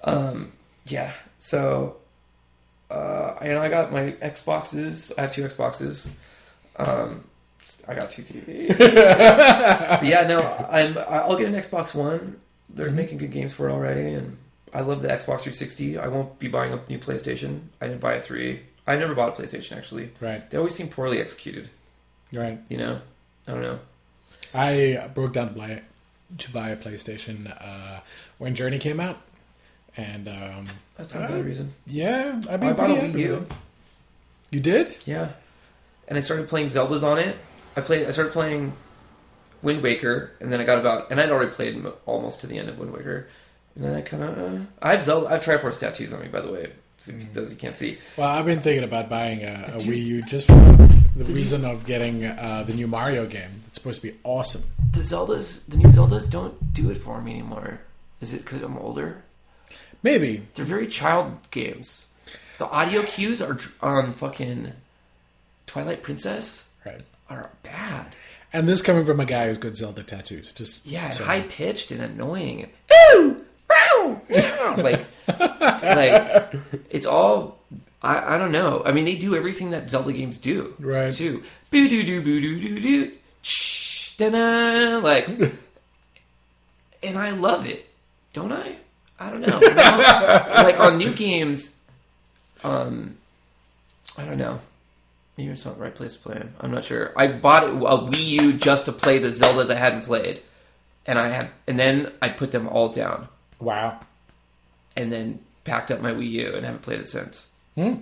Um, 0.03 0.51
yeah. 0.85 1.13
So, 1.39 1.97
uh, 2.93 3.37
I 3.41 3.47
know 3.47 3.61
I 3.61 3.69
got 3.69 3.91
my 3.91 4.11
Xboxes. 4.11 5.11
I 5.17 5.21
have 5.21 5.33
two 5.33 5.43
Xboxes. 5.43 6.09
Um, 6.77 7.23
I 7.87 7.95
got 7.95 8.11
two 8.11 8.21
TVs. 8.21 8.77
but 8.77 10.05
yeah, 10.05 10.27
no, 10.27 10.41
I'm. 10.69 10.97
I'll 11.07 11.37
get 11.37 11.47
an 11.47 11.55
Xbox 11.55 11.95
One. 11.95 12.39
They're 12.69 12.91
making 12.91 13.17
good 13.17 13.31
games 13.31 13.53
for 13.53 13.69
it 13.69 13.71
already, 13.71 14.13
and 14.13 14.37
I 14.73 14.81
love 14.81 15.01
the 15.01 15.07
Xbox 15.07 15.41
360. 15.41 15.97
I 15.97 16.07
won't 16.07 16.39
be 16.39 16.47
buying 16.47 16.73
a 16.73 16.79
new 16.89 16.99
PlayStation. 16.99 17.61
I 17.79 17.87
didn't 17.87 18.01
buy 18.01 18.13
a 18.13 18.21
three. 18.21 18.61
I've 18.85 18.99
never 18.99 19.15
bought 19.15 19.37
a 19.37 19.41
PlayStation 19.41 19.77
actually. 19.77 20.11
Right. 20.19 20.49
They 20.49 20.57
always 20.57 20.75
seem 20.75 20.89
poorly 20.89 21.19
executed. 21.19 21.69
Right. 22.31 22.59
You 22.69 22.77
know, 22.77 23.01
I 23.47 23.51
don't 23.51 23.61
know. 23.61 23.79
I 24.53 25.09
broke 25.13 25.33
down 25.33 25.49
to 25.49 25.53
buy, 25.53 25.81
to 26.37 26.51
buy 26.51 26.69
a 26.69 26.77
PlayStation 26.77 27.55
uh, 27.59 28.01
when 28.37 28.55
Journey 28.55 28.79
came 28.79 28.99
out, 28.99 29.21
and 29.97 30.27
um, 30.27 30.63
That's 30.97 31.13
not 31.13 31.23
a 31.23 31.25
Uh, 31.25 31.37
bad 31.37 31.45
reason. 31.45 31.73
yeah, 31.87 32.41
I 32.49 32.57
mean, 32.57 32.69
I 32.69 32.73
bought 32.73 32.91
a 32.91 32.95
Wii 32.95 33.13
U. 33.19 33.47
You 34.51 34.59
did? 34.59 34.95
Yeah, 35.05 35.29
and 36.07 36.17
I 36.17 36.21
started 36.21 36.47
playing 36.47 36.69
Zeldas 36.69 37.03
on 37.03 37.17
it. 37.19 37.35
I 37.75 37.81
played. 37.81 38.07
I 38.07 38.11
started 38.11 38.33
playing 38.33 38.73
Wind 39.61 39.81
Waker, 39.81 40.31
and 40.39 40.51
then 40.51 40.59
I 40.61 40.63
got 40.63 40.77
about, 40.79 41.09
and 41.11 41.19
I'd 41.19 41.29
already 41.31 41.51
played 41.51 41.83
almost 42.05 42.41
to 42.41 42.47
the 42.47 42.57
end 42.59 42.69
of 42.69 42.77
Wind 42.77 42.93
Waker, 42.93 43.27
and 43.75 43.83
then 43.83 43.95
I 43.95 44.01
kind 44.01 44.23
of. 44.23 44.37
Uh, 44.37 44.59
I 44.81 44.91
have 44.91 45.01
Zelda. 45.03 45.27
I 45.27 45.31
have 45.33 45.43
Triforce 45.43 45.79
tattoos 45.79 46.13
on 46.13 46.21
me, 46.21 46.27
by 46.27 46.41
the 46.41 46.51
way. 46.51 46.71
so 46.97 47.11
Mm. 47.11 47.33
Those 47.33 47.51
you 47.51 47.57
can't 47.57 47.75
see. 47.75 47.97
Well, 48.17 48.27
I've 48.29 48.45
been 48.45 48.61
thinking 48.61 48.83
about 48.83 49.09
buying 49.09 49.43
a, 49.43 49.65
a. 49.75 49.77
Wii 49.79 50.03
U 50.03 50.21
just 50.21 50.45
for 50.47 50.53
the 51.15 51.25
reason 51.25 51.65
of 51.65 51.85
getting 51.85 52.23
uh, 52.25 52.63
the 52.65 52.73
new 52.73 52.87
Mario 52.87 53.25
game. 53.25 53.61
It's 53.67 53.77
supposed 53.79 54.01
to 54.01 54.07
be 54.11 54.17
awesome. 54.23 54.63
The 54.91 54.99
Zeldas, 54.99 55.67
the 55.67 55.77
new 55.77 55.87
Zeldas, 55.87 56.29
don't 56.29 56.73
do 56.73 56.91
it 56.91 56.97
for 56.97 57.19
me 57.21 57.31
anymore. 57.33 57.79
Is 58.21 58.33
it 58.33 58.45
because 58.45 58.63
I'm 58.63 58.77
older? 58.77 59.23
Maybe. 60.03 60.45
They're 60.53 60.65
very 60.65 60.87
child 60.87 61.37
games. 61.49 62.05
The 62.59 62.67
audio 62.67 63.01
cues 63.03 63.41
are 63.41 63.57
on 63.81 64.05
um, 64.05 64.13
fucking 64.13 64.73
Twilight 65.65 66.03
Princess 66.03 66.67
Right. 66.85 67.01
are 67.29 67.49
bad. 67.63 68.15
And 68.51 68.69
this 68.69 68.81
coming 68.83 69.05
from 69.05 69.19
a 69.19 69.25
guy 69.25 69.47
who's 69.47 69.57
got 69.57 69.75
Zelda 69.75 70.03
tattoos. 70.03 70.53
Just 70.53 70.85
Yeah, 70.85 71.11
high 71.11 71.41
pitched 71.41 71.91
and 71.91 72.01
annoying. 72.01 72.69
Ooh, 73.15 73.41
meow. 73.69 74.21
like, 74.77 75.05
like 75.81 76.53
it's 76.91 77.05
all. 77.07 77.57
I, 78.03 78.35
I 78.35 78.37
don't 78.37 78.51
know. 78.51 78.83
I 78.85 78.91
mean, 78.91 79.05
they 79.05 79.15
do 79.15 79.35
everything 79.35 79.71
that 79.71 79.89
Zelda 79.89 80.11
games 80.13 80.37
do. 80.37 80.75
Right. 80.79 81.11
Too. 81.13 81.41
Boo 81.71 81.89
doo 81.89 82.03
doo 82.03 82.21
boo 82.21 82.39
doo 82.41 82.59
doo 82.59 82.79
doo. 82.79 83.11
Shh, 83.41 84.15
da 84.17 84.99
Like, 84.99 85.27
and 87.03 87.17
I 87.17 87.31
love 87.31 87.65
it. 87.67 87.89
Don't 88.33 88.51
I? 88.51 88.75
I 89.23 89.29
don't 89.29 89.41
know. 89.41 89.59
Know? 89.59 90.63
like 90.63 90.79
on 90.79 90.97
new 90.97 91.13
games, 91.13 91.79
um, 92.63 93.15
I 94.17 94.25
don't 94.25 94.37
know. 94.37 94.59
Maybe 95.37 95.51
it's 95.51 95.65
not 95.65 95.77
the 95.77 95.81
right 95.83 95.95
place 95.95 96.13
to 96.13 96.19
play 96.19 96.35
them. 96.35 96.53
I'm 96.59 96.71
not 96.71 96.85
sure. 96.85 97.11
I 97.17 97.27
bought 97.27 97.63
a 97.63 97.67
Wii 97.67 98.25
U 98.41 98.53
just 98.53 98.85
to 98.85 98.91
play 98.91 99.17
the 99.17 99.29
Zeldas 99.29 99.71
I 99.71 99.75
hadn't 99.75 100.03
played, 100.03 100.41
and 101.05 101.17
I 101.17 101.29
had, 101.29 101.49
and 101.67 101.79
then 101.79 102.11
I 102.21 102.29
put 102.29 102.51
them 102.51 102.67
all 102.67 102.89
down, 102.89 103.29
Wow. 103.59 103.99
and 104.95 105.11
then 105.11 105.39
packed 105.63 105.89
up 105.89 106.01
my 106.01 106.11
Wii 106.11 106.29
U 106.29 106.53
and 106.55 106.65
haven't 106.65 106.81
played 106.83 106.99
it 106.99 107.09
since. 107.09 107.47
Hmm. 107.75 107.93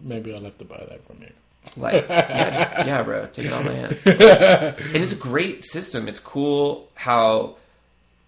Maybe 0.00 0.34
I'll 0.34 0.42
have 0.42 0.58
to 0.58 0.64
buy 0.64 0.84
that 0.88 1.06
from 1.06 1.20
you. 1.20 1.30
Like, 1.76 2.06
yeah, 2.08 2.86
yeah, 2.86 3.02
bro, 3.02 3.26
take 3.26 3.46
it 3.46 3.52
on 3.52 3.64
my 3.66 3.72
hands. 3.72 4.06
and 4.06 4.96
it's 4.96 5.12
a 5.12 5.16
great 5.16 5.64
system. 5.64 6.08
It's 6.08 6.20
cool 6.20 6.88
how 6.94 7.56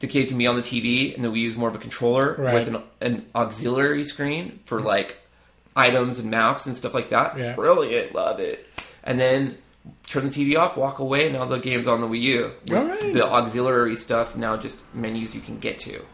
the 0.01 0.07
kid 0.07 0.29
can 0.29 0.39
be 0.39 0.47
on 0.47 0.57
the 0.57 0.63
TV 0.63 1.15
and 1.15 1.25
then 1.25 1.33
we 1.33 1.41
use 1.41 1.57
more 1.57 1.69
of 1.69 1.75
a 1.75 1.79
controller 1.79 2.35
Right. 2.39 2.55
with 2.55 2.69
an, 2.69 2.83
an 3.01 3.27
auxiliary 3.35 4.05
screen 4.05 4.61
for 4.65 4.81
like 4.81 5.19
items 5.75 6.19
and 6.19 6.31
maps 6.31 6.67
and 6.67 6.77
stuff 6.77 6.95
like 6.95 7.09
that. 7.11 7.39
Yeah. 7.39 7.55
Brilliant, 7.55 8.15
love 8.15 8.41
it. 8.41 8.67
And 9.05 9.19
then 9.21 9.59
turn 10.07 10.25
the 10.25 10.31
TV 10.31 10.59
off, 10.59 10.77
walk 10.77 10.99
away, 10.99 11.27
and 11.27 11.35
now 11.35 11.45
the 11.45 11.59
game's 11.59 11.87
on 11.87 12.01
the 12.01 12.09
Wii 12.09 12.21
U. 12.23 12.53
With 12.69 12.73
All 12.79 12.87
right. 12.87 13.13
The 13.15 13.25
auxiliary 13.27 13.95
stuff 13.95 14.37
now 14.37 14.57
just 14.57 14.83
menus 14.95 15.35
you 15.35 15.41
can 15.41 15.59
get 15.59 15.79
to. 15.81 16.05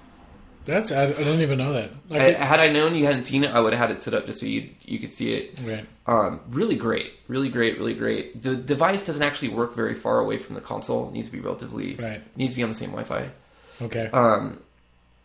That's 0.65 0.93
I, 0.93 1.07
I 1.09 1.13
don't 1.13 1.41
even 1.41 1.59
know 1.59 1.73
that. 1.73 1.91
Like, 2.09 2.21
I, 2.23 2.31
had 2.35 2.61
I 2.61 2.71
known 2.71 2.95
you 2.95 3.05
hadn't 3.07 3.25
seen 3.25 3.43
it, 3.43 3.49
I 3.51 3.59
would 3.59 3.73
have 3.73 3.89
had 3.89 3.97
it 3.97 4.01
set 4.01 4.15
up 4.15 4.27
just 4.27 4.39
so 4.39 4.47
you 4.47 4.69
you 4.85 5.01
could 5.01 5.13
see 5.13 5.33
it. 5.33 5.59
right. 5.65 5.85
Um, 6.07 6.41
really 6.51 6.77
great, 6.77 7.13
really 7.27 7.49
great, 7.49 7.79
really 7.79 7.95
great. 7.95 8.43
The 8.43 8.55
device 8.55 9.05
doesn't 9.05 9.23
actually 9.23 9.49
work 9.49 9.75
very 9.75 9.95
far 9.95 10.21
away 10.21 10.39
from 10.39 10.55
the 10.55 10.61
console. 10.61 11.09
It 11.09 11.15
needs 11.15 11.31
to 11.31 11.33
be 11.37 11.41
relatively 11.41 11.97
Right. 11.97 12.23
needs 12.37 12.53
to 12.53 12.57
be 12.59 12.63
on 12.63 12.69
the 12.69 12.77
same 12.77 12.91
Wi-Fi. 12.91 13.29
Okay. 13.83 14.11
Um, 14.13 14.63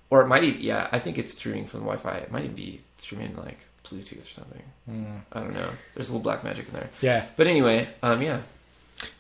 or 0.10 0.22
it 0.22 0.28
might 0.28 0.44
even 0.44 0.62
yeah, 0.62 0.88
I 0.92 1.00
think 1.00 1.18
it's 1.18 1.34
streaming 1.34 1.66
from 1.66 1.82
the 1.82 1.86
Wi-Fi. 1.86 2.18
It 2.18 2.32
might 2.32 2.44
even 2.44 2.56
be 2.56 2.82
streaming 2.98 3.36
like 3.36 3.60
Bluetooth 3.84 4.20
or 4.20 4.22
something. 4.22 4.64
Hmm. 4.86 5.18
I 5.34 5.40
don't 5.40 5.54
know. 5.54 5.70
There's 5.96 6.10
a 6.10 6.14
little 6.14 6.24
black 6.24 6.44
magic 6.44 6.68
in 6.68 6.74
there. 6.74 6.90
yeah. 7.02 7.26
But 7.36 7.48
anyway, 7.48 7.90
um, 8.02 8.22
yeah, 8.22 8.40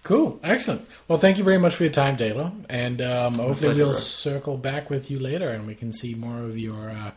Cool. 0.04 0.40
Excellent. 0.44 0.88
Well, 1.08 1.20
thank 1.20 1.38
you 1.38 1.44
very 1.44 1.58
much 1.58 1.76
for 1.76 1.84
your 1.84 1.92
time, 1.92 2.18
Dalo. 2.18 2.52
And 2.70 3.02
um, 3.02 3.34
hopefully 3.36 3.56
pleasure, 3.56 3.84
we'll 3.84 3.92
bro. 3.92 4.00
circle 4.00 4.58
back 4.58 4.90
with 4.90 5.12
you 5.12 5.20
later, 5.20 5.50
and 5.50 5.68
we 5.68 5.76
can 5.76 5.92
see 5.92 6.16
more 6.16 6.40
of 6.40 6.58
your 6.58 6.90
uh, 6.90 7.12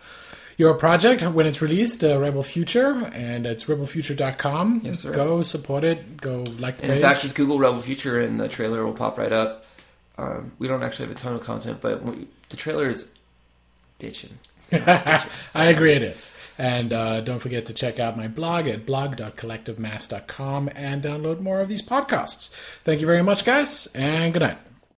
your 0.56 0.74
project 0.74 1.22
when 1.22 1.47
it's 1.47 1.62
released, 1.62 2.05
uh, 2.05 2.18
Rebel 2.18 2.42
Future, 2.42 3.10
and 3.14 3.47
it's 3.47 3.64
rebelfuture.com. 3.64 4.82
Yes, 4.84 5.01
sir. 5.01 5.12
Go 5.12 5.40
support 5.42 5.84
it. 5.84 6.16
Go 6.18 6.44
like 6.59 6.78
the 6.78 6.84
and 6.84 6.92
in 6.92 7.01
fact, 7.01 7.22
just 7.22 7.34
Google 7.34 7.59
Rebel 7.59 7.80
Future 7.80 8.18
and 8.18 8.38
the 8.38 8.48
trailer 8.48 8.84
will 8.84 8.92
pop 8.92 9.16
right 9.16 9.32
up. 9.32 9.60
Um, 10.20 10.52
we 10.59 10.68
don't 10.68 10.82
actually 10.82 11.06
have 11.09 11.16
a 11.16 11.18
ton 11.18 11.34
of 11.34 11.40
content, 11.40 11.80
but 11.80 12.02
we, 12.02 12.28
the 12.51 12.56
trailer 12.56 12.88
is 12.88 13.10
bitching. 13.98 14.32
I 15.55 15.66
agree 15.66 15.94
it 15.94 16.02
is. 16.02 16.32
And 16.59 16.92
uh, 16.92 17.22
don't 17.22 17.38
forget 17.38 17.66
to 17.66 17.74
check 17.74 17.98
out 17.98 18.18
my 18.18 18.28
blog 18.28 18.68
at 18.68 18.84
blog.collectivemass.com 18.84 20.70
and 20.76 21.02
download 21.02 21.40
more 21.40 21.60
of 21.60 21.68
these 21.68 21.80
podcasts. 21.80 22.52
Thank 22.84 23.01
you 23.01 23.06
very 23.06 23.22
much, 23.22 23.47
guys, 23.47 23.86
and 23.94 24.32
good 24.34 24.42
night. 24.42 24.59